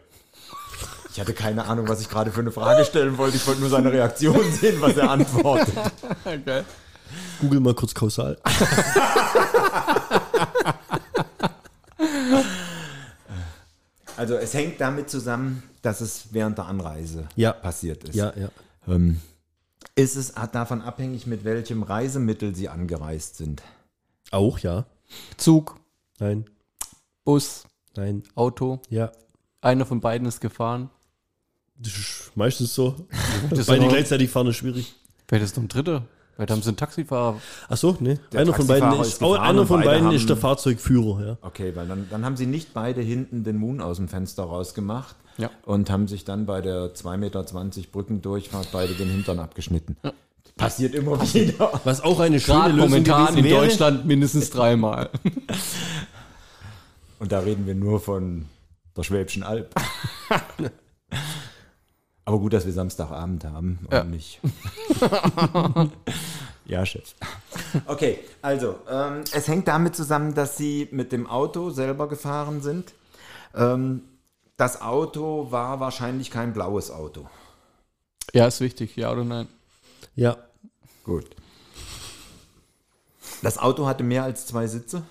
[1.11, 3.37] Ich hatte keine Ahnung, was ich gerade für eine Frage stellen wollte.
[3.37, 5.75] Ich wollte nur seine Reaktion sehen, was er antwortet.
[6.25, 6.63] Okay.
[7.41, 8.37] Google mal kurz kausal.
[14.17, 17.53] Also es hängt damit zusammen, dass es während der Anreise Ja.
[17.53, 18.15] passiert ist.
[18.15, 18.49] Ja, ja.
[18.89, 19.21] Ähm,
[19.95, 23.63] ist es hat davon abhängig, mit welchem Reisemittel sie angereist sind?
[24.31, 24.87] Auch, ja.
[25.37, 25.77] Zug,
[26.19, 26.47] Nein,
[27.27, 27.65] Bus,
[27.97, 28.81] nein, Auto.
[28.89, 29.11] ja.
[29.61, 30.91] Einer von beiden ist gefahren.
[31.77, 32.95] Das ist meistens so.
[33.51, 34.95] Das Beide gleichzeitig fahren ist schwierig.
[35.29, 36.05] Vielleicht ist noch ein dritter.
[36.37, 37.41] Vielleicht haben sie einen Taxifahrer.
[37.69, 38.21] Ach so, ne.
[38.31, 41.27] Der Einer von beiden, ist, ist gefahren einer von beide beiden haben- ist der Fahrzeugführer,
[41.27, 41.39] ja.
[41.43, 45.17] Okay, weil dann, dann haben sie nicht beide hinten den Moon aus dem Fenster rausgemacht
[45.37, 45.51] Ja.
[45.65, 47.43] und haben sich dann bei der 2,20 Meter
[47.91, 49.97] Brückendurchfahrt beide den Hintern abgeschnitten.
[50.57, 51.81] Passiert immer wieder.
[51.83, 53.61] Was auch eine schöne Gerade Lösung momentan in wäre.
[53.67, 55.11] Deutschland mindestens dreimal.
[57.19, 58.47] Und da reden wir nur von
[58.97, 59.75] der Schwäbischen Alb.
[62.25, 64.05] Aber gut, dass wir Samstagabend haben und Ja.
[64.05, 64.41] nicht.
[66.67, 67.15] ja, Chef.
[67.87, 72.93] Okay, also, ähm, es hängt damit zusammen, dass sie mit dem Auto selber gefahren sind.
[73.55, 74.03] Ähm,
[74.57, 77.29] das Auto war wahrscheinlich kein blaues Auto.
[78.33, 79.47] Ja, ist wichtig, ja oder nein?
[80.17, 80.37] Ja,
[81.07, 81.37] Gut.
[83.43, 85.03] Das Auto hatte mehr als zwei Sitze.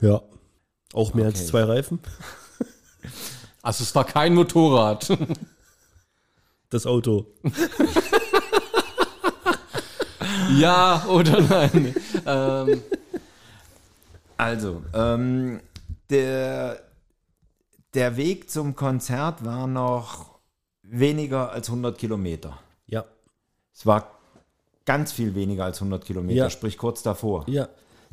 [0.00, 0.22] Ja.
[0.94, 1.48] Auch mehr als Okay.
[1.50, 1.98] zwei Reifen.
[3.60, 5.08] Also es war kein Motorrad.
[6.70, 7.26] Das Auto.
[10.58, 11.94] ja oder nein?
[12.26, 12.82] ähm,
[14.36, 15.60] Also, ähm,
[16.10, 16.80] der,
[17.94, 20.38] der Weg zum Konzert war noch
[20.82, 22.58] weniger als 100 Kilometer.
[22.86, 23.04] Ja.
[23.74, 24.10] Es war
[24.84, 26.50] ganz viel weniger als 100 Kilometer, Ja.
[26.50, 27.44] sprich kurz davor.
[27.48, 27.68] Ja.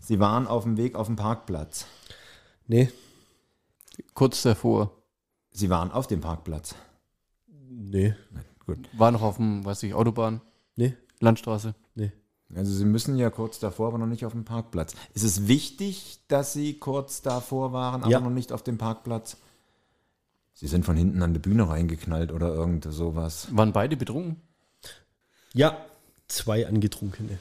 [0.05, 1.85] Sie waren auf dem Weg auf dem Parkplatz.
[2.67, 2.91] Nee.
[4.13, 4.91] kurz davor.
[5.51, 6.75] Sie waren auf dem Parkplatz.
[7.69, 8.13] Nee.
[8.93, 10.41] War noch auf dem, weiß ich, Autobahn,
[10.75, 10.93] Nee.
[11.21, 11.73] Landstraße.
[11.95, 12.11] Nee.
[12.53, 14.93] Also Sie müssen ja kurz davor, aber noch nicht auf dem Parkplatz.
[15.13, 18.19] Ist es wichtig, dass Sie kurz davor waren, aber Ja.
[18.19, 19.37] noch nicht auf dem Parkplatz?
[20.53, 23.47] Sie sind von hinten an die Bühne reingeknallt oder irgend sowas.
[23.51, 24.39] Waren beide betrunken?
[25.53, 25.77] Ja.
[26.27, 27.37] Zwei angetrunkene.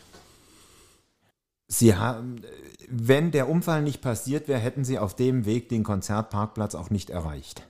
[1.79, 2.43] Sie haben,
[2.89, 7.11] wenn der Unfall nicht passiert wäre, hätten Sie auf dem Weg den Konzertparkplatz auch nicht
[7.11, 7.67] erreicht.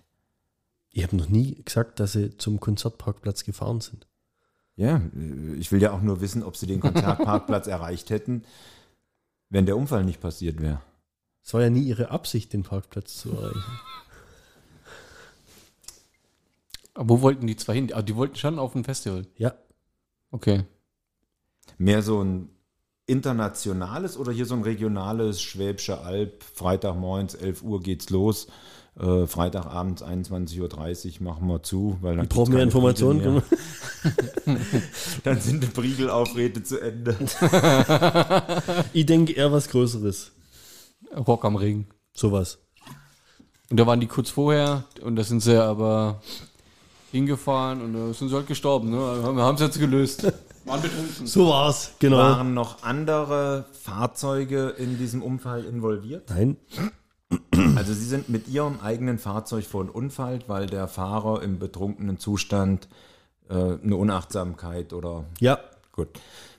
[0.91, 4.07] Ich habe noch nie gesagt, dass sie zum Konzertparkplatz gefahren sind.
[4.77, 5.01] Ja,
[5.59, 8.45] ich will ja auch nur wissen, ob Sie den Konzertparkplatz erreicht hätten,
[9.49, 10.81] wenn der Unfall nicht passiert wäre.
[11.43, 13.81] Es war ja nie ihre Absicht, den Parkplatz zu erreichen.
[16.95, 17.93] Aber wo wollten die zwei hin?
[17.93, 19.27] Ah, die wollten schon auf ein Festival.
[19.37, 19.55] Ja.
[20.31, 20.65] Okay.
[21.77, 22.54] Mehr so ein
[23.07, 28.47] internationales oder hier so ein regionales Schwäbische Alb, Freitagmorgens, 11 Uhr geht's los,
[28.99, 33.35] äh, Freitagabends 21.30 Uhr machen wir zu, weil dann Ich brauche gibt's mehr keine Informationen.
[33.35, 33.43] Mehr.
[35.25, 37.17] Dann sind die Priegelaufrede zu Ende.
[38.93, 40.33] Ich denke eher was Größeres.
[41.27, 41.87] Rock am Ring.
[42.13, 42.59] Sowas.
[43.71, 46.21] Und da waren die kurz vorher und da sind sie aber
[47.11, 48.91] hingefahren und da sind sie halt gestorben.
[48.91, 48.97] Ne?
[48.99, 50.31] Wir haben es jetzt gelöst.
[50.65, 51.27] Waren betrunken.
[51.27, 52.17] So war's, genau.
[52.19, 56.31] Waren noch andere Fahrzeuge in diesem Unfall involviert?
[56.31, 56.57] Nein.
[57.77, 62.89] Also Sie sind mit Ihrem eigenen Fahrzeug verunfallt, weil der Fahrer im betrunkenen Zustand
[63.49, 65.59] äh, eine Unachtsamkeit oder Ja.
[65.93, 66.09] gut.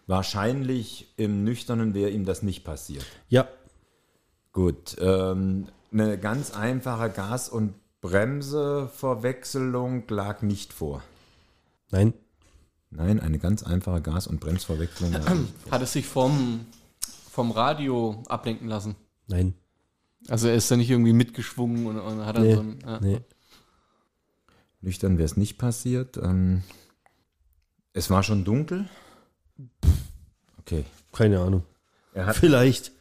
[0.07, 3.05] Wahrscheinlich im Nüchternen wäre ihm das nicht passiert.
[3.29, 3.47] Ja.
[4.51, 4.95] Gut.
[4.99, 11.01] Ähm, eine ganz einfache Gas- und Bremseverwechselung lag nicht vor.
[11.91, 12.13] Nein.
[12.95, 15.13] Nein, eine ganz einfache Gas- und Bremsverwechslung.
[15.71, 16.65] Hat es sich vom,
[17.29, 18.95] vom Radio ablenken lassen.
[19.27, 19.53] Nein.
[20.27, 22.53] Also er ist da nicht irgendwie mitgeschwungen und, und hat dann Nee.
[22.55, 22.79] so ein.
[22.85, 22.99] Ja.
[22.99, 23.21] Nee.
[24.81, 26.17] Nüchtern wäre es nicht passiert.
[26.17, 26.63] Ähm,
[27.93, 28.87] es war schon dunkel.
[30.59, 30.85] Okay.
[31.11, 31.63] Keine Ahnung.
[32.13, 32.91] Er hat, Vielleicht.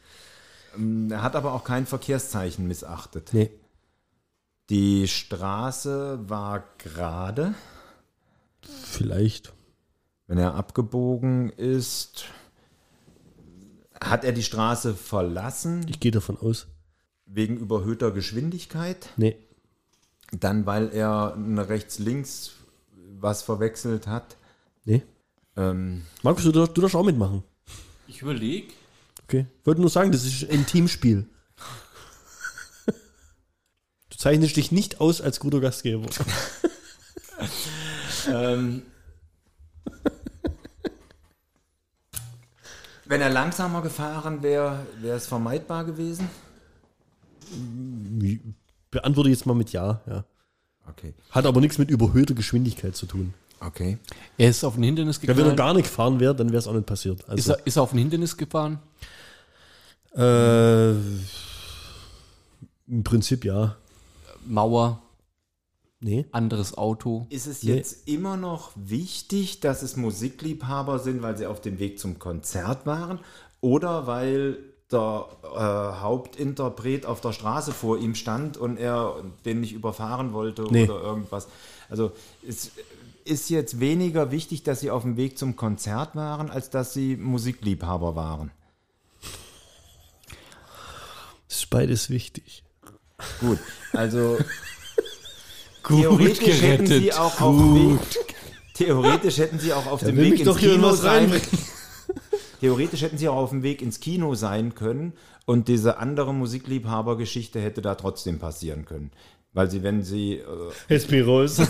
[0.75, 3.29] ähm, er hat aber auch kein Verkehrszeichen missachtet.
[3.33, 3.49] Nee.
[4.69, 7.53] Die Straße war gerade.
[8.61, 9.53] Vielleicht.
[10.27, 12.25] Wenn er abgebogen ist,
[14.01, 16.67] hat er die Straße verlassen Ich gehe davon aus.
[17.25, 19.09] wegen überhöhter Geschwindigkeit.
[19.17, 19.37] Nee.
[20.31, 22.51] Dann, weil er rechts-links
[23.19, 24.35] was verwechselt hat.
[24.83, 25.03] Nee.
[25.55, 27.43] Ähm, Markus, du, darfst- du darfst auch mitmachen.
[28.07, 28.73] Ich überlege.
[29.23, 29.45] Okay.
[29.61, 31.27] Ich wollte nur sagen, das ist ein Teamspiel.
[34.09, 36.07] Du zeichnest dich nicht aus als guter Gastgeber.
[38.29, 38.83] ähm,
[43.07, 46.27] Wenn er langsamer gefahren wäre, wäre es vermeidbar gewesen?
[48.91, 50.23] Beantworte jetzt mal mit Ja, ja.
[50.89, 51.13] Okay.
[51.31, 53.33] Hat aber nichts mit überhöhter Geschwindigkeit zu tun.
[53.59, 53.97] Okay.
[54.37, 55.55] Er ist auf ein Hindernis Ja, wenn er gefahren.
[55.55, 57.21] gar nicht gefahren wäre, dann wäre es auch nicht passiert.
[57.21, 58.79] ist, Also, er, ist er auf ein Hindernis gefahren?
[60.15, 60.91] äh,
[62.87, 63.75] Im Prinzip ja.
[64.45, 65.01] Mauer,
[66.05, 66.25] Nee.
[66.31, 67.25] anderes Auto.
[67.31, 67.73] Ist es Nee.
[67.73, 72.85] jetzt immer noch wichtig, dass es Musikliebhaber sind, weil sie auf dem Weg zum Konzert
[72.85, 73.17] waren?
[73.59, 74.59] Oder weil
[74.91, 75.57] der äh,
[76.01, 79.15] Hauptinterpret auf der Straße vor ihm stand und er
[79.45, 80.83] den nicht überfahren wollte Nee.
[80.83, 81.47] oder irgendwas?
[81.89, 82.11] Also
[82.47, 82.69] es
[83.23, 87.17] ist jetzt weniger wichtig, dass sie auf dem Weg zum Konzert waren, als dass sie
[87.17, 88.51] Musikliebhaber waren.
[91.47, 92.63] Das ist beides wichtig.
[93.39, 93.57] Gut,
[93.93, 94.37] also
[95.87, 97.19] Gut theoretisch hätten sie gerettet.
[97.19, 97.99] auch auf dem Weg,
[98.73, 101.41] theoretisch hätten sie auch auf dem Weg ins Kino sein.
[102.59, 105.13] Theoretisch hätten sie auch auf dem Weg ins Kino sein können
[105.45, 109.11] und diese andere Musikliebhabergeschichte hätte da trotzdem passieren können.
[109.53, 110.41] Weil sie, wenn sie,
[110.89, 111.61] äh, SP raus.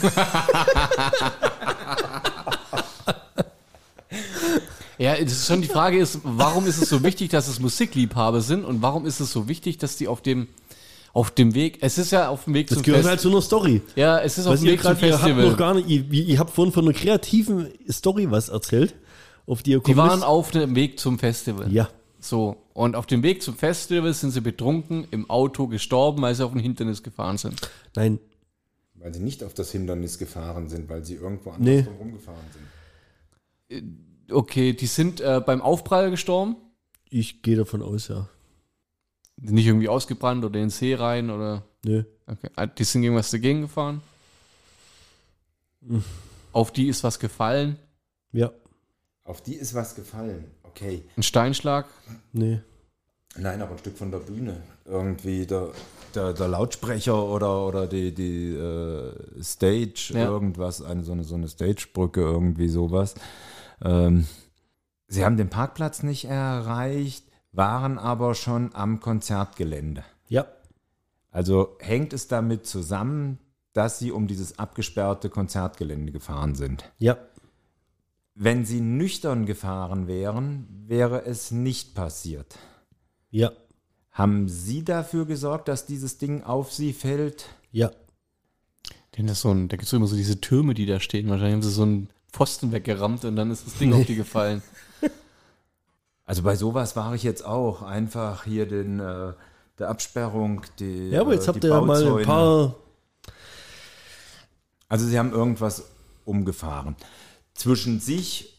[4.98, 8.40] Ja, das ist schon die Frage ist, warum ist es so wichtig, dass es Musikliebhaber
[8.40, 10.48] sind und warum ist es so wichtig, dass die auf dem
[11.16, 13.10] auf dem Weg, es ist ja auf dem Weg Das zum gehört Fest.
[13.10, 13.82] halt zu einer Story.
[13.96, 15.50] ja, es ist auf dem Weg zum gerade, ihr habt Festival.
[15.50, 18.94] noch gar nicht, ihr, ihr habt vorhin von einer kreativen Story was erzählt,
[19.48, 21.72] auf die ihr die kommen waren auf dem Weg zum Festival.
[21.72, 21.90] Ja.
[22.20, 26.44] So, und auf dem Weg zum Festival sind sie betrunken im Auto gestorben, weil sie
[26.46, 27.62] auf ein Hindernis gefahren sind.
[27.96, 28.20] Nein,
[28.96, 31.86] weil sie nicht auf das Hindernis gefahren sind, weil sie irgendwo anders Nee.
[32.00, 32.40] rumgefahren
[33.70, 34.32] sind.
[34.32, 36.56] Okay, die sind äh, beim Aufprall gestorben.
[37.10, 38.28] ich gehe davon aus, ja.
[39.38, 41.64] Nicht irgendwie ausgebrannt oder in den See rein oder.
[41.84, 42.04] Nö.
[42.28, 42.50] Okay.
[42.56, 44.02] Ah, Die sind gegen was dagegen gefahren.
[46.52, 47.78] Auf die ist was gefallen.
[48.32, 48.52] Ja.
[49.24, 50.46] Auf die ist was gefallen.
[50.64, 51.04] Okay.
[51.18, 51.86] Ein Steinschlag.
[52.34, 52.60] Nee.
[53.38, 54.62] Nein, aber ein Stück von der Bühne.
[54.86, 55.70] Irgendwie der,
[56.14, 60.26] der, der Lautsprecher oder, oder die, die äh, Stage, Ja.
[60.26, 63.16] irgendwas, eine, so, eine, so eine Stagebrücke, irgendwie sowas.
[63.84, 64.26] Ähm,
[65.08, 67.26] sie haben den Parkplatz nicht erreicht,
[67.56, 70.04] waren aber schon am Konzertgelände.
[70.28, 70.46] Ja.
[71.32, 73.40] Also hängt es damit zusammen,
[73.74, 76.92] dass sie um dieses abgesperrte Konzertgelände gefahren sind.
[76.98, 77.18] Ja.
[78.34, 82.58] Wenn sie nüchtern gefahren wären, wäre es nicht passiert.
[83.30, 83.52] Ja.
[84.12, 87.50] Haben Sie dafür gesorgt, dass dieses Ding auf Sie fällt?
[87.72, 87.92] Ja.
[89.18, 91.30] Denn das so ein, da gibt es immer so diese Türme, die da stehen.
[91.30, 94.62] Wahrscheinlich haben sie so einen Pfosten weggerammt und dann ist das Ding auf die gefallen.
[96.26, 97.82] Also bei sowas war ich jetzt auch.
[97.82, 99.34] Einfach hier den, äh,
[99.78, 102.76] der Absperrung, die Ja, aber jetzt äh, habt ihr ja mal ein paar.
[104.90, 105.92] Also Sie haben irgendwas
[106.26, 106.96] umgefahren.
[107.54, 108.56] Zwischen sich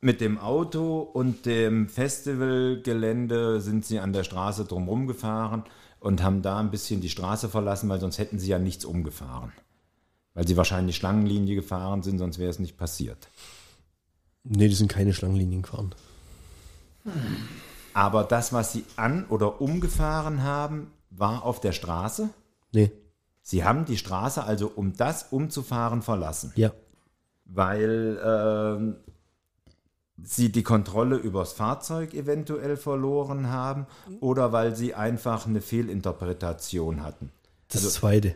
[0.00, 5.64] mit dem Auto und dem Festivalgelände sind Sie an der Straße drumherum gefahren
[6.00, 9.52] und haben da ein bisschen die Straße verlassen, weil sonst hätten Sie ja nichts umgefahren.
[10.34, 13.28] Weil Sie wahrscheinlich Schlangenlinie gefahren sind, sonst wäre es nicht passiert.
[14.44, 15.94] Nee, die sind keine Schlangenlinien gefahren.
[17.94, 22.28] Aber das, was Sie an- oder umgefahren haben, war auf der Straße.
[22.72, 22.92] Nee.
[23.42, 26.52] Sie haben die Straße also, um das umzufahren, verlassen.
[26.56, 26.72] Ja.
[27.44, 28.96] weil ähm,
[30.22, 33.86] sie die Kontrolle übers Fahrzeug eventuell verloren haben
[34.20, 37.30] oder weil sie einfach eine Fehlinterpretation hatten.
[37.68, 38.34] Das zweite.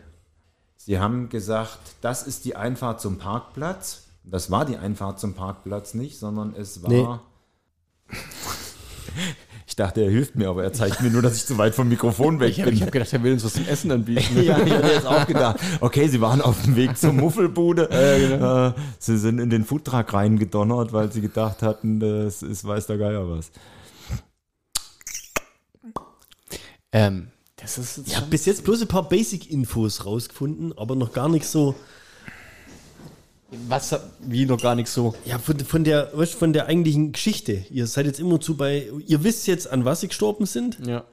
[0.77, 4.07] Sie haben gesagt, das ist die Einfahrt zum Parkplatz.
[4.23, 6.89] Das war die Einfahrt zum Parkplatz nicht, sondern es war.
[6.89, 7.19] Nee.
[9.67, 11.87] Ich dachte, er hilft mir, aber er zeigt mir nur, dass ich zu weit vom
[11.87, 12.81] Mikrofon weg Ich habe bin.
[12.81, 14.41] hab gedacht, er will uns was zum Essen anbieten.
[14.43, 15.59] Ja, ich hatte jetzt auch gedacht.
[15.79, 17.89] Okay, sie waren auf dem Weg zur Muffelbude.
[18.75, 22.97] äh, sie sind in den Foodtruck reingedonnert, weil sie gedacht hatten, das ist weiß der
[22.97, 23.51] Geier was.
[26.91, 30.95] Ähm, das ist jetzt Ich habe schon- bis jetzt bloß ein paar Basic-Infos rausgefunden, aber
[30.95, 31.75] noch gar nicht so.
[33.67, 35.13] Was, wie noch gar nicht so.
[35.25, 37.65] Ja, von, von, der, von der eigentlichen Geschichte.
[37.69, 38.89] Ihr seid jetzt immer zu bei.
[39.05, 41.03] Ihr wisst jetzt, an was sie gestorben sind Ja.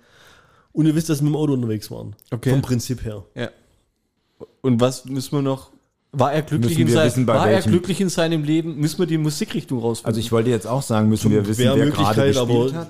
[0.72, 2.14] und ihr wisst, dass sie mit dem Auto unterwegs waren.
[2.30, 2.50] Okay.
[2.50, 3.24] Vom Prinzip her.
[3.34, 3.50] ja.
[4.60, 5.70] Und was müssen wir noch?
[6.12, 8.76] War er glücklich, in, sein, wissen, war er glücklich in seinem Leben?
[8.76, 10.06] Müssen wir die Musikrichtung rausfinden?
[10.08, 12.88] Also ich wollte jetzt auch sagen, müssen wir wissen, wer gerade gespielt aber- hat.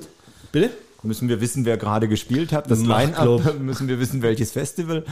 [0.53, 0.71] Bitte?
[1.03, 2.71] Müssen wir wissen, wer gerade gespielt hat.
[2.71, 3.59] Das Line-Up.
[3.61, 5.05] Müssen wir wissen, welches Festival.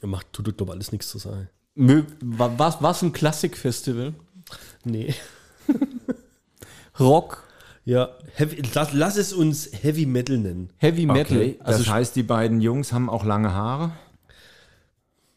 [0.00, 1.48] Er macht, tut, glaube alles nichts zu sagen.
[1.78, 4.12] Was, was ein Klassikfestival?
[4.84, 5.14] Nee.
[6.98, 7.44] Rock,
[7.84, 10.70] Ja, heavy, lass, lass es uns Heavy Metal nennen.
[10.78, 11.36] Heavy Metal.
[11.38, 13.92] Okay, also das heißt, die beiden Jungs haben auch lange Haare.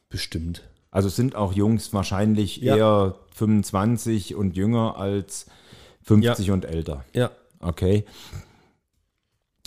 [0.09, 0.63] Bestimmt.
[0.89, 2.75] Also sind auch Jungs wahrscheinlich Ja.
[2.75, 5.45] eher 25 und jünger als
[6.03, 7.05] 50 und älter.
[7.13, 7.29] Ja.
[7.59, 8.03] Okay.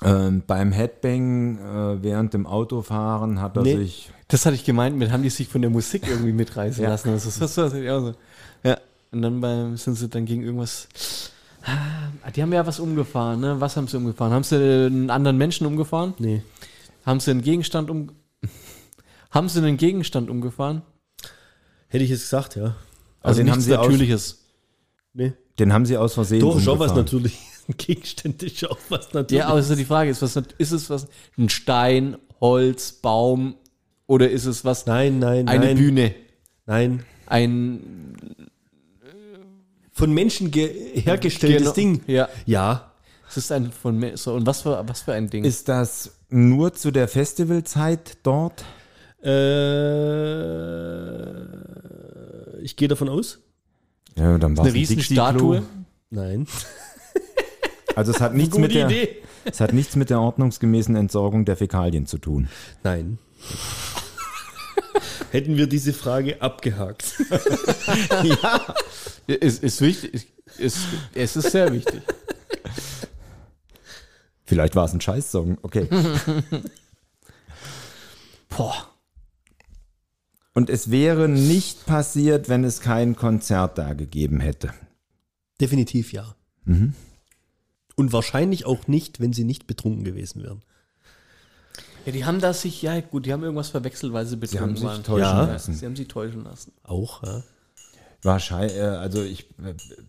[0.03, 3.77] Ähm, beim Headbang äh, während dem Autofahren hat er Nee.
[3.77, 4.11] sich.
[4.29, 6.91] Das hatte ich gemeint, mit haben die sich von der Musik irgendwie mitreißen Ja.
[6.91, 7.13] lassen.
[7.13, 8.15] Das ist das, ich auch so.
[8.63, 8.79] Ja.
[9.13, 10.89] Und dann beim, sind sie dann gegen irgendwas.
[11.63, 13.61] Ah, Die haben ja was umgefahren, ne?
[13.61, 14.33] Was haben sie umgefahren?
[14.33, 16.15] Haben sie einen anderen Menschen umgefahren?
[16.19, 16.43] Nee.
[17.07, 18.13] Haben sie einen Gegenstand um.
[19.31, 20.83] Haben sie einen Gegenstand umgefahren?
[21.89, 22.77] Hätte ich jetzt gesagt, ja.
[23.23, 24.39] Also den nichts haben sie aus- Natürliches.
[25.13, 25.33] Nee.
[25.59, 26.41] Den haben sie aus Versehen.
[26.41, 27.39] Doch, schon was natürlich.
[27.69, 29.41] Ein Gegenstand ist schon was natürlich.
[29.43, 31.07] Ja, also die Frage ist, was ist es was?
[31.39, 33.55] Ein Stein, Holz, Baum
[34.07, 34.87] oder ist es was?
[34.87, 35.77] Nein, nein, eine nein.
[35.77, 36.15] Bühne,
[36.67, 37.05] Nein.
[37.27, 38.17] ein
[39.93, 41.73] Von Menschen ge- hergestelltes.
[41.75, 42.03] Ding.
[42.07, 42.93] Ja, Ja.
[43.29, 45.45] es ist ein von Me- so und was für was für ein Ding?
[45.45, 48.65] Ist das nur zu der Festivalzeit dort?
[51.35, 53.39] Äh, ich gehe davon aus.
[54.17, 55.63] Ja, dann war eine Riesenstatue.
[56.11, 56.47] Nein.
[57.97, 59.09] Also es hat nichts mit der, Idee.
[59.45, 62.49] es hat nichts mit der ordnungsgemäßen Entsorgung der Fäkalien zu tun.
[62.83, 63.19] Nein.
[65.31, 67.21] Hätten wir diese Frage abgehakt.
[69.27, 70.29] Ist, ist wichtig.
[70.59, 70.79] Ist,
[71.15, 72.03] es ist sehr wichtig.
[74.45, 75.59] Vielleicht war es ein Scheißsong.
[75.63, 75.89] Okay.
[78.51, 78.91] Boah.
[80.53, 84.73] Und es wäre nicht passiert, wenn es kein Konzert da gegeben hätte.
[85.61, 86.37] Definitiv ja.
[87.97, 90.63] Und wahrscheinlich auch nicht, wenn sie nicht betrunken gewesen wären.
[92.07, 94.77] Ja, die haben das sich, ja gut, die haben irgendwas verwechselt, weil sie betrunken haben
[94.77, 95.03] sich waren.
[95.05, 95.75] täuschen ja, lassen.
[95.75, 96.73] Sie haben sie täuschen lassen.
[96.83, 97.43] Auch, ja.
[98.25, 99.51] Wahrscheinlich, also ich,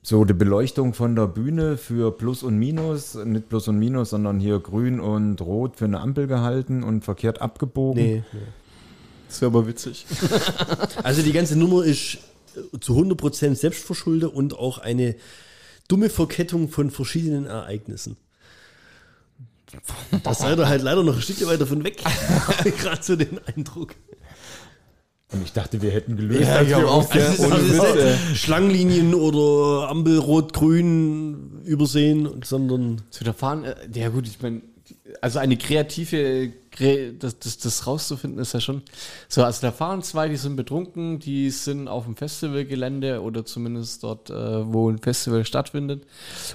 [0.01, 4.39] so die Beleuchtung von der Bühne für Plus und Minus, nicht Plus und Minus, sondern
[4.39, 8.01] hier grün und rot für eine Ampel gehalten und verkehrt abgebogen.
[8.01, 8.39] Nee, nee.
[9.27, 10.05] Das wäre aber witzig.
[11.03, 12.19] Also die ganze Nummer ist
[12.55, 15.15] äh, zu 100% selbstverschuldet und auch eine
[15.89, 18.15] dumme Verkettung von verschiedenen Ereignissen.
[20.23, 22.01] Da seid ihr halt leider noch ein Stückchen weiter von weg.
[22.79, 23.95] Gerade so den Eindruck.
[25.31, 26.41] Und ich dachte, wir hätten gelöst.
[26.41, 27.13] Ja, wir auch.
[27.13, 34.27] Ja, Also nicht Schlangenlinien oder Ampel rot-grün übersehen, sondern Zu der Fahren, äh, ja gut,
[34.27, 34.61] ich meine,
[35.21, 38.83] also eine kreative, Kre- das, das, das rauszufinden ist ja schon.
[39.27, 44.03] So, also da fahren zwei, die sind betrunken, die sind auf dem Festivalgelände oder zumindest
[44.03, 44.33] dort, äh,
[44.73, 46.03] wo ein Festival stattfindet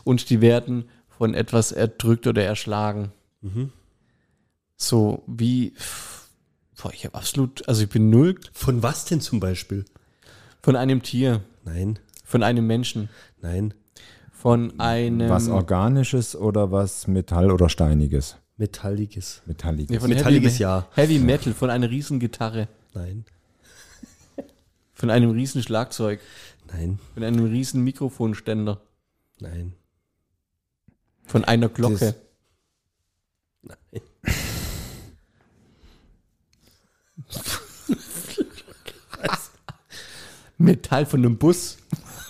[0.04, 0.84] und die werden
[1.20, 3.12] von etwas erdrückt oder erschlagen.
[4.78, 5.74] So wie,
[6.82, 9.84] boah, ich habe absolut, also ich bin null von was denn zum Beispiel?
[10.62, 13.10] von einem Tier, Nein, von einem Menschen,
[13.42, 13.74] nein.
[14.32, 18.36] von einem, Was Organisches oder was Metall- oder Steiniges?
[18.56, 19.42] Metalliges.
[19.44, 19.98] Metalliges.
[19.98, 20.86] Von Metalliges Heavy, Ja.
[20.94, 23.26] Heavy Metal, von einer riesen Gitarre, Nein,
[24.94, 26.20] von einem riesen Schlagzeug.
[26.72, 28.80] nein, Von einem riesen Mikrofonständer.
[29.38, 29.74] nein.
[31.30, 32.16] Von einer Glocke.
[33.62, 33.76] Nein.
[40.58, 41.78] Metall von einem Bus.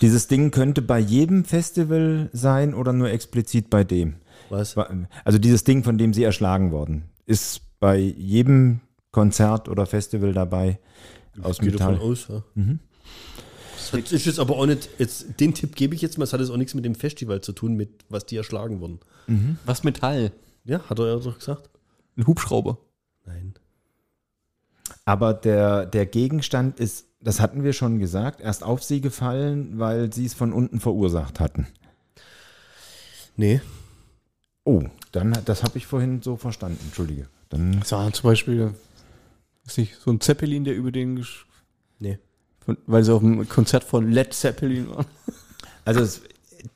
[0.01, 4.17] Dieses Ding könnte bei jedem Festival sein oder nur explizit bei dem?
[4.49, 4.75] Was?
[5.23, 10.79] Also dieses Ding, von dem sie erschlagen worden, ist bei jedem Konzert oder Festival dabei
[11.41, 12.07] aus Geht davon Metall.
[12.07, 12.43] aus, ja.
[13.91, 16.39] Das ist jetzt aber auch nicht, jetzt, den Tipp gebe ich jetzt mal, es hat
[16.39, 18.99] jetzt auch nichts mit dem Festival zu tun, mit was die erschlagen wurden.
[19.65, 20.31] Was Metall?
[20.65, 21.69] Ja, hat er ja doch gesagt?
[22.17, 22.77] Ein Hubschrauber.
[23.25, 23.53] Nein.
[25.05, 30.11] Aber der, der Gegenstand ist, das hatten wir schon gesagt, erst auf sie gefallen, weil
[30.13, 31.67] sie es von unten verursacht hatten.
[33.35, 33.61] Nee.
[34.63, 36.79] Oh, dann, das habe ich vorhin so verstanden.
[36.85, 37.27] Entschuldige.
[37.49, 38.73] Dann, So, zum Beispiel,
[39.65, 41.45] weiß nicht, so ein Zeppelin, der über den, gesch-
[41.99, 42.19] Nee.
[42.65, 45.05] Von, weil sie auf dem Konzert von Led Zeppelin waren.
[45.85, 46.21] also es,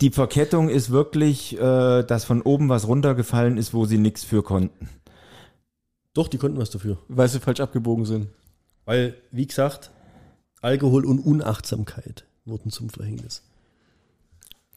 [0.01, 4.43] die Verkettung ist wirklich, äh, dass von oben was runtergefallen ist, wo sie nichts für
[4.43, 4.89] konnten.
[6.13, 6.97] Doch, die konnten was dafür.
[7.07, 8.27] Weil sie falsch abgebogen sind.
[8.85, 9.91] Weil, wie gesagt,
[10.61, 13.43] Alkohol und Unachtsamkeit wurden zum Verhängnis.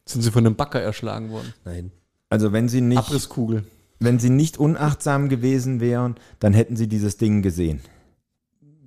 [0.04, 1.54] Sind sie von einem Bagger erschlagen worden.
[1.64, 1.92] Nein.
[2.28, 3.64] Also wenn sie nicht, Abrisskugel.
[4.00, 7.80] wenn sie nicht unachtsam gewesen wären, dann hätten sie dieses Ding gesehen.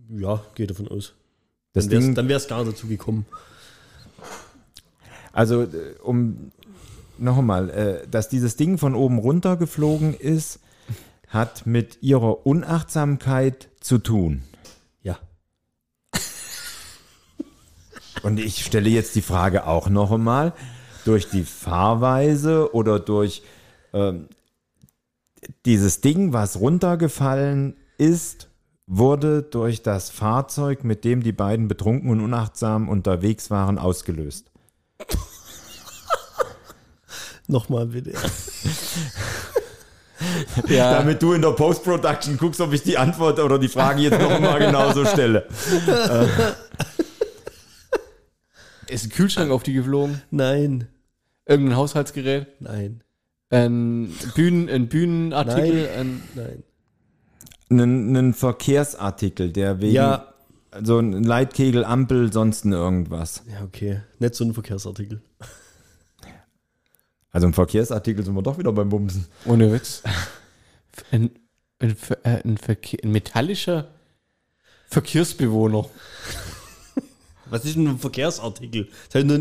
[0.09, 1.13] Ja, geht davon aus.
[1.73, 3.25] Das Dann wär's, dann wär's gar dazu gekommen.
[5.31, 6.51] also äh, um
[7.17, 10.59] noch einmal, äh, dass dieses Ding von oben runter geflogen ist,
[11.27, 14.43] hat mit ihrer Unachtsamkeit zu tun.
[15.01, 15.17] Ja.
[18.23, 20.53] Und ich stelle jetzt die Frage auch noch einmal,
[21.05, 23.43] durch die Fahrweise oder durch
[23.93, 24.27] ähm,
[25.65, 28.50] dieses Ding, was runtergefallen ist,
[28.93, 34.51] wurde durch das Fahrzeug, mit dem die beiden betrunken und unachtsam unterwegs waren, ausgelöst.
[37.47, 38.13] Nochmal bitte.
[40.67, 44.21] Ja, Damit du in der Post-Production guckst, ob ich die Antwort oder die Frage jetzt
[44.21, 45.47] noch mal genauso stelle.
[48.87, 50.21] ist ein Kühlschrank auf die geflogen.
[50.29, 50.87] Nein,
[51.47, 52.45] Irgendein Haushaltsgerät.
[52.59, 53.03] nein,
[53.49, 55.89] Ein, Bühnen, ein Bühnenartikel.
[55.97, 56.63] Ein, nein.
[57.71, 60.33] Einen, einen Verkehrsartikel, der wegen, Ja.
[60.71, 63.43] also ein Leitkegel, Ampel, sonst irgendwas.
[63.51, 64.01] Ja, okay.
[64.19, 65.21] Nicht so ein Verkehrsartikel.
[67.33, 69.25] Also ein Verkehrsartikel sind wir doch wieder beim Bumsen.
[69.45, 70.03] ohne Witz.
[71.11, 71.31] Ein,
[71.79, 73.87] ein, ein, Verkehr, ein metallischer
[74.89, 75.85] Verkehrsbewohner.
[77.51, 78.87] Was ist denn ein Verkehrsartikel?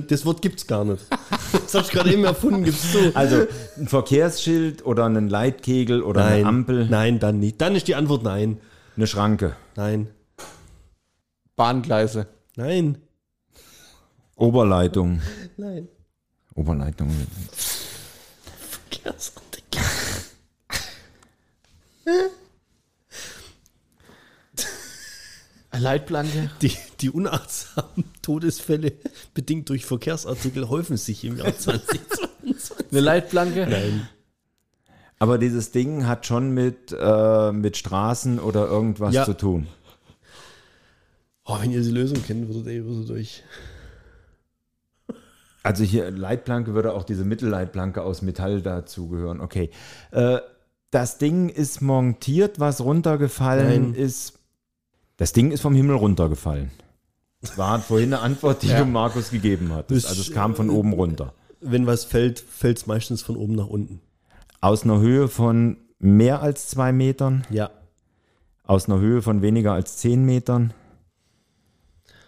[0.09, 1.07] Das Wort gibt's gar nicht.
[1.53, 2.99] Das hab ich gerade eben erfunden, gibt's so.
[3.15, 7.61] Also ein Verkehrsschild oder einen Leitkegel oder eine Ampel, Nein, dann nicht.
[7.61, 8.59] Dann ist die Antwort nein.
[8.97, 10.09] eine Schranke, Nein.
[11.57, 12.27] Bahngleise.
[12.57, 12.99] Nein.
[14.37, 15.21] Oberleitung.
[15.57, 15.89] Nein.
[16.55, 17.11] Oberleitung.
[18.91, 19.83] Verkehrsartikel.
[22.07, 22.31] Eine
[25.79, 26.51] Leitplanke.
[26.63, 28.93] Die, die unachtsamen Todesfälle
[29.35, 32.21] bedingt durch Verkehrsartikel häufen sich im Jahr 2022.
[32.91, 33.67] Eine Leitplanke.
[33.71, 34.09] Nein.
[35.19, 39.25] Aber dieses Ding hat schon mit, äh, mit Straßen oder irgendwas Ja.
[39.25, 39.67] zu tun.
[41.45, 43.43] Oh, wenn ihr die Lösung kennt, würdet ihr so durch.
[45.63, 49.41] Also hier Leitplanke würde auch diese Mittelleitplanke aus Metall dazugehören.
[49.41, 49.71] Okay.
[50.11, 50.39] Äh,
[50.91, 53.95] das Ding ist montiert, was runtergefallen Nein.
[53.95, 54.40] ist.
[55.21, 56.71] Das Ding ist vom Himmel runtergefallen.
[57.43, 58.79] Das war vorhin eine Antwort, die Ja.
[58.79, 60.05] du Markus gegeben hattest.
[60.05, 61.35] Das- Also es kam von oben runter.
[61.61, 64.01] Wenn was fällt, fällt es meistens von oben nach unten.
[64.63, 67.71] Aus einer Höhe von mehr als zwei Metern, Ja.
[68.65, 70.73] aus einer Höhe von weniger als zehn Metern.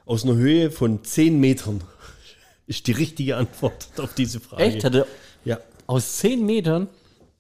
[0.04, 1.82] Aus einer Höhe von 10 Metern
[2.66, 4.64] ist die richtige Antwort auf diese Frage.
[4.64, 4.84] Echt?
[4.84, 5.06] Hatte
[5.46, 5.58] Ja.
[5.86, 6.88] aus 10 Metern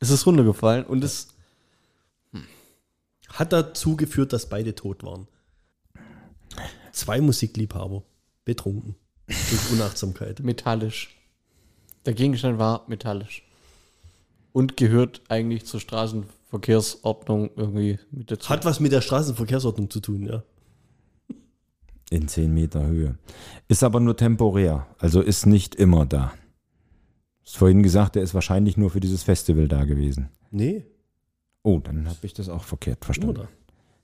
[0.00, 1.28] ist es runtergefallen und es
[3.34, 5.26] Hat dazu geführt, dass beide tot waren.
[6.92, 8.02] Zwei Musikliebhaber
[8.44, 8.94] betrunken
[9.26, 10.40] durch Unachtsamkeit.
[10.44, 11.16] metallisch.
[12.06, 13.44] Der Gegenstand war metallisch.
[14.52, 18.50] Und gehört eigentlich zur Straßenverkehrsordnung irgendwie mit dazu.
[18.50, 20.42] Hat was mit der Straßenverkehrsordnung zu tun, ja.
[22.10, 23.16] In 10 Meter Höhe.
[23.68, 26.34] Ist aber nur temporär, also ist nicht immer da.
[27.42, 30.28] Hast vorhin gesagt, der ist wahrscheinlich nur für dieses Festival da gewesen.
[30.50, 30.84] Nee,
[31.64, 33.34] Oh, dann habe ich das auch verkehrt immer verstanden.
[33.34, 33.48] da.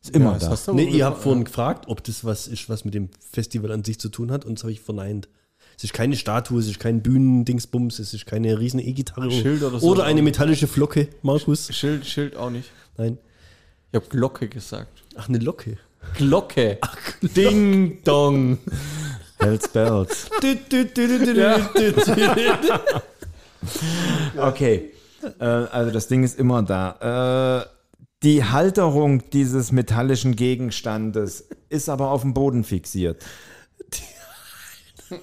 [0.02, 0.72] Ist immer das da.
[0.72, 3.98] Nee, ihr habt vorhin gefragt, ob das was ist, was mit dem Festival an sich
[3.98, 5.28] zu tun hat, und das habe ich verneint.
[5.76, 9.86] Es ist keine Statue, es ist kein Bühnendingsbums, es ist keine riesen E-Gitarre oder so.
[9.86, 11.72] oder eine metallische Flocke, Markus.
[11.72, 12.70] Schild, Schild auch nicht.
[12.96, 13.18] Nein.
[13.90, 15.04] Ich habe Glocke gesagt.
[15.16, 15.78] Ach, eine Locke.
[16.14, 16.78] Glocke.
[17.22, 18.58] Ding dong.
[19.38, 20.28] Hells Bells.
[24.36, 24.92] Okay.
[25.38, 27.62] Äh, also das Ding ist immer da.
[27.62, 27.77] Äh,
[28.22, 33.24] die Halterung dieses metallischen Gegenstandes ist aber auf dem Boden fixiert.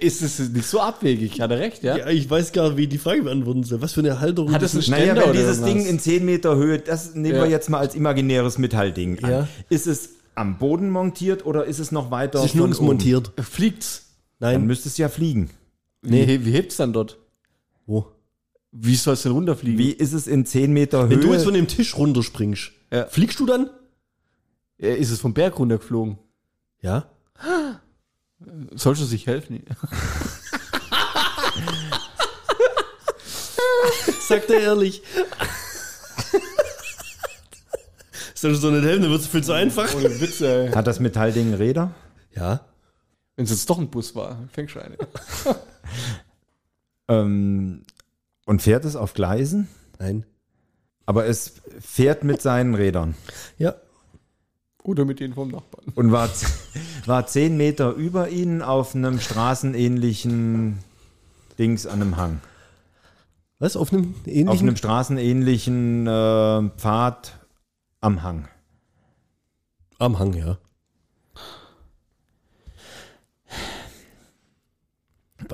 [0.00, 1.42] Ist es nicht so abwegig?
[1.42, 1.98] Hat er recht, ja?
[1.98, 3.82] Ja, ich weiß gar nicht, wie die Frage beantworten soll.
[3.82, 4.92] Was für eine Halterung Hat das es ist.
[4.94, 5.62] einen Naja, Ständer wenn oder dieses?
[5.62, 7.42] Ding in 10 Meter Höhe, das nehmen Ja.
[7.42, 9.30] wir jetzt mal als imaginäres Metallding an.
[9.30, 9.48] Ja.
[9.68, 12.86] Ist es am Boden montiert oder ist es noch weiter Es ist von nirgends oben?
[12.86, 13.32] montiert.
[13.42, 14.06] Fliegt's?
[14.40, 14.66] Dann Nein.
[14.66, 15.50] müsste es ja fliegen.
[16.00, 16.26] Nee.
[16.28, 17.18] Wie, wie hebt's dann dort?
[17.86, 18.06] Wo?
[18.76, 19.78] Wie soll es denn runterfliegen?
[19.78, 21.26] Wie ist es in 10 Meter Wenn Höhe?
[21.26, 23.06] du jetzt von dem Tisch runterspringst, Ja.
[23.06, 23.70] fliegst du dann?
[24.80, 26.18] Äh, Ist es vom Berg runtergeflogen?
[26.80, 27.08] Ja.
[28.74, 29.62] Sollst du sich helfen?
[34.28, 35.02] Sagt er ehrlich.
[38.34, 39.94] Soll ich so nicht helfen, dann wird es viel zu einfach.
[39.94, 40.70] Ohne Witz, ey.
[40.72, 41.92] Hat das Metallding Räder?
[42.34, 42.64] Ja.
[43.36, 44.96] Wenn es jetzt doch ein Bus war, fängst du eine.
[47.08, 47.82] Ähm,
[48.44, 49.68] und fährt es auf Gleisen?
[49.98, 50.24] Nein.
[51.06, 53.14] Aber es fährt mit seinen Rädern
[53.58, 53.74] Ja.
[54.82, 55.86] Oder mit denen vom Nachbarn.
[55.94, 56.28] und war,
[57.06, 60.78] war 10 Meter über ihnen auf einem straßenähnlichen
[61.58, 62.40] Dings an einem Hang.
[63.58, 63.76] Was?
[63.76, 64.68] Auf einem Auf ähnlichen?
[64.68, 67.38] einem straßenähnlichen äh, Pfad
[68.00, 68.48] am Hang.
[69.98, 70.58] Am Hang, ja.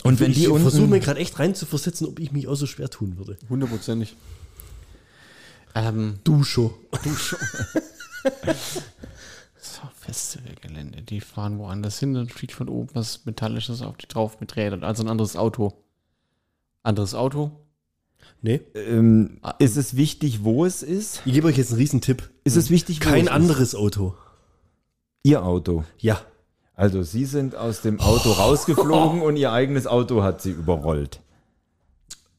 [0.04, 2.48] Und wenn ich die versuche unten, mir gerade echt rein zu versetzen, ob ich mich
[2.48, 3.36] auch so schwer tun würde.
[3.48, 4.16] Hundertprozentig.
[5.74, 6.70] Ähm, Du schon.
[7.02, 7.38] du schon.
[9.60, 11.02] so, Festivalgelände.
[11.02, 14.84] Die fahren woanders hin, dann fliegt von oben was Metallisches auf die drauf mit Rädern.
[14.84, 15.74] Also ein anderes Auto.
[16.82, 17.52] Anderes Auto?
[18.42, 18.60] Nee.
[18.74, 21.22] ähm, ist es wichtig, wo es ist?
[21.26, 22.30] Ich gebe euch jetzt einen Riesentipp.
[22.44, 24.08] Ist es wichtig, wo Kein es anderes Auto.
[24.08, 24.14] ist?
[25.30, 25.84] Ihr Auto.
[25.98, 26.22] Ja.
[26.80, 31.20] Also Sie sind aus dem Auto rausgeflogen und Ihr eigenes Auto hat Sie überrollt.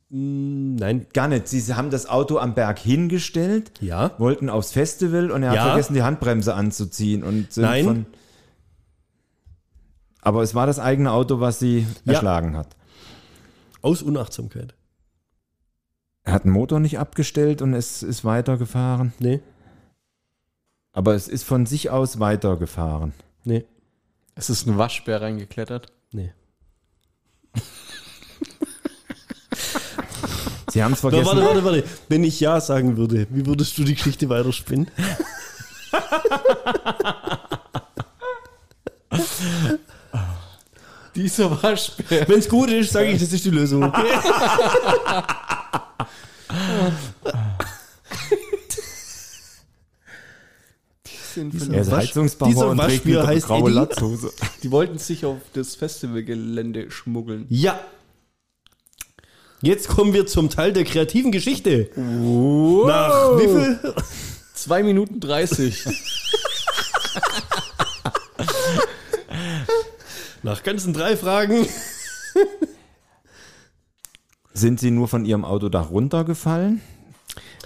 [0.10, 1.06] Nein.
[1.14, 1.48] Gar nicht.
[1.48, 4.12] Sie haben das Auto am Berg hingestellt, Ja.
[4.18, 5.62] wollten aufs Festival und er Ja.
[5.62, 7.86] hat vergessen, die Handbremse anzuziehen und sind Nein.
[7.86, 8.06] von.
[10.22, 12.14] Aber es war das eigene Auto, was sie Ja.
[12.14, 12.76] erschlagen hat.
[13.82, 14.74] Aus Unachtsamkeit.
[16.24, 19.14] Er hat den Motor nicht abgestellt und es ist weitergefahren.
[19.20, 19.40] Nee.
[20.94, 23.14] Aber es ist von sich aus weitergefahren.
[23.44, 23.66] Nee.
[24.36, 25.92] Es ist ein Waschbär reingeklettert.
[26.12, 26.34] Nee.
[30.72, 31.26] Sie haben es vergessen.
[31.26, 31.84] warte, warte, warte.
[32.08, 34.90] Wenn ich Ja sagen würde, wie würdest du die Geschichte weiterspinnen?
[41.14, 42.26] Dieser Waschbär.
[42.30, 43.84] Wenn es gut ist, sage ich, das ist die Lösung.
[43.84, 44.08] Okay?
[51.34, 53.72] Von, Er ist Wasch- Waschbär eine heißt graue Eddie?
[53.74, 54.32] Latzhose.
[54.64, 57.46] die wollten sich auf das Festivalgelände schmuggeln.
[57.50, 57.80] Ja.
[59.62, 61.90] Jetzt kommen wir zum Teil der kreativen Geschichte.
[61.96, 63.94] Nach wie viel?
[64.56, 65.86] 2 Minuten 30.
[70.44, 71.68] Nach ganzen drei Fragen.
[74.54, 76.82] Sind sie nur von ihrem Autodach runtergefallen?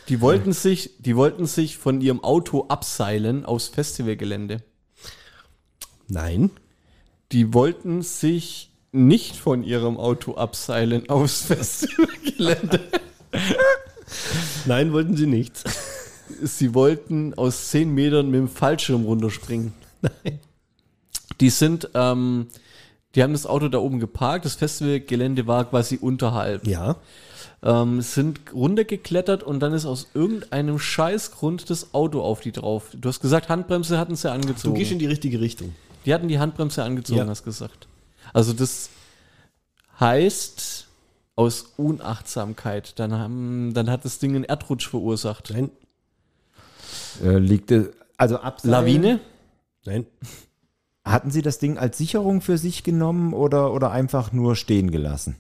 [0.10, 4.62] Die wollten sich, die wollten sich von ihrem Auto abseilen aufs Festivalgelände.
[6.08, 6.52] Nein.
[7.32, 12.82] Die wollten sich nicht von ihrem Auto abseilen aufs Festivalgelände.
[14.66, 15.64] Nein, wollten sie nicht.
[16.42, 19.74] Sie wollten aus 10 Metern mit dem Fallschirm runterspringen.
[21.40, 22.48] Die sind, ähm,
[23.16, 24.46] die haben das Auto da oben geparkt.
[24.46, 26.66] Das Festivalgelände war quasi unterhalb.
[26.68, 26.98] Ja.
[27.64, 32.90] Ähm, sind runtergeklettert und dann ist aus irgendeinem Scheißgrund das Auto auf die drauf.
[32.94, 34.76] Du hast gesagt, Handbremse hatten sie Du angezogen.
[34.76, 35.74] gehst in die richtige Richtung.
[36.06, 37.28] Die hatten die Handbremse angezogen, Ja.
[37.28, 37.88] hast gesagt.
[38.34, 38.90] Also das
[40.00, 40.88] heißt
[41.36, 43.00] aus Unachtsamkeit.
[43.00, 45.50] Dann, haben, dann hat das Ding einen Erdrutsch verursacht.
[45.52, 45.72] Nein.
[47.24, 48.72] Äh, liegt es, also Abseilen?
[48.72, 49.20] Lawine?
[49.86, 50.06] Nein.
[51.04, 55.36] Hatten Sie das Ding als Sicherung für sich genommen oder, oder einfach nur stehen gelassen?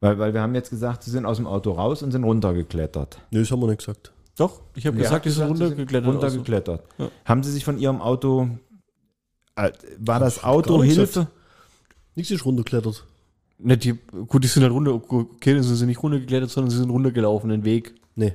[0.00, 3.20] Weil, weil wir haben jetzt gesagt, Sie sind aus dem Auto raus und sind runtergeklettert.
[3.30, 4.12] Nee, das haben wir nicht gesagt.
[4.36, 6.06] Doch, ich habe gesagt, die sind Sie runtergeklettert.
[6.06, 6.20] also.
[6.20, 6.84] runtergeklettert.
[6.98, 7.10] Ja.
[7.24, 8.48] Haben Sie sich von Ihrem Auto,
[9.56, 11.06] äh, war das Auto nicht Hilfe?
[11.06, 11.32] gesagt.
[12.14, 13.04] Nichts ist runtergeklettert.
[13.58, 13.94] Ne, die,
[14.28, 17.50] gut, die sind halt runter, okay, dann sind sie nicht runtergeklettert, sondern sie sind runtergelaufen,
[17.50, 17.94] den Weg.
[18.14, 18.34] Nee.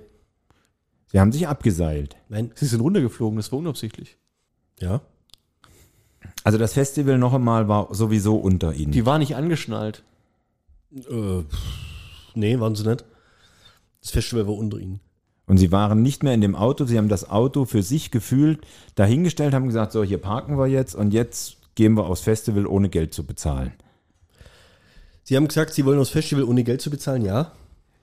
[1.07, 2.17] Sie haben sich abgeseilt.
[2.27, 2.51] Nein.
[2.55, 4.17] Sie sind runtergeflogen, das war unabsichtlich.
[4.79, 5.01] Ja.
[6.43, 8.91] Also das Festival noch einmal war sowieso unter Ihnen.
[8.91, 10.03] Die war nicht angeschnallt.
[10.93, 11.43] Äh,
[12.35, 13.05] nee, waren sie nicht.
[14.01, 14.99] Das Festival war unter ihnen.
[15.45, 18.65] Und Sie waren nicht mehr in dem Auto, Sie haben das Auto für sich gefühlt
[18.95, 22.89] dahingestellt, haben gesagt, so hier parken wir jetzt und jetzt gehen wir aufs Festival, ohne
[22.89, 23.73] Geld zu bezahlen.
[25.23, 27.51] Sie haben gesagt, sie wollen das Festival ohne Geld zu bezahlen, ja?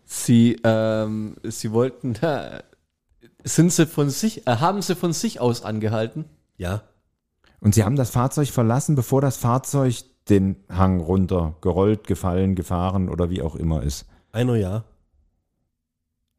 [0.05, 2.63] Sie, ähm, sie wollten, äh,
[3.45, 6.25] sind sie von sich, äh, haben sie von sich aus angehalten?
[6.57, 6.83] Ja.
[7.61, 13.09] Und Sie haben das Fahrzeug verlassen, bevor das Fahrzeug den Hang runter gerollt, gefallen, gefahren
[13.09, 14.07] oder wie auch immer ist.
[14.33, 14.85] Einer ja.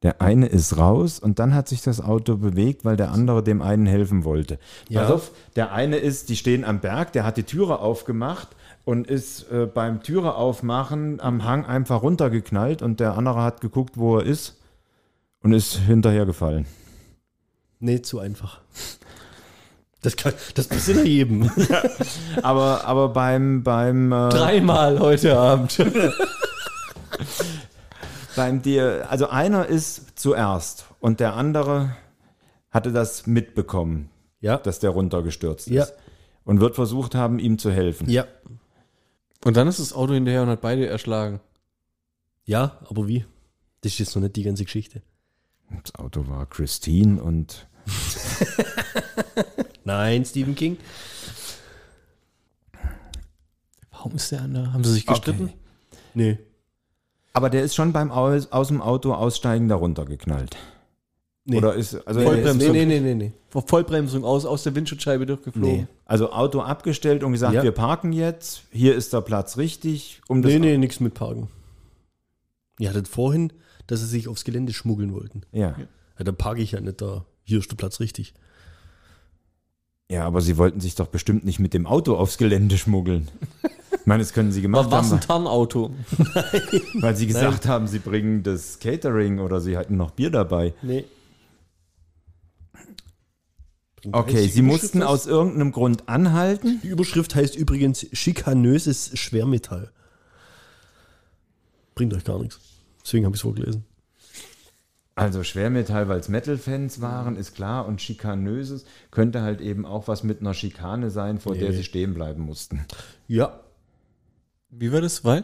[0.04, 3.62] Der eine ist raus und dann hat sich das Auto bewegt, weil der andere dem
[3.62, 4.58] einen helfen wollte.
[4.90, 5.02] Ja.
[5.02, 8.48] Pass auf, der eine ist, die stehen am Berg, der hat die Türe aufgemacht
[8.84, 13.98] und ist äh, beim Türe aufmachen am Hang einfach runtergeknallt und der andere hat geguckt,
[13.98, 14.60] wo er ist
[15.44, 16.66] und ist hinterher gefallen.
[17.80, 18.62] Nee, zu einfach.
[20.02, 21.52] Das, kann, das passiert ja jedem.
[22.42, 25.78] Aber, aber beim, beim, äh, Dreimal heute Abend.
[28.36, 31.96] beim dir, also einer ist zuerst und der andere
[32.72, 34.58] hatte das mitbekommen, Ja.
[34.58, 35.84] dass der runtergestürzt Ja.
[35.84, 35.94] ist.
[36.44, 38.10] Und wird versucht haben, ihm zu helfen.
[38.10, 38.26] Ja.
[39.46, 41.40] Und dann ist das Auto hinterher und hat beide erschlagen.
[42.46, 43.26] Ja, aber wie?
[43.82, 45.04] Das ist jetzt noch nicht die ganze Geschichte.
[45.84, 47.68] Das Auto war Christine und
[49.84, 50.78] Nein, Stephen King.
[53.92, 54.74] Warum ist der andere?
[54.74, 55.46] Haben sie sich gestritten?
[55.46, 55.56] Okay.
[56.14, 56.38] Nee.
[57.34, 60.58] aber der ist schon beim aus, aus dem Auto aussteigen da runtergeknallt.
[61.46, 61.58] Nee.
[61.58, 62.72] Oder ist also nee, er nee, Vollbremsung.
[62.74, 63.32] nee, nee, nee, nee.
[63.50, 65.78] Vor Vollbremsung aus, aus der Windschutzscheibe durchgeflogen.
[65.82, 65.88] Nee.
[66.06, 67.64] also Auto abgestellt und gesagt, Ja.
[67.64, 71.48] wir parken jetzt, hier ist der Platz richtig, um das Nee, nee, nichts mit Parken.
[72.78, 73.54] Ihr hattet vorhin,
[73.88, 75.42] dass sie sich aufs Gelände schmuggeln wollten.
[75.52, 75.76] Ja.
[76.18, 77.26] Ja, dann parke ich ja nicht da.
[77.44, 78.34] Hier ist der Platz richtig.
[80.12, 83.30] Ja, aber sie wollten sich doch bestimmt nicht mit dem Auto aufs Gelände schmuggeln.
[83.92, 85.92] Ich meine, das können sie gemacht War was haben, ein Tarnauto?
[86.96, 90.74] weil sie gesagt haben, sie bringen das Catering oder sie hatten noch Bier dabei.
[90.82, 91.06] Nee.
[94.12, 96.82] Okay, sie mussten aus irgendeinem Grund anhalten.
[96.84, 99.94] Die Überschrift heißt übrigens schikanöses Schwermetall.
[101.96, 102.60] Bringt euch gar nichts.
[103.02, 103.86] Deswegen habe ich es vorgelesen.
[105.16, 107.86] Also Schwermetall, weil es Metal-Fans waren, ist klar.
[107.86, 111.76] Und Schikanöses könnte halt eben auch was mit einer Schikane sein, vor der Nee.
[111.76, 112.86] sie stehen bleiben mussten.
[113.28, 113.60] Ja.
[114.70, 115.26] Wie war das?
[115.26, 115.44] Weil?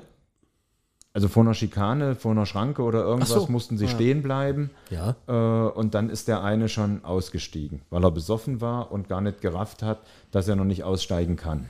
[1.13, 3.47] Also vor einer Schikane, vor einer Schranke oder irgendwas so.
[3.49, 3.89] mussten sie Ah.
[3.89, 4.69] stehen bleiben.
[4.89, 5.15] Ja.
[5.27, 9.41] Äh, und dann ist der eine schon ausgestiegen, weil er besoffen war und gar nicht
[9.41, 9.99] gerafft hat,
[10.31, 11.67] dass er noch nicht aussteigen kann.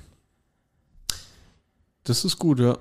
[2.04, 2.78] Das ist gut, ja.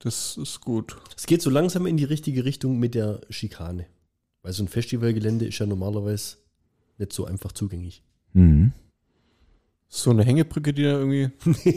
[0.00, 0.96] Das ist gut.
[1.16, 3.86] Es geht so langsam in die richtige Richtung mit der Schikane.
[4.48, 6.38] Weil so ein Festivalgelände ist ja normalerweise
[6.96, 8.02] nicht so einfach zugänglich.
[8.32, 8.72] Mhm.
[9.88, 11.28] So eine Hängebrücke, die da irgendwie.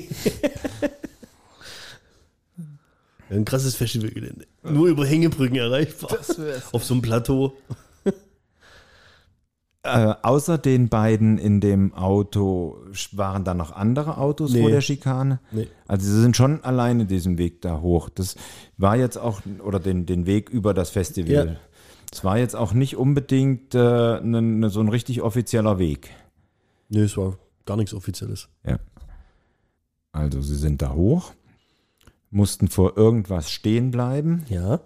[3.30, 4.48] Ein krasses Festivalgelände.
[4.64, 6.18] Nur über Hängebrücken erreichbar.
[6.72, 7.58] Auf so einem Plateau.
[9.84, 12.78] Äh, außer den beiden in dem Auto
[13.12, 14.62] waren da noch andere Autos Nee.
[14.62, 15.40] vor der Schikane.
[15.52, 15.68] Nee.
[15.88, 18.08] Also sie sind schon alleine diesen Weg da hoch.
[18.08, 18.36] Das
[18.78, 21.48] war jetzt auch, oder den, den Weg über das Festival.
[21.48, 21.56] Ja.
[22.14, 26.10] Es war jetzt auch nicht unbedingt äh, ne, ne, so ein richtig offizieller Weg.
[26.90, 28.50] Nö, es war gar nichts Offizielles.
[28.66, 28.80] Ja.
[30.12, 31.32] Also sie sind da hoch,
[32.30, 34.44] mussten vor irgendwas stehen bleiben.
[34.50, 34.82] Ja.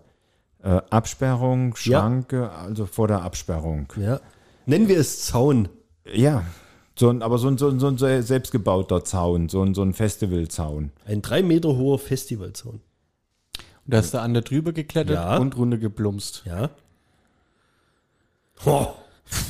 [0.61, 1.99] Äh, Absperrung, Ja.
[1.99, 3.91] Schranke, also vor der Absperrung.
[3.97, 4.19] Ja.
[4.67, 5.69] Nennen wir es Zaun.
[6.11, 6.43] Ja,
[6.97, 9.93] so ein, aber so ein, so ein, so ein selbstgebauter Zaun, so ein, so ein
[9.93, 10.91] Festivalzaun.
[11.05, 12.75] Ein drei Meter hoher Festivalzaun.
[12.75, 15.37] Und da ist der andere drüber geklettert Ja.
[15.37, 16.43] und runter geplumpst.
[16.45, 16.69] Ja.
[18.65, 18.87] Oh,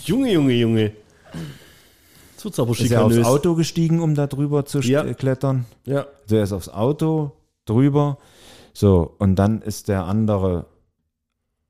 [0.06, 0.92] Junge, Junge, Junge.
[2.58, 3.18] Aber Ist er aufs.
[3.24, 5.04] Auto gestiegen, um da drüber zu Ja.
[5.16, 5.66] klettern?
[5.86, 6.06] Ja.
[6.24, 7.32] Also er ist aufs Auto
[7.66, 8.20] drüber.
[8.74, 10.68] So, und dann ist der andere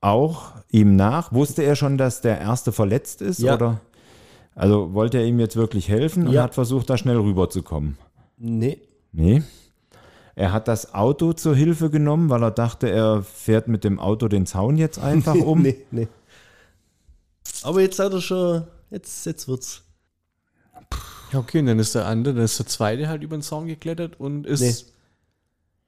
[0.01, 1.31] auch ihm nach.
[1.31, 3.39] Wusste er schon, dass der erste verletzt ist?
[3.39, 3.55] Ja.
[3.55, 3.79] Oder?
[4.53, 6.43] Also wollte er ihm jetzt wirklich helfen und Ja.
[6.43, 7.97] hat versucht, da schnell rüberzukommen?
[8.37, 8.79] Nee.
[9.13, 9.43] Nee.
[10.35, 14.27] Er hat das Auto zur Hilfe genommen, weil er dachte, er fährt mit dem Auto
[14.27, 15.61] den Zaun jetzt einfach um.
[15.61, 16.09] Nee, nee.
[17.63, 18.67] Aber jetzt hat er schon.
[18.89, 19.81] Jetzt, jetzt wird's.
[21.31, 23.67] Ja, okay, und dann ist der andere, dann ist der zweite halt über den Zaun
[23.67, 24.61] geklettert und ist.
[24.61, 24.91] Nee.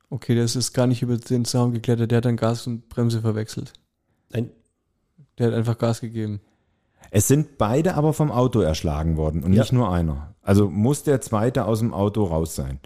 [0.09, 3.21] Okay, das ist gar nicht über den Zaun geklettert, der hat dann Gas und Bremse
[3.21, 3.73] verwechselt.
[4.29, 4.49] Nein.
[5.37, 6.41] Der hat einfach Gas gegeben.
[7.11, 9.61] Es sind beide aber vom Auto erschlagen worden und Ja.
[9.61, 10.33] nicht nur einer.
[10.41, 12.79] Also muss der zweite aus dem Auto raus sein.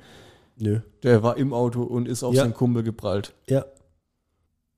[0.57, 0.81] Nö.
[1.03, 2.43] Der war im Auto und ist auf Ja.
[2.43, 3.33] seinen Kumpel geprallt.
[3.47, 3.65] Ja.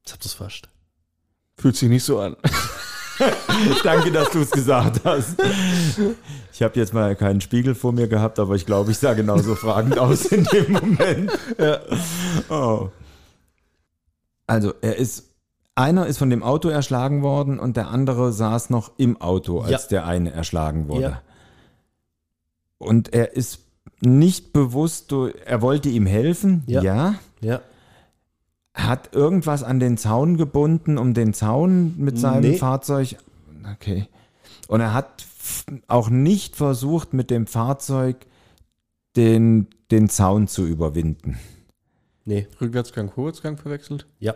[0.01, 0.69] Jetzt habt ihr's fast.
[1.57, 2.35] Fühlt sich nicht so an.
[3.83, 5.35] Danke, dass du es gesagt hast.
[6.51, 9.55] Ich habe jetzt mal keinen Spiegel vor mir gehabt, aber ich glaube, ich sah genauso
[9.55, 11.31] fragend aus in dem Moment.
[11.57, 11.79] Ja.
[12.49, 12.89] Oh.
[14.47, 15.29] Also, er ist.
[15.75, 19.71] Einer ist von dem Auto erschlagen worden und der andere saß noch im Auto, als
[19.83, 19.87] Ja.
[19.89, 21.01] der eine erschlagen wurde.
[21.01, 21.21] Ja.
[22.77, 23.59] Und er ist
[23.99, 25.11] nicht bewusst,
[25.45, 26.83] er wollte ihm helfen, Ja.
[26.83, 27.15] ja.
[27.41, 27.61] Ja.
[28.73, 32.57] Hat irgendwas an den Zaun gebunden, um den Zaun mit seinem Nee.
[32.57, 33.17] Fahrzeug.
[33.73, 34.07] Okay.
[34.67, 35.25] Und er hat
[35.87, 38.25] auch nicht versucht, mit dem Fahrzeug
[39.15, 41.37] den, den Zaun zu überwinden.
[42.25, 42.47] Nee.
[42.59, 44.07] Rückwärtsgang, Vorwärtsgang verwechselt.
[44.19, 44.33] Ja.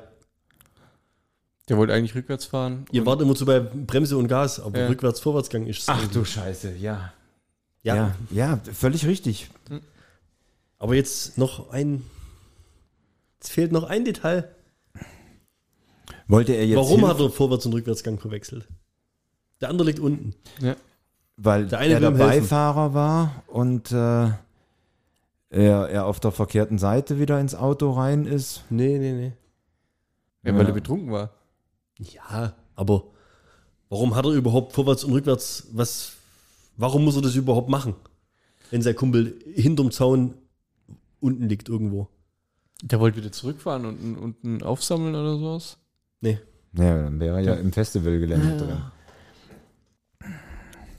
[1.69, 2.85] Der wollte eigentlich rückwärts fahren.
[2.91, 4.87] Ihr wart immer so bei Bremse und Gas, aber Ja.
[4.87, 5.89] Rückwärts-Vorwärtsgang ist es.
[5.89, 6.13] Ach irgendwie.
[6.19, 7.11] du Scheiße, ja.
[7.83, 7.95] Ja.
[7.95, 9.49] Ja, ja, völlig richtig.
[10.79, 12.03] Aber jetzt noch ein.
[13.39, 14.53] Es fehlt noch ein Detail.
[16.27, 16.77] Wollte er jetzt.
[16.77, 18.67] Warum Hilfe- hat er Vorwärts- und Rückwärtsgang verwechselt?
[19.61, 20.33] Der andere liegt unten.
[20.61, 20.75] Ja.
[21.37, 22.11] Weil Der eine er der.
[22.11, 24.29] Beifahrer war und äh,
[25.49, 28.63] er, er auf der verkehrten Seite wieder ins Auto rein ist.
[28.69, 29.31] Nee, nee, nee.
[30.43, 30.67] Ja, weil Ja.
[30.69, 31.31] er betrunken war.
[31.99, 33.03] Ja, aber
[33.89, 36.13] warum hat er überhaupt vorwärts und rückwärts was?
[36.75, 37.95] Warum muss er das überhaupt machen?
[38.69, 40.33] Wenn sein Kumpel hinterm Zaun
[41.19, 42.07] unten liegt irgendwo.
[42.83, 45.77] Der wollte wieder zurückfahren und unten aufsammeln oder sowas.
[46.21, 46.39] Nee.
[46.73, 48.81] Ja, dann wäre er ja im Festivalgelände drin.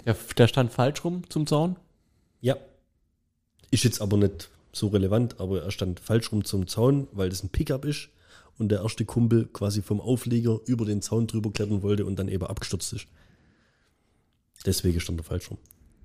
[0.05, 1.77] Der, der stand falsch rum zum Zaun.
[2.41, 2.57] Ja.
[3.71, 7.43] Ist jetzt aber nicht so relevant, aber er stand falsch rum zum Zaun, weil das
[7.43, 8.09] ein Pickup ist
[8.59, 12.29] und der erste Kumpel quasi vom Auflieger über den Zaun drüber klettern wollte und dann
[12.29, 13.07] eben abgestürzt ist.
[14.67, 15.59] Deswegen stand er falsch rum.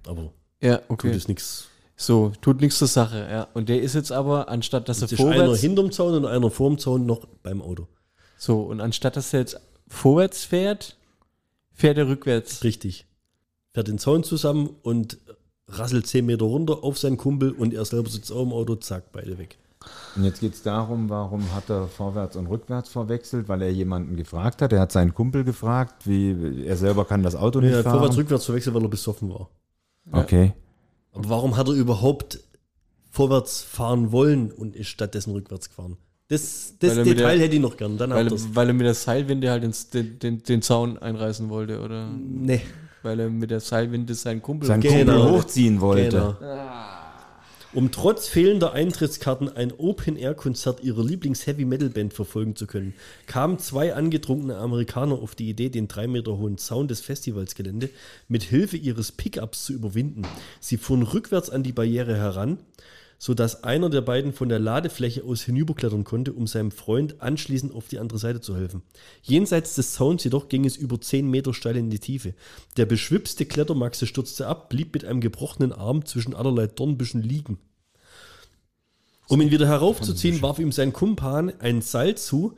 [0.05, 1.09] Aber Ja, tut okay.
[1.11, 1.69] es nichts.
[2.05, 3.47] So, tut nichts zur Sache, ja.
[3.53, 6.51] Und der ist jetzt aber, anstatt dass er ist einer vorwärts, hinterm Zaun und einer
[6.51, 7.87] vorm Zaun noch beim Auto.
[8.37, 9.57] so, und anstatt dass er jetzt
[9.87, 10.97] vorwärts fährt,
[11.71, 12.65] fährt er rückwärts.
[12.65, 13.05] Richtig.
[13.71, 15.17] Fährt den Zaun zusammen und
[15.69, 19.13] rasselt 10 Meter runter auf seinen Kumpel und er selber sitzt auch im Auto, zack,
[19.13, 19.57] beide weg.
[20.17, 24.17] Und jetzt geht es darum, warum hat er vorwärts und rückwärts verwechselt, weil er jemanden
[24.17, 24.73] gefragt hat.
[24.73, 27.83] Er hat seinen Kumpel gefragt, wie er selber kann das Auto Und nicht er hat
[27.85, 27.99] fahren.
[27.99, 29.49] vorwärts, rückwärts verwechselt, weil er besoffen war.
[30.11, 30.53] Okay.
[31.13, 32.39] Aber warum hat er überhaupt
[33.11, 35.97] vorwärts fahren wollen und ist stattdessen rückwärts gefahren?
[36.29, 37.97] Das, das Detail der- hätte ich noch gern.
[37.97, 41.49] Dann Weil, er, weil er mit der Seilwinde halt ins, den, den, den Zaun einreißen
[41.49, 42.09] wollte, oder?
[42.17, 42.61] Nee.
[43.03, 44.67] Weil er mit der Seilwinde seinen Kumpel.
[44.67, 45.13] Sein Genau.
[45.21, 46.09] Kumpel hochziehen wollte.
[46.09, 46.35] Genau.
[47.75, 52.93] Um trotz fehlender Eintrittskarten ein Open-Air-Konzert ihrer Lieblings-Heavy-Metal-Band verfolgen zu können,
[53.25, 57.89] kamen zwei angetrunkene Amerikaner auf die Idee, den drei Meter hohen Zaun des Festivalsgelände
[58.27, 60.21] mit Hilfe ihres Pickups zu überwinden.
[60.59, 62.59] Sie fuhren rückwärts an die Barriere heran,
[63.23, 67.87] sodass einer der beiden von der Ladefläche aus hinüberklettern konnte, um seinem Freund anschließend auf
[67.87, 68.81] die andere Seite zu helfen.
[69.21, 72.33] Jenseits des Zauns jedoch ging es über 10 Meter steil in die Tiefe.
[72.75, 77.59] Der beschwipste Klettermaxe stürzte ab, blieb mit einem gebrochenen Arm zwischen allerlei Dornbüschen liegen.
[79.29, 82.57] Um ihn wieder heraufzuziehen, warf ihm sein Kumpan ein Seil zu,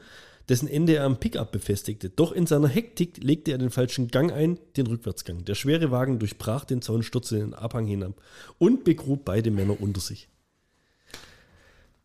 [0.49, 2.09] dessen Ende er am Pickup befestigte.
[2.09, 5.45] Doch in seiner Hektik legte er den falschen Gang ein, den Rückwärtsgang.
[5.45, 8.19] Der schwere Wagen durchbrach den Zaun, stürzte den Abhang hinab
[8.57, 10.27] und begrub beide Männer unter sich.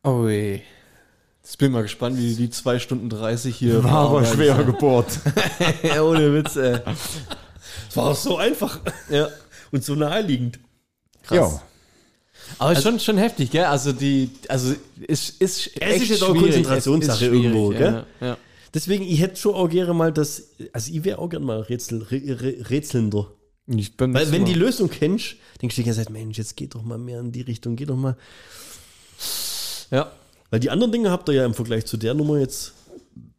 [0.03, 0.61] Oh je.
[1.43, 5.19] Jetzt bin ich mal gespannt, wie die 2 Stunden 30 hier War aber schwer gebohrt.
[5.83, 6.79] ja, ohne Witz, ey.
[7.89, 8.81] Es war so einfach.
[9.09, 9.29] Ja.
[9.73, 10.59] Und so naheliegend.
[11.31, 11.61] Ja.
[12.59, 13.65] Aber schon, schon heftig, gell?
[13.65, 16.43] Also die, also ist, ist Es ist jetzt auch schwierig.
[16.43, 18.05] Konzentrationssache Es ist schwierig, irgendwo, gell?
[18.21, 18.37] Ja, ja.
[18.75, 22.03] Deswegen, ich hätte schon auch gerne mal das, also ich wäre auch gerne mal Rätsel,
[22.03, 23.29] Rä- Rä- Rätselnder.
[23.67, 26.75] Ich bin Weil wenn die Lösung kennst, denkst du die ganze Zeit, Mensch, jetzt geht
[26.75, 28.17] doch mal mehr in die Richtung, geht doch mal.
[29.91, 30.11] Ja.
[30.51, 32.73] Weil die anderen Dinge habt ihr ja im Vergleich zu der Nummer jetzt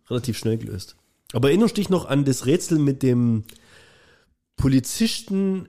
[0.10, 0.96] relativ schnell gelöst.
[1.34, 3.44] Aber erinnerst dich noch an das Rätsel mit dem
[4.56, 5.68] Polizisten,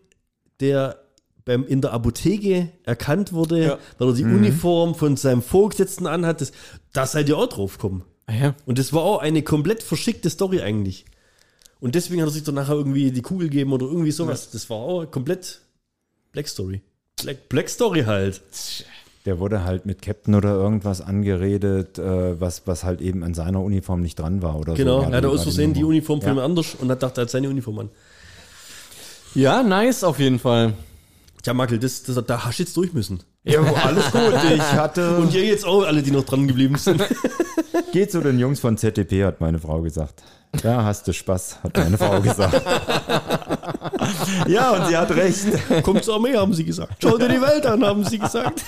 [0.61, 0.99] der
[1.45, 3.79] beim, in der Apotheke erkannt wurde, Ja.
[3.99, 6.41] weil er die Uniform von seinem Vorgesetzten anhat?
[6.41, 6.53] Das,
[6.93, 8.05] da seid ihr auch drauf gekommen.
[8.27, 8.55] Ah, ja.
[8.67, 11.05] Und das war auch eine komplett verschickte Story eigentlich.
[11.81, 14.51] Und deswegen hat er sich dann nachher irgendwie die Kugel gegeben oder irgendwie sowas.
[14.51, 15.61] Das war auch komplett
[16.31, 16.81] Black Story.
[17.21, 18.41] Black, Black Story halt.
[19.25, 23.61] Der wurde halt mit Captain oder irgendwas angeredet, äh, was, was halt eben an seiner
[23.61, 25.11] Uniform nicht dran war oder Genau, so.
[25.11, 26.45] er hat aus Versehen die Uniform von Ja.
[26.45, 27.91] anders und hat dachte, er hat seine Uniform an.
[29.35, 30.73] ja, nice auf jeden Fall.
[31.43, 33.21] Tja, Makel, das, das, da hast du jetzt durch müssen.
[33.45, 34.21] Ja, alles gut.
[34.55, 35.17] Ich hatte.
[35.19, 37.03] Und ihr jetzt auch alle, die noch dran geblieben sind.
[37.93, 40.23] Geh zu den Jungs von ZDP, hat meine Frau gesagt.
[40.63, 42.55] Da hast du Spaß, hat meine Frau gesagt.
[44.47, 45.47] ja, und sie hat recht.
[45.83, 46.95] Kommt zur Armee, haben sie gesagt.
[47.03, 48.63] Schau dir die Welt an, haben sie gesagt.